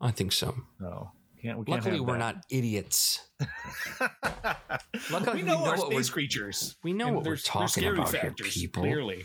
I 0.00 0.10
think 0.10 0.32
so. 0.32 0.54
No, 0.80 1.12
can't 1.42 1.58
we 1.58 1.64
can't 1.64 1.82
Luckily, 1.84 2.00
we're 2.00 2.14
that. 2.18 2.36
not 2.36 2.44
idiots. 2.50 3.26
Luckily, 5.10 5.42
we 5.42 5.42
know 5.42 5.58
we 5.58 5.64
know 5.64 5.64
our 5.64 5.76
what 5.76 5.88
we're- 5.88 5.96
space 6.02 6.10
creatures. 6.10 6.76
We 6.82 6.92
know 6.92 7.06
And 7.08 7.16
what 7.16 7.24
we're 7.24 7.36
talking 7.36 7.86
about 7.86 8.14
here, 8.14 8.32
people. 8.32 8.82
Clearly, 8.82 9.24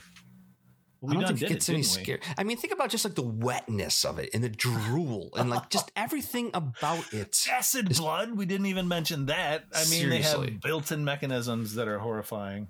I 1.10 1.14
don't 1.14 1.26
think 1.28 1.42
it 1.42 1.48
gets 1.50 1.68
it, 1.70 1.74
any 1.74 1.84
scary. 1.84 2.20
I 2.38 2.44
mean, 2.44 2.58
think 2.58 2.74
about 2.74 2.90
just 2.92 3.06
like 3.06 3.16
the 3.16 3.24
wetness 3.24 4.06
of 4.06 4.20
it 4.20 4.30
and 4.36 4.44
the 4.44 4.50
drool 4.50 5.30
and 5.36 5.50
like 5.50 5.70
just 5.72 5.92
everything 5.96 6.52
about 6.54 7.12
it. 7.14 7.48
Acid 7.52 7.98
blood. 7.98 8.38
We 8.38 8.46
didn't 8.46 8.68
even 8.68 8.88
mention 8.88 9.26
that. 9.26 9.66
I 9.74 9.84
mean, 9.90 10.10
they 10.10 10.22
have 10.22 10.62
built-in 10.62 11.04
mechanisms 11.04 11.74
that 11.76 11.88
are 11.88 11.98
horrifying. 12.00 12.68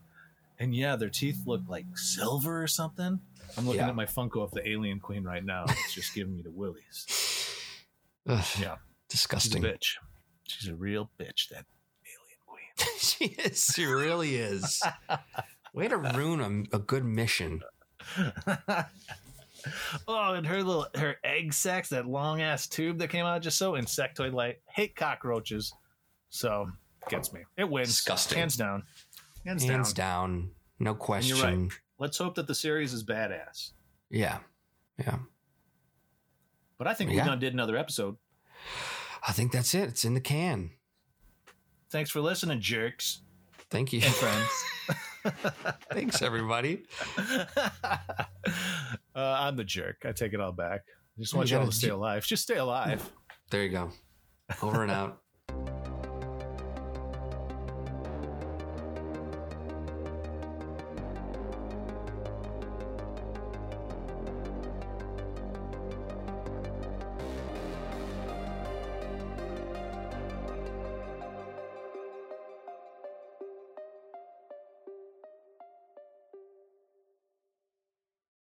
And 0.60 0.74
yeah, 0.74 0.96
their 0.96 1.10
teeth 1.10 1.42
look 1.46 1.62
like 1.68 1.86
silver 1.96 2.62
or 2.64 2.68
something. 2.68 3.20
I'm 3.58 3.66
looking 3.66 3.82
Yeah. 3.82 3.90
at 3.90 3.96
my 3.96 4.06
Funko 4.06 4.44
of 4.44 4.52
the 4.52 4.66
Alien 4.68 5.00
Queen 5.02 5.24
right 5.26 5.44
now. 5.44 5.66
It's 5.70 5.94
just 5.94 6.14
giving 6.16 6.34
me 6.36 6.42
the 6.42 6.52
willies. 6.52 7.06
Ugh, 8.28 8.46
Yeah, 8.60 8.76
she's 9.10 9.20
disgusting. 9.22 9.62
bitch. 9.64 9.96
She's 10.48 10.70
a 10.70 10.76
real 10.76 11.10
bitch. 11.20 11.50
That 11.50 11.66
Alien 12.06 12.40
Queen. 12.46 12.88
she 12.98 13.26
is. 13.26 13.72
She 13.76 13.86
really 13.86 14.36
is. 14.38 14.82
Way 15.74 15.88
to 15.90 15.98
ruin 15.98 16.68
a, 16.72 16.78
a 16.78 16.80
good 16.80 17.04
mission. 17.04 17.62
oh, 20.08 20.34
and 20.34 20.46
her 20.48 20.64
little 20.64 20.88
her 20.96 21.18
egg 21.24 21.54
sacs, 21.54 21.90
that 21.90 22.06
long 22.08 22.42
ass 22.42 22.68
tube 22.68 22.98
that 23.00 23.10
came 23.10 23.26
out, 23.26 23.42
just 23.42 23.58
so 23.58 23.74
insectoid 23.74 24.34
like. 24.34 24.62
Hate 24.68 24.96
cockroaches, 24.96 25.74
so 26.30 26.70
gets 27.10 27.32
me. 27.34 27.42
It 27.58 27.70
wins, 27.70 27.90
Disgusting. 27.90 28.38
hands 28.40 28.56
down, 28.56 28.84
hands, 29.46 29.64
Hands 29.64 29.94
down. 29.94 30.30
down. 30.40 30.52
No 30.80 30.92
And 30.92 31.00
question. 31.00 31.38
you're 31.38 31.46
right. 31.46 31.70
Let's 32.00 32.18
hope 32.18 32.36
that 32.36 32.48
the 32.48 32.56
series 32.56 32.94
is 32.94 33.04
badass. 33.04 33.72
Yeah. 34.10 34.40
Yeah. 34.98 35.20
But 36.78 36.88
I 36.88 36.94
think 36.96 37.12
we 37.12 37.18
Yeah. 37.18 37.26
done 37.26 37.40
did 37.40 37.54
another 37.54 37.78
episode. 37.78 38.18
I 39.28 39.32
think 39.34 39.52
that's 39.52 39.76
it. 39.76 39.90
It's 39.90 40.04
in 40.06 40.16
the 40.16 40.22
can. 40.22 40.72
Thanks 41.92 42.10
for 42.10 42.22
listening, 42.22 42.60
jerks 42.62 43.22
Thank 43.70 43.94
you. 43.94 44.02
and 44.02 44.14
friends. 44.14 44.50
Thanks, 45.92 46.22
everybody. 46.22 46.84
uh, 47.84 47.96
I'm 49.16 49.56
the 49.56 49.64
jerk. 49.64 49.98
I 50.06 50.12
take 50.12 50.34
it 50.34 50.40
all 50.40 50.52
back. 50.52 50.82
I 51.18 51.22
just 51.22 51.34
want 51.34 51.50
You 51.50 51.58
all 51.58 51.64
gotta 51.64 51.76
stay 51.76 51.90
alive. 51.90 52.26
Just 52.26 52.44
stay 52.44 52.58
alive. 52.58 53.12
There 53.50 53.64
you 53.64 53.70
go. 53.70 53.92
Over 54.62 54.84
and 54.84 54.92
out. 54.92 55.22